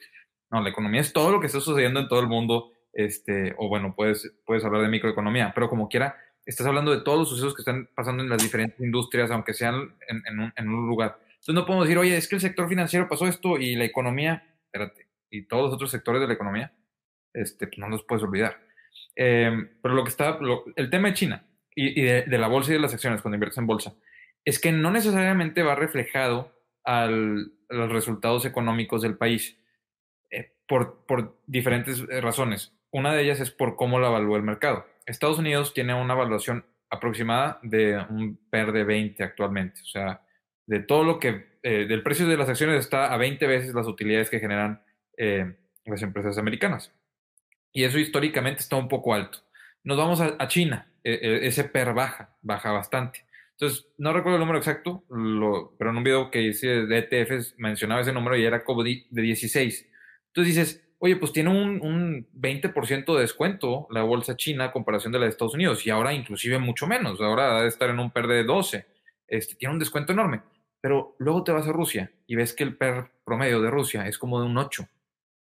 no, 0.51 0.63
la 0.63 0.71
economía 0.71 1.01
es 1.01 1.13
todo 1.13 1.33
lo 1.33 1.41
que 1.41 1.47
está 1.47 1.61
sucediendo 1.61 2.01
en 2.01 2.09
todo 2.09 2.21
el 2.21 2.29
mundo, 2.29 2.73
este, 2.93 3.55
o 3.59 3.69
bueno, 3.69 3.95
puedes, 3.95 4.33
puedes 4.45 4.65
hablar 4.65 4.83
de 4.83 4.89
microeconomía, 4.89 5.53
pero 5.55 5.69
como 5.69 5.89
quiera, 5.89 6.17
estás 6.47 6.67
hablando 6.67 6.93
de 6.93 7.03
todos 7.03 7.19
los 7.19 7.29
sucesos 7.29 7.55
que 7.55 7.63
están 7.63 7.89
pasando 7.95 8.23
en 8.23 8.29
las 8.29 8.43
diferentes 8.43 8.81
industrias, 8.81 9.31
aunque 9.31 9.53
sean 9.53 9.97
en, 10.09 10.69
un, 10.69 10.87
lugar. 10.87 11.19
Entonces 11.27 11.55
no 11.55 11.67
podemos 11.67 11.87
decir, 11.87 11.99
oye, 11.99 12.17
es 12.17 12.29
que 12.29 12.37
el 12.37 12.41
sector 12.41 12.69
financiero 12.69 13.09
pasó 13.09 13.27
esto 13.27 13.59
y 13.59 13.75
la 13.75 13.85
economía, 13.85 14.45
espérate, 14.65 15.09
y 15.31 15.47
todos 15.47 15.65
los 15.65 15.75
otros 15.75 15.91
sectores 15.91 16.21
de 16.21 16.29
la 16.29 16.35
economía, 16.35 16.73
este, 17.35 17.67
pues 17.67 17.79
no 17.79 17.89
los 17.89 18.05
puedes 18.05 18.23
olvidar. 18.23 18.59
Em, 19.17 19.69
pero 19.83 19.95
lo 19.95 20.05
que 20.05 20.11
está, 20.11 20.39
el 20.77 20.91
tema 20.91 21.09
de 21.09 21.15
China 21.15 21.47
y, 21.75 22.01
de, 22.03 22.39
la 22.39 22.49
bolsa 22.49 22.71
y 22.71 22.75
de 22.75 22.81
las 22.81 22.95
acciones 22.95 23.21
cuando 23.21 23.37
inviertes 23.37 23.59
en 23.59 23.67
bolsa, 23.67 23.95
es 24.45 24.61
que 24.61 24.73
no 24.73 24.91
necesariamente 24.91 25.63
va 25.63 25.75
reflejado 25.75 26.55
a 26.85 27.07
los 27.07 27.93
resultados 27.93 28.45
económicos 28.45 29.03
del 29.03 29.17
país 29.17 29.59
por, 30.67 31.39
diferentes 31.47 32.05
eh, 32.11 32.21
razones. 32.21 32.73
Una 32.91 33.13
de 33.13 33.23
ellas 33.23 33.41
es 33.41 33.51
por 33.51 33.77
cómo 33.77 33.99
la 33.99 34.09
evalúa 34.09 34.37
el 34.37 34.43
mercado. 34.43 34.87
Estados 35.07 35.39
Unidos 35.39 35.75
tiene 35.75 35.95
una 35.95 36.15
evaluación 36.15 36.65
aproximada 36.91 37.59
de 37.63 37.99
un 38.09 38.39
PER 38.51 38.73
de 38.73 38.85
20 38.85 39.23
actualmente. 39.23 39.81
O 39.83 39.87
sea, 39.87 40.23
de 40.67 40.81
todo 40.81 41.05
lo 41.05 41.19
que, 41.19 41.59
eh, 41.63 41.87
del 41.87 42.03
precio 42.03 42.27
de 42.27 42.37
las 42.37 42.49
acciones 42.49 42.81
está 42.81 43.13
a 43.13 43.17
20 43.17 43.47
veces 43.47 43.75
las 43.75 43.87
utilidades 43.87 44.31
que 44.31 44.41
generan 44.41 44.83
eh, 45.17 45.57
las 45.85 46.03
empresas 46.03 46.39
americanas. 46.39 46.93
Y 47.73 47.85
eso 47.85 47.99
históricamente 47.99 48.63
está 48.63 48.77
un 48.77 48.89
poco 48.89 49.15
alto. 49.15 49.39
Nos 49.85 49.99
vamos 49.99 50.21
a, 50.21 50.49
China, 50.49 50.91
e, 51.05 51.13
e, 51.13 51.47
ese 51.47 51.65
PER 51.65 51.93
baja, 51.93 52.35
baja 52.43 52.73
bastante. 52.73 53.25
Entonces, 53.53 53.87
no 53.97 54.13
recuerdo 54.13 54.37
el 54.37 54.41
número 54.41 54.59
exacto, 54.59 55.05
pero 55.09 55.91
en 55.91 55.97
un 55.97 56.05
video 56.05 56.31
que 56.31 56.43
hice 56.43 56.87
de 56.87 56.99
ETFs 56.99 57.55
mencionaba 57.57 58.01
ese 58.01 58.13
número 58.13 58.37
y 58.37 58.45
era 58.45 58.65
como 58.65 58.83
de 58.83 59.07
16. 59.11 59.89
Entonces 60.37 60.55
dices, 60.55 60.89
oye, 60.99 61.17
pues 61.17 61.33
tiene 61.33 61.49
un, 61.49 61.81
un 61.81 62.29
20% 62.39 63.15
de 63.15 63.21
descuento 63.23 63.87
la 63.91 64.03
bolsa 64.03 64.37
china 64.37 64.65
a 64.65 64.73
comparación 64.73 65.11
de 65.11 65.19
la 65.19 65.25
de 65.25 65.31
Estados 65.31 65.55
Unidos 65.55 65.87
y 65.87 65.91
ahora 65.91 66.13
inclusive 66.13 66.59
mucho 66.59 66.87
menos, 66.87 67.23
ahora 67.23 67.57
debe 67.57 67.69
estar 67.69 67.89
en 67.89 67.99
un 67.99 68.11
PER 68.11 68.27
de 68.27 68.45
12, 68.45 68.87
este, 69.29 69.55
tiene 69.55 69.73
un 69.73 69.79
descuento 69.79 70.13
enorme, 70.13 70.43
pero 70.83 71.17
luego 71.21 71.43
te 71.43 71.53
vas 71.53 71.67
a 71.67 71.73
Rusia 71.73 72.13
y 72.27 72.37
ves 72.37 72.53
que 72.53 72.65
el 72.65 72.77
PER 72.77 73.13
promedio 73.25 73.63
de 73.63 73.71
Rusia 73.71 74.07
es 74.07 74.19
como 74.19 74.39
de 74.39 74.47
un 74.47 74.59
8 74.59 74.87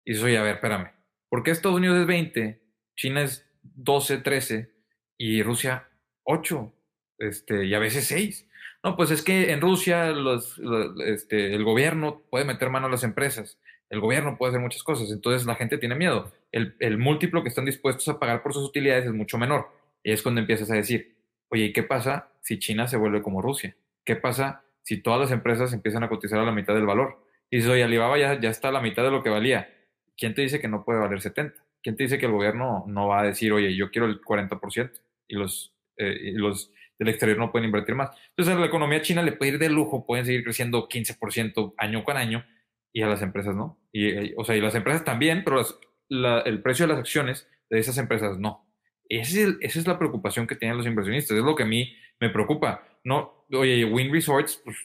y 0.04 0.12
dices, 0.12 0.26
oye, 0.26 0.38
a 0.38 0.44
ver, 0.44 0.56
espérame, 0.56 0.92
¿por 1.30 1.42
qué 1.42 1.52
Estados 1.52 1.78
Unidos 1.78 2.00
es 2.00 2.08
20, 2.08 2.62
China 2.98 3.22
es 3.22 3.50
12, 3.62 4.18
13 4.18 4.74
y 5.18 5.42
Rusia 5.42 5.88
8 6.24 6.74
este, 7.20 7.64
y 7.64 7.74
a 7.74 7.80
veces 7.80 8.08
6? 8.08 8.46
No, 8.84 8.98
pues 8.98 9.10
es 9.12 9.22
que 9.22 9.54
en 9.54 9.62
Rusia 9.62 10.12
los, 10.12 10.60
este, 11.06 11.54
el 11.54 11.64
gobierno 11.64 12.24
puede 12.30 12.44
meter 12.44 12.70
mano 12.70 12.88
a 12.88 12.92
las 12.92 13.06
empresas 13.06 13.58
el 13.92 14.00
gobierno 14.00 14.38
puede 14.38 14.52
hacer 14.52 14.62
muchas 14.62 14.84
cosas, 14.84 15.12
entonces 15.12 15.46
la 15.46 15.56
gente 15.56 15.78
tiene 15.78 15.96
miedo. 15.96 16.32
El, 16.54 16.98
múltiplo 16.98 17.44
que 17.44 17.50
están 17.50 17.66
dispuestos 17.66 18.08
a 18.08 18.20
pagar 18.20 18.42
por 18.42 18.54
sus 18.54 18.64
utilidades 18.64 19.06
es 19.06 19.12
mucho 19.12 19.38
menor. 19.38 19.68
Y 20.02 20.14
es 20.14 20.22
cuando 20.22 20.40
empiezas 20.40 20.72
a 20.72 20.76
decir, 20.76 21.14
oye, 21.50 21.66
¿y 21.66 21.74
qué 21.74 21.84
pasa 21.84 22.30
si 22.40 22.58
China 22.58 22.88
se 22.88 22.96
vuelve 22.96 23.22
como 23.22 23.42
Rusia? 23.42 23.76
¿Qué 24.06 24.16
pasa 24.16 24.64
si 24.82 25.02
todas 25.02 25.20
las 25.20 25.32
empresas 25.32 25.74
empiezan 25.74 26.04
a 26.04 26.10
cotizar 26.10 26.40
a 26.40 26.46
la 26.46 26.54
mitad 26.54 26.74
del 26.74 26.86
valor? 26.86 27.22
Y 27.50 27.58
dices, 27.58 27.70
oye, 27.70 27.84
Alibaba 27.84 28.18
ya, 28.18 28.50
está 28.50 28.70
a 28.70 28.72
la 28.72 28.80
mitad 28.80 29.04
de 29.04 29.12
lo 29.12 29.24
que 29.24 29.30
valía. 29.30 29.70
¿Quién 30.16 30.34
te 30.34 30.42
dice 30.42 30.62
que 30.62 30.70
no 30.70 30.86
puede 30.86 31.00
valer 31.00 31.20
70? 31.20 31.62
¿Quién 31.84 31.98
te 31.98 32.04
dice 32.04 32.18
que 32.18 32.28
el 32.28 32.32
gobierno 32.32 32.86
no 32.88 33.10
va 33.10 33.20
a 33.20 33.24
decir, 33.24 33.52
oye, 33.52 33.76
yo 33.76 33.92
quiero 33.92 34.08
el 34.08 34.22
40% 34.22 34.90
y 35.28 35.36
los, 35.36 35.74
eh, 35.98 36.18
y 36.18 36.32
los 36.32 36.72
del 36.98 37.10
exterior 37.10 37.38
no 37.38 37.52
pueden 37.52 37.66
invertir 37.66 37.96
más? 37.96 38.12
Entonces, 38.30 38.58
la 38.58 38.68
economía 38.68 39.02
china 39.02 39.22
le 39.22 39.34
puede 39.34 39.52
ir 39.52 39.60
de 39.60 39.68
lujo, 39.68 40.06
pueden 40.06 40.26
seguir 40.26 40.46
creciendo 40.46 40.88
15% 40.88 41.74
año 41.78 42.06
con 42.06 42.16
año 42.16 42.46
y 42.94 43.02
a 43.02 43.08
las 43.08 43.22
empresas 43.22 43.56
no. 43.56 43.80
Y, 43.92 44.08
eh, 44.08 44.34
o 44.38 44.44
sea, 44.44 44.56
y 44.56 44.62
las 44.62 44.76
empresas 44.76 45.04
también, 45.04 45.44
pero 45.44 45.62
el 46.10 46.62
precio 46.62 46.86
de 46.86 46.94
las 46.94 47.00
acciones 47.00 47.48
de 47.70 47.80
esas 47.80 47.98
empresas 47.98 48.38
no. 48.38 48.68
Ese 49.08 49.44
es 49.44 49.58
esa 49.62 49.80
es 49.80 49.88
la 49.88 49.98
preocupación 49.98 50.48
que 50.48 50.56
tienen 50.56 50.78
los 50.78 50.86
inversionistas. 50.86 51.38
Es 51.38 51.44
lo 51.44 51.56
que 51.56 51.64
a 51.64 51.68
mí 51.68 51.96
me 52.20 52.30
preocupa. 52.30 52.88
No, 53.04 53.46
oye, 53.54 53.84
Win 53.86 54.12
Resorts, 54.12 54.62
pues 54.64 54.78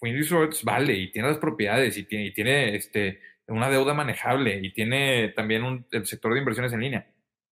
Win 0.00 0.16
Resorts 0.16 0.62
vale 0.64 0.94
y 0.94 1.10
tiene 1.10 1.28
las 1.28 1.38
propiedades 1.38 1.96
y 1.96 2.04
tiene, 2.04 2.26
y 2.26 2.34
tiene 2.34 2.76
este, 2.76 3.20
una 3.48 3.70
deuda 3.70 3.94
manejable 3.94 4.60
y 4.62 4.72
tiene 4.72 5.28
también 5.30 5.64
un, 5.64 5.86
el 5.90 6.06
sector 6.06 6.32
de 6.32 6.40
inversiones 6.40 6.72
en 6.72 6.80
línea. 6.80 7.06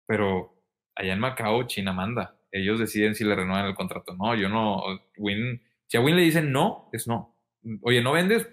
Pero 0.06 0.54
allá 0.94 1.12
en 1.12 1.20
Macao, 1.20 1.66
China 1.66 1.92
manda. 1.92 2.36
Ellos 2.52 2.78
deciden 2.78 3.14
si 3.14 3.24
le 3.24 3.34
renuevan 3.34 3.66
el 3.66 3.74
contrato. 3.74 4.14
No, 4.16 4.34
yo 4.34 4.48
no. 4.48 4.82
Win, 5.16 5.62
si 5.86 5.96
a 5.96 6.00
Win 6.00 6.16
le 6.16 6.22
dicen 6.22 6.52
no, 6.52 6.88
es 6.92 7.06
no. 7.06 7.36
Oye, 7.82 8.02
¿no 8.02 8.12
vendes? 8.12 8.48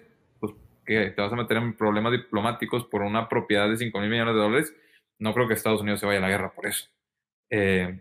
Que 0.88 1.10
te 1.10 1.20
vas 1.20 1.30
a 1.30 1.36
meter 1.36 1.58
en 1.58 1.76
problemas 1.76 2.12
diplomáticos 2.12 2.86
por 2.86 3.02
una 3.02 3.28
propiedad 3.28 3.68
de 3.68 3.76
5 3.76 4.00
mil 4.00 4.08
millones 4.08 4.34
de 4.34 4.40
dólares. 4.40 4.74
No 5.18 5.34
creo 5.34 5.46
que 5.46 5.52
Estados 5.52 5.82
Unidos 5.82 6.00
se 6.00 6.06
vaya 6.06 6.18
a 6.18 6.22
la 6.22 6.30
guerra 6.30 6.54
por 6.54 6.66
eso. 6.66 6.88
Eh, 7.50 8.00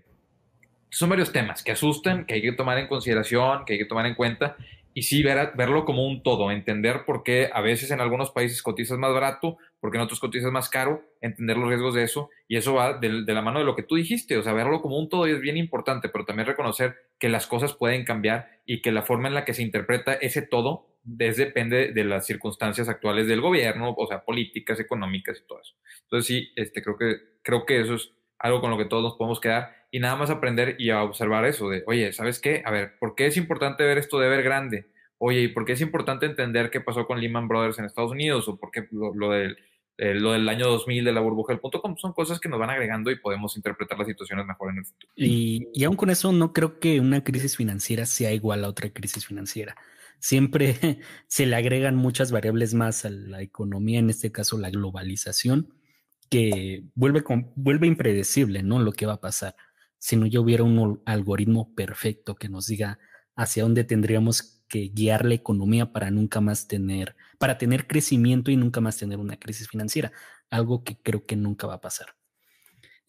son 0.90 1.10
varios 1.10 1.34
temas 1.34 1.64
que 1.64 1.74
asustan, 1.74 2.26
que 2.26 2.36
hay 2.36 2.42
que 2.42 2.54
tomar 2.54 2.78
en 2.78 2.88
consideración, 2.88 3.66
que 3.66 3.74
hay 3.74 3.80
que 3.80 3.86
tomar 3.86 4.06
en 4.06 4.16
cuenta 4.16 4.56
y 4.98 5.04
sí 5.04 5.22
ver, 5.22 5.52
verlo 5.56 5.86
como 5.86 6.08
un 6.08 6.24
todo, 6.24 6.50
entender 6.50 7.06
por 7.06 7.22
qué 7.22 7.52
a 7.54 7.62
veces 7.62 7.92
en 7.92 8.02
algunos 8.02 8.32
países 8.32 8.64
cotizas 8.64 8.98
más 8.98 9.14
barato, 9.14 9.60
porque 9.80 9.98
en 9.98 10.04
otros 10.04 10.20
cotizas 10.20 10.52
más 10.52 10.70
caro, 10.70 11.04
entender 11.22 11.56
los 11.56 11.70
riesgos 11.70 11.94
de 11.94 12.02
eso 12.02 12.32
y 12.48 12.58
eso 12.58 12.74
va 12.74 12.98
de, 12.98 13.10
la 13.10 13.44
mano 13.44 13.60
de 13.60 13.66
lo 13.66 13.76
que 13.76 13.84
tú 13.84 13.94
dijiste, 13.94 14.40
o 14.40 14.42
sea, 14.42 14.54
verlo 14.54 14.82
como 14.82 14.98
un 14.98 15.08
todo 15.08 15.28
es 15.28 15.40
bien 15.40 15.56
importante, 15.56 16.10
pero 16.10 16.26
también 16.26 16.48
reconocer 16.48 16.96
que 17.20 17.30
las 17.30 17.46
cosas 17.46 17.76
pueden 17.76 18.06
cambiar 18.06 18.50
y 18.66 18.82
que 18.82 18.92
la 18.92 19.04
forma 19.04 19.28
en 19.28 19.36
la 19.36 19.46
que 19.46 19.54
se 19.54 19.62
interpreta 19.62 20.14
ese 20.14 20.42
todo 20.42 20.88
es, 21.20 21.38
depende 21.38 21.94
de 21.94 22.04
las 22.04 22.26
circunstancias 22.26 22.90
actuales 22.90 23.28
del 23.28 23.42
gobierno, 23.42 23.94
o 23.98 24.08
sea, 24.08 24.24
políticas, 24.24 24.80
económicas 24.80 25.40
y 25.40 25.48
todo 25.48 25.62
eso. 25.62 25.76
Entonces 26.04 26.28
sí, 26.28 26.52
este, 26.56 26.82
creo, 26.82 26.98
que, 26.98 27.16
creo 27.42 27.66
que 27.66 27.82
eso 27.82 27.96
es 27.96 28.12
algo 28.40 28.62
con 28.62 28.72
lo 28.72 28.78
que 28.78 28.86
todos 28.86 29.04
nos 29.04 29.16
podemos 29.16 29.40
quedar 29.40 29.76
y 29.92 30.00
nada 30.00 30.16
más 30.16 30.30
aprender 30.30 30.76
y 30.80 30.90
a 30.90 31.04
observar 31.04 31.46
eso 31.46 31.70
de, 31.70 31.84
oye, 31.88 32.12
¿sabes 32.14 32.40
qué? 32.40 32.62
A 32.66 32.72
ver, 32.72 32.98
¿por 33.00 33.16
qué 33.16 33.28
es 33.28 33.38
importante 33.38 33.84
ver 33.84 33.98
esto 33.98 34.20
de 34.20 34.30
ver 34.30 34.44
grande? 34.44 34.88
Oye, 35.18 35.42
¿y 35.42 35.48
por 35.48 35.66
qué 35.66 35.74
es 35.74 35.82
importante 35.82 36.26
entender 36.26 36.70
qué 36.70 36.82
pasó 36.82 37.08
con 37.08 37.20
Lehman 37.20 37.48
Brothers 37.48 37.80
en 37.80 37.86
Estados 37.86 38.12
Unidos? 38.12 38.48
¿O 38.48 38.58
por 38.58 38.70
qué 38.70 38.88
lo, 38.92 39.32
del, 39.32 39.58
eh, 39.98 40.14
lo 40.14 40.34
del 40.34 40.48
año 40.48 40.68
2000 40.68 41.06
de 41.06 41.12
la 41.12 41.22
burbuja 41.22 41.54
del 41.54 41.60
punto 41.60 41.82
com? 41.82 41.98
Son 41.98 42.14
cosas 42.14 42.40
que 42.40 42.50
nos 42.50 42.60
van 42.60 42.70
agregando 42.70 43.10
y 43.10 43.16
podemos 43.18 43.56
interpretar 43.58 43.98
las 43.98 44.08
situaciones 44.08 44.46
mejor 44.46 44.72
en 44.72 44.78
el 44.78 44.86
futuro. 44.86 45.12
Y, 45.16 45.68
y 45.74 45.84
aún 45.86 45.96
con 45.96 46.12
eso, 46.12 46.32
no 46.32 46.54
creo 46.54 46.80
que 46.80 47.00
una 47.00 47.24
crisis 47.24 47.58
financiera 47.58 48.06
sea 48.06 48.32
igual 48.32 48.64
a 48.64 48.70
otra 48.70 48.90
crisis 48.92 49.26
financiera. 49.26 49.76
Siempre 50.20 51.00
se 51.28 51.46
le 51.46 51.56
agregan 51.56 51.96
muchas 51.96 52.32
variables 52.32 52.74
más 52.74 53.06
a 53.06 53.10
la 53.10 53.42
economía, 53.42 54.00
en 54.00 54.10
este 54.10 54.32
caso 54.32 54.58
la 54.58 54.70
globalización, 54.70 55.74
que 56.30 56.84
vuelve, 56.96 57.24
vuelve 57.56 57.88
impredecible, 57.88 58.64
¿no? 58.64 58.80
Lo 58.80 58.92
que 58.92 59.06
va 59.06 59.14
a 59.14 59.22
pasar 59.22 59.56
si 60.00 60.16
no 60.16 60.26
ya 60.26 60.40
hubiera 60.40 60.64
un 60.64 61.02
algoritmo 61.06 61.74
perfecto 61.76 62.36
que 62.36 62.50
nos 62.50 62.68
diga 62.68 63.00
hacia 63.36 63.64
dónde 63.64 63.84
tendríamos 63.84 64.64
que 64.68 64.90
guiar 64.90 65.26
la 65.26 65.36
economía 65.36 65.92
para 65.94 66.12
nunca 66.12 66.42
más 66.42 66.68
tener, 66.68 67.16
para 67.40 67.58
tener 67.58 67.88
crecimiento 67.88 68.52
y 68.52 68.58
nunca 68.58 68.82
más 68.82 68.98
tener 68.98 69.18
una 69.20 69.38
crisis 69.38 69.70
financiera, 69.70 70.12
algo 70.50 70.84
que 70.84 70.98
creo 70.98 71.26
que 71.26 71.36
nunca 71.36 71.68
va 71.68 71.76
a 71.76 71.82
pasar. 71.82 72.08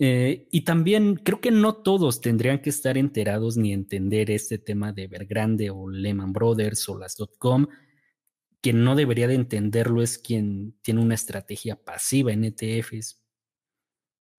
Eh, 0.00 0.46
y 0.52 0.60
también 0.60 1.16
creo 1.16 1.40
que 1.40 1.50
no 1.50 1.74
todos 1.74 2.20
tendrían 2.20 2.60
que 2.60 2.70
estar 2.70 2.96
enterados 2.96 3.56
ni 3.56 3.72
entender 3.72 4.30
este 4.30 4.58
tema 4.58 4.92
de 4.92 5.04
Evergrande 5.04 5.70
o 5.70 5.90
Lehman 5.90 6.32
Brothers 6.32 6.88
o 6.88 6.98
las 6.98 7.16
.com. 7.38 7.66
Quien 8.60 8.84
no 8.84 8.94
debería 8.94 9.26
de 9.26 9.34
entenderlo 9.34 10.02
es 10.02 10.18
quien 10.18 10.74
tiene 10.82 11.00
una 11.00 11.14
estrategia 11.14 11.76
pasiva 11.76 12.32
en 12.32 12.44
ETFs, 12.44 13.22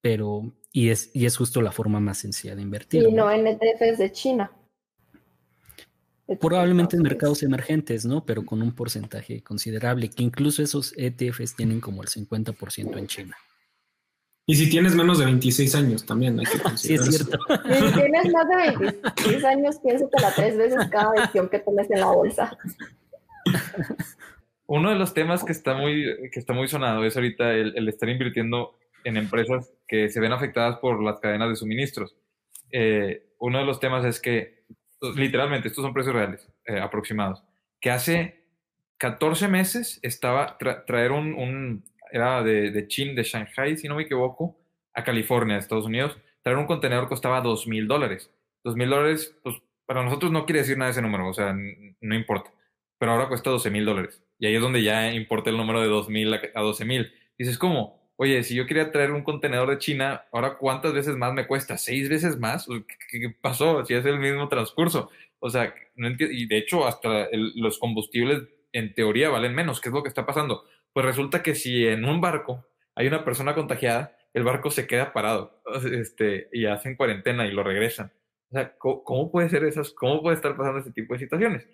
pero 0.01 0.53
y 0.71 0.89
es, 0.89 1.11
y 1.13 1.25
es 1.25 1.35
justo 1.35 1.61
la 1.61 1.71
forma 1.71 1.99
más 1.99 2.19
sencilla 2.19 2.55
de 2.55 2.61
invertir. 2.61 3.03
Y 3.03 3.11
no, 3.11 3.29
en 3.31 3.47
ETFs 3.47 3.97
de 3.97 4.11
China. 4.11 4.51
Probablemente 6.39 6.95
en 6.95 7.01
mercados 7.01 7.41
emergentes, 7.41 8.05
¿no? 8.05 8.23
Pero 8.23 8.45
con 8.45 8.61
un 8.61 8.73
porcentaje 8.73 9.41
considerable, 9.41 10.09
que 10.09 10.21
incluso 10.21 10.61
esos 10.61 10.93
ETFs 10.95 11.55
tienen 11.55 11.81
como 11.81 12.03
el 12.03 12.07
50% 12.07 12.97
en 12.97 13.07
China. 13.07 13.35
Y 14.49 14.55
si 14.55 14.67
tienes 14.67 14.95
menos 14.95 15.19
de 15.19 15.25
26 15.25 15.75
años 15.75 16.05
también 16.05 16.39
hay 16.39 16.45
que 16.47 16.57
Sí, 16.77 16.95
es 16.95 17.05
cierto. 17.05 17.37
Si 17.47 17.93
tienes 17.93 18.33
más 18.33 18.49
de 18.49 18.55
26 18.55 19.45
años, 19.45 19.79
piénsatela 19.79 20.33
tres 20.35 20.57
veces 20.57 20.87
cada 20.89 21.11
decisión 21.11 21.49
que 21.49 21.59
tomes 21.59 21.91
en 21.91 21.99
la 21.99 22.07
bolsa. 22.07 22.57
Uno 24.65 24.89
de 24.89 24.95
los 24.95 25.13
temas 25.13 25.43
que 25.43 25.51
está 25.51 25.75
muy, 25.75 26.03
que 26.31 26.39
está 26.39 26.53
muy 26.53 26.67
sonado 26.67 27.05
es 27.05 27.15
ahorita 27.15 27.53
el 27.53 27.87
estar 27.87 28.09
invirtiendo 28.09 28.75
en 29.03 29.17
empresas 29.17 29.71
que 29.87 30.09
se 30.09 30.19
ven 30.19 30.31
afectadas 30.31 30.77
por 30.79 31.01
las 31.01 31.19
cadenas 31.19 31.49
de 31.49 31.55
suministros. 31.55 32.15
Eh, 32.71 33.27
uno 33.39 33.59
de 33.59 33.65
los 33.65 33.79
temas 33.79 34.05
es 34.05 34.19
que, 34.19 34.63
literalmente, 35.15 35.67
estos 35.67 35.83
son 35.83 35.93
precios 35.93 36.15
reales, 36.15 36.47
eh, 36.65 36.79
aproximados, 36.79 37.43
que 37.79 37.91
hace 37.91 38.45
14 38.97 39.47
meses 39.47 39.99
estaba 40.01 40.57
traer 40.85 41.11
un, 41.11 41.83
era 42.11 42.43
de, 42.43 42.71
de 42.71 42.87
China, 42.87 43.13
de 43.13 43.23
Shanghai, 43.23 43.77
si 43.77 43.87
no 43.87 43.95
me 43.95 44.03
equivoco, 44.03 44.57
a 44.93 45.03
California, 45.03 45.57
Estados 45.57 45.85
Unidos, 45.85 46.17
traer 46.41 46.57
un 46.57 46.65
contenedor 46.65 47.07
costaba 47.07 47.41
2 47.41 47.67
mil 47.67 47.87
dólares. 47.87 48.31
2 48.63 48.75
mil 48.75 48.89
dólares, 48.89 49.35
pues 49.43 49.55
para 49.85 50.03
nosotros 50.03 50.31
no 50.31 50.45
quiere 50.45 50.59
decir 50.59 50.77
nada 50.77 50.91
ese 50.91 51.01
número, 51.01 51.27
o 51.27 51.33
sea, 51.33 51.53
no 51.53 52.15
importa. 52.15 52.51
Pero 52.97 53.13
ahora 53.13 53.27
cuesta 53.27 53.49
12 53.49 53.71
mil 53.71 53.85
dólares. 53.85 54.21
Y 54.37 54.47
ahí 54.47 54.55
es 54.55 54.61
donde 54.61 54.83
ya 54.83 55.11
importa 55.13 55.49
el 55.49 55.57
número 55.57 55.81
de 55.81 55.87
2 55.87 56.09
mil 56.09 56.33
a 56.33 56.61
12 56.61 56.85
mil. 56.85 57.11
Dices, 57.37 57.57
¿cómo? 57.57 57.99
oye, 58.21 58.43
si 58.43 58.53
yo 58.53 58.67
quería 58.67 58.91
traer 58.91 59.11
un 59.11 59.23
contenedor 59.23 59.69
de 59.69 59.77
China, 59.77 60.25
ahora 60.33 60.57
cuántas 60.57 60.91
veces 60.93 61.15
más 61.15 61.33
me 61.33 61.47
cuesta? 61.47 61.77
¿Seis 61.77 62.09
veces 62.09 62.37
más? 62.37 62.67
¿Qué, 63.09 63.33
pasó? 63.41 63.85
Si 63.85 63.93
es 63.93 64.05
el 64.05 64.19
mismo 64.19 64.49
transcurso. 64.49 65.09
O 65.39 65.49
sea, 65.49 65.73
no 65.95 66.07
entiendo. 66.07 66.35
Y 66.35 66.45
de 66.45 66.57
hecho, 66.57 66.85
hasta 66.85 67.29
los 67.31 67.79
combustibles 67.79 68.43
en 68.73 68.93
teoría 68.93 69.29
valen 69.29 69.55
menos. 69.55 69.79
¿Qué 69.79 69.87
es 69.87 69.95
lo 69.95 70.03
que 70.03 70.09
está 70.09 70.25
pasando? 70.25 70.65
Pues 70.93 71.05
resulta 71.05 71.43
que 71.43 71.55
si 71.55 71.85
en 71.87 72.05
un 72.05 72.21
barco 72.21 72.65
hay 72.95 73.07
una 73.07 73.23
persona 73.23 73.55
contagiada, 73.55 74.17
el 74.33 74.43
barco 74.43 74.69
se 74.69 74.87
queda 74.87 75.13
parado 75.13 75.61
este, 75.91 76.49
y 76.51 76.65
hacen 76.65 76.95
cuarentena 76.95 77.47
y 77.47 77.51
lo 77.51 77.63
regresan. 77.63 78.11
O 78.51 78.55
sea, 78.55 78.75
¿cómo, 78.77 79.31
puede 79.31 79.49
ser 79.49 79.63
esas, 79.63 79.91
cómo 79.91 80.21
puede 80.21 80.35
estar 80.35 80.55
pasando 80.57 80.79
ese 80.79 80.91
tipo 80.91 81.13
de 81.13 81.19
situaciones? 81.19 81.67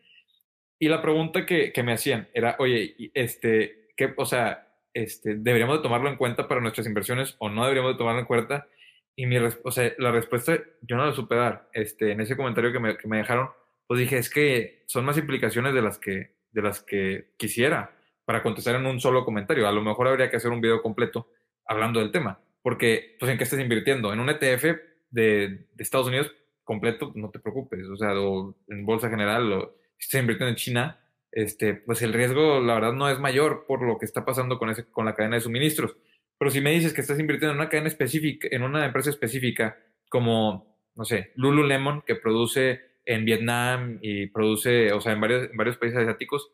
Y 0.77 0.89
la 0.89 1.01
pregunta 1.01 1.45
que, 1.45 1.71
que 1.71 1.83
me 1.83 1.93
hacían 1.93 2.27
era, 2.33 2.57
oye, 2.59 3.11
este, 3.13 3.89
¿qué, 3.95 4.13
o 4.17 4.25
sea, 4.25 4.65
este, 4.93 5.35
deberíamos 5.35 5.77
de 5.77 5.83
tomarlo 5.83 6.09
en 6.09 6.17
cuenta 6.17 6.47
para 6.47 6.61
nuestras 6.61 6.87
inversiones 6.87 7.35
o 7.39 7.49
no 7.49 7.63
deberíamos 7.63 7.93
de 7.93 7.97
tomarlo 7.97 8.21
en 8.21 8.25
cuenta. 8.25 8.67
Y 9.15 9.25
mi 9.25 9.37
o 9.37 9.71
sea, 9.71 9.93
la 9.97 10.11
respuesta 10.11 10.57
yo 10.81 10.97
no 10.97 11.05
la 11.05 11.13
supe 11.13 11.35
dar. 11.35 11.69
Este, 11.73 12.11
en 12.11 12.21
ese 12.21 12.35
comentario 12.35 12.71
que 12.71 12.79
me, 12.79 12.97
que 12.97 13.07
me, 13.07 13.17
dejaron, 13.17 13.49
pues 13.87 13.99
dije, 13.99 14.17
es 14.17 14.29
que 14.29 14.83
son 14.87 15.05
más 15.05 15.17
implicaciones 15.17 15.73
de 15.73 15.81
las 15.81 15.99
que, 15.99 16.35
de 16.51 16.61
las 16.61 16.81
que 16.81 17.29
quisiera 17.37 17.94
para 18.25 18.43
contestar 18.43 18.75
en 18.75 18.85
un 18.85 18.99
solo 18.99 19.23
comentario. 19.23 19.67
A 19.67 19.71
lo 19.71 19.81
mejor 19.81 20.07
habría 20.07 20.29
que 20.29 20.37
hacer 20.37 20.51
un 20.51 20.61
video 20.61 20.81
completo 20.81 21.29
hablando 21.65 21.99
del 21.99 22.11
tema. 22.11 22.39
Porque, 22.61 23.15
pues, 23.19 23.31
¿en 23.31 23.37
qué 23.37 23.43
estás 23.43 23.59
invirtiendo? 23.59 24.11
En 24.11 24.19
un 24.19 24.29
ETF 24.29 24.63
de, 25.11 25.67
de 25.71 25.83
Estados 25.83 26.07
Unidos 26.07 26.31
completo, 26.63 27.11
no 27.15 27.29
te 27.29 27.39
preocupes. 27.39 27.87
O 27.87 27.95
sea, 27.95 28.19
o 28.19 28.55
en 28.67 28.85
bolsa 28.85 29.09
general, 29.09 29.53
o 29.53 29.75
si 29.97 30.05
estás 30.05 30.21
invirtiendo 30.21 30.49
en 30.49 30.55
China, 30.55 30.99
este, 31.31 31.75
pues 31.75 32.01
el 32.01 32.13
riesgo, 32.13 32.61
la 32.61 32.73
verdad, 32.75 32.93
no 32.93 33.09
es 33.09 33.19
mayor 33.19 33.65
por 33.67 33.81
lo 33.81 33.97
que 33.97 34.05
está 34.05 34.25
pasando 34.25 34.57
con, 34.57 34.69
ese, 34.69 34.85
con 34.85 35.05
la 35.05 35.13
cadena 35.13 35.35
de 35.35 35.41
suministros. 35.41 35.95
Pero 36.37 36.49
si 36.49 36.61
me 36.61 36.71
dices 36.71 36.93
que 36.93 37.01
estás 37.01 37.19
invirtiendo 37.19 37.53
en 37.53 37.59
una 37.59 37.69
cadena 37.69 37.87
específica, 37.87 38.47
en 38.51 38.63
una 38.63 38.85
empresa 38.85 39.09
específica, 39.09 39.77
como, 40.09 40.79
no 40.95 41.05
sé, 41.05 41.31
Lululemon, 41.35 42.01
que 42.01 42.15
produce 42.15 42.81
en 43.05 43.25
Vietnam 43.25 43.99
y 44.01 44.27
produce, 44.27 44.91
o 44.91 45.01
sea, 45.01 45.13
en 45.13 45.21
varios, 45.21 45.51
en 45.51 45.57
varios 45.57 45.77
países 45.77 45.99
asiáticos, 45.99 46.51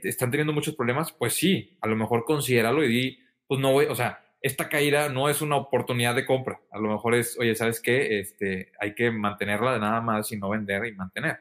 que 0.00 0.08
están 0.08 0.30
teniendo 0.30 0.52
muchos 0.52 0.74
problemas, 0.74 1.12
pues 1.12 1.34
sí, 1.34 1.76
a 1.80 1.88
lo 1.88 1.96
mejor 1.96 2.24
considéralo 2.24 2.84
y 2.84 2.88
di, 2.88 3.18
pues 3.46 3.60
no 3.60 3.72
voy, 3.72 3.86
o 3.86 3.94
sea, 3.94 4.24
esta 4.40 4.68
caída 4.68 5.08
no 5.08 5.28
es 5.28 5.40
una 5.42 5.56
oportunidad 5.56 6.14
de 6.14 6.26
compra. 6.26 6.60
A 6.70 6.78
lo 6.78 6.90
mejor 6.90 7.14
es, 7.14 7.38
oye, 7.38 7.54
¿sabes 7.54 7.80
qué? 7.80 8.20
Este, 8.20 8.72
hay 8.78 8.94
que 8.94 9.10
mantenerla 9.10 9.72
de 9.74 9.80
nada 9.80 10.00
más 10.00 10.30
y 10.32 10.36
no 10.36 10.50
vender 10.50 10.86
y 10.86 10.92
mantener 10.92 11.38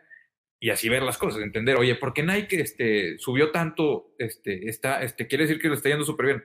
y 0.63 0.69
así 0.69 0.87
ver 0.87 1.03
las 1.03 1.17
cosas, 1.17 1.41
entender, 1.41 1.75
oye, 1.75 1.93
¿por 1.95 2.13
qué 2.13 2.23
Nike 2.23 2.61
este, 2.61 3.17
subió 3.17 3.51
tanto? 3.51 4.15
Este, 4.17 4.69
está, 4.69 5.03
este, 5.03 5.27
¿Quiere 5.27 5.43
decir 5.43 5.61
que 5.61 5.67
le 5.67 5.75
está 5.75 5.89
yendo 5.89 6.05
súper 6.05 6.25
bien? 6.25 6.43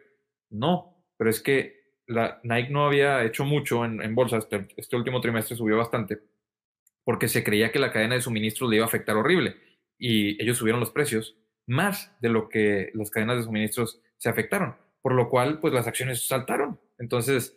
No, 0.51 1.07
pero 1.17 1.31
es 1.31 1.41
que 1.41 1.95
la, 2.05 2.41
Nike 2.43 2.71
no 2.71 2.85
había 2.85 3.25
hecho 3.25 3.45
mucho 3.45 3.85
en, 3.85 4.03
en 4.03 4.17
bolsa, 4.17 4.39
este, 4.39 4.67
este, 4.77 4.97
último 4.97 5.21
trimestre 5.21 5.55
subió 5.57 5.77
bastante, 5.77 6.19
porque 7.05 7.29
se 7.29 7.45
creía 7.45 7.71
que 7.71 7.79
la 7.79 7.93
cadena 7.93 8.17
de 8.17 8.21
suministros 8.21 8.69
le 8.69 8.77
iba 8.79 8.87
a 8.87 8.89
afectar 8.89 9.15
horrible, 9.15 9.55
y 9.97 10.43
ellos 10.43 10.59
subieron 10.59 10.81
los 10.81 10.91
precios 10.91 11.37
más 11.69 12.13
de 12.21 12.29
lo 12.29 12.49
que 12.49 12.91
las 12.95 13.11
cadenas 13.11 13.37
de 13.37 13.45
suministros 13.45 14.01
se 14.17 14.29
afectaron, 14.29 14.77
por 15.03 15.15
lo 15.15 15.29
cual, 15.29 15.61
pues 15.61 15.73
las 15.73 15.87
acciones 15.87 16.27
saltaron. 16.27 16.81
Entonces, 16.99 17.57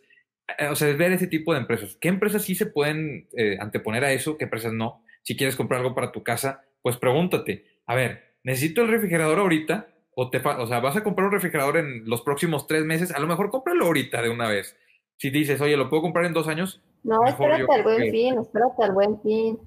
eh, 0.58 0.68
o 0.68 0.76
sea, 0.76 0.88
es 0.88 0.96
ver 0.96 1.12
ese 1.12 1.26
tipo 1.26 1.52
de 1.52 1.60
empresas. 1.60 1.96
¿Qué 2.00 2.08
empresas 2.08 2.42
sí 2.42 2.54
se 2.54 2.66
pueden 2.66 3.28
eh, 3.36 3.56
anteponer 3.60 4.04
a 4.04 4.12
eso? 4.12 4.38
¿Qué 4.38 4.44
empresas 4.44 4.72
no? 4.72 5.02
si 5.22 5.36
quieres 5.36 5.56
comprar 5.56 5.80
algo 5.80 5.94
para 5.94 6.12
tu 6.12 6.22
casa, 6.22 6.64
pues 6.82 6.96
pregúntate, 6.96 7.64
a 7.86 7.94
ver, 7.94 8.36
¿necesito 8.44 8.82
el 8.82 8.88
refrigerador 8.88 9.38
ahorita? 9.38 9.88
O, 10.14 10.28
te, 10.28 10.38
o 10.38 10.66
sea, 10.66 10.80
vas 10.80 10.96
a 10.96 11.02
comprar 11.02 11.28
un 11.28 11.32
refrigerador 11.32 11.78
en 11.78 12.08
los 12.08 12.20
próximos 12.22 12.66
tres 12.66 12.84
meses, 12.84 13.12
a 13.12 13.18
lo 13.18 13.26
mejor 13.26 13.50
cómpralo 13.50 13.86
ahorita 13.86 14.20
de 14.20 14.28
una 14.28 14.48
vez. 14.48 14.76
Si 15.16 15.30
dices, 15.30 15.60
oye, 15.60 15.76
¿lo 15.76 15.88
puedo 15.88 16.02
comprar 16.02 16.26
en 16.26 16.34
dos 16.34 16.48
años? 16.48 16.82
No, 17.02 17.24
espérate 17.24 17.72
al 17.72 17.82
buen 17.82 18.10
fin, 18.10 18.38
espérate 18.38 18.82
al 18.82 18.92
buen 18.92 19.20
fin. 19.22 19.58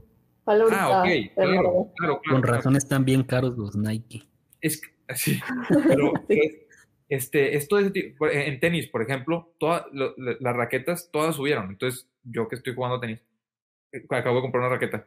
Ah, 0.47 1.01
ok, 1.01 1.33
claro, 1.33 1.91
claro, 1.95 2.21
Con 2.29 2.43
razón 2.43 2.75
están 2.75 3.03
bien 3.03 3.23
caros 3.23 3.57
los 3.57 3.75
Nike. 3.75 4.21
Es 4.65 4.81
sí, 5.15 5.39
pero 5.87 6.13
este, 7.07 7.55
esto 7.55 7.77
es, 7.77 7.91
en 7.95 8.59
tenis, 8.59 8.87
por 8.87 9.03
ejemplo, 9.03 9.53
todas 9.59 9.85
las 9.93 10.55
raquetas, 10.55 11.09
todas 11.11 11.35
subieron. 11.35 11.69
Entonces, 11.69 12.09
yo 12.23 12.47
que 12.47 12.55
estoy 12.55 12.73
jugando 12.73 12.99
tenis, 12.99 13.23
acabo 14.09 14.37
de 14.37 14.41
comprar 14.41 14.63
una 14.63 14.73
raqueta. 14.73 15.05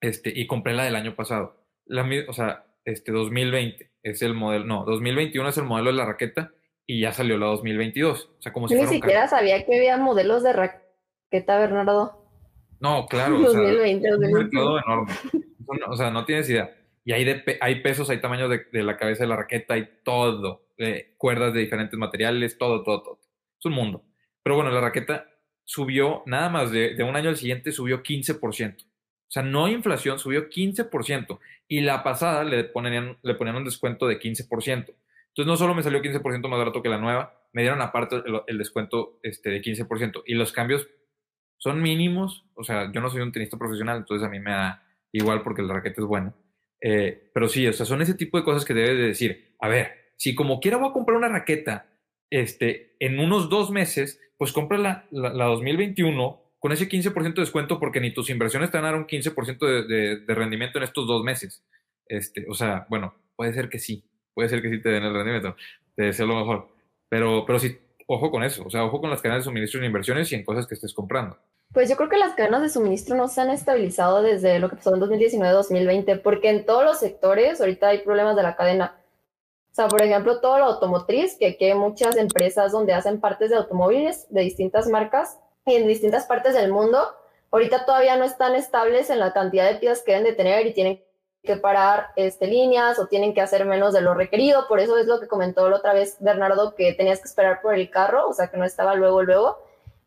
Este, 0.00 0.32
y 0.34 0.46
compré 0.46 0.74
la 0.74 0.84
del 0.84 0.96
año 0.96 1.14
pasado. 1.14 1.56
La, 1.86 2.08
o 2.28 2.32
sea, 2.32 2.64
este 2.84 3.12
2020 3.12 3.90
es 4.02 4.22
el 4.22 4.34
modelo, 4.34 4.64
no, 4.64 4.84
2021 4.84 5.48
es 5.48 5.58
el 5.58 5.64
modelo 5.64 5.90
de 5.90 5.96
la 5.96 6.06
raqueta 6.06 6.52
y 6.86 7.00
ya 7.00 7.12
salió 7.12 7.38
la 7.38 7.46
2022. 7.46 8.30
O 8.38 8.42
sea, 8.42 8.52
como 8.52 8.68
si 8.68 8.74
Ni 8.76 8.86
siquiera 8.86 9.26
sabía 9.28 9.64
que 9.64 9.76
había 9.76 9.96
modelos 9.98 10.42
de 10.42 10.52
raqueta, 10.52 11.58
Bernardo. 11.58 12.24
No, 12.80 13.06
claro. 13.06 13.38
2020, 13.38 14.12
o 14.12 14.18
sea, 14.18 14.28
2020. 14.28 14.56
enorme. 14.86 15.12
O 15.88 15.96
sea, 15.96 16.10
no 16.10 16.24
tienes 16.24 16.48
idea. 16.50 16.76
Y 17.04 17.12
hay, 17.12 17.24
de, 17.24 17.58
hay 17.60 17.82
pesos, 17.82 18.10
hay 18.10 18.20
tamaños 18.20 18.50
de, 18.50 18.82
la 18.82 18.96
cabeza 18.96 19.24
de 19.24 19.28
la 19.28 19.36
raqueta, 19.36 19.74
hay 19.74 19.88
todo. 20.04 20.68
Eh, 20.78 21.14
cuerdas 21.18 21.52
de 21.52 21.60
diferentes 21.60 21.98
materiales, 21.98 22.58
todo, 22.58 22.82
todo, 22.82 23.02
todo. 23.02 23.20
Es 23.58 23.66
un 23.66 23.72
mundo. 23.72 24.04
Pero 24.42 24.56
bueno, 24.56 24.70
la 24.70 24.80
raqueta 24.80 25.28
subió, 25.64 26.22
nada 26.26 26.48
más 26.48 26.70
de, 26.70 26.96
un 27.02 27.16
año 27.16 27.28
al 27.28 27.36
siguiente, 27.36 27.72
subió 27.72 28.02
15%. 28.02 28.84
O 28.84 28.86
sea, 29.28 29.42
no 29.42 29.68
inflación, 29.68 30.18
subió 30.18 30.48
15%. 30.48 31.38
Y 31.68 31.80
la 31.80 32.02
pasada 32.02 32.44
le 32.44 32.64
ponían, 32.64 33.18
le 33.22 33.34
ponían 33.34 33.56
un 33.56 33.64
descuento 33.64 34.06
de 34.06 34.20
15%. 34.20 34.48
Entonces, 34.48 35.46
no 35.46 35.56
solo 35.56 35.74
me 35.74 35.82
salió 35.82 36.02
15% 36.02 36.48
más 36.48 36.58
barato 36.58 36.82
que 36.82 36.88
la 36.88 36.98
nueva, 36.98 37.42
me 37.52 37.62
dieron 37.62 37.80
aparte 37.80 38.22
el, 38.46 38.58
descuento 38.58 39.18
este, 39.22 39.50
de 39.50 39.62
15%. 39.62 40.22
Y 40.26 40.34
los 40.34 40.52
cambios 40.52 40.86
son 41.56 41.80
mínimos. 41.80 42.44
O 42.54 42.64
sea, 42.64 42.90
yo 42.92 43.00
no 43.00 43.08
soy 43.08 43.22
un 43.22 43.32
tenista 43.32 43.56
profesional, 43.56 43.98
entonces 43.98 44.26
a 44.26 44.30
mí 44.30 44.40
me 44.40 44.50
da 44.50 44.82
igual 45.12 45.42
porque 45.42 45.62
la 45.62 45.74
raqueta 45.74 46.02
es 46.02 46.06
buena. 46.06 46.34
Eh, 46.82 47.30
pero 47.32 47.48
sí, 47.48 47.66
o 47.66 47.72
sea, 47.72 47.86
son 47.86 48.02
ese 48.02 48.14
tipo 48.14 48.36
de 48.36 48.44
cosas 48.44 48.64
que 48.64 48.74
debes 48.74 48.98
de 48.98 49.06
decir. 49.06 49.54
A 49.60 49.68
ver, 49.68 50.12
si 50.16 50.34
como 50.34 50.60
quiera 50.60 50.76
voy 50.76 50.90
a 50.90 50.92
comprar 50.92 51.16
una 51.16 51.28
raqueta 51.28 51.86
este, 52.28 52.96
en 52.98 53.20
unos 53.20 53.48
dos 53.48 53.70
meses, 53.70 54.20
pues 54.36 54.52
compra 54.52 54.78
la, 54.78 55.06
la, 55.10 55.32
la 55.32 55.44
2021 55.46 56.42
con 56.62 56.70
ese 56.70 56.88
15% 56.88 57.34
de 57.34 57.42
descuento 57.42 57.80
porque 57.80 58.00
ni 58.00 58.14
tus 58.14 58.30
inversiones 58.30 58.70
te 58.70 58.76
van 58.76 58.84
a 58.84 58.92
dar 58.92 59.00
un 59.00 59.06
15% 59.06 59.58
de, 59.88 60.20
de, 60.20 60.34
rendimiento 60.34 60.78
en 60.78 60.84
estos 60.84 61.08
dos 61.08 61.24
meses. 61.24 61.64
Este, 62.06 62.46
o 62.48 62.54
sea, 62.54 62.86
bueno, 62.88 63.16
puede 63.34 63.52
ser 63.52 63.68
que 63.68 63.80
sí, 63.80 64.04
puede 64.32 64.48
ser 64.48 64.62
que 64.62 64.70
sí 64.70 64.80
te 64.80 64.90
den 64.90 65.02
el 65.02 65.12
rendimiento, 65.12 65.56
te 65.96 66.04
deseo 66.04 66.26
lo 66.26 66.36
mejor, 66.36 66.68
pero, 67.08 67.44
pero 67.46 67.58
sí, 67.58 67.76
ojo 68.06 68.30
con 68.30 68.44
eso, 68.44 68.64
o 68.64 68.70
sea, 68.70 68.84
ojo 68.84 69.00
con 69.00 69.10
las 69.10 69.20
cadenas 69.20 69.42
de 69.42 69.50
suministro 69.50 69.80
en 69.80 69.86
inversiones 69.86 70.30
y 70.30 70.36
en 70.36 70.44
cosas 70.44 70.68
que 70.68 70.74
estés 70.74 70.94
comprando. 70.94 71.36
Pues 71.72 71.88
yo 71.88 71.96
creo 71.96 72.10
que 72.10 72.18
las 72.18 72.34
cadenas 72.34 72.60
de 72.60 72.68
suministro 72.68 73.16
no 73.16 73.28
se 73.28 73.40
han 73.40 73.48
estabilizado 73.48 74.22
desde 74.22 74.58
lo 74.58 74.68
que 74.68 74.76
pasó 74.76 74.94
en 74.94 75.00
2019-2020, 75.00 76.20
porque 76.20 76.50
en 76.50 76.66
todos 76.66 76.84
los 76.84 76.98
sectores 76.98 77.60
ahorita 77.60 77.88
hay 77.88 77.98
problemas 77.98 78.36
de 78.36 78.42
la 78.42 78.56
cadena. 78.56 78.96
O 79.70 79.74
sea, 79.74 79.88
por 79.88 80.02
ejemplo, 80.02 80.40
todo 80.40 80.58
lo 80.58 80.66
automotriz, 80.66 81.36
que 81.38 81.46
aquí 81.46 81.64
hay 81.64 81.74
muchas 81.74 82.16
empresas 82.16 82.72
donde 82.72 82.92
hacen 82.92 83.20
partes 83.20 83.48
de 83.48 83.56
automóviles 83.56 84.26
de 84.28 84.42
distintas 84.42 84.86
marcas 84.86 85.38
en 85.64 85.86
distintas 85.86 86.26
partes 86.26 86.54
del 86.54 86.70
mundo, 86.70 87.16
ahorita 87.50 87.86
todavía 87.86 88.16
no 88.16 88.24
están 88.24 88.54
estables 88.54 89.08
en 89.08 89.18
la 89.18 89.32
cantidad 89.32 89.66
de 89.66 89.78
piezas 89.78 90.02
que 90.02 90.12
deben 90.12 90.26
de 90.26 90.34
tener 90.34 90.66
y 90.66 90.74
tienen 90.74 91.02
que 91.42 91.56
parar 91.56 92.08
este, 92.16 92.48
líneas 92.48 92.98
o 92.98 93.06
tienen 93.06 93.32
que 93.32 93.40
hacer 93.40 93.64
menos 93.64 93.94
de 93.94 94.02
lo 94.02 94.12
requerido. 94.12 94.68
Por 94.68 94.78
eso 94.78 94.98
es 94.98 95.06
lo 95.06 95.20
que 95.20 95.26
comentó 95.26 95.70
la 95.70 95.76
otra 95.76 95.94
vez 95.94 96.16
Bernardo, 96.20 96.74
que 96.74 96.92
tenías 96.92 97.20
que 97.20 97.28
esperar 97.28 97.62
por 97.62 97.74
el 97.74 97.88
carro, 97.88 98.28
o 98.28 98.34
sea, 98.34 98.48
que 98.48 98.58
no 98.58 98.66
estaba 98.66 98.94
luego, 98.94 99.22
luego, 99.22 99.58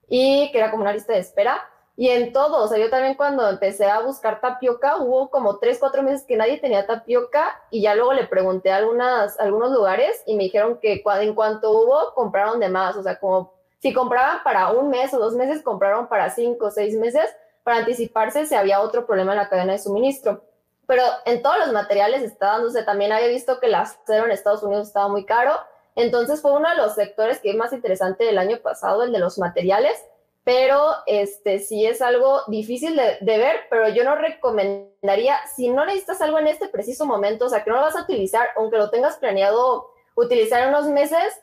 y 0.08 0.52
que 0.52 0.58
era 0.58 0.72
como 0.72 0.84
una 0.84 0.94
lista 0.94 1.14
de 1.14 1.20
espera. 1.20 1.62
Y 1.98 2.10
en 2.10 2.34
todo, 2.34 2.64
o 2.64 2.68
sea, 2.68 2.78
yo 2.78 2.90
también 2.90 3.16
cuando 3.16 3.48
empecé 3.50 3.86
a 3.86 4.02
buscar 4.02 4.42
tapioca, 4.42 4.98
hubo 4.98 5.30
como 5.30 5.60
tres, 5.60 5.78
cuatro 5.80 6.04
meses 6.04 6.26
que 6.28 6.36
nadie 6.36 6.60
tenía 6.60 6.86
tapioca 6.86 7.62
y 7.72 7.82
ya 7.82 7.96
luego 7.96 8.12
le 8.12 8.26
pregunté 8.26 8.72
a 8.72 8.78
algunas, 8.78 9.40
algunos 9.40 9.72
lugares 9.72 10.22
y 10.26 10.36
me 10.36 10.44
dijeron 10.44 10.78
que 10.82 11.02
en 11.06 11.34
cuanto 11.34 11.72
hubo, 11.72 12.14
compraron 12.14 12.60
de 12.60 12.68
más, 12.68 12.98
o 12.98 13.04
sea, 13.04 13.18
como 13.18 13.54
si 13.80 13.94
compraban 13.94 14.44
para 14.44 14.72
un 14.72 14.90
mes 14.90 15.14
o 15.14 15.20
dos 15.20 15.36
meses, 15.36 15.62
compraron 15.62 16.08
para 16.08 16.30
cinco 16.30 16.66
o 16.66 16.72
seis 16.72 16.98
meses 16.98 17.34
para 17.64 17.78
anticiparse 17.78 18.46
si 18.46 18.56
había 18.56 18.82
otro 18.82 19.06
problema 19.06 19.32
en 19.32 19.38
la 19.38 19.50
cadena 19.50 19.74
de 19.74 19.80
suministro. 19.80 20.44
Pero 20.88 21.04
en 21.26 21.42
todos 21.42 21.58
los 21.60 21.72
materiales 21.72 22.24
está 22.24 22.48
dándose, 22.48 22.84
también 22.84 23.12
había 23.12 23.28
visto 23.28 23.60
que 23.60 23.68
el 23.68 23.76
acero 23.76 24.26
en 24.26 24.32
Estados 24.32 24.64
Unidos 24.64 24.88
estaba 24.88 25.08
muy 25.08 25.26
caro, 25.26 25.54
entonces 25.96 26.42
fue 26.42 26.52
uno 26.52 26.70
de 26.70 26.76
los 26.76 26.96
sectores 26.96 27.40
que 27.40 27.52
es 27.52 27.56
más 27.56 27.74
interesante 27.74 28.26
del 28.26 28.38
año 28.38 28.60
pasado, 28.60 29.04
el 29.04 29.12
de 29.12 29.20
los 29.20 29.38
materiales, 29.38 29.98
pero 30.44 30.94
este 31.08 31.60
sí 31.60 31.86
es 31.88 32.02
algo 32.02 32.42
difícil 32.48 32.96
de, 32.96 33.18
ver, 33.22 33.62
pero 33.70 33.90
yo 33.90 34.04
no 34.04 34.16
recomendaría, 34.16 35.38
si 35.56 35.70
no 35.70 35.86
necesitas 35.86 36.22
algo 36.22 36.38
en 36.38 36.48
este 36.48 36.68
preciso 36.68 37.06
momento, 37.06 37.46
o 37.46 37.50
sea, 37.50 37.64
que 37.64 37.72
no 37.72 37.78
lo 37.78 37.82
vas 37.82 37.96
a 37.96 38.04
utilizar, 38.04 38.50
aunque 38.56 38.78
lo 38.78 38.92
tengas 38.92 39.18
planeado 39.18 39.90
utilizar 40.14 40.68
unos 40.68 40.86
meses, 40.88 41.42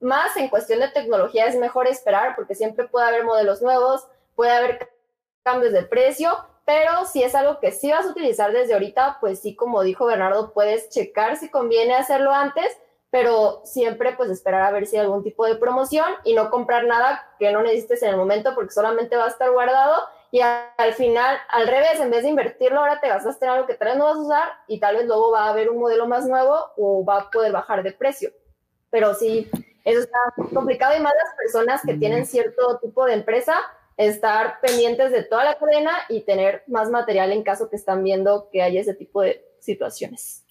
más 0.00 0.36
en 0.36 0.48
cuestión 0.48 0.80
de 0.80 0.88
tecnología 0.88 1.46
es 1.46 1.56
mejor 1.56 1.86
esperar 1.86 2.34
porque 2.36 2.54
siempre 2.54 2.88
puede 2.88 3.06
haber 3.06 3.24
modelos 3.24 3.62
nuevos, 3.62 4.06
puede 4.34 4.50
haber 4.50 4.90
cambios 5.44 5.72
de 5.72 5.84
precio, 5.84 6.36
pero 6.64 7.06
si 7.06 7.22
es 7.22 7.34
algo 7.34 7.58
que 7.58 7.72
sí 7.72 7.90
vas 7.90 8.04
a 8.04 8.10
utilizar 8.10 8.52
desde 8.52 8.74
ahorita, 8.74 9.18
pues 9.20 9.40
sí, 9.40 9.56
como 9.56 9.82
dijo 9.82 10.06
Bernardo, 10.06 10.52
puedes 10.52 10.90
checar 10.90 11.36
si 11.36 11.50
conviene 11.50 11.94
hacerlo 11.94 12.32
antes, 12.32 12.76
pero 13.12 13.60
siempre 13.66 14.14
pues 14.16 14.30
esperar 14.30 14.62
a 14.62 14.70
ver 14.70 14.86
si 14.86 14.96
hay 14.96 15.02
algún 15.02 15.22
tipo 15.22 15.44
de 15.44 15.56
promoción 15.56 16.06
y 16.24 16.32
no 16.32 16.50
comprar 16.50 16.86
nada 16.86 17.22
que 17.38 17.52
no 17.52 17.62
necesites 17.62 18.02
en 18.02 18.08
el 18.08 18.16
momento 18.16 18.54
porque 18.54 18.72
solamente 18.72 19.16
va 19.16 19.26
a 19.26 19.28
estar 19.28 19.50
guardado 19.50 20.02
y 20.30 20.40
al 20.40 20.94
final, 20.94 21.36
al 21.50 21.68
revés, 21.68 22.00
en 22.00 22.10
vez 22.10 22.22
de 22.22 22.30
invertirlo, 22.30 22.80
ahora 22.80 23.00
te 23.02 23.10
a 23.10 23.18
en 23.18 23.48
algo 23.50 23.66
que 23.66 23.74
tal 23.74 23.88
vez 23.88 23.96
no 23.98 24.04
vas 24.04 24.16
a 24.16 24.20
usar 24.20 24.48
y 24.66 24.80
tal 24.80 24.96
vez 24.96 25.04
luego 25.04 25.30
va 25.30 25.44
a 25.44 25.50
haber 25.50 25.68
un 25.68 25.78
modelo 25.78 26.06
más 26.06 26.26
nuevo 26.26 26.56
o 26.78 27.04
va 27.04 27.18
a 27.18 27.30
poder 27.30 27.52
bajar 27.52 27.82
de 27.82 27.92
precio. 27.92 28.30
Pero 28.88 29.12
sí, 29.12 29.50
eso 29.84 30.00
está 30.00 30.18
complicado 30.54 30.96
y 30.96 31.00
más 31.00 31.12
las 31.12 31.34
personas 31.36 31.82
que 31.82 31.98
tienen 31.98 32.24
cierto 32.24 32.78
tipo 32.78 33.04
de 33.04 33.12
empresa, 33.12 33.56
estar 33.98 34.58
pendientes 34.62 35.12
de 35.12 35.22
toda 35.22 35.44
la 35.44 35.58
cadena 35.58 35.92
y 36.08 36.22
tener 36.22 36.64
más 36.66 36.88
material 36.88 37.30
en 37.30 37.42
caso 37.42 37.68
que 37.68 37.76
están 37.76 38.02
viendo 38.02 38.48
que 38.50 38.62
hay 38.62 38.78
ese 38.78 38.94
tipo 38.94 39.20
de 39.20 39.44
situaciones. 39.60 40.46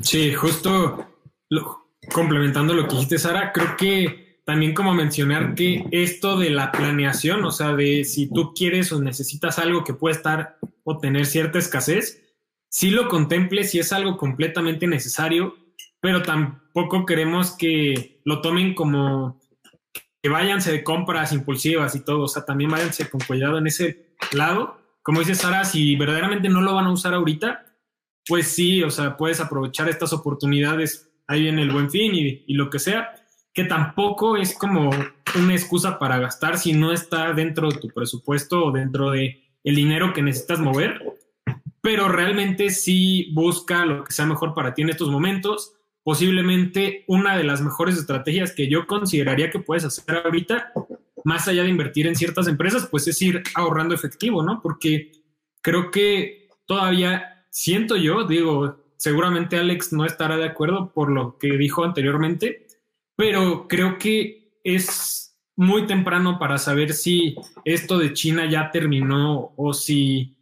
Sí, 0.00 0.32
justo 0.32 1.04
complementando 2.12 2.74
lo 2.74 2.86
que 2.86 2.94
dijiste, 2.94 3.18
Sara, 3.18 3.52
creo 3.52 3.76
que 3.76 4.28
también 4.44 4.74
como 4.74 4.94
mencionar 4.94 5.54
que 5.54 5.84
esto 5.90 6.38
de 6.38 6.50
la 6.50 6.72
planeación, 6.72 7.44
o 7.44 7.50
sea, 7.50 7.74
de 7.74 8.04
si 8.04 8.30
tú 8.32 8.54
quieres 8.54 8.90
o 8.92 9.00
necesitas 9.00 9.58
algo 9.58 9.84
que 9.84 9.92
puede 9.92 10.16
estar 10.16 10.56
o 10.84 10.98
tener 10.98 11.26
cierta 11.26 11.58
escasez, 11.58 12.22
si 12.70 12.90
lo 12.90 13.08
contemples 13.08 13.70
si 13.70 13.78
es 13.78 13.92
algo 13.92 14.16
completamente 14.16 14.86
necesario, 14.86 15.54
pero 16.00 16.22
tampoco 16.22 17.04
queremos 17.04 17.56
que 17.56 18.20
lo 18.24 18.40
tomen 18.40 18.74
como 18.74 19.40
que 20.22 20.28
váyanse 20.28 20.72
de 20.72 20.84
compras 20.84 21.32
impulsivas 21.32 21.94
y 21.94 22.04
todo, 22.04 22.22
o 22.22 22.28
sea, 22.28 22.44
también 22.44 22.70
váyanse 22.70 23.08
con 23.10 23.20
cuidado 23.20 23.58
en 23.58 23.66
ese 23.66 24.14
lado. 24.32 24.80
Como 25.02 25.20
dice 25.20 25.34
Sara, 25.34 25.64
si 25.64 25.96
verdaderamente 25.96 26.48
no 26.48 26.60
lo 26.60 26.74
van 26.74 26.86
a 26.86 26.92
usar 26.92 27.14
ahorita, 27.14 27.66
pues 28.26 28.48
sí, 28.48 28.82
o 28.82 28.90
sea, 28.90 29.16
puedes 29.16 29.40
aprovechar 29.40 29.88
estas 29.88 30.12
oportunidades 30.12 31.07
ahí 31.28 31.46
en 31.46 31.58
el 31.60 31.70
buen 31.70 31.90
fin 31.90 32.14
y, 32.14 32.44
y 32.46 32.54
lo 32.54 32.68
que 32.68 32.80
sea, 32.80 33.14
que 33.54 33.64
tampoco 33.64 34.36
es 34.36 34.56
como 34.58 34.90
una 35.36 35.54
excusa 35.54 35.98
para 35.98 36.18
gastar 36.18 36.58
si 36.58 36.72
no 36.72 36.92
está 36.92 37.32
dentro 37.32 37.68
de 37.70 37.78
tu 37.78 37.88
presupuesto 37.88 38.66
o 38.66 38.72
dentro 38.72 39.10
de 39.10 39.44
el 39.62 39.76
dinero 39.76 40.12
que 40.12 40.22
necesitas 40.22 40.58
mover, 40.58 41.00
pero 41.80 42.08
realmente 42.08 42.70
sí 42.70 43.30
busca 43.32 43.84
lo 43.84 44.02
que 44.02 44.12
sea 44.12 44.26
mejor 44.26 44.54
para 44.54 44.74
ti 44.74 44.82
en 44.82 44.90
estos 44.90 45.10
momentos 45.10 45.78
posiblemente 46.08 47.04
una 47.06 47.36
de 47.36 47.44
las 47.44 47.60
mejores 47.60 47.98
estrategias 47.98 48.54
que 48.54 48.66
yo 48.66 48.86
consideraría 48.86 49.50
que 49.50 49.58
puedes 49.58 49.84
hacer 49.84 50.16
ahorita, 50.24 50.72
más 51.22 51.48
allá 51.48 51.64
de 51.64 51.68
invertir 51.68 52.06
en 52.06 52.16
ciertas 52.16 52.48
empresas, 52.48 52.88
pues 52.90 53.06
es 53.08 53.20
ir 53.20 53.42
ahorrando 53.54 53.94
efectivo, 53.94 54.42
¿no? 54.42 54.62
Porque 54.62 55.12
creo 55.60 55.90
que 55.90 56.48
todavía 56.64 57.44
siento 57.50 57.94
yo, 57.94 58.24
digo, 58.24 58.78
seguramente 58.98 59.56
Alex 59.56 59.92
no 59.94 60.04
estará 60.04 60.36
de 60.36 60.44
acuerdo 60.44 60.92
por 60.92 61.10
lo 61.10 61.38
que 61.38 61.56
dijo 61.56 61.84
anteriormente, 61.84 62.66
pero 63.16 63.66
creo 63.68 63.96
que 63.96 64.60
es 64.62 65.34
muy 65.56 65.86
temprano 65.86 66.38
para 66.38 66.58
saber 66.58 66.92
si 66.92 67.36
esto 67.64 67.98
de 67.98 68.12
China 68.12 68.48
ya 68.50 68.70
terminó 68.70 69.52
o 69.56 69.72
si 69.72 70.36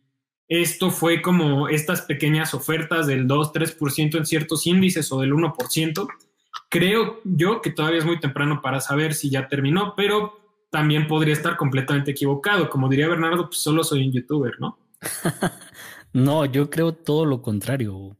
esto 0.49 0.91
fue 0.91 1.23
como 1.23 1.69
estas 1.69 2.03
pequeñas 2.03 2.55
ofertas 2.55 3.07
del 3.07 3.27
2-3% 3.27 4.17
en 4.17 4.27
ciertos 4.27 4.67
índices 4.67 5.11
o 5.13 5.21
del 5.21 5.33
1%. 5.33 6.09
Creo 6.69 7.21
yo 7.25 7.61
que 7.61 7.71
todavía 7.71 7.99
es 7.99 8.05
muy 8.05 8.21
temprano 8.21 8.61
para 8.63 8.81
saber 8.81 9.15
si 9.15 9.31
ya 9.31 9.49
terminó, 9.49 9.95
pero 9.97 10.41
también 10.71 11.07
podría 11.07 11.35
estar 11.35 11.57
completamente 11.57 12.11
equivocado. 12.13 12.71
Como 12.71 12.89
diría 12.89 13.09
Bernardo, 13.09 13.47
pues 13.47 13.59
solo 13.59 13.85
soy 13.85 14.07
un 14.07 14.13
youtuber, 14.13 14.55
¿no? 14.61 14.79
no, 16.17 16.47
yo 16.47 16.71
creo 16.71 16.95
todo 16.95 17.27
lo 17.27 17.43
contrario. 17.43 18.17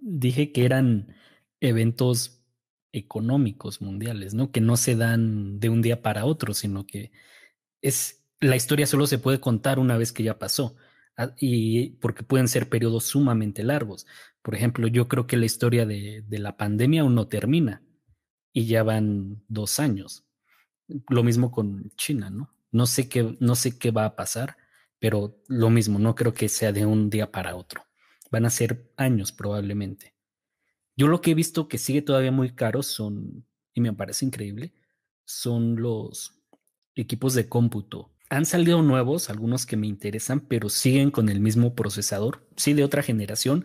Dije 0.00 0.52
que 0.52 0.64
eran 0.64 1.16
eventos 1.60 2.44
económicos 2.92 3.80
mundiales, 3.82 4.34
¿no? 4.34 4.52
Que 4.52 4.60
no 4.60 4.76
se 4.76 4.94
dan 4.94 5.58
de 5.58 5.68
un 5.68 5.82
día 5.82 6.00
para 6.00 6.26
otro, 6.26 6.54
sino 6.54 6.86
que 6.86 7.10
es 7.82 8.24
la 8.40 8.54
historia 8.54 8.86
solo 8.86 9.06
se 9.08 9.18
puede 9.18 9.40
contar 9.40 9.80
una 9.80 9.98
vez 9.98 10.12
que 10.12 10.22
ya 10.22 10.38
pasó. 10.38 10.76
Ah, 11.16 11.34
y 11.38 11.90
porque 12.00 12.22
pueden 12.22 12.46
ser 12.46 12.68
periodos 12.68 13.04
sumamente 13.06 13.64
largos. 13.64 14.06
Por 14.42 14.54
ejemplo, 14.54 14.86
yo 14.86 15.08
creo 15.08 15.26
que 15.26 15.36
la 15.36 15.46
historia 15.46 15.86
de, 15.86 16.24
la 16.30 16.56
pandemia 16.56 17.02
aún 17.02 17.16
no 17.16 17.26
termina 17.26 17.82
y 18.52 18.66
ya 18.66 18.84
van 18.84 19.42
dos 19.48 19.80
años. 19.80 20.24
Lo 21.08 21.24
mismo 21.24 21.50
con 21.50 21.90
China, 21.96 22.30
¿no? 22.30 22.54
No 22.70 22.86
sé 22.86 23.08
qué, 23.08 23.36
no 23.40 23.56
sé 23.56 23.76
qué 23.76 23.90
va 23.90 24.04
a 24.04 24.14
pasar, 24.14 24.56
pero 25.00 25.42
lo 25.48 25.70
mismo, 25.70 25.98
no 25.98 26.14
creo 26.14 26.32
que 26.32 26.48
sea 26.48 26.72
de 26.72 26.86
un 26.86 27.10
día 27.10 27.32
para 27.32 27.56
otro. 27.56 27.86
Van 28.30 28.46
a 28.46 28.50
ser 28.50 28.92
años 28.96 29.32
probablemente. 29.32 30.14
Yo 30.96 31.08
lo 31.08 31.20
que 31.20 31.32
he 31.32 31.34
visto 31.34 31.66
que 31.66 31.78
sigue 31.78 32.02
todavía 32.02 32.30
muy 32.30 32.54
caro 32.54 32.82
son, 32.82 33.46
y 33.74 33.80
me 33.80 33.92
parece 33.92 34.26
increíble, 34.26 34.74
son 35.24 35.80
los 35.80 36.40
equipos 36.94 37.34
de 37.34 37.48
cómputo. 37.48 38.12
Han 38.28 38.44
salido 38.44 38.82
nuevos, 38.82 39.30
algunos 39.30 39.66
que 39.66 39.76
me 39.76 39.86
interesan, 39.86 40.40
pero 40.40 40.68
siguen 40.68 41.10
con 41.10 41.28
el 41.28 41.40
mismo 41.40 41.74
procesador, 41.74 42.46
sí 42.56 42.74
de 42.74 42.84
otra 42.84 43.02
generación, 43.02 43.64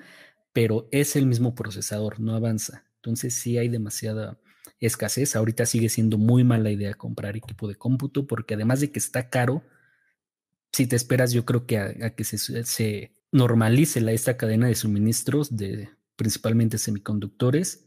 pero 0.53 0.87
es 0.91 1.15
el 1.15 1.25
mismo 1.25 1.53
procesador, 1.53 2.19
no 2.19 2.33
avanza. 2.33 2.85
Entonces 2.95 3.35
sí 3.35 3.57
hay 3.57 3.67
demasiada 3.67 4.39
escasez. 4.79 5.35
Ahorita 5.35 5.65
sigue 5.65 5.89
siendo 5.89 6.17
muy 6.17 6.43
mala 6.43 6.71
idea 6.71 6.93
comprar 6.93 7.35
equipo 7.35 7.67
de 7.67 7.75
cómputo 7.75 8.25
porque 8.25 8.53
además 8.53 8.79
de 8.79 8.91
que 8.91 8.99
está 8.99 9.29
caro, 9.29 9.63
si 10.75 10.87
te 10.87 10.97
esperas 10.97 11.31
yo 11.31 11.45
creo 11.45 11.65
que 11.65 11.77
a, 11.77 12.09
que 12.15 12.23
se, 12.25 12.37
se 12.65 13.15
normalice 13.31 14.01
la, 14.01 14.11
esta 14.11 14.35
cadena 14.35 14.67
de 14.67 14.75
suministros 14.75 15.55
de 15.55 15.89
principalmente 16.17 16.77
semiconductores, 16.77 17.85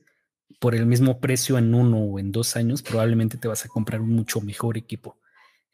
por 0.59 0.75
el 0.75 0.87
mismo 0.87 1.21
precio 1.21 1.59
en 1.59 1.75
uno 1.75 1.99
o 1.99 2.19
en 2.19 2.33
dos 2.33 2.57
años, 2.57 2.83
probablemente 2.83 3.37
te 3.37 3.47
vas 3.47 3.67
a 3.67 3.69
comprar 3.69 4.01
un 4.01 4.11
mucho 4.11 4.41
mejor 4.41 4.79
equipo. 4.79 5.19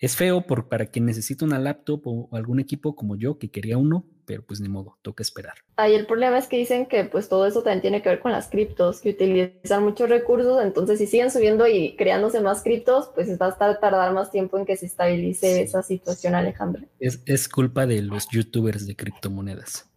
Es 0.04 0.16
feo 0.16 0.42
por, 0.42 0.68
para 0.68 0.86
quien 0.86 1.06
necesita 1.06 1.44
una 1.44 1.58
laptop 1.58 2.02
o, 2.04 2.28
algún 2.32 2.60
equipo 2.60 2.94
como 2.94 3.16
yo 3.16 3.38
que 3.38 3.50
quería 3.50 3.78
uno, 3.78 4.04
pero 4.26 4.42
pues 4.42 4.60
ni 4.60 4.68
modo, 4.68 4.98
toca 5.02 5.22
esperar. 5.22 5.54
Ahí 5.76 5.94
el 5.94 6.06
problema 6.06 6.38
es 6.38 6.46
que 6.46 6.58
dicen 6.58 6.86
que 6.86 7.04
pues 7.04 7.28
todo 7.28 7.46
eso 7.46 7.62
también 7.62 7.80
tiene 7.80 8.02
que 8.02 8.10
ver 8.10 8.20
con 8.20 8.32
las 8.32 8.48
criptos, 8.48 9.00
que 9.00 9.10
utilizan 9.10 9.82
muchos 9.82 10.08
recursos, 10.08 10.62
entonces 10.62 10.98
si 10.98 11.06
siguen 11.06 11.30
subiendo 11.30 11.66
y 11.66 11.96
creándose 11.96 12.40
más 12.40 12.62
criptos, 12.62 13.10
pues 13.14 13.28
va 13.40 13.46
a 13.46 13.50
estar 13.50 13.80
tardar 13.80 14.12
más 14.12 14.30
tiempo 14.30 14.58
en 14.58 14.66
que 14.66 14.76
se 14.76 14.86
estabilice 14.86 15.62
esa 15.62 15.82
situación, 15.82 16.34
Alejandro. 16.34 16.82
Es, 17.00 17.22
es 17.24 17.48
culpa 17.48 17.86
de 17.86 18.02
los 18.02 18.28
youtubers 18.28 18.86
de 18.86 18.96
criptomonedas 18.96 19.88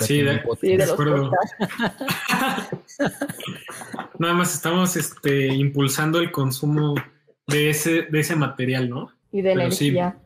sí, 0.00 0.22
de, 0.22 0.30
acuerdo. 0.82 1.30
Nada 4.18 4.34
más 4.34 4.54
estamos 4.54 4.96
este, 4.96 5.54
impulsando 5.54 6.18
el 6.18 6.32
consumo 6.32 6.96
de 7.48 7.70
ese, 7.70 8.02
de 8.02 8.20
ese 8.20 8.36
material, 8.36 8.88
¿no? 8.88 9.12
Y 9.32 9.42
de 9.42 9.52
energía. 9.52 10.16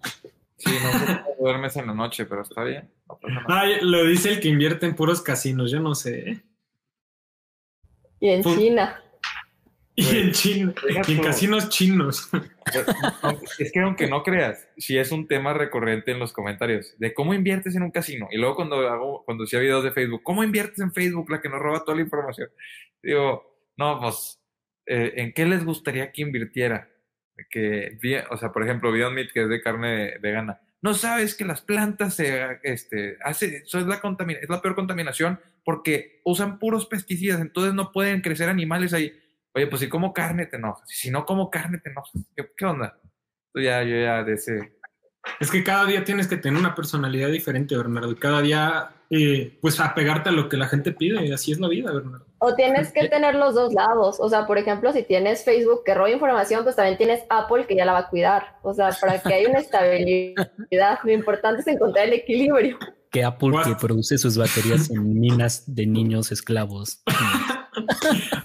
Sí, 0.56 0.70
no 0.70 1.24
duermes 1.40 1.76
en 1.76 1.86
la 1.86 1.94
noche, 1.94 2.26
pero 2.26 2.42
está 2.42 2.62
bien. 2.62 2.88
Ay, 3.48 3.78
lo 3.80 4.04
dice 4.04 4.30
el 4.30 4.40
que 4.40 4.48
invierte 4.48 4.86
en 4.86 4.94
puros 4.94 5.22
casinos, 5.22 5.70
yo 5.70 5.80
no 5.80 5.94
sé. 5.94 6.30
¿eh? 6.30 6.42
Y 8.20 8.28
en 8.28 8.42
China. 8.42 9.02
Y 9.94 10.16
en 10.16 10.32
China, 10.32 10.74
en 11.06 11.18
casinos 11.20 11.68
chinos. 11.68 12.30
Es 13.58 13.72
que 13.72 13.80
aunque 13.80 14.06
no 14.06 14.22
creas, 14.22 14.68
si 14.76 14.96
es 14.96 15.12
un 15.12 15.26
tema 15.26 15.52
recurrente 15.52 16.12
en 16.12 16.18
los 16.18 16.32
comentarios 16.32 16.94
de 16.98 17.12
cómo 17.12 17.34
inviertes 17.34 17.76
en 17.76 17.82
un 17.82 17.90
casino. 17.90 18.28
Y 18.30 18.38
luego 18.38 18.54
cuando 18.54 18.76
hago, 18.88 19.24
cuando 19.24 19.44
hacía 19.44 19.58
videos 19.58 19.84
de 19.84 19.92
Facebook, 19.92 20.22
¿cómo 20.22 20.44
inviertes 20.44 20.78
en 20.78 20.92
Facebook? 20.92 21.30
La 21.30 21.40
que 21.40 21.48
nos 21.48 21.60
roba 21.60 21.84
toda 21.84 21.96
la 21.96 22.02
información. 22.02 22.48
Digo, 23.02 23.58
no, 23.76 24.00
pues, 24.00 24.40
eh, 24.86 25.12
¿en 25.16 25.32
qué 25.32 25.44
les 25.44 25.64
gustaría 25.64 26.10
que 26.12 26.22
invirtiera? 26.22 26.88
Que, 27.50 27.98
o 28.30 28.36
sea, 28.36 28.52
por 28.52 28.62
ejemplo, 28.62 28.92
Beyond 28.92 29.14
Meat, 29.14 29.32
que 29.32 29.42
es 29.42 29.48
de 29.48 29.62
carne 29.62 30.18
vegana. 30.20 30.60
No 30.80 30.94
sabes 30.94 31.34
que 31.34 31.44
las 31.44 31.60
plantas 31.60 32.14
se, 32.14 32.58
este, 32.62 33.16
hace, 33.24 33.58
eso 33.58 33.78
es 33.78 33.86
la 33.86 34.00
es 34.40 34.48
la 34.48 34.60
peor 34.60 34.74
contaminación 34.74 35.40
porque 35.64 36.20
usan 36.24 36.58
puros 36.58 36.86
pesticidas, 36.86 37.40
entonces 37.40 37.72
no 37.72 37.92
pueden 37.92 38.20
crecer 38.20 38.48
animales 38.48 38.92
ahí 38.92 39.12
Oye, 39.54 39.66
pues 39.66 39.80
si 39.80 39.88
como 39.88 40.12
carne 40.12 40.46
te 40.46 40.56
enojas. 40.56 40.88
Si 40.88 41.10
no 41.10 41.26
como 41.26 41.50
carne 41.50 41.78
te 41.78 41.90
enojas. 41.90 42.12
¿Qué, 42.56 42.64
onda? 42.64 42.98
ya, 43.54 43.82
yo 43.82 43.96
ya 43.96 44.24
de. 44.24 44.34
Es 45.38 45.50
que 45.50 45.62
cada 45.62 45.84
día 45.84 46.04
tienes 46.04 46.26
que 46.26 46.36
tener 46.36 46.58
una 46.58 46.74
personalidad 46.74 47.30
diferente, 47.30 47.76
Bernardo. 47.76 48.16
Cada 48.16 48.40
día, 48.40 48.90
eh, 49.14 49.58
pues, 49.60 49.78
apegarte 49.78 50.30
a 50.30 50.32
lo 50.32 50.48
que 50.48 50.56
la 50.56 50.66
gente 50.68 50.90
pide. 50.90 51.26
Y 51.26 51.32
así 51.32 51.52
es 51.52 51.60
la 51.60 51.68
vida, 51.68 51.92
Bernardo. 51.92 52.24
O 52.38 52.54
tienes 52.54 52.92
que 52.92 53.08
tener 53.08 53.34
los 53.34 53.54
dos 53.54 53.74
lados. 53.74 54.16
O 54.18 54.30
sea, 54.30 54.46
por 54.46 54.56
ejemplo, 54.56 54.90
si 54.90 55.02
tienes 55.02 55.44
Facebook 55.44 55.82
que 55.84 55.92
roba 55.92 56.08
información, 56.08 56.64
pues 56.64 56.76
también 56.76 56.96
tienes 56.96 57.22
Apple 57.28 57.66
que 57.66 57.76
ya 57.76 57.84
la 57.84 57.92
va 57.92 57.98
a 57.98 58.08
cuidar. 58.08 58.56
O 58.62 58.72
sea, 58.72 58.88
para 58.98 59.20
que 59.20 59.34
haya 59.34 59.50
una 59.50 59.58
estabilidad, 59.58 60.98
lo 61.04 61.12
importante 61.12 61.60
es 61.60 61.66
encontrar 61.66 62.06
el 62.06 62.14
equilibrio. 62.14 62.78
Que 63.10 63.22
Apple 63.22 63.50
que 63.62 63.74
produce 63.74 64.16
sus 64.16 64.38
baterías 64.38 64.88
en 64.88 65.20
minas 65.20 65.64
de 65.66 65.86
niños 65.86 66.32
esclavos. 66.32 67.02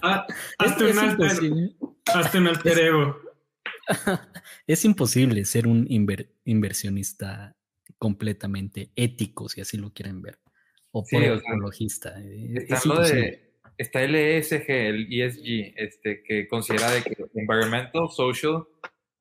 Ah, 0.01 0.25
hazte, 0.57 0.85
un 0.85 2.47
alter, 2.47 2.79
ego. 2.79 3.17
Es 4.67 4.85
imposible 4.85 5.43
ser 5.43 5.67
un 5.67 5.85
inversionista 6.45 7.57
completamente 7.97 8.91
ético, 8.95 9.49
si 9.49 9.59
así 9.59 9.75
lo 9.75 9.91
quieren 9.91 10.21
ver, 10.21 10.39
o 10.91 11.03
por 11.03 11.23
ecologista. 11.23 12.13
Eh, 12.21 12.67
está, 13.77 14.01
el 14.03 14.15
ESG, 14.15 14.69
el 14.69 15.07
ESG, 15.11 15.73
este, 15.75 16.23
que 16.23 16.47
considera 16.47 16.91
de 16.91 17.03
que 17.03 17.15
environmental, 17.35 18.09
social 18.09 18.65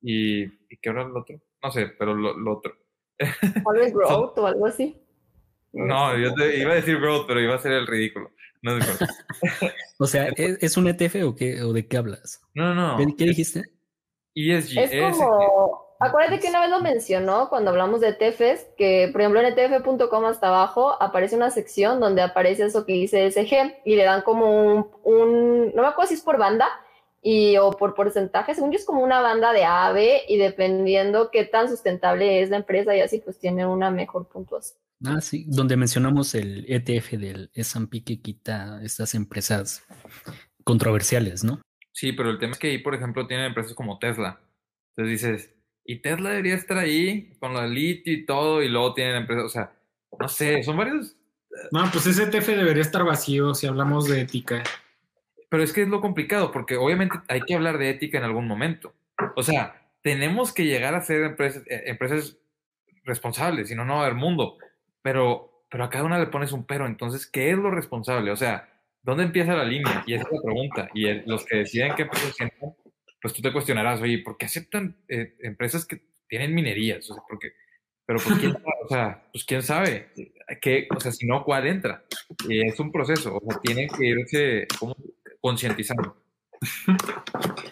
y, 0.01 0.43
¿y 0.43 0.77
qué 0.81 0.89
era 0.89 1.03
el 1.03 1.15
otro? 1.15 1.39
No 1.63 1.71
sé, 1.71 1.87
pero 1.87 2.13
lo, 2.13 2.51
otro. 2.51 2.75
growth 3.93 4.37
o 4.37 4.47
algo 4.47 4.67
así. 4.67 4.95
No, 5.73 6.17
yo 6.17 6.33
te 6.33 6.59
iba 6.59 6.71
a 6.71 6.75
decir 6.75 6.99
growth, 6.99 7.27
pero 7.27 7.41
iba 7.41 7.55
a 7.55 7.59
ser 7.59 7.73
el 7.73 7.87
ridículo. 7.87 8.31
No 8.61 8.77
o 9.99 10.07
sea, 10.07 10.29
¿es, 10.35 10.77
un 10.77 10.87
ETF 10.87 11.15
o, 11.23 11.35
qué, 11.35 11.61
o 11.61 11.73
de 11.73 11.87
qué 11.87 11.97
hablas? 11.97 12.41
No, 12.55 12.73
no. 12.73 12.97
¿Qué, 13.15 13.25
dijiste? 13.25 13.63
ESG. 14.33 14.79
Es 14.79 15.17
como, 15.17 15.86
acuérdate 15.99 16.39
que 16.39 16.49
una 16.49 16.61
vez 16.61 16.69
lo 16.69 16.81
mencionó 16.81 17.49
cuando 17.49 17.71
hablamos 17.71 18.01
de 18.01 18.09
ETFs, 18.09 18.67
que 18.77 19.09
por 19.11 19.21
ejemplo 19.21 19.41
en 19.41 19.57
ETF.com 19.57 20.25
hasta 20.25 20.47
abajo 20.47 21.01
aparece 21.01 21.35
una 21.35 21.51
sección 21.51 21.99
donde 21.99 22.21
aparece 22.21 22.65
eso 22.65 22.85
que 22.85 22.93
dice 22.93 23.25
ESG 23.25 23.81
y 23.85 23.95
le 23.95 24.03
dan 24.03 24.21
como 24.21 24.91
un, 25.03 25.73
no 25.75 25.81
me 25.81 25.87
acuerdo 25.87 26.09
si 26.09 26.15
es 26.15 26.21
por 26.21 26.37
banda, 26.37 26.67
y 27.21 27.57
o 27.57 27.71
por 27.71 27.93
porcentaje, 27.93 28.55
según 28.55 28.71
yo 28.71 28.77
es 28.77 28.85
como 28.85 29.03
una 29.03 29.19
banda 29.19 29.51
de 29.51 29.65
A 29.65 29.91
B 29.91 30.21
y 30.29 30.37
dependiendo 30.37 31.29
qué 31.31 31.43
tan 31.43 31.67
sustentable 31.67 32.41
es 32.41 32.49
la 32.49 32.57
empresa 32.57 32.95
y 32.95 33.01
así 33.01 33.19
pues 33.19 33.39
tiene 33.39 33.65
una 33.65 33.91
mejor 33.91 34.29
puntuación. 34.29 34.79
Ah, 35.05 35.21
sí, 35.21 35.45
donde 35.47 35.77
mencionamos 35.77 36.33
el 36.35 36.65
ETF 36.67 37.11
del 37.17 37.51
S&P 37.53 38.03
que 38.03 38.21
quita 38.21 38.79
estas 38.81 39.13
empresas 39.13 39.83
controversiales, 40.63 41.43
¿no? 41.43 41.61
Sí, 41.91 42.13
pero 42.13 42.29
el 42.29 42.39
tema 42.39 42.53
es 42.53 42.59
que 42.59 42.67
ahí, 42.67 42.77
por 42.77 42.95
ejemplo, 42.95 43.27
tienen 43.27 43.47
empresas 43.47 43.73
como 43.73 43.99
Tesla. 43.99 44.39
Entonces 44.95 45.21
dices, 45.21 45.56
y 45.87 45.99
Tesla 46.01 46.29
debería 46.29 46.53
estar 46.53 46.77
ahí 46.77 47.33
con 47.39 47.53
la 47.55 47.65
litio 47.65 48.13
y 48.13 48.25
todo, 48.25 48.61
y 48.61 48.69
luego 48.69 48.93
tienen 48.93 49.15
empresas, 49.15 49.45
o 49.45 49.49
sea, 49.49 49.71
no 50.19 50.27
sé, 50.27 50.61
son 50.61 50.77
varios. 50.77 51.15
Eh, 51.49 51.69
no, 51.71 51.89
pues 51.91 52.05
ese 52.05 52.23
ETF 52.23 52.47
debería 52.49 52.83
estar 52.83 53.03
vacío 53.03 53.55
si 53.55 53.65
hablamos 53.65 54.07
de 54.07 54.21
ética. 54.21 54.63
Pero 55.49 55.63
es 55.63 55.73
que 55.73 55.81
es 55.81 55.87
lo 55.87 56.01
complicado, 56.01 56.51
porque 56.51 56.75
obviamente 56.75 57.17
hay 57.27 57.41
que 57.41 57.55
hablar 57.55 57.79
de 57.79 57.89
ética 57.89 58.17
en 58.17 58.25
algún 58.25 58.47
momento. 58.47 58.93
O 59.35 59.41
sea, 59.41 59.89
tenemos 60.03 60.53
que 60.53 60.65
llegar 60.65 60.93
a 60.93 61.01
ser 61.01 61.23
empresas, 61.23 61.63
eh, 61.67 61.83
empresas 61.85 62.37
responsables, 63.03 63.69
si 63.69 63.75
no, 63.75 63.85
no 63.85 63.95
va 63.95 64.01
a 64.01 64.05
haber 64.05 64.15
mundo 64.15 64.57
pero, 65.07 65.63
pero 65.69 65.85
a 65.85 65.89
cada 65.89 66.03
una 66.03 66.19
le 66.19 66.27
pones 66.27 66.51
un 66.51 66.65
pero. 66.65 66.85
Entonces, 66.85 67.25
¿qué 67.27 67.51
es 67.51 67.57
lo 67.57 67.71
responsable? 67.71 68.29
O 68.29 68.35
sea, 68.35 68.67
¿dónde 69.01 69.23
empieza 69.23 69.55
la 69.55 69.63
línea? 69.63 70.03
Y 70.05 70.15
esa 70.15 70.25
es 70.25 70.33
la 70.33 70.41
pregunta. 70.41 70.89
Y 70.93 71.13
los 71.25 71.45
que 71.45 71.59
deciden 71.59 71.95
qué 71.95 72.01
entran, 72.01 72.51
pues 73.21 73.33
tú 73.33 73.41
te 73.41 73.51
cuestionarás, 73.51 74.01
oye, 74.01 74.19
¿por 74.19 74.37
qué 74.37 74.45
aceptan 74.45 74.97
eh, 75.07 75.35
empresas 75.39 75.85
que 75.85 76.01
tienen 76.27 76.53
minerías? 76.53 77.09
O 77.09 77.13
sea, 77.13 77.23
porque, 77.27 77.53
pero 78.05 78.19
pues 78.19 78.39
quién, 78.39 78.51
o 78.85 78.87
sea, 78.89 79.27
pues 79.31 79.43
quién 79.43 79.63
sabe, 79.63 80.11
¿Qué, 80.61 80.87
o 80.95 80.99
sea, 80.99 81.11
si 81.11 81.25
no, 81.25 81.43
¿cuál 81.43 81.67
entra? 81.67 82.05
Y 82.47 82.65
es 82.65 82.79
un 82.79 82.91
proceso, 82.91 83.35
o 83.35 83.41
sea, 83.51 83.59
tienen 83.61 83.89
que 83.89 84.05
irse 84.05 84.67
concientizando. 85.41 86.23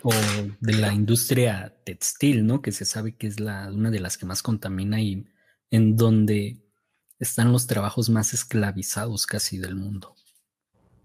O 0.03 0.11
de 0.59 0.73
la 0.73 0.93
industria 0.93 1.73
textil, 1.85 2.45
¿no? 2.45 2.61
Que 2.61 2.71
se 2.71 2.85
sabe 2.85 3.15
que 3.15 3.27
es 3.27 3.39
la, 3.39 3.71
una 3.71 3.91
de 3.91 3.99
las 3.99 4.17
que 4.17 4.25
más 4.25 4.43
contamina 4.43 5.01
y 5.01 5.25
en 5.71 5.95
donde 5.95 6.57
están 7.17 7.51
los 7.51 7.65
trabajos 7.65 8.09
más 8.09 8.33
esclavizados 8.33 9.25
casi 9.25 9.57
del 9.57 9.75
mundo. 9.75 10.15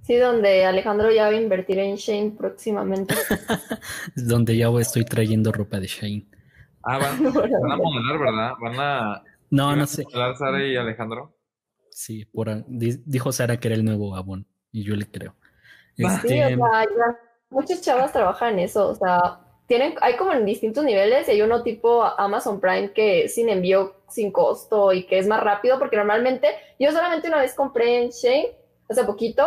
Sí, 0.03 0.17
donde 0.17 0.65
Alejandro 0.65 1.11
ya 1.11 1.25
va 1.25 1.31
a 1.31 1.41
invertir 1.41 1.79
en 1.79 1.97
Shane 1.97 2.33
próximamente. 2.33 3.15
donde 4.17 4.57
ya 4.57 4.69
estoy 4.81 5.05
trayendo 5.05 5.53
ropa 5.53 5.79
de 5.79 5.87
Shane. 5.87 6.27
Ah, 6.83 6.99
van, 6.99 7.27
a 7.73 7.77
modelar, 7.77 8.19
¿verdad? 8.19 8.53
Van 8.61 8.81
a. 8.81 9.23
No, 9.51 9.77
no 9.77 9.87
sé. 9.87 10.05
¿Modelar 10.05 10.37
Sara 10.37 10.65
y 10.65 10.77
Alejandro? 10.77 11.37
Sí, 11.91 12.25
por, 12.25 12.65
dijo 12.67 13.33
Sara 13.33 13.59
que 13.59 13.69
era 13.69 13.75
el 13.75 13.85
nuevo 13.85 14.17
Avon 14.17 14.47
y 14.73 14.85
yo 14.85 14.97
le 14.97 15.11
creo. 15.11 15.35
Sí, 15.97 16.05
o 16.05 16.09
este, 16.09 16.29
sea, 16.29 16.57
muchas 17.51 17.83
chavas 17.83 18.13
trabajan 18.13 18.55
en 18.55 18.61
eso, 18.61 18.89
o 18.89 18.95
sea, 18.95 19.41
tienen, 19.67 19.95
hay 20.01 20.17
como 20.17 20.33
en 20.33 20.47
distintos 20.47 20.85
niveles 20.85 21.29
y 21.29 21.33
hay 21.33 21.43
uno 21.43 21.63
tipo 21.63 22.03
Amazon 22.03 22.61
Prime 22.61 22.93
que 22.93 23.29
sin 23.29 23.49
envío, 23.49 23.97
sin 24.09 24.33
costo 24.33 24.93
y 24.93 25.05
que 25.05 25.19
es 25.19 25.29
más 25.29 25.43
rápido 25.43 25.79
porque 25.79 25.97
normalmente 25.97 26.49
yo 26.79 26.91
solamente 26.91 27.29
una 27.29 27.41
vez 27.41 27.55
compré 27.55 28.03
en 28.03 28.11
Shane 28.11 28.57
hace 28.89 29.05
poquito 29.05 29.47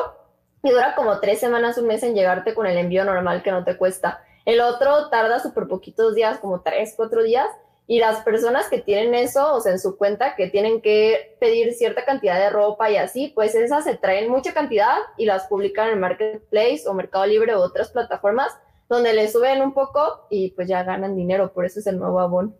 y 0.63 0.71
dura 0.71 0.95
como 0.95 1.19
tres 1.19 1.39
semanas, 1.39 1.77
un 1.77 1.87
mes 1.87 2.01
en 2.03 2.15
llegarte 2.15 2.53
con 2.53 2.65
el 2.65 2.77
envío 2.77 3.03
normal 3.03 3.43
que 3.43 3.51
no 3.51 3.63
te 3.63 3.77
cuesta. 3.77 4.23
El 4.45 4.61
otro 4.61 5.09
tarda 5.09 5.39
súper 5.39 5.67
poquitos 5.67 6.15
días, 6.15 6.39
como 6.39 6.61
tres, 6.61 6.93
cuatro 6.95 7.21
días 7.21 7.47
y 7.85 7.99
las 7.99 8.21
personas 8.21 8.69
que 8.69 8.79
tienen 8.79 9.13
eso, 9.13 9.53
o 9.53 9.59
sea, 9.59 9.73
en 9.73 9.79
su 9.79 9.97
cuenta, 9.97 10.35
que 10.35 10.47
tienen 10.47 10.81
que 10.81 11.35
pedir 11.41 11.73
cierta 11.73 12.05
cantidad 12.05 12.39
de 12.39 12.49
ropa 12.49 12.89
y 12.89 12.95
así, 12.95 13.33
pues 13.35 13.55
esas 13.55 13.83
se 13.83 13.97
traen 13.97 14.31
mucha 14.31 14.53
cantidad 14.53 14.95
y 15.17 15.25
las 15.25 15.47
publican 15.47 15.89
en 15.89 15.99
Marketplace 15.99 16.83
o 16.87 16.93
Mercado 16.93 17.25
Libre 17.25 17.55
u 17.57 17.59
otras 17.59 17.91
plataformas 17.91 18.57
donde 18.87 19.13
le 19.13 19.27
suben 19.29 19.61
un 19.61 19.73
poco 19.73 20.27
y 20.29 20.51
pues 20.51 20.67
ya 20.69 20.83
ganan 20.83 21.15
dinero, 21.15 21.51
por 21.51 21.65
eso 21.65 21.79
es 21.79 21.87
el 21.87 21.99
nuevo 21.99 22.21
Avon. 22.21 22.55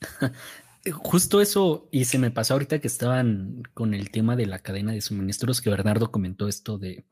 Justo 0.90 1.40
eso, 1.40 1.88
y 1.92 2.06
se 2.06 2.18
me 2.18 2.30
pasó 2.30 2.54
ahorita 2.54 2.80
que 2.80 2.88
estaban 2.88 3.62
con 3.74 3.94
el 3.94 4.10
tema 4.10 4.34
de 4.34 4.46
la 4.46 4.58
cadena 4.58 4.92
de 4.92 5.00
suministros, 5.00 5.60
que 5.60 5.70
Bernardo 5.70 6.10
comentó 6.10 6.48
esto 6.48 6.78
de, 6.78 7.04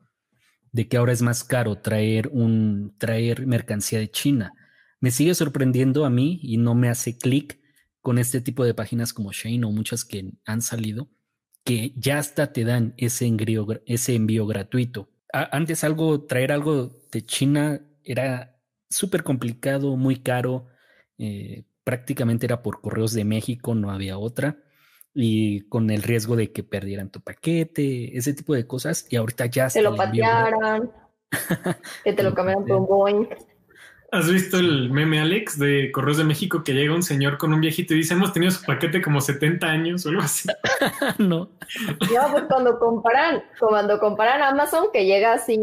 de 0.71 0.87
que 0.87 0.97
ahora 0.97 1.13
es 1.13 1.21
más 1.21 1.43
caro 1.43 1.77
traer 1.77 2.29
un 2.33 2.95
traer 2.97 3.47
mercancía 3.47 3.99
de 3.99 4.11
China 4.11 4.53
me 5.01 5.11
sigue 5.11 5.33
sorprendiendo 5.35 6.05
a 6.05 6.09
mí 6.09 6.39
y 6.43 6.57
no 6.57 6.75
me 6.75 6.87
hace 6.87 7.17
clic 7.17 7.59
con 8.01 8.17
este 8.19 8.39
tipo 8.39 8.63
de 8.63 8.73
páginas 8.73 9.13
como 9.13 9.33
Shane 9.33 9.65
o 9.65 9.71
muchas 9.71 10.05
que 10.05 10.31
han 10.45 10.61
salido, 10.61 11.09
que 11.65 11.93
ya 11.97 12.19
hasta 12.19 12.53
te 12.53 12.63
dan 12.63 12.93
ese 12.97 13.25
envío, 13.25 13.67
ese 13.85 14.15
envío 14.15 14.45
gratuito. 14.45 15.09
antes 15.33 15.83
algo, 15.83 16.25
traer 16.25 16.51
algo 16.51 16.91
de 17.11 17.25
China 17.25 17.81
era 18.03 18.59
súper 18.89 19.23
complicado, 19.23 19.97
muy 19.97 20.17
caro, 20.17 20.67
eh, 21.17 21.65
prácticamente 21.83 22.45
era 22.45 22.61
por 22.61 22.81
correos 22.81 23.13
de 23.13 23.25
México, 23.25 23.75
no 23.75 23.91
había 23.91 24.17
otra, 24.17 24.57
y 25.13 25.61
con 25.67 25.89
el 25.89 26.03
riesgo 26.03 26.35
de 26.35 26.51
que 26.51 26.63
perdieran 26.63 27.09
tu 27.09 27.21
paquete, 27.21 28.17
ese 28.17 28.33
tipo 28.33 28.53
de 28.53 28.67
cosas, 28.67 29.07
y 29.09 29.15
ahorita 29.15 29.47
ya 29.47 29.69
se 29.69 29.81
lo 29.81 29.95
patearan, 29.95 30.91
que 32.03 32.13
te 32.13 32.23
lo 32.23 32.33
cambiaran 32.33 32.65
por 32.65 32.77
un 32.77 32.85
Boeing. 32.87 33.27
¿Has 34.13 34.29
visto 34.29 34.57
el 34.57 34.89
meme, 34.89 35.21
Alex, 35.21 35.57
de 35.57 35.89
Correos 35.89 36.17
de 36.17 36.25
México 36.25 36.65
que 36.65 36.73
llega 36.73 36.93
un 36.93 37.01
señor 37.01 37.37
con 37.37 37.53
un 37.53 37.61
viejito 37.61 37.93
y 37.93 37.97
dice, 37.97 38.13
hemos 38.13 38.33
tenido 38.33 38.51
su 38.51 38.61
paquete 38.65 39.01
como 39.01 39.21
70 39.21 39.65
años 39.65 40.05
o 40.05 40.09
algo 40.09 40.21
así? 40.21 40.49
no. 41.17 41.49
No, 42.13 42.31
pues 42.31 42.43
cuando 42.49 42.77
comparan, 42.77 43.41
cuando 43.57 43.99
comparan 43.99 44.41
Amazon, 44.41 44.87
que 44.91 45.05
llega 45.05 45.31
así, 45.31 45.57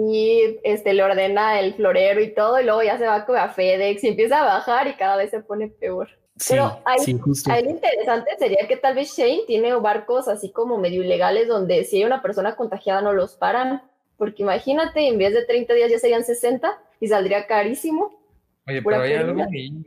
este, 0.65 0.95
le 0.95 1.03
ordena 1.03 1.61
el 1.61 1.75
florero 1.75 2.23
y 2.23 2.33
todo, 2.35 2.59
y 2.59 2.65
luego 2.65 2.83
ya 2.83 2.97
se 2.97 3.07
va 3.07 3.17
a 3.17 3.49
FedEx 3.51 4.03
y 4.03 4.09
empieza 4.09 4.41
a 4.41 4.45
bajar 4.45 4.87
y 4.89 4.95
cada 4.95 5.19
vez 5.19 5.31
se 5.31 5.41
pone 5.41 5.69
peor. 5.69 6.09
Pero 6.49 6.81
ahí, 6.87 7.01
ahí, 7.51 7.65
lo 7.65 7.71
interesante 7.71 8.31
sería 8.39 8.67
que 8.67 8.79
tal 8.79 8.95
vez 8.95 9.15
Shane 9.15 9.43
tiene 9.47 9.75
barcos 9.75 10.27
así 10.27 10.53
como 10.53 10.79
medio 10.79 11.03
ilegales 11.03 11.49
donde 11.49 11.85
si 11.85 11.97
hay 11.97 12.05
una 12.05 12.23
persona 12.23 12.57
contagiada 12.57 13.03
no 13.03 13.13
los 13.13 13.35
paran. 13.35 13.83
Porque 14.17 14.43
imagínate, 14.43 15.07
en 15.07 15.19
vez 15.19 15.35
de 15.35 15.45
30 15.45 15.75
días 15.75 15.91
ya 15.91 15.99
serían 15.99 16.25
60 16.25 16.79
y 17.01 17.09
saldría 17.09 17.47
carísimo. 17.47 18.18
Oye, 18.69 18.83
pero 18.83 19.01
hay 19.01 19.15
algo 19.15 19.43
ahí. 19.43 19.85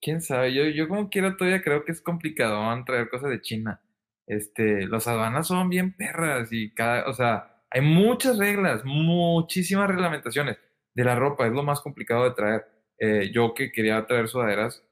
Quién 0.00 0.20
sabe, 0.20 0.52
yo, 0.52 0.64
yo 0.64 0.88
como 0.88 1.08
quiera 1.08 1.36
todavía 1.36 1.62
creo 1.62 1.84
que 1.84 1.92
es 1.92 2.00
complicado 2.00 2.84
traer 2.84 3.08
cosas 3.08 3.30
de 3.30 3.40
China. 3.40 3.80
Este, 4.26 4.86
las 4.88 5.06
aduanas 5.06 5.46
son 5.46 5.68
bien 5.68 5.96
perras 5.96 6.52
y 6.52 6.72
cada, 6.74 7.08
o 7.08 7.12
sea, 7.12 7.62
hay 7.70 7.82
muchas 7.82 8.38
reglas, 8.38 8.84
muchísimas 8.84 9.88
reglamentaciones. 9.88 10.58
De 10.94 11.04
la 11.04 11.14
ropa 11.14 11.46
es 11.46 11.52
lo 11.52 11.62
más 11.62 11.80
complicado 11.80 12.24
de 12.24 12.32
traer. 12.32 12.66
Eh, 12.98 13.30
yo 13.32 13.54
que 13.54 13.72
quería 13.72 14.04
traer 14.06 14.28
sudaderas, 14.28 14.82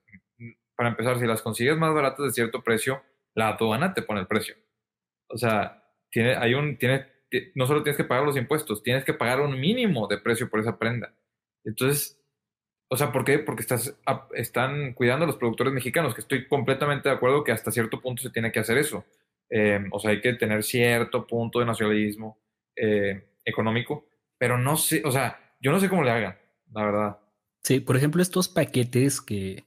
para 0.77 0.89
empezar, 0.89 1.19
si 1.19 1.27
las 1.27 1.43
consigues 1.43 1.77
más 1.77 1.93
baratas 1.93 2.25
de 2.25 2.33
cierto 2.33 2.63
precio, 2.63 3.03
la 3.35 3.49
aduana 3.49 3.93
te 3.93 4.03
pone 4.03 4.21
el 4.21 4.27
precio. 4.27 4.55
O 5.29 5.37
sea, 5.37 5.85
tiene, 6.11 6.35
hay 6.37 6.55
un, 6.55 6.79
tiene, 6.79 7.07
no 7.55 7.67
solo 7.67 7.83
tienes 7.83 7.97
que 7.97 8.05
pagar 8.05 8.25
los 8.25 8.37
impuestos, 8.37 8.83
tienes 8.83 9.05
que 9.05 9.15
pagar 9.15 9.41
un 9.41 9.61
mínimo 9.61 10.09
de 10.09 10.19
precio 10.19 10.49
por 10.49 10.61
esa 10.61 10.79
prenda. 10.79 11.15
Entonces, 11.65 12.20
o 12.93 12.97
sea, 12.97 13.13
¿por 13.13 13.25
qué? 13.25 13.39
Porque 13.39 13.63
estás, 13.63 13.97
están 14.35 14.95
cuidando 14.95 15.25
a 15.25 15.29
los 15.29 15.37
productores 15.37 15.73
mexicanos, 15.73 16.13
que 16.13 16.23
estoy 16.23 16.49
completamente 16.49 17.09
de 17.09 17.15
acuerdo 17.15 17.45
que 17.45 17.53
hasta 17.53 17.71
cierto 17.71 18.01
punto 18.01 18.21
se 18.21 18.31
tiene 18.31 18.51
que 18.51 18.59
hacer 18.59 18.79
eso. 18.79 19.05
Em, 19.49 19.89
o 19.93 20.01
sea, 20.01 20.11
hay 20.11 20.21
que 20.21 20.33
tener 20.33 20.65
cierto 20.65 21.25
punto 21.25 21.61
de 21.61 21.67
nacionalismo 21.67 22.37
eh, 22.75 23.29
económico, 23.45 24.09
pero 24.37 24.59
no 24.59 24.77
sé, 24.77 25.03
o 25.05 25.13
sea, 25.13 25.39
yo 25.61 25.71
no 25.71 25.79
sé 25.79 25.89
cómo 25.89 26.03
le 26.03 26.11
hagan, 26.11 26.37
la 26.73 26.85
verdad. 26.85 27.19
Sí, 27.63 27.79
por 27.79 27.97
ejemplo, 27.97 28.23
estos 28.23 28.49
paquetes 28.49 29.21
que 29.21 29.67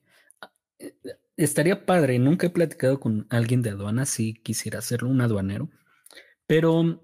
eh, 0.80 0.94
estaría 1.38 1.86
padre, 1.86 2.20
nunca 2.20 2.48
he 2.48 2.50
platicado 2.50 3.00
con 3.00 3.26
alguien 3.30 3.62
de 3.62 3.70
aduana, 3.70 4.06
si 4.06 4.34
quisiera 4.34 4.80
hacerlo, 4.80 5.08
un 5.08 5.22
aduanero, 5.22 5.70
pero 6.46 7.02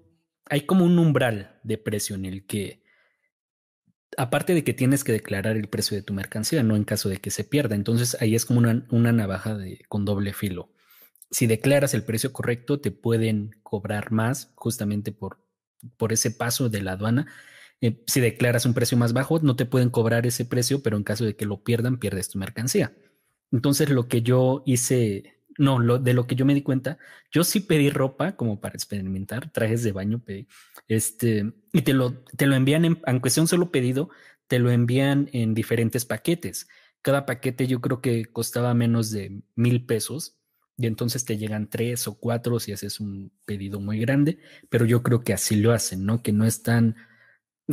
hay 0.50 0.62
como 0.66 0.84
un 0.84 0.98
umbral 0.98 1.58
de 1.62 1.78
precio 1.78 2.14
en 2.14 2.26
el 2.26 2.44
que 2.44 2.79
aparte 4.16 4.54
de 4.54 4.64
que 4.64 4.74
tienes 4.74 5.04
que 5.04 5.12
declarar 5.12 5.56
el 5.56 5.68
precio 5.68 5.96
de 5.96 6.02
tu 6.02 6.12
mercancía, 6.14 6.62
no 6.62 6.76
en 6.76 6.84
caso 6.84 7.08
de 7.08 7.18
que 7.18 7.30
se 7.30 7.44
pierda. 7.44 7.74
Entonces 7.74 8.16
ahí 8.20 8.34
es 8.34 8.44
como 8.44 8.60
una, 8.60 9.12
navaja 9.12 9.56
de, 9.56 9.84
con 9.88 10.04
doble 10.04 10.32
filo. 10.32 10.70
Si 11.30 11.46
declaras 11.46 11.94
el 11.94 12.04
precio 12.04 12.32
correcto, 12.32 12.80
te 12.80 12.90
pueden 12.90 13.56
cobrar 13.62 14.10
más 14.12 14.52
justamente 14.56 15.12
por, 15.12 15.38
por 15.96 16.12
ese 16.12 16.30
paso 16.30 16.68
de 16.68 16.82
la 16.82 16.92
aduana. 16.92 17.26
Eh, 17.80 18.02
si 18.06 18.20
declaras 18.20 18.66
un 18.66 18.74
precio 18.74 18.98
más 18.98 19.12
bajo, 19.12 19.38
no 19.40 19.56
te 19.56 19.64
pueden 19.64 19.90
cobrar 19.90 20.26
ese 20.26 20.44
precio, 20.44 20.82
pero 20.82 20.96
en 20.96 21.04
caso 21.04 21.24
de 21.24 21.36
que 21.36 21.46
lo 21.46 21.62
pierdan, 21.62 21.98
pierdes 21.98 22.28
tu 22.28 22.38
mercancía. 22.38 22.92
Entonces 23.52 23.90
lo 23.90 24.08
que 24.08 24.22
yo 24.22 24.62
hice 24.66 25.39
no, 25.60 25.78
lo, 25.78 25.98
de 25.98 26.14
lo 26.14 26.26
que 26.26 26.36
yo 26.36 26.46
me 26.46 26.54
di 26.54 26.62
cuenta, 26.62 26.96
yo 27.30 27.44
sí 27.44 27.60
pedí 27.60 27.90
ropa 27.90 28.34
como 28.34 28.60
para 28.60 28.74
experimentar, 28.74 29.50
trajes 29.52 29.82
de 29.82 29.92
baño 29.92 30.18
pedí, 30.24 30.48
este, 30.88 31.52
y 31.72 31.82
te 31.82 31.92
lo, 31.92 32.24
te 32.36 32.46
lo 32.46 32.54
envían, 32.56 32.86
en, 32.86 33.00
aunque 33.06 33.28
sea 33.28 33.46
solo 33.46 33.70
pedido, 33.70 34.08
te 34.46 34.58
lo 34.58 34.70
envían 34.70 35.28
en 35.32 35.52
diferentes 35.52 36.06
paquetes. 36.06 36.66
Cada 37.02 37.26
paquete 37.26 37.66
yo 37.66 37.80
creo 37.82 38.00
que 38.00 38.24
costaba 38.24 38.72
menos 38.72 39.10
de 39.10 39.42
mil 39.54 39.84
pesos 39.84 40.38
y 40.78 40.86
entonces 40.86 41.26
te 41.26 41.36
llegan 41.36 41.68
tres 41.68 42.08
o 42.08 42.18
cuatro 42.18 42.58
si 42.58 42.72
haces 42.72 42.98
un 42.98 43.30
pedido 43.44 43.80
muy 43.80 44.00
grande, 44.00 44.38
pero 44.70 44.86
yo 44.86 45.02
creo 45.02 45.20
que 45.22 45.34
así 45.34 45.56
lo 45.56 45.72
hacen, 45.72 46.06
¿no? 46.06 46.22
Que 46.22 46.32
no 46.32 46.46
es 46.46 46.62
tan, 46.62 46.96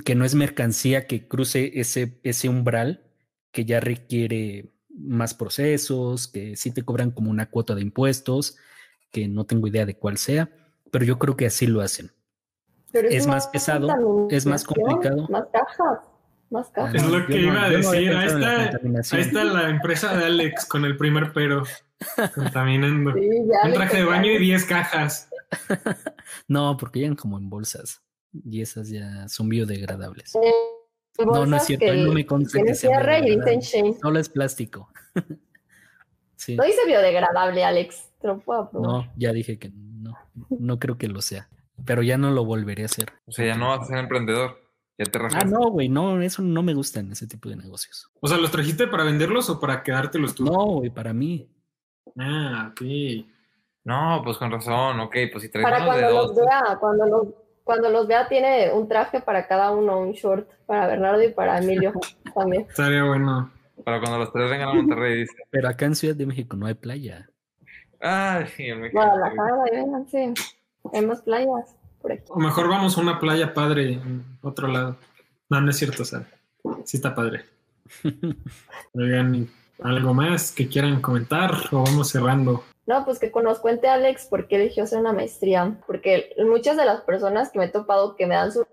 que 0.04 0.14
no 0.16 0.26
es 0.26 0.36
mercancía 0.36 1.08
que 1.08 1.26
cruce 1.28 1.80
ese, 1.80 2.20
ese 2.24 2.50
umbral 2.50 3.06
que 3.52 3.64
ya 3.64 3.80
requiere 3.80 4.74
más 4.98 5.34
procesos, 5.34 6.28
que 6.28 6.56
sí 6.56 6.72
te 6.72 6.84
cobran 6.84 7.12
como 7.12 7.30
una 7.30 7.50
cuota 7.50 7.76
de 7.76 7.82
impuestos, 7.82 8.58
que 9.12 9.28
no 9.28 9.46
tengo 9.46 9.68
idea 9.68 9.86
de 9.86 9.96
cuál 9.96 10.18
sea, 10.18 10.50
pero 10.92 11.06
yo 11.06 11.20
creo 11.20 11.36
que 11.36 11.46
así 11.46 11.68
lo 11.68 11.82
hacen. 11.82 12.12
es, 12.94 13.28
más 13.28 13.48
pesado, 13.48 14.28
es 14.30 14.46
más 14.46 14.64
complicado. 14.64 15.28
Más 15.30 15.46
cajas, 15.52 16.00
más 16.50 16.70
cajas. 16.70 16.96
Es 16.96 17.08
lo 17.08 17.26
que 17.26 17.42
iba 17.42 17.66
a 17.66 17.70
decir. 17.70 18.16
Ahí 18.16 18.28
está, 18.28 19.20
está, 19.20 19.44
la 19.44 19.70
empresa 19.70 20.16
de 20.16 20.26
Alex 20.26 20.66
con 20.66 20.86
el 20.86 20.98
primer 20.98 21.32
pero, 21.34 21.64
contaminando. 22.34 23.12
Un 23.12 23.74
traje 23.74 23.98
de 23.98 24.06
baño 24.06 24.32
y 24.32 24.38
10 24.40 24.66
cajas. 24.66 25.30
no, 26.48 26.76
porque 26.78 27.00
llegan 27.00 27.16
como 27.16 27.38
en 27.38 27.50
bolsas 27.50 28.02
y 28.44 28.62
esas 28.62 28.90
ya 28.90 29.28
son 29.28 29.50
biodegradables. 29.50 30.36
Eh, 30.36 30.52
no, 31.26 31.46
no 31.46 31.58
es 31.58 31.66
cierto, 31.66 31.94
no 31.94 32.14
me 32.14 32.26
consta 32.26 32.64
que 32.64 32.76
sea 32.76 33.00
Solo 34.02 34.20
es 34.20 34.30
plástico. 34.30 34.90
No 36.50 36.64
dice 36.64 36.86
biodegradable, 36.86 37.64
Alex. 37.64 38.10
Te 38.22 38.28
lo 38.28 38.40
puedo 38.40 38.70
probar. 38.70 38.90
No, 38.90 39.14
ya 39.18 39.34
dije 39.34 39.60
que 39.60 39.72
no. 39.74 40.16
No 40.50 40.80
creo 40.80 40.98
que 40.98 41.08
lo 41.08 41.22
sea. 41.22 41.50
Pero 41.86 42.04
ya 42.04 42.18
no 42.18 42.32
lo 42.32 42.46
volveré 42.46 42.84
a 42.84 42.86
hacer. 42.86 43.12
O 43.26 43.32
sea, 43.32 43.46
ya 43.46 43.58
no 43.58 43.70
vas 43.70 43.82
a 43.82 43.86
ser 43.86 43.98
emprendedor. 43.98 44.58
Ya 44.98 45.06
te 45.06 45.20
Ah, 45.20 45.46
no, 45.46 45.70
güey, 45.70 45.90
no, 45.90 46.22
eso 46.22 46.42
no 46.42 46.64
me 46.64 46.74
gusta 46.74 47.00
en 47.00 47.12
ese 47.12 47.28
tipo 47.28 47.50
de 47.50 47.56
negocios. 47.56 48.10
O 48.20 48.28
sea, 48.28 48.38
¿los 48.38 48.50
trajiste 48.50 48.88
para 48.88 49.04
venderlos 49.04 49.50
o 49.50 49.60
para 49.60 49.84
quedártelos 49.84 50.34
tú? 50.34 50.46
No, 50.46 50.66
güey, 50.66 50.90
para 50.90 51.14
mí. 51.14 51.48
Ah, 52.18 52.72
ok. 52.72 52.82
No, 53.84 54.22
pues 54.24 54.38
con 54.38 54.52
razón, 54.52 55.00
ok, 55.00 55.16
pues 55.32 55.44
si 55.44 55.50
traes 55.50 55.68
Para 55.68 55.86
cuando 55.86 56.10
los 56.10 56.36
vea, 56.36 56.78
cuando 56.80 57.06
los 57.06 57.28
cuando 57.68 57.90
los 57.90 58.08
vea 58.08 58.28
tiene 58.28 58.72
un 58.72 58.88
traje 58.88 59.20
para 59.20 59.46
cada 59.46 59.72
uno, 59.72 60.00
un 60.00 60.14
short 60.14 60.50
para 60.66 60.88
Bernardo 60.88 61.22
y 61.22 61.32
para 61.32 61.60
Emilio 61.60 61.94
también. 62.34 62.66
Estaría 62.68 63.04
bueno. 63.04 63.52
Para 63.84 64.00
cuando 64.00 64.18
los 64.18 64.34
tres 64.34 64.50
vengan 64.50 64.70
a 64.70 64.74
Monterrey, 64.74 65.20
dice. 65.20 65.36
Pero 65.52 65.70
acá 65.70 65.86
en 65.86 65.96
Ciudad 65.96 66.16
de 66.16 66.26
México 66.26 66.58
no 66.58 66.66
hay 66.66 66.74
playa. 66.74 67.30
Ah, 68.02 68.44
sí, 68.56 68.66
en 68.66 68.82
México. 68.82 69.00
Guadalajara, 69.00 69.64
vengan, 69.72 70.08
sí. 70.08 70.34
Tenemos 70.92 71.22
playas 71.22 71.76
por 72.02 72.14
aquí. 72.14 72.24
O 72.30 72.40
mejor 72.40 72.70
vamos 72.70 72.98
a 72.98 73.02
una 73.02 73.20
playa 73.20 73.54
padre 73.54 73.94
en 73.94 74.26
otro 74.42 74.68
lado. 74.68 74.98
No, 75.50 75.62
no 75.62 75.70
es 75.70 75.78
cierto, 75.78 76.04
o 76.04 76.06
sea, 76.06 76.24
sí 76.86 76.98
está 76.98 77.14
padre. 77.14 77.46
Oigan, 78.94 79.48
¿algo 79.84 80.14
más 80.14 80.52
que 80.52 80.68
quieran 80.68 81.02
comentar 81.02 81.52
o 81.72 81.84
vamos 81.84 82.10
cerrando? 82.10 82.64
No, 82.88 83.04
pues 83.04 83.20
que 83.20 83.30
nos 83.44 83.60
cuente 83.60 83.90
Alex 83.90 84.28
por 84.28 84.48
qué 84.48 84.56
eligió 84.56 84.84
hacer 84.84 85.00
una 85.00 85.12
maestría, 85.12 85.78
porque 85.86 86.34
muchas 86.40 86.78
de 86.78 86.86
las 86.86 87.02
personas 87.02 87.52
que 87.52 87.60
me 87.60 87.66
he 87.66 87.70
topado 87.70 88.16
que 88.16 88.26
me 88.26 88.36
dan 88.36 88.54
sus 88.54 88.66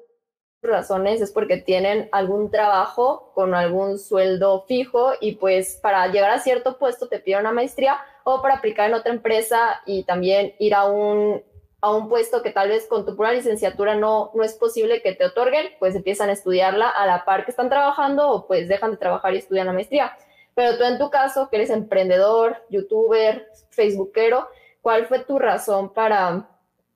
razones 0.62 1.20
es 1.20 1.32
porque 1.32 1.56
tienen 1.58 2.08
algún 2.12 2.48
trabajo 2.50 3.32
con 3.34 3.54
algún 3.56 3.98
sueldo 3.98 4.64
fijo 4.68 5.12
y 5.20 5.32
pues 5.32 5.80
para 5.82 6.06
llegar 6.06 6.30
a 6.30 6.38
cierto 6.38 6.78
puesto 6.78 7.08
te 7.08 7.18
piden 7.18 7.40
una 7.40 7.52
maestría 7.52 7.98
o 8.22 8.40
para 8.40 8.54
aplicar 8.54 8.88
en 8.88 8.94
otra 8.94 9.12
empresa 9.12 9.82
y 9.84 10.04
también 10.04 10.54
ir 10.60 10.74
a 10.74 10.84
un, 10.84 11.42
a 11.80 11.92
un 11.92 12.08
puesto 12.08 12.40
que 12.40 12.50
tal 12.50 12.68
vez 12.68 12.86
con 12.86 13.04
tu 13.04 13.16
pura 13.16 13.32
licenciatura 13.32 13.96
no, 13.96 14.30
no 14.32 14.44
es 14.44 14.54
posible 14.54 15.02
que 15.02 15.14
te 15.14 15.26
otorguen, 15.26 15.72
pues 15.80 15.96
empiezan 15.96 16.30
a 16.30 16.34
estudiarla 16.34 16.88
a 16.88 17.04
la 17.04 17.24
par 17.24 17.44
que 17.44 17.50
están 17.50 17.68
trabajando 17.68 18.30
o 18.30 18.46
pues 18.46 18.68
dejan 18.68 18.92
de 18.92 18.96
trabajar 18.96 19.34
y 19.34 19.38
estudian 19.38 19.66
la 19.66 19.72
maestría. 19.72 20.16
Pero 20.54 20.78
tú 20.78 20.84
en 20.84 20.98
tu 20.98 21.10
caso, 21.10 21.48
que 21.50 21.56
eres 21.56 21.70
emprendedor, 21.70 22.56
youtuber, 22.70 23.48
facebookero, 23.70 24.48
¿cuál 24.80 25.06
fue 25.06 25.24
tu 25.24 25.38
razón 25.38 25.92
para 25.92 26.48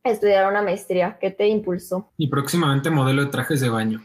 estudiar 0.05 0.49
una 0.49 0.63
maestría? 0.63 1.19
¿Qué 1.21 1.31
te 1.31 1.49
impulsó? 1.49 2.13
Y 2.17 2.29
próximamente 2.29 2.91
modelo 2.91 3.25
de 3.25 3.31
trajes 3.31 3.61
de 3.61 3.69
baño. 3.69 4.01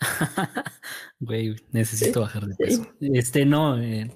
Güey, 1.18 1.56
necesito 1.72 2.20
bajar 2.20 2.46
de 2.46 2.54
peso. 2.54 2.86
Este, 3.00 3.46
no, 3.46 3.80
eh, 3.80 4.10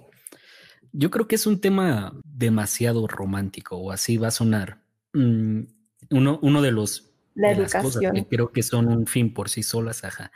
yo 0.93 1.11
creo 1.11 1.27
que 1.27 1.37
es 1.37 1.47
un 1.47 1.61
tema 1.61 2.13
demasiado 2.25 3.07
romántico, 3.07 3.77
o 3.77 3.91
así 3.91 4.19
va 4.19 4.29
a 4.29 4.33
sonar. 4.33 4.83
Mm, 5.15 5.63
uno, 6.11 6.39
uno 6.43 6.63
de 6.63 6.73
los 6.73 7.13
La 7.35 7.51
de 7.51 7.63
las 7.63 7.73
cosas 7.73 8.03
educación. 8.03 8.15
que 8.15 8.27
creo 8.29 8.53
que 8.53 8.63
son 8.63 8.89
un 8.89 9.07
fin 9.07 9.33
por 9.33 9.49
sí 9.49 9.63
solas, 9.63 10.05
ajá, 10.05 10.31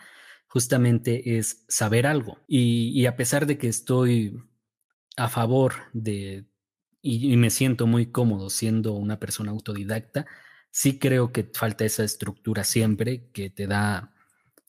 justamente 0.55 1.36
es 1.36 1.64
saber 1.66 2.07
algo. 2.07 2.38
Y, 2.46 3.07
a 3.07 3.16
pesar 3.16 3.44
de 3.44 3.59
que 3.59 3.66
estoy 3.66 4.40
a 5.16 5.28
favor 5.28 5.74
de, 5.92 6.44
y, 7.02 7.32
y 7.32 7.36
me 7.36 7.50
siento 7.50 7.88
muy 7.88 8.12
cómodo 8.12 8.50
siendo 8.50 8.92
una 8.92 9.18
persona 9.18 9.50
autodidacta, 9.50 10.26
sí 10.70 11.00
creo 11.00 11.32
que 11.32 11.50
falta 11.52 11.84
esa 11.84 12.05
estructura 12.05 12.62
siempre 12.62 13.32
que 13.32 13.50
te 13.50 13.66
da 13.66 14.14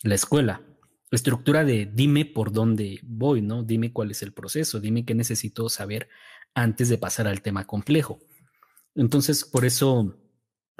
la 0.02 0.16
escuela. 0.16 0.64
La 1.12 1.16
estructura 1.18 1.64
de 1.64 1.86
dime 1.86 2.26
por 2.26 2.52
dónde 2.52 3.00
voy, 3.04 3.44
¿no? 3.44 3.62
Dime 3.62 3.94
cuál 3.94 4.10
es 4.10 4.24
el 4.24 4.34
proceso, 4.34 4.80
dime 4.80 5.06
qué 5.06 5.14
necesito 5.14 5.70
saber 5.70 6.10
antes 6.56 6.90
de 6.90 6.98
pasar 6.98 7.28
al 7.28 7.44
tema 7.44 7.68
complejo. 7.68 8.18
Entonces, 8.96 9.46
por 9.46 9.66
eso, 9.66 10.18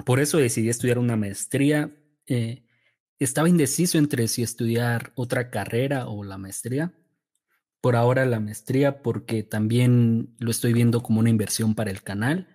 por 0.04 0.18
eso 0.18 0.38
decidí 0.38 0.68
estudiar 0.68 0.98
una 0.98 1.14
maestría. 1.14 1.96
Eh, 2.26 2.65
estaba 3.18 3.48
indeciso 3.48 3.98
entre 3.98 4.28
si 4.28 4.42
estudiar 4.42 5.12
otra 5.14 5.50
carrera 5.50 6.06
o 6.06 6.24
la 6.24 6.38
maestría. 6.38 6.92
Por 7.80 7.96
ahora 7.96 8.26
la 8.26 8.40
maestría 8.40 9.02
porque 9.02 9.42
también 9.42 10.34
lo 10.38 10.50
estoy 10.50 10.72
viendo 10.72 11.02
como 11.02 11.20
una 11.20 11.30
inversión 11.30 11.74
para 11.74 11.90
el 11.90 12.02
canal. 12.02 12.48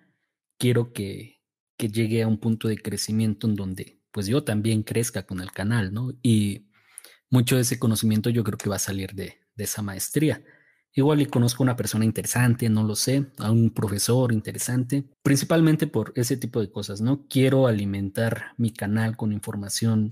Quiero 0.58 0.92
que, 0.92 1.42
que 1.76 1.88
llegue 1.88 2.22
a 2.22 2.28
un 2.28 2.38
punto 2.38 2.68
de 2.68 2.78
crecimiento 2.78 3.46
en 3.46 3.56
donde 3.56 4.00
pues 4.12 4.26
yo 4.26 4.44
también 4.44 4.82
crezca 4.82 5.26
con 5.26 5.40
el 5.40 5.52
canal, 5.52 5.92
¿no? 5.92 6.12
Y 6.22 6.68
mucho 7.30 7.56
de 7.56 7.62
ese 7.62 7.78
conocimiento 7.78 8.30
yo 8.30 8.44
creo 8.44 8.58
que 8.58 8.68
va 8.68 8.76
a 8.76 8.78
salir 8.78 9.12
de, 9.14 9.38
de 9.54 9.64
esa 9.64 9.82
maestría. 9.82 10.44
Igual 10.94 11.22
y 11.22 11.26
conozco 11.26 11.62
una 11.62 11.76
persona 11.76 12.04
interesante, 12.04 12.68
no 12.68 12.84
lo 12.84 12.94
sé, 12.94 13.26
a 13.38 13.50
un 13.50 13.70
profesor 13.70 14.30
interesante, 14.32 15.04
principalmente 15.22 15.86
por 15.86 16.12
ese 16.16 16.36
tipo 16.36 16.60
de 16.60 16.70
cosas, 16.70 17.00
¿no? 17.00 17.26
Quiero 17.28 17.66
alimentar 17.66 18.52
mi 18.58 18.72
canal 18.72 19.16
con 19.16 19.32
información 19.32 20.10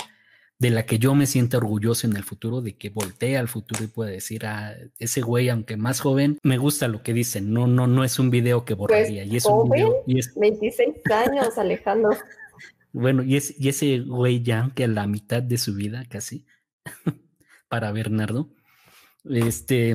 de 0.60 0.68
la 0.68 0.84
que 0.84 0.98
yo 0.98 1.14
me 1.14 1.26
sienta 1.26 1.56
orgulloso 1.56 2.06
en 2.06 2.14
el 2.16 2.22
futuro, 2.22 2.60
de 2.60 2.76
que 2.76 2.90
voltee 2.90 3.38
al 3.38 3.48
futuro 3.48 3.82
y 3.82 3.86
pueda 3.86 4.10
decir, 4.10 4.44
ah, 4.44 4.76
ese 4.98 5.22
güey, 5.22 5.48
aunque 5.48 5.78
más 5.78 6.00
joven, 6.00 6.38
me 6.42 6.58
gusta 6.58 6.86
lo 6.86 7.02
que 7.02 7.14
dicen, 7.14 7.54
no, 7.54 7.66
no, 7.66 7.86
no 7.86 8.04
es 8.04 8.18
un 8.18 8.28
video 8.28 8.66
que 8.66 8.74
borraría, 8.74 9.24
y 9.24 9.36
es 9.36 9.46
un 9.46 9.70
video, 9.70 10.04
y 10.06 10.18
es, 10.18 10.34
26 10.36 10.96
años, 11.10 11.56
Alejandro. 11.56 12.10
bueno, 12.92 13.22
y, 13.22 13.36
es, 13.36 13.58
y 13.58 13.70
ese 13.70 14.00
güey 14.00 14.42
ya 14.42 14.70
que 14.74 14.84
a 14.84 14.88
la 14.88 15.06
mitad 15.06 15.42
de 15.42 15.56
su 15.56 15.74
vida 15.74 16.04
casi, 16.10 16.44
para 17.68 17.90
Bernardo, 17.90 18.50
este, 19.24 19.94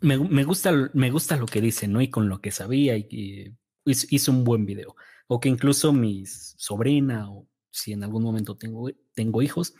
me, 0.00 0.18
me, 0.18 0.42
gusta, 0.42 0.90
me 0.92 1.12
gusta 1.12 1.36
lo 1.36 1.46
que 1.46 1.60
dice, 1.60 1.86
¿no? 1.86 2.02
Y 2.02 2.08
con 2.10 2.28
lo 2.28 2.40
que 2.40 2.50
sabía 2.50 2.96
y, 2.96 3.06
y 3.10 3.54
hizo, 3.84 4.08
hizo 4.10 4.32
un 4.32 4.42
buen 4.42 4.66
video. 4.66 4.96
O 5.28 5.38
que 5.38 5.48
incluso 5.48 5.92
mi 5.92 6.24
sobrina 6.26 7.30
o 7.30 7.46
si 7.76 7.92
en 7.92 8.02
algún 8.02 8.22
momento 8.22 8.56
tengo, 8.56 8.90
tengo 9.14 9.42
hijos, 9.42 9.74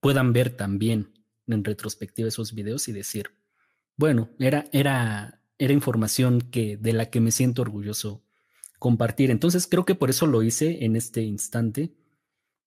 puedan 0.00 0.32
ver 0.32 0.56
también 0.56 1.12
en 1.46 1.64
retrospectiva 1.64 2.28
esos 2.28 2.54
videos 2.54 2.88
y 2.88 2.92
decir, 2.92 3.30
bueno, 3.96 4.30
era, 4.38 4.66
era, 4.72 5.40
era 5.58 5.72
información 5.72 6.40
que, 6.40 6.76
de 6.76 6.92
la 6.92 7.10
que 7.10 7.20
me 7.20 7.30
siento 7.30 7.62
orgulloso 7.62 8.24
compartir. 8.78 9.30
Entonces 9.30 9.66
creo 9.66 9.84
que 9.84 9.94
por 9.94 10.10
eso 10.10 10.26
lo 10.26 10.42
hice 10.42 10.84
en 10.84 10.96
este 10.96 11.22
instante. 11.22 11.94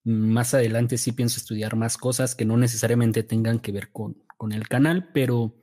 Más 0.04 0.54
adelante 0.54 0.98
sí 0.98 1.12
pienso 1.12 1.40
estudiar 1.40 1.76
más 1.76 1.98
cosas 1.98 2.36
que 2.36 2.46
no 2.46 2.58
necesariamente 2.58 3.24
tengan 3.24 3.60
que 3.60 3.72
ver 3.72 3.92
con, 3.92 4.24
con 4.38 4.52
el 4.52 4.68
canal, 4.68 5.10
pero 5.14 5.56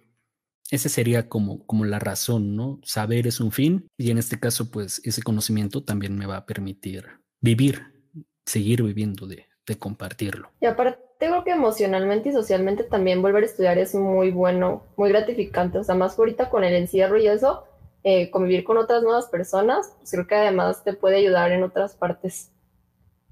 esa 0.71 0.89
sería 0.89 1.29
como, 1.29 1.65
como 1.67 1.85
la 1.85 1.99
razón, 1.99 2.57
¿no? 2.57 2.81
Saber 2.83 3.27
es 3.27 3.41
un 3.41 3.53
fin 3.53 3.87
y 3.97 4.11
en 4.11 4.19
este 4.19 4.39
caso 4.39 4.71
pues 4.71 5.01
ese 5.05 5.23
conocimiento 5.23 5.85
también 5.85 6.17
me 6.17 6.27
va 6.27 6.39
a 6.39 6.47
permitir 6.47 7.07
vivir, 7.41 7.96
seguir 8.47 8.83
viviendo 8.83 9.27
de, 9.27 9.47
de 9.67 9.79
compartirlo. 9.79 10.51
Y 10.61 10.67
aparte 10.67 11.07
creo 11.19 11.45
que 11.45 11.51
emocionalmente 11.51 12.29
y 12.29 12.33
socialmente 12.33 12.85
también 12.85 13.23
volver 13.23 13.43
a 13.43 13.47
estudiar 13.47 13.79
es 13.79 13.95
muy 13.95 14.31
bueno, 14.31 14.85
muy 14.97 15.11
gratificante, 15.11 15.79
o 15.79 15.85
sea, 15.85 15.95
más 15.95 16.19
ahorita 16.19 16.51
con 16.51 16.65
el 16.65 16.75
encierro 16.75 17.19
y 17.19 17.27
eso, 17.27 17.65
eh, 18.05 18.31
convivir 18.31 18.65
con 18.65 18.77
otras 18.77 19.03
nuevas 19.03 19.27
personas, 19.27 19.95
pues 19.99 20.11
creo 20.11 20.27
que 20.27 20.35
además 20.35 20.85
te 20.85 20.93
puede 20.93 21.17
ayudar 21.17 21.53
en 21.53 21.63
otras 21.63 21.97
partes. 21.97 22.53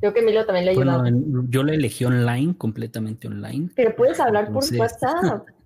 Creo 0.01 0.13
que 0.13 0.21
Emilio 0.21 0.45
también 0.45 0.67
le 0.67 0.73
ha 0.73 0.75
ayudado. 0.75 1.03
Bueno, 1.03 1.45
yo 1.49 1.63
la 1.63 1.75
elegí 1.75 2.05
online, 2.05 2.57
completamente 2.59 3.29
online. 3.29 3.71
Pero 3.75 3.95
puedes 3.95 4.19
hablar 4.21 4.47
Entonces... 4.47 4.77
por 4.77 4.87
WhatsApp. 4.87 5.47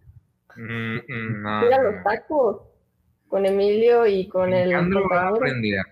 Mm, 0.61 1.41
no, 1.41 1.61
Mira 1.61 1.81
los 1.81 2.03
tacos 2.03 2.63
con 3.29 3.47
Emilio 3.47 4.05
y 4.09 4.27
con 4.27 4.53
el. 4.53 4.73
no 4.91 5.09
va 5.09 5.29
a 5.29 5.29
aprender, 5.29 5.83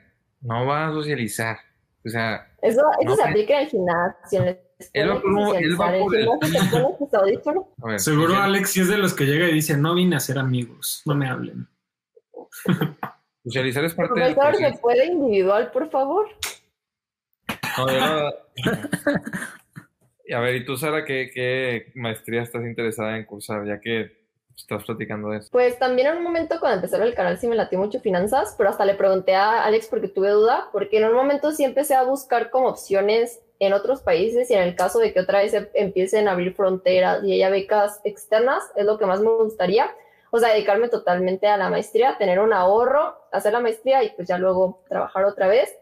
no 0.40 0.66
va 0.66 0.88
a 0.88 0.90
socializar. 0.90 1.56
O 2.04 2.08
sea, 2.08 2.48
eso, 2.66 2.80
eso 3.00 3.04
no 3.10 3.16
se 3.16 3.22
aplica 3.22 3.54
en 3.54 3.60
el 3.64 3.68
gimnasio. 3.68 4.42
En 4.42 4.48
el 4.48 4.58
Él 4.92 5.10
va 5.10 5.20
por- 5.20 5.56
él 5.56 5.80
va 5.80 5.98
por 5.98 6.14
el- 6.16 6.28
A 7.82 7.88
ver, 7.88 8.00
Seguro 8.00 8.28
social- 8.28 8.42
Alex 8.44 8.70
sí 8.70 8.80
es 8.80 8.88
de 8.88 8.98
los 8.98 9.14
que 9.14 9.24
llega 9.24 9.48
y 9.48 9.54
dice, 9.54 9.76
no 9.76 9.94
vine 9.94 10.16
a 10.16 10.20
ser 10.20 10.38
amigos, 10.38 11.02
no 11.06 11.14
me 11.14 11.28
hablen. 11.28 11.66
Socializar 13.44 13.84
es 13.84 13.94
parte 13.94 14.18
del 14.20 14.34
Profesor, 14.34 14.54
¿se 14.56 14.60
proceso. 14.62 14.82
puede 14.82 15.06
individual, 15.06 15.70
por 15.70 15.88
favor? 15.90 16.26
No, 17.78 17.88
yo 17.90 18.30
Y 20.26 20.32
a 20.32 20.40
ver, 20.40 20.56
¿y 20.56 20.64
tú, 20.64 20.76
Sara, 20.76 21.04
qué, 21.04 21.30
qué 21.32 21.92
maestría 21.94 22.42
estás 22.42 22.64
interesada 22.64 23.16
en 23.16 23.24
cursar? 23.24 23.64
Ya 23.66 23.80
que 23.80 24.25
estás 24.56 24.84
platicando 24.84 25.30
de 25.30 25.38
eso. 25.38 25.48
Pues 25.52 25.78
también 25.78 26.08
en 26.08 26.16
un 26.16 26.22
momento 26.22 26.58
cuando 26.60 26.76
empecé 26.76 26.96
el 27.02 27.14
canal 27.14 27.38
sí 27.38 27.46
me 27.46 27.56
latió 27.56 27.78
mucho 27.78 28.00
finanzas, 28.00 28.54
pero 28.56 28.70
hasta 28.70 28.84
le 28.84 28.94
pregunté 28.94 29.34
a 29.34 29.64
Alex 29.64 29.88
porque 29.88 30.08
tuve 30.08 30.30
duda, 30.30 30.68
porque 30.72 30.98
en 30.98 31.04
un 31.04 31.14
momento 31.14 31.52
sí 31.52 31.64
empecé 31.64 31.94
a 31.94 32.02
buscar 32.02 32.50
como 32.50 32.68
opciones 32.68 33.40
en 33.58 33.72
otros 33.72 34.02
países 34.02 34.50
y 34.50 34.54
en 34.54 34.62
el 34.62 34.74
caso 34.74 34.98
de 34.98 35.12
que 35.12 35.20
otra 35.20 35.40
vez 35.40 35.52
se 35.52 35.70
empiecen 35.74 36.28
a 36.28 36.32
abrir 36.32 36.54
fronteras 36.54 37.24
y 37.24 37.32
haya 37.32 37.50
becas 37.50 38.00
externas, 38.04 38.64
es 38.76 38.84
lo 38.84 38.98
que 38.98 39.06
más 39.06 39.20
me 39.20 39.30
gustaría. 39.30 39.94
O 40.30 40.38
sea, 40.38 40.52
dedicarme 40.52 40.88
totalmente 40.88 41.46
a 41.46 41.56
la 41.56 41.70
maestría, 41.70 42.18
tener 42.18 42.40
un 42.40 42.52
ahorro, 42.52 43.16
hacer 43.32 43.52
la 43.52 43.60
maestría 43.60 44.02
y 44.02 44.10
pues 44.10 44.28
ya 44.28 44.36
luego 44.36 44.82
trabajar 44.88 45.24
otra 45.24 45.46
vez. 45.46 45.74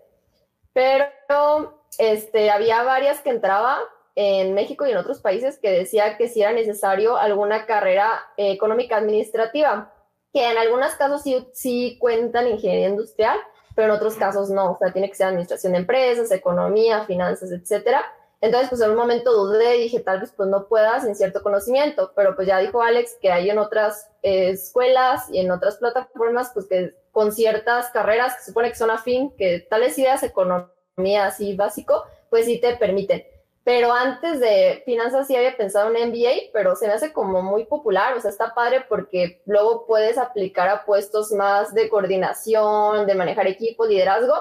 Pero 0.73 1.81
este, 1.99 2.51
había 2.51 2.83
varias 2.83 3.21
que 3.21 3.31
entraba 3.31 3.79
en 4.17 4.55
México 4.55 4.87
y 4.87 4.93
en 4.93 4.97
otros 4.97 5.21
países 5.21 5.59
que 5.59 5.71
decía 5.71 6.17
que 6.17 6.29
si 6.29 6.43
era 6.43 6.53
necesario 6.53 7.17
alguna 7.17 7.67
carrera 7.67 8.11
eh, 8.37 8.53
económica 8.53 8.97
administrativa, 8.97 9.93
que 10.33 10.51
en 10.51 10.59
algunos 10.59 10.95
casos 10.95 11.23
sí, 11.23 11.49
sí 11.53 11.97
cuentan 12.01 12.49
ingeniería 12.49 12.89
industrial, 12.89 13.39
pero 13.75 13.89
en 13.89 13.95
otros 13.97 14.15
casos 14.15 14.51
no, 14.51 14.73
o 14.73 14.79
sea, 14.79 14.93
tiene 14.93 15.09
que 15.09 15.17
ser 15.17 15.29
administración 15.29 15.73
de 15.73 15.81
empresas, 15.81 16.31
economía, 16.31 17.05
finanzas, 17.05 17.51
etcétera. 17.51 18.05
Entonces, 18.41 18.69
pues 18.69 18.83
en 18.83 18.91
un 18.91 18.97
momento 18.97 19.33
dudé 19.33 19.79
y 19.79 19.83
dije, 19.85 20.01
tal 20.01 20.21
vez 20.21 20.33
pues 20.37 20.49
no 20.49 20.69
pueda 20.69 21.01
sin 21.01 21.15
cierto 21.15 21.43
conocimiento, 21.43 22.13
pero 22.15 22.37
pues 22.37 22.47
ya 22.47 22.59
dijo 22.59 22.83
Alex 22.83 23.17
que 23.21 23.33
hay 23.33 23.49
en 23.49 23.59
otras 23.59 24.11
eh, 24.23 24.51
escuelas 24.51 25.31
y 25.31 25.39
en 25.39 25.51
otras 25.51 25.79
plataformas, 25.79 26.51
pues 26.53 26.67
que 26.67 26.95
con 27.11 27.33
ciertas 27.33 27.91
carreras 27.91 28.37
que 28.37 28.45
supone 28.45 28.69
que 28.69 28.77
son 28.77 28.91
afín, 28.91 29.35
que 29.37 29.61
tales 29.61 29.99
ideas, 29.99 30.23
economía 30.23 31.27
así 31.27 31.57
básico, 31.57 32.05
pues 32.29 32.45
sí 32.45 32.61
te 32.61 32.77
permiten 32.77 33.25
pero 33.65 33.93
antes 33.93 34.41
de 34.41 34.83
finanzas 34.85 35.27
sí 35.27 35.35
había 35.35 35.57
pensado 35.57 35.91
en 35.93 36.11
MBA, 36.11 36.51
pero 36.53 36.77
se 36.77 36.87
me 36.87 36.93
hace 36.93 37.15
como 37.15 37.43
muy 37.43 37.65
popular, 37.65 38.15
o 38.15 38.21
sea, 38.21 38.31
está 38.31 38.55
padre 38.55 38.85
porque 38.89 39.43
luego 39.47 39.87
puedes 39.87 40.19
aplicar 40.19 40.69
a 40.69 40.85
puestos 40.85 41.33
más 41.33 41.73
de 41.73 41.89
coordinación, 41.89 43.07
de 43.07 43.15
manejar 43.15 43.47
equipo, 43.47 43.87
liderazgo, 43.87 44.35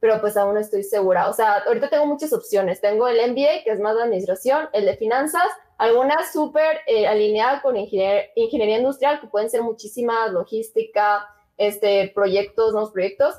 pero 0.00 0.18
pues 0.20 0.36
aún 0.38 0.54
no 0.54 0.60
estoy 0.60 0.82
segura. 0.82 1.28
O 1.28 1.34
sea, 1.34 1.62
ahorita 1.66 1.90
tengo 1.90 2.06
muchas 2.06 2.32
opciones. 2.32 2.80
Tengo 2.80 3.06
el 3.08 3.32
MBA, 3.32 3.64
que 3.64 3.70
es 3.70 3.80
más 3.80 3.96
de 3.96 4.02
administración, 4.02 4.68
el 4.72 4.86
de 4.86 4.96
finanzas, 4.96 5.46
algunas 5.76 6.32
súper 6.32 6.80
eh, 6.86 7.06
alineadas 7.06 7.62
con 7.62 7.76
ingenier 7.76 8.30
ingeniería 8.34 8.78
industrial, 8.78 9.20
que 9.20 9.26
pueden 9.26 9.50
ser 9.50 9.62
muchísimas, 9.62 10.32
logística, 10.32 11.26
este, 11.56 12.12
proyectos, 12.14 12.72
nuevos 12.72 12.92
proyectos, 12.92 13.34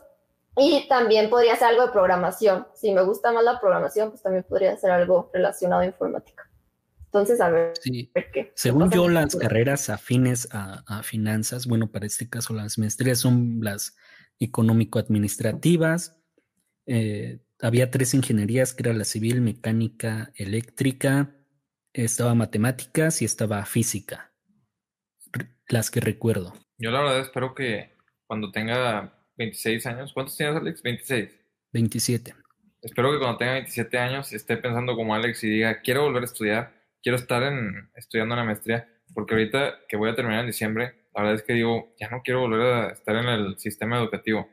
y 0.58 0.88
también 0.88 1.30
podría 1.30 1.56
ser 1.56 1.68
algo 1.70 1.86
de 1.88 1.91
programación. 1.91 2.68
Si 2.76 2.91
me 2.93 3.01
gusta 3.03 3.32
más 3.32 3.43
la 3.43 3.60
programación, 3.60 4.10
pues 4.10 4.22
también 4.22 4.43
podría 4.47 4.76
ser 4.78 4.91
algo 4.91 5.30
relacionado 5.34 5.82
a 5.82 5.86
informática. 5.86 6.49
Entonces, 7.06 7.39
a 7.39 7.49
ver, 7.49 7.74
Sí. 7.82 8.12
a 8.14 8.20
ver 8.20 8.32
qué. 8.32 8.51
Según 8.56 8.89
qué 8.89 8.97
yo, 8.97 9.08
las 9.10 9.32
futuro. 9.34 9.47
carreras 9.47 9.89
afines 9.89 10.49
a, 10.51 10.84
a 10.88 11.03
finanzas, 11.03 11.66
bueno, 11.66 11.91
para 11.91 12.06
este 12.06 12.30
caso 12.30 12.53
las 12.53 12.78
maestrías 12.78 13.20
son 13.20 13.60
las 13.62 13.95
económico-administrativas. 14.39 16.18
Eh, 16.88 17.39
había 17.62 17.89
tres 17.89 18.14
ingenierías, 18.14 18.74
que 18.74 18.84
era 18.84 18.93
la 18.93 19.06
civil, 19.06 19.41
mecánica, 19.41 20.32
eléctrica, 20.36 21.32
estaba 21.93 22.36
matemáticas 22.36 23.22
y 23.22 23.26
estaba 23.26 23.64
física, 23.66 24.34
las 25.70 25.89
que 25.89 26.01
recuerdo. 26.01 26.53
Yo 26.78 26.91
la 26.91 26.99
verdad 27.01 27.20
espero 27.22 27.56
que 27.56 27.95
cuando 28.28 28.51
tenga 28.51 29.14
26 29.38 29.86
años, 29.88 30.14
¿cuántos 30.14 30.38
tienes 30.38 30.56
Alex? 30.56 30.82
26. 30.82 31.40
27. 31.74 32.36
Espero 32.82 33.12
que 33.12 33.20
cuando 33.20 33.38
tenga 33.38 33.54
27 33.54 33.98
años 33.98 34.32
esté 34.32 34.58
pensando 34.58 34.96
como 34.96 35.16
Alex 35.16 35.44
y 35.44 35.50
diga, 35.50 35.82
quiero 35.82 36.04
volver 36.04 36.22
a 36.22 36.26
estudiar, 36.26 36.74
quiero 37.02 37.18
estar 37.18 37.44
en, 37.44 37.90
estudiando 37.96 38.36
una 38.36 38.44
maestría, 38.44 38.88
porque 39.14 39.34
ahorita 39.34 39.80
que 39.88 39.98
voy 39.98 40.10
a 40.10 40.16
terminar 40.16 40.42
en 40.42 40.48
diciembre, 40.48 40.94
la 41.14 41.22
verdad 41.22 41.36
es 41.36 41.44
que 41.44 41.54
digo, 41.54 41.94
ya 42.00 42.10
no 42.10 42.22
quiero 42.24 42.42
volver 42.42 42.62
a 42.62 42.90
estar 42.90 43.16
en 43.16 43.28
el 43.28 43.58
sistema 43.58 43.98
educativo, 43.98 44.48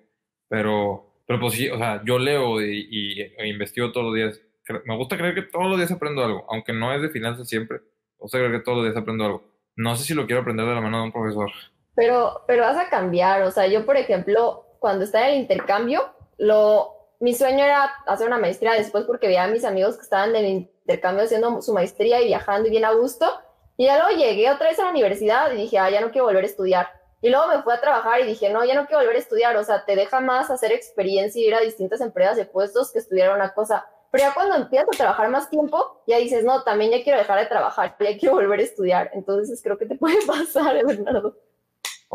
pero, 0.48 1.22
pero 1.26 1.40
pues 1.40 1.54
sí, 1.54 1.68
o 1.68 1.76
sea, 1.76 2.02
yo 2.04 2.18
leo 2.18 2.60
y, 2.62 2.88
y 2.90 3.20
e 3.20 3.48
investigo 3.48 3.92
todos 3.92 4.06
los 4.06 4.14
días. 4.14 4.40
Me 4.86 4.96
gusta 4.96 5.16
creer 5.16 5.34
que 5.34 5.42
todos 5.42 5.68
los 5.68 5.76
días 5.76 5.90
aprendo 5.90 6.24
algo, 6.24 6.46
aunque 6.48 6.72
no 6.72 6.92
es 6.94 7.02
de 7.02 7.10
finanzas 7.10 7.48
siempre, 7.48 7.78
me 7.78 8.18
gusta 8.18 8.38
creer 8.38 8.52
que 8.52 8.60
todos 8.60 8.78
los 8.78 8.86
días 8.86 8.96
aprendo 8.96 9.24
algo. 9.24 9.44
No 9.76 9.96
sé 9.96 10.04
si 10.04 10.14
lo 10.14 10.26
quiero 10.26 10.42
aprender 10.42 10.66
de 10.66 10.74
la 10.74 10.80
mano 10.80 10.98
de 10.98 11.04
un 11.04 11.12
profesor. 11.12 11.50
Pero, 11.94 12.44
pero 12.46 12.62
vas 12.62 12.78
a 12.78 12.88
cambiar, 12.88 13.42
o 13.42 13.50
sea, 13.50 13.66
yo 13.66 13.84
por 13.84 13.96
ejemplo, 13.96 14.64
cuando 14.82 15.04
estaba 15.04 15.28
en 15.28 15.34
el 15.34 15.40
intercambio, 15.42 16.12
lo, 16.38 17.14
mi 17.20 17.34
sueño 17.34 17.64
era 17.64 17.84
hacer 18.06 18.26
una 18.26 18.36
maestría 18.36 18.72
después 18.72 19.04
porque 19.04 19.28
veía 19.28 19.44
a 19.44 19.46
mis 19.46 19.64
amigos 19.64 19.94
que 19.94 20.02
estaban 20.02 20.30
en 20.34 20.44
el 20.44 20.50
intercambio 20.82 21.24
haciendo 21.24 21.62
su 21.62 21.72
maestría 21.72 22.20
y 22.20 22.26
viajando 22.26 22.66
y 22.66 22.72
bien 22.72 22.84
a 22.84 22.92
gusto. 22.92 23.30
Y 23.76 23.86
ya 23.86 23.96
luego 23.96 24.20
llegué 24.20 24.50
otra 24.50 24.68
vez 24.68 24.78
a 24.80 24.84
la 24.84 24.90
universidad 24.90 25.52
y 25.52 25.56
dije, 25.56 25.78
ah, 25.78 25.88
ya 25.88 26.00
no 26.00 26.10
quiero 26.10 26.26
volver 26.26 26.42
a 26.42 26.48
estudiar. 26.48 26.88
Y 27.20 27.30
luego 27.30 27.46
me 27.46 27.62
fui 27.62 27.72
a 27.72 27.80
trabajar 27.80 28.20
y 28.20 28.26
dije, 28.26 28.50
no, 28.50 28.64
ya 28.64 28.74
no 28.74 28.86
quiero 28.86 28.98
volver 28.98 29.14
a 29.14 29.20
estudiar. 29.20 29.56
O 29.56 29.62
sea, 29.62 29.84
te 29.84 29.94
deja 29.94 30.18
más 30.18 30.50
hacer 30.50 30.72
experiencia 30.72 31.40
y 31.40 31.46
ir 31.46 31.54
a 31.54 31.60
distintas 31.60 32.00
empresas 32.00 32.36
de 32.36 32.44
puestos 32.44 32.90
que 32.90 32.98
estudiar 32.98 33.32
una 33.32 33.54
cosa. 33.54 33.86
Pero 34.10 34.24
ya 34.24 34.34
cuando 34.34 34.56
empiezas 34.56 34.88
a 34.88 34.98
trabajar 34.98 35.28
más 35.28 35.48
tiempo, 35.48 36.02
ya 36.08 36.18
dices, 36.18 36.44
no, 36.44 36.64
también 36.64 36.90
ya 36.90 37.04
quiero 37.04 37.20
dejar 37.20 37.38
de 37.38 37.46
trabajar, 37.46 37.96
ya 38.00 38.18
quiero 38.18 38.34
volver 38.34 38.58
a 38.58 38.64
estudiar. 38.64 39.10
Entonces 39.14 39.62
creo 39.62 39.78
que 39.78 39.86
te 39.86 39.94
puede 39.94 40.18
pasar, 40.26 40.84
Bernardo. 40.84 41.36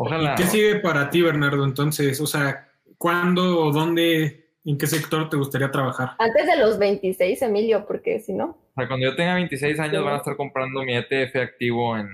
Ojalá. 0.00 0.32
¿Y 0.32 0.34
qué 0.36 0.44
sigue 0.44 0.76
para 0.76 1.10
ti, 1.10 1.22
Bernardo? 1.22 1.64
Entonces, 1.64 2.20
o 2.20 2.26
sea, 2.26 2.68
¿cuándo 2.98 3.58
o 3.58 3.72
dónde, 3.72 4.52
en 4.64 4.78
qué 4.78 4.86
sector 4.86 5.28
te 5.28 5.36
gustaría 5.36 5.72
trabajar? 5.72 6.10
Antes 6.20 6.46
de 6.46 6.56
los 6.56 6.78
26, 6.78 7.42
Emilio, 7.42 7.84
porque 7.84 8.20
si 8.20 8.32
no. 8.32 8.44
O 8.44 8.72
sea, 8.76 8.86
cuando 8.86 9.06
yo 9.06 9.16
tenga 9.16 9.34
26 9.34 9.80
años 9.80 10.04
van 10.04 10.14
a 10.14 10.18
estar 10.18 10.36
comprando 10.36 10.84
mi 10.84 10.94
ETF 10.94 11.34
activo 11.42 11.98
en, 11.98 12.08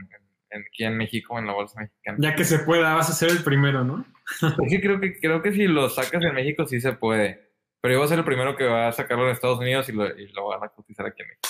aquí 0.51 0.85
en 0.85 0.97
México, 0.97 1.39
en 1.39 1.47
la 1.47 1.53
bolsa 1.53 1.79
mexicana. 1.79 2.17
Ya 2.19 2.35
que 2.35 2.45
se 2.45 2.61
pueda, 2.61 2.95
vas 2.95 3.11
a 3.11 3.13
ser 3.13 3.29
el 3.31 3.45
primero, 3.45 3.85
¿no? 3.85 4.07
Es 4.41 4.71
que 4.71 4.81
creo 4.81 4.99
que, 4.99 5.19
creo 5.21 5.43
que 5.43 5.53
si 5.53 5.67
lo 5.67 5.91
sacas 5.91 6.25
en 6.25 6.35
México 6.35 6.67
sí 6.67 6.81
se 6.81 6.93
puede. 6.93 7.51
Pero 7.83 7.93
yo 7.93 7.99
voy 7.99 8.07
a 8.07 8.09
ser 8.09 8.19
el 8.19 8.25
primero 8.25 8.57
que 8.57 8.65
va 8.65 8.89
a 8.89 8.93
sacarlo 8.93 9.27
en 9.27 9.33
Estados 9.33 9.59
Unidos 9.59 9.87
y 9.91 9.93
lo, 9.93 10.07
y 10.07 10.29
lo 10.29 10.47
van 10.47 10.65
a 10.65 10.69
cotizar 10.69 11.05
aquí 11.05 11.21
en 11.21 11.29
México. 11.29 11.49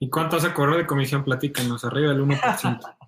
¿Y 0.00 0.10
cuánto 0.10 0.34
vas 0.34 0.46
a 0.46 0.52
cobrar 0.52 0.78
de 0.78 0.86
comisión? 0.86 1.22
Platícanos, 1.22 1.84
arriba 1.84 2.08
del 2.08 2.22
1%. 2.22 2.96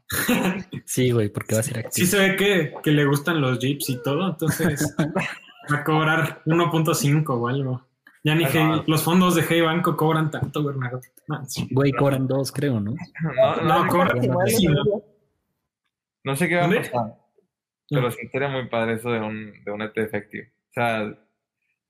sí, 0.84 1.10
güey, 1.10 1.28
porque 1.28 1.54
va 1.54 1.60
a 1.60 1.64
ser 1.64 1.78
activo. 1.78 1.92
Sí 1.92 2.06
se 2.06 2.18
ve 2.18 2.36
que, 2.36 2.74
que 2.82 2.90
le 2.90 3.04
gustan 3.04 3.40
los 3.40 3.58
jeeps 3.58 3.90
y 3.90 4.02
todo, 4.02 4.30
entonces 4.30 4.94
va 5.72 5.78
a 5.78 5.84
cobrar 5.84 6.42
1.5 6.46 7.24
o 7.28 7.48
algo. 7.48 7.86
Ya 8.24 8.34
ni 8.34 8.44
ah, 8.44 8.82
los 8.88 9.04
fondos 9.04 9.36
de 9.36 9.44
Hey 9.48 9.60
Banco 9.60 9.96
cobran 9.96 10.32
tanto, 10.32 10.64
Bernardo. 10.64 11.00
Güey, 11.70 11.92
cobran 11.92 12.26
dos, 12.26 12.50
creo, 12.50 12.80
¿no? 12.80 12.92
No, 13.22 13.62
no, 13.62 13.86
cobran. 13.86 14.18
No 16.24 16.34
sé 16.34 16.48
qué 16.48 16.56
va 16.56 16.64
a 16.64 16.68
pasar. 16.68 17.14
Pero 17.88 18.10
sí 18.10 18.26
sería 18.32 18.48
muy 18.48 18.68
padre 18.68 18.94
eso 18.94 19.10
de 19.10 19.20
un, 19.20 19.52
de 19.64 19.70
un 19.70 19.80
ETF 19.80 20.14
activo. 20.14 20.44
O 20.48 20.72
sea, 20.72 21.16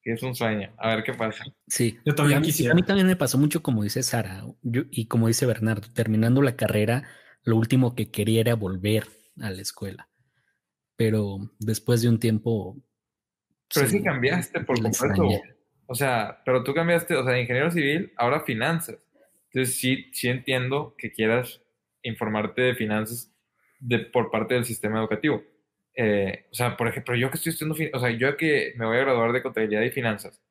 es 0.02 0.22
un 0.22 0.34
sueño. 0.34 0.74
A 0.76 0.94
ver 0.94 1.04
qué 1.04 1.14
pasa. 1.14 1.42
Sí, 1.66 1.98
yo 2.04 2.14
también 2.14 2.36
a 2.36 2.40
mí, 2.40 2.46
quisiera. 2.48 2.72
A 2.72 2.74
mí 2.74 2.82
también 2.82 3.06
me 3.06 3.16
pasó 3.16 3.38
mucho, 3.38 3.62
como 3.62 3.82
dice 3.82 4.02
Sara, 4.02 4.44
y 4.62 5.06
como 5.06 5.28
dice 5.28 5.46
Bernardo, 5.46 5.88
terminando 5.94 6.42
la 6.42 6.54
carrera, 6.54 7.04
lo 7.46 7.56
último 7.56 7.94
que 7.94 8.10
quería 8.10 8.40
era 8.40 8.54
volver 8.54 9.06
a 9.40 9.50
la 9.50 9.62
escuela. 9.62 10.08
Pero 10.96 11.38
después 11.58 12.02
de 12.02 12.08
un 12.08 12.18
tiempo. 12.18 12.76
Pero 13.72 13.88
sí, 13.88 14.02
cambiaste 14.02 14.60
por 14.60 14.82
completo. 14.82 15.28
O 15.86 15.94
sea, 15.94 16.42
pero 16.44 16.64
tú 16.64 16.74
cambiaste, 16.74 17.14
o 17.14 17.24
sea, 17.24 17.40
ingeniero 17.40 17.70
civil, 17.70 18.12
ahora 18.16 18.40
finanzas. 18.40 18.98
Entonces 19.50 19.76
sí, 19.76 20.10
sí 20.12 20.28
entiendo 20.28 20.94
que 20.98 21.12
quieras 21.12 21.62
informarte 22.02 22.62
de 22.62 22.74
finanzas 22.74 23.32
de, 23.78 24.00
por 24.00 24.30
parte 24.30 24.54
del 24.54 24.64
sistema 24.64 24.98
educativo. 24.98 25.42
Eh, 25.94 26.46
o 26.50 26.54
sea, 26.54 26.76
por 26.76 26.88
ejemplo, 26.88 27.14
yo 27.14 27.30
que 27.30 27.36
estoy 27.36 27.50
estudiando, 27.52 27.96
o 27.96 28.00
sea, 28.00 28.10
yo 28.10 28.36
que 28.36 28.74
me 28.76 28.86
voy 28.86 28.96
a 28.96 29.00
graduar 29.00 29.32
de 29.32 29.42
contabilidad 29.42 29.82
y 29.82 29.90
finanzas, 29.90 30.42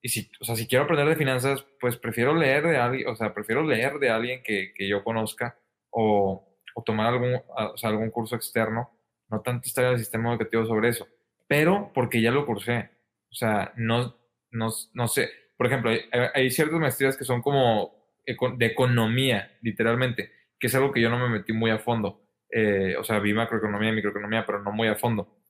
y 0.00 0.08
si, 0.08 0.30
o 0.40 0.44
sea, 0.44 0.54
si 0.54 0.66
quiero 0.66 0.84
aprender 0.84 1.08
de 1.08 1.16
finanzas, 1.16 1.66
pues 1.80 1.96
prefiero 1.96 2.34
leer 2.34 2.66
de 2.66 2.76
alguien, 2.76 3.08
o 3.08 3.16
sea, 3.16 3.34
prefiero 3.34 3.64
leer 3.64 3.98
de 3.98 4.10
alguien 4.10 4.42
que, 4.42 4.72
que 4.72 4.88
yo 4.88 5.02
conozca 5.02 5.58
o, 6.00 6.44
tomar 6.86 7.08
algún, 7.08 7.34
o 7.34 7.76
sea, 7.76 7.90
algún 7.90 8.10
curso 8.10 8.36
externo, 8.36 8.88
no 9.28 9.40
tanto 9.40 9.66
estar 9.66 9.84
en 9.84 9.92
el 9.92 9.98
sistema 9.98 10.30
educativo 10.30 10.64
sobre 10.64 10.90
eso, 10.90 11.08
pero 11.48 11.90
porque 11.92 12.22
ya 12.22 12.30
lo 12.30 12.46
cursé. 12.46 12.90
O 13.30 13.34
sea, 13.34 13.72
no, 13.76 14.16
no, 14.52 14.68
no 14.94 15.08
sé. 15.08 15.28
Por 15.56 15.66
ejemplo, 15.66 15.90
hay, 16.34 16.50
ciertas 16.50 16.78
maestrías 16.78 17.16
que 17.16 17.24
son 17.24 17.42
como 17.42 17.92
de 18.24 18.66
economía, 18.66 19.58
literalmente, 19.60 20.30
que 20.58 20.68
es 20.68 20.74
algo 20.76 20.92
que 20.92 21.00
yo 21.00 21.10
no 21.10 21.18
me 21.18 21.28
metí 21.28 21.52
muy 21.52 21.72
a 21.72 21.78
fondo. 21.78 22.22
Eh, 22.50 22.94
o 22.96 23.02
sea, 23.02 23.18
vi 23.18 23.34
macroeconomía 23.34 23.90
y 23.90 23.96
microeconomía, 23.96 24.46
pero 24.46 24.62
no 24.62 24.70
muy 24.70 24.86
a 24.86 24.94
fondo. 24.94 25.42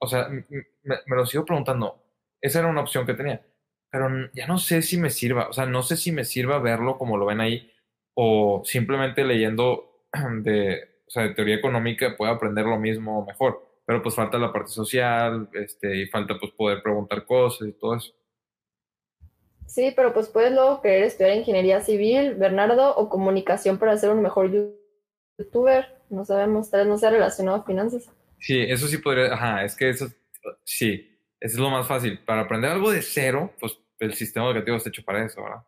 o 0.00 0.06
sea, 0.08 0.28
me, 0.28 0.44
me, 0.82 1.16
lo 1.16 1.26
sigo 1.26 1.44
preguntando. 1.44 2.04
Esa 2.40 2.58
era 2.58 2.68
una 2.68 2.80
opción 2.80 3.06
que 3.06 3.14
tenía, 3.14 3.40
pero 3.88 4.08
ya 4.34 4.48
no 4.48 4.58
sé 4.58 4.82
si 4.82 4.98
me 4.98 5.10
sirva. 5.10 5.48
O 5.48 5.52
sea, 5.52 5.66
no 5.66 5.82
sé 5.82 5.96
si 5.96 6.10
me 6.10 6.24
sirva 6.24 6.58
verlo 6.58 6.98
como 6.98 7.16
lo 7.16 7.26
ven 7.26 7.40
ahí 7.40 7.69
o 8.22 8.60
simplemente 8.66 9.24
leyendo 9.24 10.04
de, 10.42 10.82
o 11.06 11.10
sea, 11.10 11.22
de 11.22 11.34
teoría 11.34 11.54
económica 11.54 12.16
puedo 12.18 12.30
aprender 12.30 12.66
lo 12.66 12.78
mismo 12.78 13.18
o 13.18 13.24
mejor. 13.24 13.66
Pero 13.86 14.02
pues 14.02 14.14
falta 14.14 14.36
la 14.36 14.52
parte 14.52 14.68
social, 14.68 15.48
este, 15.54 15.96
y 15.96 16.06
falta 16.06 16.38
pues 16.38 16.52
poder 16.52 16.82
preguntar 16.82 17.24
cosas 17.24 17.68
y 17.68 17.72
todo 17.72 17.96
eso. 17.96 18.12
Sí, 19.66 19.94
pero 19.96 20.12
pues 20.12 20.28
puedes 20.28 20.52
luego 20.52 20.82
querer 20.82 21.04
estudiar 21.04 21.34
ingeniería 21.34 21.80
civil, 21.80 22.34
Bernardo, 22.34 22.94
o 22.94 23.08
comunicación 23.08 23.78
para 23.78 23.96
ser 23.96 24.10
un 24.10 24.20
mejor 24.20 24.50
youtuber. 25.38 25.86
No 26.10 26.26
sabemos, 26.26 26.70
tal 26.70 26.80
vez 26.80 26.88
no 26.88 26.98
sea 26.98 27.10
relacionado 27.10 27.56
a 27.56 27.64
finanzas. 27.64 28.10
Sí, 28.38 28.60
eso 28.60 28.86
sí 28.86 28.98
podría, 28.98 29.32
ajá, 29.32 29.64
es 29.64 29.74
que 29.74 29.88
eso, 29.88 30.08
sí, 30.62 31.18
eso 31.40 31.54
es 31.54 31.58
lo 31.58 31.70
más 31.70 31.86
fácil. 31.86 32.18
Para 32.18 32.42
aprender 32.42 32.70
algo 32.70 32.90
de 32.90 33.00
cero, 33.00 33.54
pues 33.58 33.78
el 33.98 34.12
sistema 34.12 34.46
educativo 34.46 34.76
está 34.76 34.90
hecho 34.90 35.04
para 35.04 35.24
eso, 35.24 35.42
¿verdad? 35.42 35.62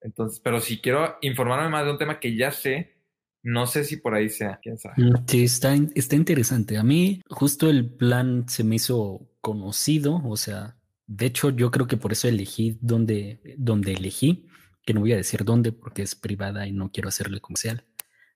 Entonces, 0.00 0.40
pero 0.40 0.60
si 0.60 0.80
quiero 0.80 1.16
informarme 1.20 1.68
más 1.68 1.84
de 1.84 1.92
un 1.92 1.98
tema 1.98 2.20
que 2.20 2.36
ya 2.36 2.52
sé, 2.52 3.00
no 3.42 3.66
sé 3.66 3.84
si 3.84 3.96
por 3.96 4.14
ahí 4.14 4.28
sea, 4.28 4.58
quién 4.62 4.78
sabe. 4.78 5.02
Mm, 5.02 5.24
sí, 5.26 5.44
está, 5.44 5.74
está 5.94 6.16
interesante. 6.16 6.78
A 6.78 6.82
mí 6.82 7.20
justo 7.28 7.68
el 7.70 7.90
plan 7.90 8.48
se 8.48 8.64
me 8.64 8.76
hizo 8.76 9.28
conocido, 9.40 10.22
o 10.24 10.36
sea, 10.36 10.76
de 11.06 11.26
hecho 11.26 11.50
yo 11.50 11.70
creo 11.70 11.86
que 11.86 11.96
por 11.96 12.12
eso 12.12 12.28
elegí 12.28 12.78
donde, 12.80 13.40
donde 13.58 13.92
elegí, 13.92 14.46
que 14.84 14.94
no 14.94 15.00
voy 15.00 15.12
a 15.12 15.16
decir 15.16 15.44
dónde 15.44 15.72
porque 15.72 16.02
es 16.02 16.14
privada 16.14 16.66
y 16.66 16.72
no 16.72 16.90
quiero 16.90 17.08
hacerle 17.08 17.40
comercial. 17.40 17.84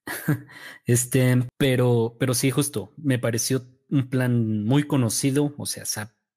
este, 0.86 1.46
pero, 1.56 2.16
pero 2.18 2.34
sí, 2.34 2.50
justo, 2.50 2.92
me 2.96 3.18
pareció 3.18 3.62
un 3.90 4.08
plan 4.08 4.64
muy 4.64 4.84
conocido, 4.84 5.54
o 5.56 5.66
sea, 5.66 5.84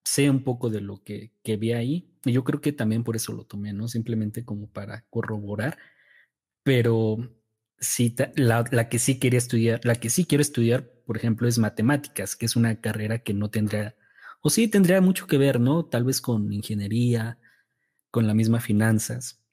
sé 0.03 0.29
un 0.29 0.43
poco 0.43 0.69
de 0.69 0.81
lo 0.81 1.03
que, 1.03 1.33
que 1.43 1.57
vi 1.57 1.73
ahí. 1.73 2.16
Y 2.29 2.33
yo 2.33 2.43
creo 2.43 2.61
que 2.61 2.71
también 2.73 3.03
por 3.03 3.15
eso 3.15 3.33
lo 3.33 3.45
tomé, 3.45 3.73
¿no? 3.73 3.87
Simplemente 3.87 4.45
como 4.45 4.69
para 4.69 5.05
corroborar. 5.09 5.77
Pero 6.63 7.17
sí, 7.79 8.15
la, 8.35 8.65
la, 8.71 8.89
que 8.89 8.99
sí 8.99 9.19
quería 9.19 9.37
estudiar, 9.37 9.81
la 9.83 9.95
que 9.95 10.09
sí 10.09 10.25
quiero 10.25 10.41
estudiar, 10.41 10.89
por 11.05 11.17
ejemplo, 11.17 11.47
es 11.47 11.59
matemáticas, 11.59 12.35
que 12.35 12.45
es 12.45 12.55
una 12.55 12.81
carrera 12.81 13.19
que 13.19 13.33
no 13.33 13.49
tendría, 13.49 13.95
o 14.41 14.49
sí 14.49 14.67
tendría 14.67 15.01
mucho 15.01 15.27
que 15.27 15.37
ver, 15.37 15.59
¿no? 15.59 15.85
Tal 15.85 16.03
vez 16.03 16.21
con 16.21 16.51
ingeniería, 16.51 17.39
con 18.11 18.27
la 18.27 18.33
misma 18.33 18.59
finanzas. 18.59 19.43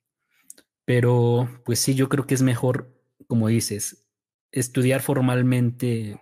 Pero, 0.85 1.49
pues 1.65 1.79
sí, 1.81 1.95
yo 1.95 2.09
creo 2.09 2.27
que 2.27 2.35
es 2.35 2.43
mejor, 2.43 2.95
como 3.27 3.49
dices, 3.49 4.07
estudiar 4.53 5.01
formalmente 5.03 6.21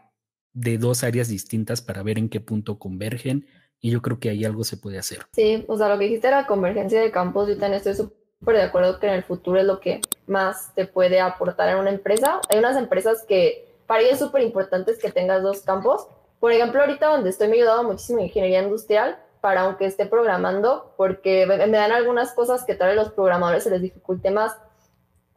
de 0.53 0.79
dos 0.79 1.05
áreas 1.05 1.29
distintas 1.29 1.83
para 1.83 2.03
ver 2.03 2.19
en 2.19 2.29
qué 2.29 2.41
punto 2.41 2.79
convergen 2.79 3.47
y 3.83 3.91
yo 3.91 4.01
creo 4.01 4.19
que 4.19 4.31
ahí 4.31 4.45
algo 4.45 4.65
se 4.65 4.77
puede 4.77 4.99
hacer. 4.99 5.27
Sí, 5.33 5.65
o 5.69 5.77
sea, 5.77 5.89
lo 5.89 5.99
que 5.99 6.05
dijiste 6.05 6.29
era 6.29 6.47
convergencia 6.47 7.01
de 7.01 7.11
campos, 7.11 7.49
yo 7.49 7.59
también 7.59 7.75
estoy 7.75 7.95
súper 7.95 8.57
de 8.57 8.63
acuerdo 8.63 8.99
que 8.99 9.09
en 9.09 9.15
el 9.15 9.25
futuro 9.25 9.59
es 9.59 9.67
lo 9.67 9.81
que 9.81 10.01
más 10.27 10.73
te 10.75 10.87
puede 10.87 11.21
aportar 11.21 11.69
en 11.69 11.79
una 11.79 11.91
empresa. 11.91 12.41
Hay 12.49 12.59
unas 12.59 12.77
empresas 12.77 13.25
que 13.27 13.77
para 13.87 14.01
ellos 14.01 14.15
es 14.15 14.19
súper 14.21 14.43
importante 14.43 14.97
que 14.97 15.11
tengas 15.11 15.43
dos 15.43 15.63
campos. 15.63 16.07
Por 16.39 16.53
ejemplo, 16.53 16.81
ahorita 16.81 17.09
donde 17.09 17.31
estoy 17.31 17.49
me 17.49 17.57
he 17.57 17.59
ayudado 17.59 17.83
muchísimo 17.83 18.21
en 18.21 18.27
ingeniería 18.27 18.63
industrial 18.63 19.19
para 19.41 19.63
aunque 19.63 19.87
esté 19.87 20.07
programando, 20.07 20.95
porque 20.97 21.45
me, 21.47 21.67
me 21.67 21.77
dan 21.77 21.91
algunas 21.91 22.33
cosas 22.33 22.65
que 22.65 22.77
tal 22.77 22.89
vez 22.89 22.97
los 22.97 23.13
programadores 23.13 23.65
se 23.65 23.71
les 23.71 23.83
dificulte 23.83 24.31
más, 24.31 24.57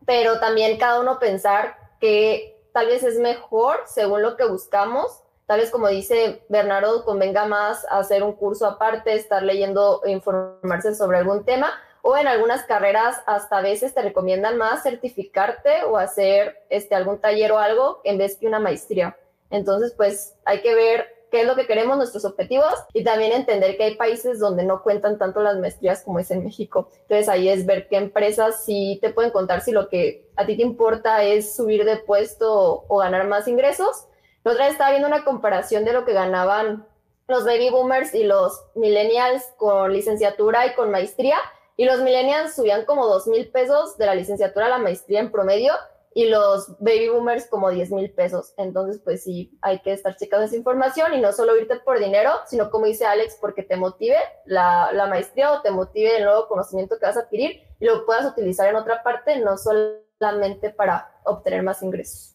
pero 0.05 0.39
también 0.39 0.77
cada 0.77 1.01
uno 1.01 1.17
pensar 1.17 1.75
que 1.99 2.61
tal 2.73 2.85
vez 2.85 3.01
es 3.01 3.17
mejor 3.17 3.79
según 3.87 4.21
lo 4.21 4.37
que 4.37 4.45
buscamos 4.45 5.24
Tal 5.45 5.59
vez 5.59 5.69
como 5.69 5.87
dice 5.87 6.43
Bernardo, 6.49 7.05
convenga 7.05 7.45
más 7.45 7.85
hacer 7.89 8.23
un 8.23 8.33
curso 8.33 8.65
aparte, 8.65 9.13
estar 9.13 9.43
leyendo 9.43 10.01
e 10.03 10.11
informarse 10.11 10.95
sobre 10.95 11.17
algún 11.17 11.45
tema, 11.45 11.71
o 12.01 12.17
en 12.17 12.27
algunas 12.27 12.63
carreras 12.63 13.21
hasta 13.25 13.57
a 13.57 13.61
veces 13.61 13.93
te 13.93 14.01
recomiendan 14.01 14.57
más 14.57 14.83
certificarte 14.83 15.83
o 15.83 15.97
hacer 15.97 16.63
este, 16.69 16.95
algún 16.95 17.19
taller 17.19 17.51
o 17.51 17.57
algo 17.57 18.01
en 18.03 18.17
vez 18.17 18.37
que 18.37 18.47
una 18.47 18.59
maestría. 18.59 19.17
Entonces, 19.49 19.93
pues 19.95 20.35
hay 20.45 20.61
que 20.61 20.75
ver 20.75 21.15
qué 21.31 21.41
es 21.41 21.47
lo 21.47 21.55
que 21.55 21.67
queremos, 21.67 21.97
nuestros 21.97 22.25
objetivos 22.25 22.73
y 22.93 23.03
también 23.03 23.31
entender 23.31 23.77
que 23.77 23.83
hay 23.83 23.95
países 23.95 24.39
donde 24.39 24.63
no 24.63 24.83
cuentan 24.83 25.17
tanto 25.17 25.41
las 25.41 25.57
maestrías 25.57 26.01
como 26.03 26.19
es 26.19 26.31
en 26.31 26.43
México. 26.43 26.89
Entonces 27.01 27.27
ahí 27.27 27.49
es 27.49 27.65
ver 27.65 27.87
qué 27.87 27.97
empresas 27.97 28.63
sí 28.63 28.99
te 29.01 29.09
pueden 29.09 29.31
contar 29.31 29.61
si 29.61 29.71
lo 29.71 29.89
que 29.89 30.29
a 30.35 30.45
ti 30.45 30.55
te 30.55 30.63
importa 30.63 31.23
es 31.23 31.55
subir 31.55 31.85
de 31.85 31.97
puesto 31.97 32.85
o, 32.87 32.97
ganar 32.97 33.27
más 33.27 33.47
ingresos. 33.47 34.07
La 34.45 34.51
otra 34.51 34.65
vez 34.65 34.73
estaba 34.73 34.91
viendo 34.91 35.07
una 35.07 35.25
comparación 35.25 35.85
de 35.85 35.93
lo 35.93 36.05
que 36.05 36.13
ganaban 36.13 36.87
los 37.27 37.45
baby 37.45 37.71
boomers 37.71 38.13
y 38.13 38.23
los 38.23 38.63
millennials 38.75 39.43
con 39.57 39.91
licenciatura 39.91 40.67
y 40.67 40.75
con 40.75 40.91
maestría. 40.91 41.37
Y 41.77 41.85
los 41.85 42.01
millennials 42.01 42.55
subían 42.55 42.85
como 42.85 43.07
dos 43.07 43.25
mil 43.25 43.49
pesos 43.49 43.97
de 43.97 44.05
la 44.05 44.13
licenciatura 44.13 44.67
a 44.67 44.69
la 44.69 44.77
maestría 44.77 45.19
en 45.19 45.31
promedio 45.31 45.73
y 46.13 46.29
los 46.29 46.79
baby 46.79 47.09
boomers 47.09 47.47
como 47.47 47.71
10 47.71 47.89
mil 47.91 48.11
pesos. 48.13 48.53
Entonces, 48.57 49.01
pues 49.03 49.23
sí, 49.23 49.57
hay 49.61 49.81
que 49.81 49.93
estar 49.93 50.15
checando 50.15 50.45
esa 50.45 50.55
información 50.55 51.15
y 51.15 51.21
no 51.21 51.33
solo 51.33 51.57
irte 51.57 51.77
por 51.79 51.99
dinero, 51.99 52.31
sino 52.45 52.69
como 52.69 52.85
dice 52.85 53.05
Alex, 53.05 53.37
porque 53.41 53.63
te 53.63 53.75
motive 53.77 54.17
la, 54.45 54.91
la, 54.93 55.07
maestría 55.07 55.53
o 55.53 55.61
te 55.61 55.71
motive 55.71 56.17
el 56.17 56.23
nuevo 56.23 56.47
conocimiento 56.47 56.99
que 56.99 57.07
vas 57.07 57.17
a 57.17 57.21
adquirir 57.21 57.63
y 57.79 57.85
lo 57.85 58.05
puedas 58.05 58.31
utilizar 58.31 58.69
en 58.69 58.75
otra 58.75 59.01
parte, 59.01 59.39
no 59.39 59.57
solamente 59.57 60.69
para 60.69 61.19
obtener 61.25 61.63
más 61.63 61.81
ingresos. 61.81 62.34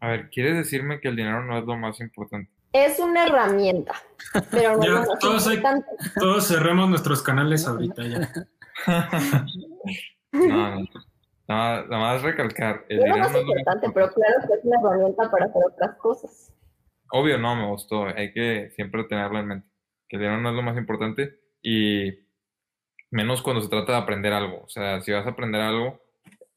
A 0.00 0.08
ver, 0.08 0.30
¿quieres 0.30 0.56
decirme 0.56 1.00
que 1.00 1.08
el 1.08 1.16
dinero 1.16 1.42
no 1.44 1.58
es 1.58 1.64
lo 1.64 1.76
más 1.76 2.00
importante? 2.00 2.50
Es 2.72 2.98
una 2.98 3.24
herramienta, 3.26 3.94
pero 4.50 4.76
no 4.76 4.82
Ya, 4.84 4.88
es 4.88 4.92
lo 4.92 4.98
más 5.00 5.18
todos, 5.20 5.46
hay- 5.46 5.56
importante. 5.56 5.86
todos 6.16 6.46
cerremos 6.48 6.88
nuestros 6.90 7.22
canales 7.22 7.66
ahorita 7.66 8.02
ya. 8.06 8.30
No, 10.32 10.80
no. 10.80 10.86
Nada, 11.48 11.84
nada 11.88 11.98
más 11.98 12.22
recalcar. 12.22 12.84
El 12.88 12.98
No 12.98 13.04
es 13.04 13.08
lo 13.08 13.14
dinero 13.14 13.18
más 13.24 13.32
no 13.32 13.38
es 13.38 13.44
lo 13.44 13.48
más 13.52 13.58
importante, 13.58 13.90
pero 13.94 14.12
claro 14.12 14.34
que 14.48 14.54
es 14.54 14.64
una 14.64 14.80
herramienta 14.80 15.30
para 15.30 15.44
hacer 15.46 15.62
otras 15.72 15.96
cosas. 15.96 16.52
Obvio, 17.12 17.38
no, 17.38 17.54
me 17.56 17.66
gustó. 17.68 18.04
Hay 18.06 18.32
que 18.32 18.70
siempre 18.74 19.04
tenerlo 19.04 19.38
en 19.38 19.46
mente. 19.46 19.68
Que 20.08 20.16
el 20.16 20.22
dinero 20.22 20.40
no 20.42 20.50
es 20.50 20.56
lo 20.56 20.62
más 20.62 20.76
importante 20.76 21.38
y 21.62 22.12
menos 23.10 23.42
cuando 23.42 23.62
se 23.62 23.68
trata 23.68 23.92
de 23.92 23.98
aprender 23.98 24.32
algo. 24.32 24.62
O 24.64 24.68
sea, 24.68 25.00
si 25.00 25.12
vas 25.12 25.24
a 25.26 25.30
aprender 25.30 25.60
algo, 25.60 26.02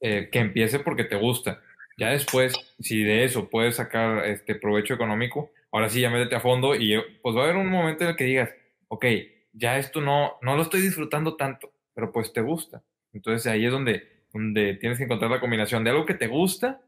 eh, 0.01 0.29
que 0.31 0.39
empiece 0.39 0.79
porque 0.79 1.03
te 1.03 1.15
gusta. 1.15 1.61
Ya 1.99 2.11
después, 2.11 2.53
si 2.79 3.03
de 3.03 3.23
eso 3.25 3.49
puedes 3.49 3.75
sacar 3.75 4.25
este 4.25 4.55
provecho 4.55 4.93
económico, 4.93 5.51
ahora 5.71 5.89
sí 5.89 6.01
ya 6.01 6.09
métete 6.09 6.35
a 6.35 6.39
fondo 6.39 6.75
y 6.75 6.95
pues 7.21 7.35
va 7.35 7.41
a 7.41 7.43
haber 7.45 7.57
un 7.57 7.69
momento 7.69 8.03
en 8.03 8.11
el 8.11 8.15
que 8.15 8.23
digas, 8.23 8.53
ok, 8.87 9.05
ya 9.53 9.77
esto 9.77 10.01
no, 10.01 10.33
no 10.41 10.55
lo 10.55 10.61
estoy 10.61 10.81
disfrutando 10.81 11.35
tanto, 11.35 11.71
pero 11.93 12.11
pues 12.11 12.31
te 12.33 12.41
gusta. 12.41 12.83
Entonces 13.13 13.45
ahí 13.51 13.65
es 13.65 13.71
donde, 13.71 14.23
donde 14.33 14.75
tienes 14.75 14.97
que 14.97 15.05
encontrar 15.05 15.31
la 15.31 15.39
combinación 15.41 15.83
de 15.83 15.89
algo 15.91 16.05
que 16.05 16.13
te 16.13 16.27
gusta, 16.27 16.81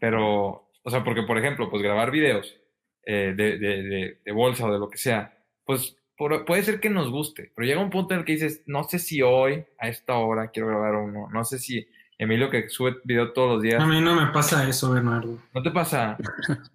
pero, 0.00 0.68
o 0.82 0.90
sea, 0.90 1.04
porque 1.04 1.22
por 1.22 1.38
ejemplo, 1.38 1.70
pues 1.70 1.82
grabar 1.82 2.10
videos 2.10 2.56
eh, 3.04 3.34
de, 3.36 3.58
de, 3.58 3.82
de, 3.82 4.18
de 4.24 4.32
bolsa 4.32 4.66
o 4.66 4.72
de 4.72 4.78
lo 4.78 4.90
que 4.90 4.98
sea, 4.98 5.36
pues 5.64 5.96
por- 6.16 6.44
puede 6.44 6.62
ser 6.62 6.80
que 6.80 6.90
nos 6.90 7.10
guste, 7.10 7.50
pero 7.54 7.66
llega 7.66 7.80
un 7.80 7.90
punto 7.90 8.14
en 8.14 8.20
el 8.20 8.26
que 8.26 8.32
dices, 8.32 8.62
no 8.66 8.84
sé 8.84 8.98
si 8.98 9.22
hoy, 9.22 9.64
a 9.78 9.88
esta 9.88 10.16
hora, 10.18 10.48
quiero 10.50 10.68
grabar 10.68 10.94
uno, 10.96 11.28
no 11.32 11.44
sé 11.44 11.58
si 11.58 11.86
Emilio 12.22 12.48
que 12.50 12.68
sube 12.68 12.96
video 13.04 13.32
todos 13.32 13.54
los 13.54 13.62
días, 13.62 13.82
A 13.82 13.86
mí 13.86 14.00
no 14.00 14.14
me 14.14 14.26
pasa 14.32 14.68
eso, 14.68 14.92
Bernardo. 14.92 15.38
¿no 15.54 15.62
te 15.62 15.70
pasa? 15.70 16.16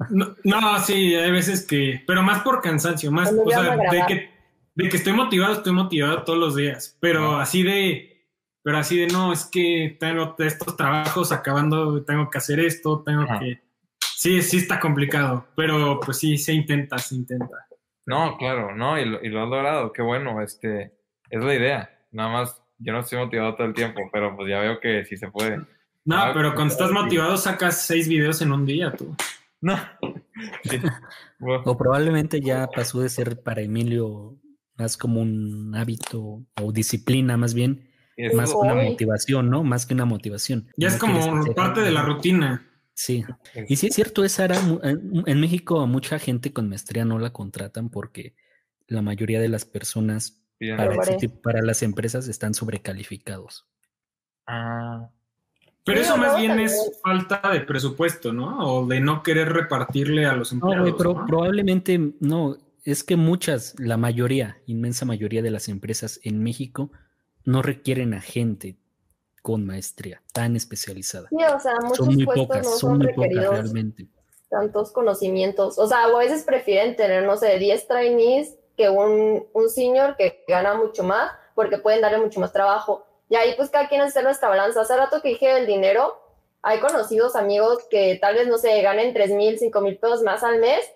No, 0.10 0.36
no, 0.44 0.80
sí, 0.80 1.16
hay 1.16 1.32
veces 1.32 1.66
que, 1.66 2.04
pero 2.06 2.22
más 2.22 2.42
por 2.44 2.62
cansancio, 2.62 3.12
más, 3.12 3.32
o 3.34 3.50
sea, 3.50 3.76
de 3.78 4.04
que, 4.08 4.32
de 4.76 4.90
que 4.90 4.98
estoy 4.98 5.14
motivado, 5.14 5.54
estoy 5.54 5.74
motivado 5.74 6.24
todos 6.24 6.38
los 6.40 6.56
días, 6.56 6.98
pero 7.00 7.38
Ah. 7.38 7.42
así 7.44 7.64
de, 7.64 8.26
pero 8.62 8.78
así 8.78 8.98
de, 8.98 9.08
no, 9.08 9.32
es 9.32 9.46
que 9.46 9.96
tengo 10.00 10.36
estos 10.40 10.76
trabajos 10.76 11.32
acabando, 11.32 12.04
tengo 12.04 12.30
que 12.30 12.38
hacer 12.38 12.60
esto, 12.60 13.02
tengo 13.06 13.22
Ajá. 13.24 13.40
que, 13.40 13.62
sí, 14.16 14.42
sí 14.42 14.58
está 14.58 14.80
complicado, 14.80 15.48
pero 15.56 16.00
pues 16.02 16.18
sí, 16.20 16.38
se 16.38 16.54
intenta, 16.54 16.98
se 16.98 17.16
intenta. 17.16 17.66
No, 18.06 18.38
claro, 18.38 18.76
no, 18.76 19.00
y 19.00 19.06
lo, 19.06 19.24
y 19.24 19.30
lo 19.30 19.44
has 19.44 19.50
logrado, 19.50 19.92
qué 19.94 20.02
bueno, 20.02 20.42
este, 20.42 20.94
es 21.30 21.44
la 21.44 21.56
idea, 21.56 21.90
nada 22.12 22.30
más, 22.30 22.62
yo 22.80 22.94
no 22.94 23.00
estoy 23.00 23.20
motivado 23.20 23.56
todo 23.56 23.68
el 23.68 23.74
tiempo, 23.74 24.02
pero 24.12 24.36
pues 24.36 24.50
ya 24.50 24.60
veo 24.60 24.80
que 24.80 25.04
sí 25.06 25.18
se 25.18 25.30
puede. 25.30 25.58
No, 26.06 26.16
Ah, 26.18 26.32
pero 26.34 26.56
cuando 26.56 26.72
estás 26.74 26.92
motivado 26.92 27.36
sacas 27.38 27.86
seis 27.86 28.08
videos 28.08 28.42
en 28.42 28.52
un 28.54 28.66
día, 28.66 28.94
tú. 28.94 29.16
No, 29.62 29.76
sí. 30.64 30.80
Bueno, 31.40 31.64
O 31.66 31.78
probablemente 31.78 32.40
ya 32.42 32.68
pasó 32.68 33.02
de 33.02 33.10
ser 33.10 33.42
para 33.42 33.62
Emilio 33.62 34.38
más 34.78 34.96
como 34.98 35.22
un 35.22 35.74
hábito 35.76 36.46
o 36.62 36.72
disciplina, 36.72 37.36
más 37.38 37.54
bien, 37.54 37.90
más 38.34 38.52
que 38.52 38.58
una 38.58 38.76
motivación, 38.76 39.50
¿no? 39.50 39.64
Más 39.64 39.86
que 39.86 39.94
una 39.96 40.06
motivación. 40.06 40.68
Ya 40.78 40.88
es 40.90 40.94
No 40.96 41.00
como 41.00 41.40
hacer 41.40 41.56
parte 41.56 41.82
de 41.82 41.92
la 41.92 42.04
rutina. 42.04 42.64
Sí. 42.94 43.24
Y 43.68 43.76
sí 43.76 43.88
es 43.88 43.96
cierto, 43.96 44.24
es 44.24 44.34
Sara, 44.34 44.60
mu- 44.62 44.80
en 44.84 45.24
en 45.26 45.40
México 45.42 45.82
a 45.82 45.86
mucha 45.88 46.18
gente 46.20 46.52
con 46.54 46.70
maestría 46.70 47.06
no 47.06 47.20
la 47.20 47.32
contratan 47.32 47.90
porque 47.90 48.34
la 48.88 49.02
mayoría 49.02 49.40
de 49.42 49.50
las 49.50 49.66
personas 49.66 50.44
Bien. 50.60 50.78
para, 50.78 50.94
ese 50.94 51.04
Sobre. 51.04 51.18
tipo- 51.18 51.42
para 51.42 51.62
las 51.62 51.84
empresas 51.84 52.28
están 52.28 52.54
sobrecalificados. 52.54 53.66
Ah, 54.48 55.10
Pero 55.84 56.00
Sí, 56.00 56.06
eso 56.06 56.18
más 56.18 56.38
bien 56.38 56.60
es 56.60 57.00
falta 57.02 57.42
de 57.54 57.62
presupuesto, 57.62 58.34
¿no? 58.34 58.60
O 58.82 58.86
de 58.88 59.00
no 59.00 59.24
querer 59.24 59.54
repartirle 59.54 60.26
a 60.26 60.34
los 60.34 60.52
No, 60.52 60.58
empleados. 60.58 60.82
güey, 60.90 60.98
pero 60.98 61.14
¿no? 61.14 61.26
probablemente 61.26 62.14
no. 62.20 62.58
Es 62.84 63.04
que 63.06 63.16
muchas, 63.16 63.74
la 63.80 63.96
mayoría, 63.98 64.58
inmensa 64.66 65.06
mayoría 65.06 65.42
de 65.42 65.52
las 65.52 65.70
empresas 65.70 66.20
en 66.24 66.44
México 66.44 66.92
no 67.46 67.62
requieren 67.62 68.14
a 68.14 68.20
gente 68.22 68.76
con 69.42 69.66
maestría 69.66 70.22
tan 70.34 70.58
especializada. 70.58 71.30
Sí, 71.30 71.36
o 71.38 71.60
sea, 71.60 71.74
muchos 71.82 71.98
Son 72.06 72.16
muy 72.16 72.26
puestos 72.26 72.48
pocas, 72.48 72.64
no 72.66 72.70
son 72.72 72.80
son 72.80 72.98
muy 72.98 73.14
pocas 73.14 73.50
realmente. 73.50 74.08
tantos 74.50 74.92
conocimientos. 74.92 75.78
O 75.78 75.88
sea, 75.88 76.04
a 76.06 76.18
veces 76.18 76.44
prefieren 76.44 76.96
tener, 76.98 77.26
no 77.26 77.38
sé, 77.38 77.58
10 77.60 77.88
trainees 77.88 78.56
que 78.78 78.90
un, 78.90 79.46
un 79.52 79.70
senior 79.70 80.16
que 80.16 80.46
gana 80.48 80.76
mucho 80.76 81.04
más 81.04 81.32
porque 81.56 81.80
pueden 81.80 82.02
darle 82.02 82.20
mucho 82.20 82.40
más 82.40 82.54
trabajo. 82.54 83.04
Y 83.30 83.36
ahí 83.36 83.56
pues 83.56 83.70
cada 83.70 83.90
quien 83.90 84.02
hace 84.02 84.22
nuestra 84.22 84.48
balanza. 84.48 84.82
Hace 84.82 84.96
rato 84.96 85.22
que 85.22 85.30
dije 85.30 85.58
el 85.58 85.66
dinero, 85.66 86.22
hay 86.62 86.80
conocidos 86.80 87.36
amigos 87.36 87.86
que 87.90 88.18
tal 88.22 88.36
vez, 88.36 88.48
no 88.48 88.58
sé, 88.58 88.82
ganen 88.82 89.14
3 89.14 89.32
mil, 89.32 89.58
5 89.58 89.82
mil 89.82 89.98
pesos 89.98 90.22
más 90.22 90.44
al 90.44 90.60
mes, 90.60 90.90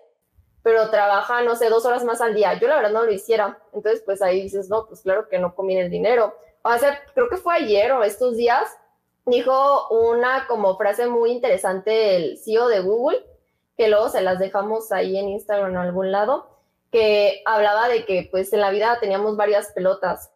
pero 0.64 0.90
trabajan, 0.92 1.46
no 1.46 1.56
sé, 1.56 1.70
dos 1.70 1.86
horas 1.86 2.04
más 2.04 2.22
al 2.22 2.36
día. 2.36 2.54
Yo 2.60 2.68
la 2.68 2.76
verdad 2.76 2.92
no 2.92 3.04
lo 3.04 3.12
hiciera. 3.12 3.60
Entonces 3.74 4.04
pues 4.06 4.22
ahí 4.22 4.44
dices, 4.44 4.70
no, 4.70 4.86
pues 4.86 5.02
claro 5.02 5.28
que 5.28 5.40
no 5.40 5.56
conviene 5.56 5.86
el 5.86 5.90
dinero. 5.90 6.36
O 6.64 6.78
sea, 6.78 7.02
creo 7.14 7.28
que 7.28 7.38
fue 7.38 7.56
ayer 7.56 7.92
o 7.92 8.04
estos 8.04 8.38
días, 8.38 8.70
dijo 9.26 9.90
una 9.90 10.46
como 10.48 10.78
frase 10.78 11.08
muy 11.08 11.32
interesante 11.32 12.16
el 12.16 12.38
CEO 12.38 12.68
de 12.68 12.82
Google, 12.82 13.26
que 13.76 13.88
luego 13.88 14.10
se 14.10 14.22
las 14.22 14.38
dejamos 14.38 14.92
ahí 14.92 15.18
en 15.18 15.30
Instagram 15.30 15.72
en 15.72 15.78
algún 15.78 16.12
lado, 16.12 16.61
que 16.92 17.42
hablaba 17.46 17.88
de 17.88 18.06
que 18.06 18.28
pues 18.30 18.52
en 18.54 18.60
la 18.60 18.70
vida 18.70 19.00
teníamos 19.00 19.38
varias 19.38 19.72
pelotas, 19.72 20.32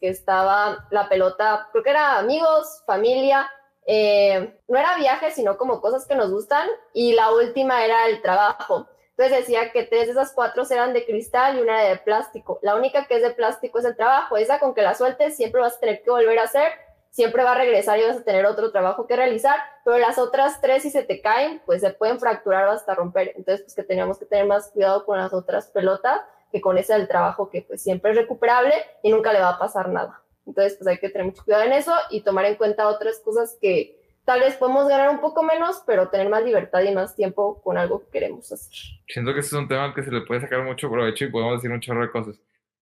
que 0.00 0.08
estaba 0.08 0.86
la 0.90 1.08
pelota, 1.08 1.68
creo 1.72 1.84
que 1.84 1.90
era 1.90 2.18
amigos, 2.18 2.82
familia, 2.86 3.50
eh, 3.86 4.58
no 4.68 4.78
era 4.78 4.96
viaje, 4.96 5.30
sino 5.30 5.56
como 5.56 5.80
cosas 5.80 6.06
que 6.06 6.14
nos 6.14 6.30
gustan, 6.30 6.68
y 6.92 7.12
la 7.12 7.32
última 7.32 7.84
era 7.84 8.06
el 8.06 8.22
trabajo. 8.22 8.88
Entonces 9.18 9.40
decía 9.40 9.72
que 9.72 9.82
tres 9.82 10.06
de 10.06 10.12
esas 10.12 10.32
cuatro 10.32 10.62
eran 10.70 10.92
de 10.92 11.04
cristal 11.04 11.58
y 11.58 11.60
una 11.60 11.82
era 11.82 11.90
de 11.90 11.98
plástico. 11.98 12.60
La 12.62 12.76
única 12.76 13.06
que 13.06 13.16
es 13.16 13.22
de 13.22 13.30
plástico 13.30 13.80
es 13.80 13.84
el 13.84 13.96
trabajo. 13.96 14.36
Esa 14.36 14.60
con 14.60 14.74
que 14.74 14.82
la 14.82 14.94
sueltes 14.94 15.36
siempre 15.36 15.60
vas 15.60 15.76
a 15.76 15.80
tener 15.80 16.02
que 16.02 16.10
volver 16.10 16.38
a 16.38 16.44
hacer, 16.44 16.70
siempre 17.10 17.42
va 17.42 17.52
a 17.52 17.58
regresar 17.58 17.98
y 17.98 18.02
vas 18.02 18.18
a 18.18 18.24
tener 18.24 18.46
otro 18.46 18.70
trabajo 18.70 19.06
que 19.06 19.16
realizar, 19.16 19.56
pero 19.84 19.98
las 19.98 20.18
otras 20.18 20.60
tres 20.60 20.82
si 20.82 20.90
se 20.90 21.02
te 21.02 21.20
caen, 21.20 21.60
pues 21.66 21.80
se 21.80 21.90
pueden 21.90 22.18
fracturar 22.18 22.68
o 22.68 22.70
hasta 22.70 22.94
romper. 22.94 23.32
Entonces, 23.36 23.62
pues 23.62 23.74
que 23.74 23.82
teníamos 23.82 24.18
que 24.18 24.26
tener 24.26 24.46
más 24.46 24.70
cuidado 24.70 25.04
con 25.04 25.18
las 25.18 25.32
otras 25.32 25.68
pelotas 25.68 26.20
que 26.52 26.60
con 26.60 26.78
ese 26.78 26.94
del 26.94 27.08
trabajo 27.08 27.50
que 27.50 27.62
pues 27.62 27.82
siempre 27.82 28.12
es 28.12 28.16
recuperable 28.16 28.74
y 29.02 29.10
nunca 29.10 29.32
le 29.32 29.40
va 29.40 29.50
a 29.50 29.58
pasar 29.58 29.88
nada. 29.88 30.22
Entonces, 30.46 30.76
pues 30.78 30.88
hay 30.88 30.98
que 30.98 31.10
tener 31.10 31.26
mucho 31.26 31.44
cuidado 31.44 31.64
en 31.64 31.72
eso 31.72 31.92
y 32.10 32.22
tomar 32.22 32.46
en 32.46 32.54
cuenta 32.54 32.88
otras 32.88 33.20
cosas 33.20 33.58
que 33.60 33.98
tal 34.24 34.40
vez 34.40 34.56
podemos 34.56 34.88
ganar 34.88 35.10
un 35.10 35.20
poco 35.20 35.42
menos, 35.42 35.82
pero 35.86 36.08
tener 36.08 36.28
más 36.28 36.44
libertad 36.44 36.82
y 36.82 36.94
más 36.94 37.14
tiempo 37.14 37.60
con 37.62 37.76
algo 37.76 38.00
que 38.00 38.10
queremos 38.10 38.50
hacer. 38.52 38.72
siento 39.06 39.32
que 39.32 39.40
este 39.40 39.56
es 39.56 39.60
un 39.60 39.68
tema 39.68 39.94
que 39.94 40.02
se 40.02 40.10
le 40.10 40.22
puede 40.22 40.40
sacar 40.40 40.62
mucho 40.62 40.90
provecho 40.90 41.24
y 41.24 41.30
podemos 41.30 41.54
decir 41.54 41.70
un 41.70 41.80
chorro 41.80 42.02
de 42.02 42.10
cosas, 42.10 42.40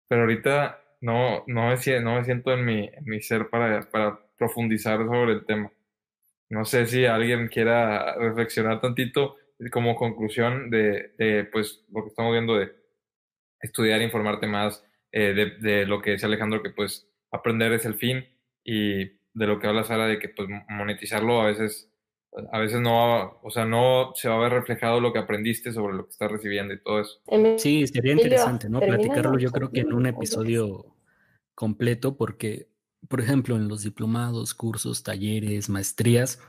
pero 0.08 0.22
ahorita 0.22 0.84
no, 1.05 1.44
no, 1.46 1.68
me, 1.68 2.00
no 2.00 2.14
me 2.14 2.24
siento 2.24 2.52
en 2.52 2.64
mi, 2.64 2.86
en 2.86 3.05
mi 3.05 3.20
ser 3.20 3.48
para, 3.50 3.88
para 3.90 4.18
profundizar 4.38 4.98
sobre 5.05 5.32
el 5.34 5.44
tema. 5.44 5.70
No 6.48 6.64
sé 6.64 6.86
si 6.86 7.05
alguien 7.05 7.48
quiera 7.48 8.14
reflexionar 8.16 8.80
tantito 8.80 9.36
como 9.70 9.96
conclusión 9.96 10.70
de, 10.70 11.12
de, 11.18 11.44
pues, 11.52 11.84
lo 11.92 12.02
que 12.02 12.09
estamos 12.09 12.32
viendo 12.32 12.57
de 12.57 12.72
estudiar, 13.61 14.00
informarte 14.02 14.46
más, 14.46 14.82
eh, 15.12 15.32
de, 15.34 15.50
de 15.59 15.86
lo 15.86 16.00
que 16.00 16.12
decía 16.12 16.26
Alejandro, 16.28 16.62
que 16.62 16.70
pues 16.70 17.09
aprender 17.30 17.72
es 17.72 17.84
el 17.84 17.94
fin 17.94 18.24
y 18.64 19.05
de 19.05 19.46
lo 19.46 19.59
que 19.59 19.66
habla 19.66 19.84
Sara, 19.84 20.07
de 20.07 20.18
que 20.18 20.28
pues 20.28 20.48
monetizarlo 20.68 21.40
a 21.40 21.46
veces, 21.46 21.90
a 22.52 22.59
veces 22.59 22.80
no, 22.80 22.92
va- 22.94 23.38
o 23.42 23.50
sea, 23.50 23.64
no 23.64 24.12
se 24.14 24.28
va 24.28 24.36
a 24.36 24.40
ver 24.40 24.52
reflejado 24.52 25.00
lo 25.00 25.12
que 25.12 25.18
aprendiste 25.18 25.72
sobre 25.72 25.94
lo 25.94 26.05
que 26.05 26.11
estás 26.11 26.30
recibiendo 26.30 26.72
y 26.74 26.80
todo 26.80 27.00
eso. 27.00 27.20
Emilio, 27.28 27.59
Sí, 27.59 27.86
sería 27.86 28.12
interesante, 28.12 28.68
¿no? 28.68 28.80
Platicarlo 28.80 29.34
la 29.34 29.38
yo 29.40 29.50
creo 29.50 29.70
que 29.70 29.80
en 29.80 29.92
un 29.92 30.07
episodio 30.07 30.93
completo, 31.55 32.16
porque, 32.16 32.68
por 33.09 33.20
ejemplo, 33.20 33.57
en 33.57 33.68
los 33.68 33.82
diplomados, 33.82 34.55
cursos, 34.55 35.02
talleres, 35.02 35.68
maestrías, 35.68 36.40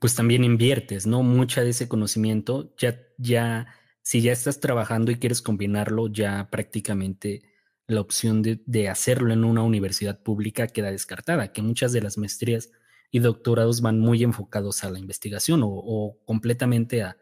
pues 0.00 0.14
también 0.14 0.44
inviertes, 0.44 1.06
¿no? 1.06 1.22
Mucha 1.22 1.62
de 1.62 1.70
ese 1.70 1.88
conocimiento 1.88 2.74
ya, 2.76 3.00
ya 3.18 3.66
si 4.02 4.20
ya 4.20 4.32
estás 4.32 4.60
trabajando 4.60 5.10
y 5.10 5.16
quieres 5.16 5.40
combinarlo, 5.42 6.08
ya 6.08 6.48
prácticamente 6.50 7.42
la 7.86 8.00
opción 8.00 8.42
de, 8.42 8.88
hacerlo 8.88 9.32
en 9.32 9.44
una 9.44 9.62
universidad 9.62 10.22
pública 10.22 10.66
queda 10.68 10.90
descartada, 10.90 11.52
que 11.52 11.62
muchas 11.62 11.92
de 11.92 12.00
las 12.00 12.18
maestrías 12.18 12.70
y 13.10 13.18
doctorados 13.20 13.82
van 13.82 14.00
muy 14.00 14.22
enfocados 14.22 14.84
a 14.84 14.90
la 14.90 14.98
investigación 14.98 15.60
o, 15.64 16.18
completamente 16.24 17.02
a, 17.02 17.16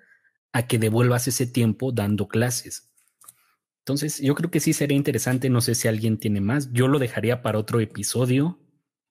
a, 0.52 0.66
que 0.66 0.78
devuelvas 0.78 1.28
ese 1.28 1.46
tiempo 1.46 1.92
dando 1.92 2.28
clases. 2.28 2.91
Entonces, 3.84 4.20
yo 4.20 4.34
creo 4.34 4.50
que 4.50 4.60
sí 4.60 4.72
sería 4.72 4.96
interesante, 4.96 5.50
no 5.50 5.60
sé 5.60 5.74
si 5.74 5.88
alguien 5.88 6.18
tiene 6.18 6.40
más, 6.40 6.72
yo 6.72 6.88
lo 6.88 6.98
dejaría 6.98 7.42
para 7.42 7.58
otro 7.58 7.80
episodio, 7.80 8.58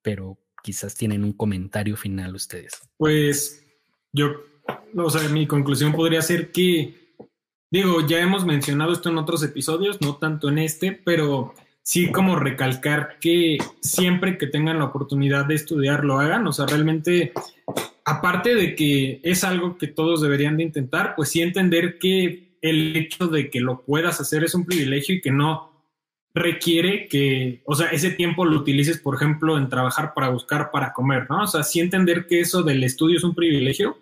pero 0.01 0.39
quizás 0.63 0.95
tienen 0.95 1.24
un 1.24 1.34
comentario 1.34 1.97
final 1.97 2.36
ustedes. 2.36 2.80
Pues 2.97 3.65
yo, 4.13 4.32
o 4.95 5.09
sea, 5.09 5.28
mi 5.30 5.45
conclusión 5.45 5.91
podría 5.91 6.22
ser 6.22 6.51
que 6.51 7.01
Digo, 7.72 8.05
ya 8.05 8.19
hemos 8.19 8.45
mencionado 8.45 8.91
esto 8.91 9.09
en 9.09 9.17
otros 9.17 9.41
episodios, 9.43 10.01
no 10.01 10.17
tanto 10.17 10.49
en 10.49 10.57
este, 10.57 10.91
pero 10.91 11.53
sí 11.82 12.11
como 12.11 12.36
recalcar 12.36 13.17
que 13.22 13.59
siempre 13.80 14.38
que 14.38 14.47
tengan 14.47 14.80
la 14.80 14.86
oportunidad 14.86 15.45
de 15.45 15.55
estudiar 15.55 16.03
lo 16.03 16.19
hagan, 16.19 16.45
o 16.45 16.51
sea, 16.51 16.65
realmente, 16.65 17.32
aparte 18.03 18.55
de 18.55 18.76
que 18.76 19.22
es 19.24 19.45
algo 19.45 19.78
que 19.78 19.88
todos 19.88 20.22
deberían 20.22 20.57
de 20.57 20.63
intentar, 20.63 21.15
pues 21.15 21.30
sí 21.30 21.41
entender 21.41 21.97
que 21.97 22.51
el 22.62 22.95
hecho 22.95 23.28
de 23.28 23.49
que 23.49 23.59
lo 23.59 23.82
puedas 23.82 24.22
hacer 24.22 24.43
es 24.43 24.55
un 24.55 24.66
privilegio 24.66 25.16
y 25.16 25.22
que 25.22 25.32
no 25.32 25.72
requiere 26.34 27.07
que, 27.07 27.62
o 27.66 27.76
sea, 27.76 27.88
ese 27.88 28.12
tiempo 28.12 28.45
lo 28.45 28.57
utilices, 28.57 28.99
por 28.99 29.16
ejemplo, 29.16 29.57
en 29.57 29.70
trabajar 29.70 30.14
para 30.14 30.30
buscar 30.30 30.72
para 30.72 30.93
comer, 30.93 31.28
¿no? 31.30 31.43
O 31.43 31.47
sea, 31.47 31.64
sí 31.64 31.80
entender 31.80 32.26
que 32.26 32.39
eso 32.39 32.64
del 32.64 32.84
estudio 32.84 33.18
es 33.18 33.24
un 33.24 33.36
privilegio 33.36 33.97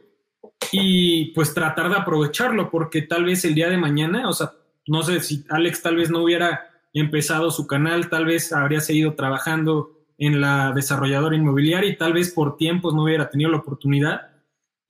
y 0.72 1.32
pues 1.34 1.54
tratar 1.54 1.90
de 1.90 1.98
aprovecharlo, 1.98 2.70
porque 2.70 3.02
tal 3.02 3.26
vez 3.26 3.44
el 3.46 3.56
día 3.56 3.70
de 3.70 3.78
mañana, 3.78 4.30
o 4.30 4.34
sea, 4.34 4.52
no 4.88 5.02
sé 5.04 5.20
si 5.22 5.44
Alex 5.50 5.82
tal 5.82 5.96
vez 5.96 6.12
no 6.12 6.24
hubiera 6.24 6.70
empezado 6.94 7.52
su 7.52 7.66
canal, 7.68 8.10
tal 8.10 8.26
vez 8.26 8.52
habría 8.54 8.82
seguido 8.82 9.14
trabajando 9.14 9.92
en 10.18 10.42
la 10.42 10.72
desarrolladora 10.74 11.36
inmobiliaria 11.36 11.90
y 11.90 11.98
tal 11.98 12.14
vez 12.14 12.32
por 12.32 12.58
tiempos 12.58 12.94
no 12.94 13.04
hubiera 13.04 13.30
tenido 13.30 13.50
la 13.50 13.58
oportunidad. 13.58 14.29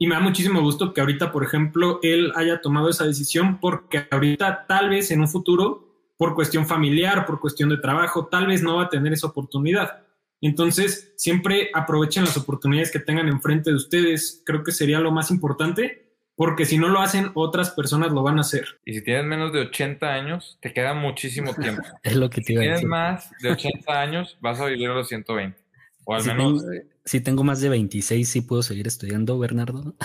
Y 0.01 0.07
me 0.07 0.15
da 0.15 0.21
muchísimo 0.21 0.61
gusto 0.61 0.93
que 0.93 1.01
ahorita, 1.01 1.29
por 1.31 1.43
ejemplo, 1.43 1.99
él 2.01 2.31
haya 2.35 2.61
tomado 2.61 2.89
esa 2.89 3.05
decisión 3.05 3.59
porque 3.59 4.07
ahorita 4.09 4.65
tal 4.65 4.89
vez 4.89 5.11
en 5.11 5.19
un 5.19 5.27
futuro, 5.27 5.89
por 6.15 6.35
cuestión 6.35 6.65
familiar, 6.65 7.25
por 7.25 7.41
cuestión 7.41 7.67
de 7.67 7.77
trabajo, 7.77 8.27
tal 8.27 8.47
vez 8.47 8.63
no 8.63 8.77
va 8.77 8.83
a 8.83 8.89
tener 8.89 9.11
esa 9.11 9.27
oportunidad. 9.27 10.05
Entonces, 10.39 11.13
siempre 11.17 11.69
aprovechen 11.73 12.23
las 12.23 12.37
oportunidades 12.37 12.91
que 12.91 12.99
tengan 12.99 13.27
enfrente 13.27 13.71
de 13.71 13.75
ustedes. 13.75 14.41
Creo 14.45 14.63
que 14.63 14.71
sería 14.71 15.01
lo 15.01 15.11
más 15.11 15.31
importante, 15.31 16.13
porque 16.33 16.63
si 16.63 16.77
no 16.77 16.87
lo 16.87 17.01
hacen, 17.01 17.31
otras 17.33 17.71
personas 17.71 18.13
lo 18.13 18.23
van 18.23 18.37
a 18.37 18.41
hacer. 18.41 18.79
Y 18.85 18.93
si 18.93 19.03
tienes 19.03 19.25
menos 19.25 19.51
de 19.51 19.59
80 19.59 20.13
años, 20.13 20.57
te 20.61 20.71
queda 20.71 20.93
muchísimo 20.93 21.53
tiempo. 21.61 21.83
es 22.03 22.15
lo 22.15 22.29
que 22.29 22.39
te 22.39 22.53
Si 22.53 22.59
tienes 22.59 22.85
más 22.85 23.31
de 23.41 23.51
80 23.51 24.01
años, 24.01 24.37
vas 24.39 24.61
a 24.61 24.65
vivir 24.67 24.89
a 24.89 24.93
los 24.93 25.09
120. 25.09 25.59
O 26.05 26.15
al 26.15 26.23
menos. 26.23 26.63
Si 27.10 27.22
tengo 27.22 27.43
más 27.43 27.60
de 27.60 27.70
26, 27.70 28.30
sí 28.30 28.41
puedo 28.41 28.62
seguir 28.62 28.86
estudiando, 28.86 29.39
Bernardo. 29.39 29.95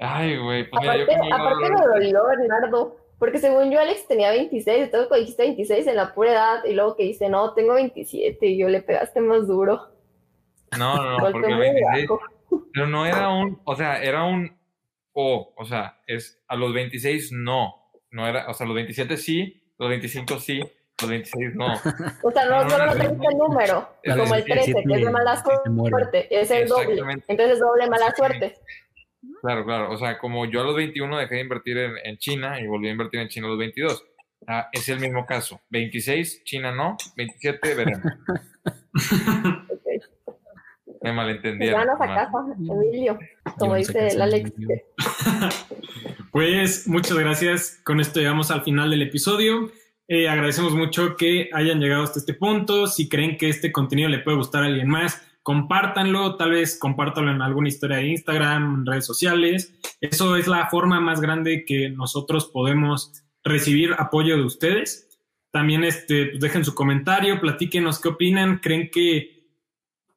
Ay, 0.00 0.36
güey. 0.36 0.68
Pues 0.68 0.82
aparte, 0.82 1.14
aparte 1.32 1.70
me 1.70 1.80
dolió, 1.80 2.26
Bernardo. 2.26 2.96
Porque 3.20 3.38
según 3.38 3.70
yo, 3.70 3.78
Alex 3.78 4.08
tenía 4.08 4.32
26, 4.32 4.86
entonces 4.86 5.06
cuando 5.06 5.20
dijiste 5.20 5.44
26 5.44 5.86
en 5.86 5.94
la 5.94 6.12
pura 6.12 6.32
edad, 6.32 6.64
y 6.64 6.74
luego 6.74 6.96
que 6.96 7.04
dice, 7.04 7.28
no, 7.28 7.54
tengo 7.54 7.74
27, 7.74 8.44
y 8.44 8.58
yo 8.58 8.68
le 8.68 8.82
pegaste 8.82 9.20
más 9.20 9.46
duro. 9.46 9.92
No, 10.76 10.96
no, 10.96 11.18
no, 11.18 11.18
porque 11.18 11.54
26, 11.54 12.08
pero 12.72 12.88
no 12.88 13.06
era 13.06 13.28
un, 13.28 13.60
o 13.62 13.76
sea, 13.76 14.02
era 14.02 14.24
un 14.24 14.56
o, 15.12 15.54
o 15.56 15.64
sea, 15.64 16.00
es 16.08 16.42
a 16.48 16.56
los 16.56 16.74
26 16.74 17.30
no, 17.30 17.92
no 18.10 18.26
era, 18.26 18.48
o 18.48 18.54
sea, 18.54 18.66
los 18.66 18.74
27 18.74 19.16
sí, 19.18 19.62
los 19.78 19.88
25 19.88 20.40
sí, 20.40 20.60
los 21.02 21.10
26 21.10 21.54
no. 21.54 21.74
O 22.22 22.30
sea, 22.30 22.44
no, 22.46 22.68
solo 22.70 22.86
no, 22.86 22.94
tengo 22.94 23.30
el 23.30 23.38
número, 23.38 23.88
como 24.04 24.34
el 24.34 24.44
13, 24.44 24.72
que 24.72 24.94
es 24.94 25.04
de 25.04 25.10
mala 25.10 25.42
suerte, 25.42 26.28
es 26.30 26.50
el 26.50 26.68
doble, 26.68 27.00
entonces 27.28 27.54
es 27.54 27.60
doble 27.60 27.88
mala 27.88 28.14
suerte. 28.14 28.54
Claro, 29.40 29.64
claro. 29.64 29.90
O 29.92 29.98
sea, 29.98 30.18
como 30.18 30.46
yo 30.46 30.60
a 30.60 30.64
los 30.64 30.76
21 30.76 31.18
dejé 31.18 31.36
de 31.36 31.40
invertir 31.40 31.78
en, 31.78 32.16
China 32.18 32.60
y 32.60 32.66
volví 32.66 32.88
a 32.88 32.92
invertir 32.92 33.20
en 33.20 33.28
China 33.28 33.46
a 33.46 33.50
los 33.50 33.58
22. 33.58 34.04
Ah, 34.46 34.68
es 34.72 34.88
el 34.88 34.98
mismo 34.98 35.26
caso. 35.26 35.60
26, 35.70 36.42
China 36.44 36.72
no. 36.72 36.96
27, 37.16 37.74
veremos. 37.74 38.00
Me 41.02 41.12
malentendieron. 41.12 41.90
a 41.90 41.98
casa, 41.98 42.38
Emilio, 42.58 43.18
como 43.58 43.74
dice 43.74 44.08
el 44.08 44.22
Alex. 44.22 44.52
Pues 46.32 46.88
muchas 46.88 47.18
gracias. 47.18 47.78
Con 47.84 48.00
esto 48.00 48.18
llegamos 48.18 48.50
al 48.50 48.62
final 48.62 48.90
del 48.90 49.02
episodio. 49.02 49.70
Eh, 50.08 50.28
agradecemos 50.28 50.74
mucho 50.74 51.16
que 51.16 51.48
hayan 51.52 51.80
llegado 51.80 52.02
hasta 52.02 52.18
este 52.18 52.34
punto. 52.34 52.86
Si 52.86 53.08
creen 53.08 53.36
que 53.36 53.48
este 53.48 53.72
contenido 53.72 54.08
le 54.08 54.18
puede 54.18 54.36
gustar 54.36 54.62
a 54.62 54.66
alguien 54.66 54.88
más, 54.88 55.22
compártanlo, 55.42 56.36
tal 56.36 56.50
vez 56.50 56.78
compártanlo 56.78 57.30
en 57.30 57.42
alguna 57.42 57.68
historia 57.68 57.98
de 57.98 58.08
Instagram, 58.08 58.84
redes 58.86 59.06
sociales. 59.06 59.74
Eso 60.00 60.36
es 60.36 60.46
la 60.46 60.68
forma 60.68 61.00
más 61.00 61.20
grande 61.20 61.64
que 61.64 61.90
nosotros 61.90 62.46
podemos 62.46 63.22
recibir 63.44 63.94
apoyo 63.98 64.36
de 64.36 64.44
ustedes. 64.44 65.18
También 65.50 65.84
este, 65.84 66.26
pues, 66.26 66.40
dejen 66.40 66.64
su 66.64 66.74
comentario, 66.74 67.40
platíquenos 67.40 68.00
qué 68.00 68.08
opinan, 68.08 68.58
creen 68.58 68.90
que 68.90 69.42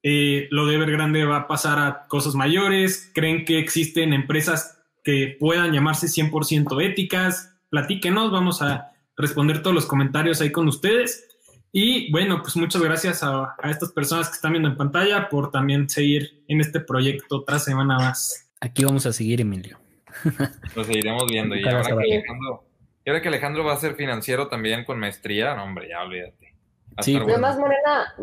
eh, 0.04 0.48
lo 0.52 0.66
de 0.66 0.76
Evergrande 0.76 1.26
va 1.26 1.38
a 1.38 1.48
pasar 1.48 1.80
a 1.80 2.08
cosas 2.08 2.36
mayores, 2.36 3.12
creen 3.14 3.44
que 3.44 3.60
existen 3.60 4.14
empresas 4.14 4.82
que 5.04 5.36
puedan 5.40 5.74
llamarse 5.74 6.08
100% 6.08 6.84
éticas, 6.84 7.56
platíquenos, 7.70 8.32
vamos 8.32 8.62
a 8.62 8.95
responder 9.18 9.62
todos 9.62 9.74
los 9.74 9.86
comentarios 9.86 10.42
ahí 10.42 10.52
con 10.52 10.68
ustedes. 10.68 11.28
Y 11.72 12.12
bueno, 12.12 12.42
pues 12.42 12.56
muchas 12.56 12.82
gracias 12.82 13.22
a, 13.22 13.56
estas 13.66 13.92
personas 13.92 14.30
que 14.30 14.36
están 14.36 14.54
viendo 14.54 14.70
en 14.70 14.78
pantalla 14.78 15.28
por 15.28 15.52
también 15.52 15.90
seguir 15.90 16.44
en 16.48 16.62
este 16.62 16.80
proyecto 16.80 17.38
otra 17.38 17.60
semana 17.60 17.98
más. 17.98 18.50
Aquí 18.62 18.86
vamos 18.86 19.06
a 19.06 19.12
seguir, 19.12 19.42
Emilio. 19.42 19.78
Lo 20.76 20.84
seguiremos 20.86 21.26
viendo. 21.30 21.56
Y 21.56 21.68
ahora, 21.68 21.84
que 21.84 21.92
Alejandro, 21.92 22.64
ahora 23.06 23.22
que 23.22 23.28
Alejandro 23.28 23.66
va 23.66 23.74
a 23.74 23.78
ser 23.78 23.96
financiero 23.96 24.48
también 24.48 24.86
con 24.86 25.00
maestría, 25.00 25.54
no, 25.56 25.66
hombre, 25.66 25.90
ya 25.90 26.02
olvídate. 26.02 26.56
Sí. 27.02 27.20
más 27.20 27.58
morena, 27.60 28.16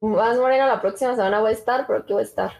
más 0.00 0.36
morena 0.36 0.66
la 0.66 0.80
próxima 0.80 1.14
semana 1.14 1.38
voy 1.38 1.50
a 1.50 1.54
estar, 1.54 1.86
pero 1.86 2.00
aquí 2.00 2.12
voy 2.12 2.22
a 2.22 2.26
estar. 2.26 2.52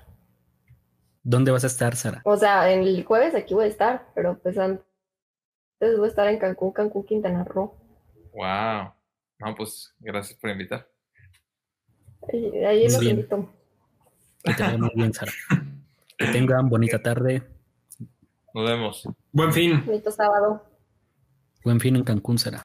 ¿Dónde 1.24 1.50
vas 1.50 1.64
a 1.64 1.66
estar, 1.66 1.96
Sara? 1.96 2.22
O 2.24 2.36
sea, 2.36 2.70
el 2.70 3.04
jueves 3.04 3.34
aquí 3.34 3.54
voy 3.54 3.64
a 3.64 3.68
estar, 3.68 4.06
pero 4.14 4.38
pues 4.38 4.56
antes 4.56 4.87
voy 5.80 6.04
a 6.04 6.08
estar 6.08 6.28
en 6.28 6.38
Cancún, 6.38 6.72
Cancún, 6.72 7.04
Quintana 7.04 7.44
Roo. 7.44 7.74
Wow. 8.32 8.92
No, 9.38 9.54
pues 9.56 9.94
gracias 10.00 10.38
por 10.38 10.50
invitar. 10.50 10.88
Ahí 12.66 12.84
los 12.84 13.02
invito. 13.02 13.54
Que 14.42 14.54
te 14.54 14.78
muy 14.78 14.90
bien, 14.94 15.12
Sara. 15.12 15.32
Que 16.16 16.26
tengan 16.26 16.68
bonita 16.68 17.00
tarde. 17.00 17.42
Nos 18.54 18.68
vemos. 18.68 19.08
Buen 19.32 19.52
fin. 19.52 19.84
Bonito 19.84 20.10
sábado. 20.10 20.64
Buen 21.64 21.80
fin 21.80 21.96
en 21.96 22.04
Cancún, 22.04 22.38
Sara. 22.38 22.56